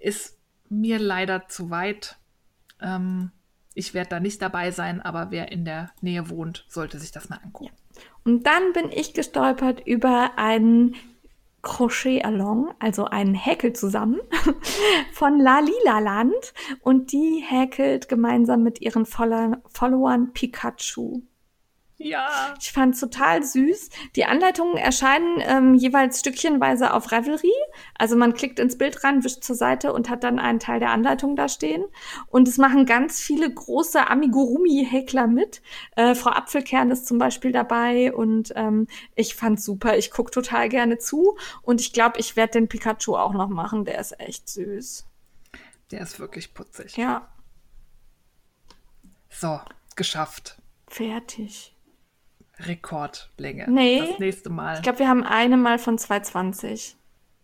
ist 0.00 0.38
mir 0.72 0.98
leider 0.98 1.48
zu 1.48 1.70
weit. 1.70 2.16
Ähm, 2.80 3.30
ich 3.74 3.94
werde 3.94 4.10
da 4.10 4.20
nicht 4.20 4.42
dabei 4.42 4.70
sein, 4.70 5.00
aber 5.00 5.30
wer 5.30 5.52
in 5.52 5.64
der 5.64 5.90
Nähe 6.00 6.28
wohnt, 6.28 6.64
sollte 6.68 6.98
sich 6.98 7.12
das 7.12 7.28
mal 7.28 7.40
angucken. 7.42 7.72
Und 8.24 8.46
dann 8.46 8.72
bin 8.72 8.90
ich 8.90 9.14
gestolpert 9.14 9.86
über 9.86 10.32
einen 10.36 10.94
Crochet 11.62 12.24
Along, 12.24 12.74
also 12.80 13.04
einen 13.04 13.34
Häkel 13.34 13.72
zusammen 13.72 14.20
von 15.12 15.38
La 15.38 15.60
Lila 15.60 16.00
Land 16.00 16.54
und 16.80 17.12
die 17.12 17.44
häkelt 17.46 18.08
gemeinsam 18.08 18.62
mit 18.62 18.80
ihren 18.80 19.06
Follow- 19.06 19.56
Followern 19.68 20.32
Pikachu. 20.32 21.22
Ja, 22.04 22.54
Ich 22.60 22.72
fand's 22.72 22.98
total 23.00 23.42
süß. 23.44 23.88
Die 24.16 24.24
Anleitungen 24.24 24.76
erscheinen 24.76 25.40
ähm, 25.40 25.74
jeweils 25.74 26.18
stückchenweise 26.20 26.92
auf 26.94 27.12
Ravelry. 27.12 27.52
Also 27.96 28.16
man 28.16 28.34
klickt 28.34 28.58
ins 28.58 28.76
Bild 28.76 29.04
rein, 29.04 29.22
wischt 29.22 29.44
zur 29.44 29.54
Seite 29.54 29.92
und 29.92 30.10
hat 30.10 30.24
dann 30.24 30.38
einen 30.40 30.58
Teil 30.58 30.80
der 30.80 30.90
Anleitung 30.90 31.36
da 31.36 31.48
stehen. 31.48 31.84
Und 32.26 32.48
es 32.48 32.58
machen 32.58 32.86
ganz 32.86 33.20
viele 33.20 33.48
große 33.52 34.08
Amigurumi-Häkler 34.08 35.26
mit. 35.28 35.62
Äh, 35.96 36.14
Frau 36.14 36.30
Apfelkern 36.30 36.90
ist 36.90 37.06
zum 37.06 37.18
Beispiel 37.18 37.52
dabei 37.52 38.12
und 38.12 38.52
ähm, 38.56 38.88
ich 39.14 39.34
fand's 39.36 39.64
super. 39.64 39.96
Ich 39.96 40.10
guck 40.10 40.32
total 40.32 40.68
gerne 40.68 40.98
zu 40.98 41.36
und 41.62 41.80
ich 41.80 41.92
glaube, 41.92 42.18
ich 42.18 42.34
werde 42.36 42.52
den 42.54 42.68
Pikachu 42.68 43.16
auch 43.16 43.32
noch 43.32 43.48
machen. 43.48 43.84
Der 43.84 44.00
ist 44.00 44.18
echt 44.18 44.48
süß. 44.48 45.06
der 45.92 46.00
ist 46.00 46.18
wirklich 46.18 46.52
putzig. 46.54 46.96
Ja, 46.96 47.28
So, 49.30 49.60
geschafft. 49.96 50.56
fertig. 50.88 51.71
Rekordlänge. 52.66 53.66
Nee. 53.70 54.00
Das 54.00 54.18
nächste 54.18 54.50
Mal. 54.50 54.76
Ich 54.76 54.82
glaube, 54.82 55.00
wir 55.00 55.08
haben 55.08 55.24
eine 55.24 55.56
mal 55.56 55.78
von 55.78 55.98
220. 55.98 56.96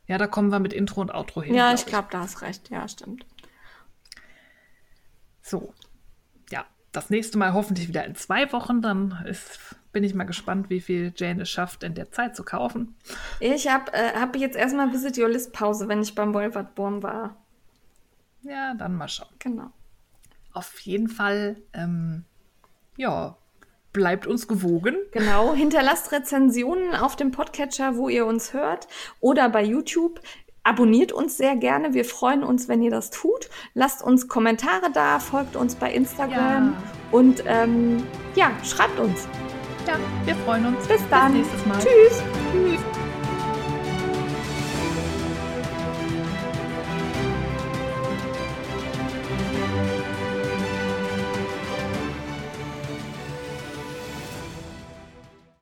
ja, 0.07 0.19
da 0.19 0.27
kommen 0.27 0.51
wir 0.51 0.59
mit 0.59 0.73
Intro 0.73 1.01
und 1.01 1.11
Outro 1.15 1.43
hin. 1.43 1.55
Ja, 1.55 1.69
glaub 1.69 1.79
ich 1.79 1.87
glaube, 1.87 2.09
da 2.11 2.21
hast 2.21 2.43
recht. 2.43 2.71
Ja, 2.71 2.87
stimmt. 2.89 3.25
So. 5.43 5.73
Ja, 6.51 6.67
das 6.93 7.11
nächste 7.11 7.39
Mal 7.39 7.53
hoffentlich 7.53 7.89
wieder 7.89 8.05
in 8.05 8.15
zwei 8.15 8.53
Wochen. 8.53 8.83
Dann 8.83 9.25
ist, 9.27 9.77
bin 9.93 10.05
ich 10.05 10.15
mal 10.15 10.25
gespannt, 10.25 10.71
wie 10.71 10.81
viel 10.81 11.13
Jane 11.17 11.43
es 11.43 11.51
schafft, 11.51 11.83
in 11.83 11.95
der 11.95 12.11
Zeit 12.11 12.37
zu 12.37 12.45
kaufen. 12.45 12.97
Ich 13.41 13.69
habe 13.69 13.93
äh, 13.93 14.13
hab 14.15 14.37
jetzt 14.37 14.57
erstmal 14.57 14.93
Visit 14.93 15.19
Your 15.19 15.29
List 15.29 15.53
Pause, 15.53 15.89
wenn 15.89 16.03
ich 16.03 16.15
beim 16.15 16.35
Wolvertborn 16.35 17.03
war. 17.03 17.37
Ja, 18.43 18.75
dann 18.75 18.95
mal 18.95 19.09
schauen. 19.09 19.35
Genau. 19.39 19.71
Auf 20.53 20.81
jeden 20.81 21.09
Fall, 21.09 21.57
ähm, 21.73 22.25
ja, 22.97 23.37
bleibt 23.93 24.27
uns 24.27 24.49
gewogen. 24.49 24.97
Genau. 25.13 25.55
Hinterlasst 25.55 26.13
Rezensionen 26.13 26.95
auf 26.95 27.17
dem 27.17 27.31
Podcatcher, 27.31 27.97
wo 27.97 28.09
ihr 28.09 28.27
uns 28.27 28.53
hört 28.53 28.89
oder 29.21 29.49
bei 29.49 29.63
YouTube. 29.65 30.21
Abonniert 30.65 31.13
uns 31.13 31.39
sehr 31.39 31.57
gerne. 31.57 31.95
Wir 31.95 32.05
freuen 32.05 32.43
uns, 32.45 32.69
wenn 32.69 32.83
ihr 32.83 32.91
das 32.91 33.11
tut. 33.11 33.49
Lasst 33.73 34.03
uns 34.03 34.29
Kommentare 34.29 34.91
da, 34.93 35.19
folgt 35.19 35.57
uns 35.57 35.75
bei 35.77 35.91
Instagram 35.93 36.75
Ja. 36.75 36.83
und 37.11 37.43
ähm, 37.47 38.03
ja, 38.35 38.51
schreibt 38.63 38.99
uns. 39.01 39.27
Ja, 39.87 39.95
wir 40.27 40.35
freuen 40.45 40.67
uns. 40.67 40.87
Bis 40.87 41.01
dann. 41.09 41.33
nächstes 41.33 41.65
Mal. 41.65 41.79
Tschüss. 41.79 42.23
Tschüss. 42.53 42.98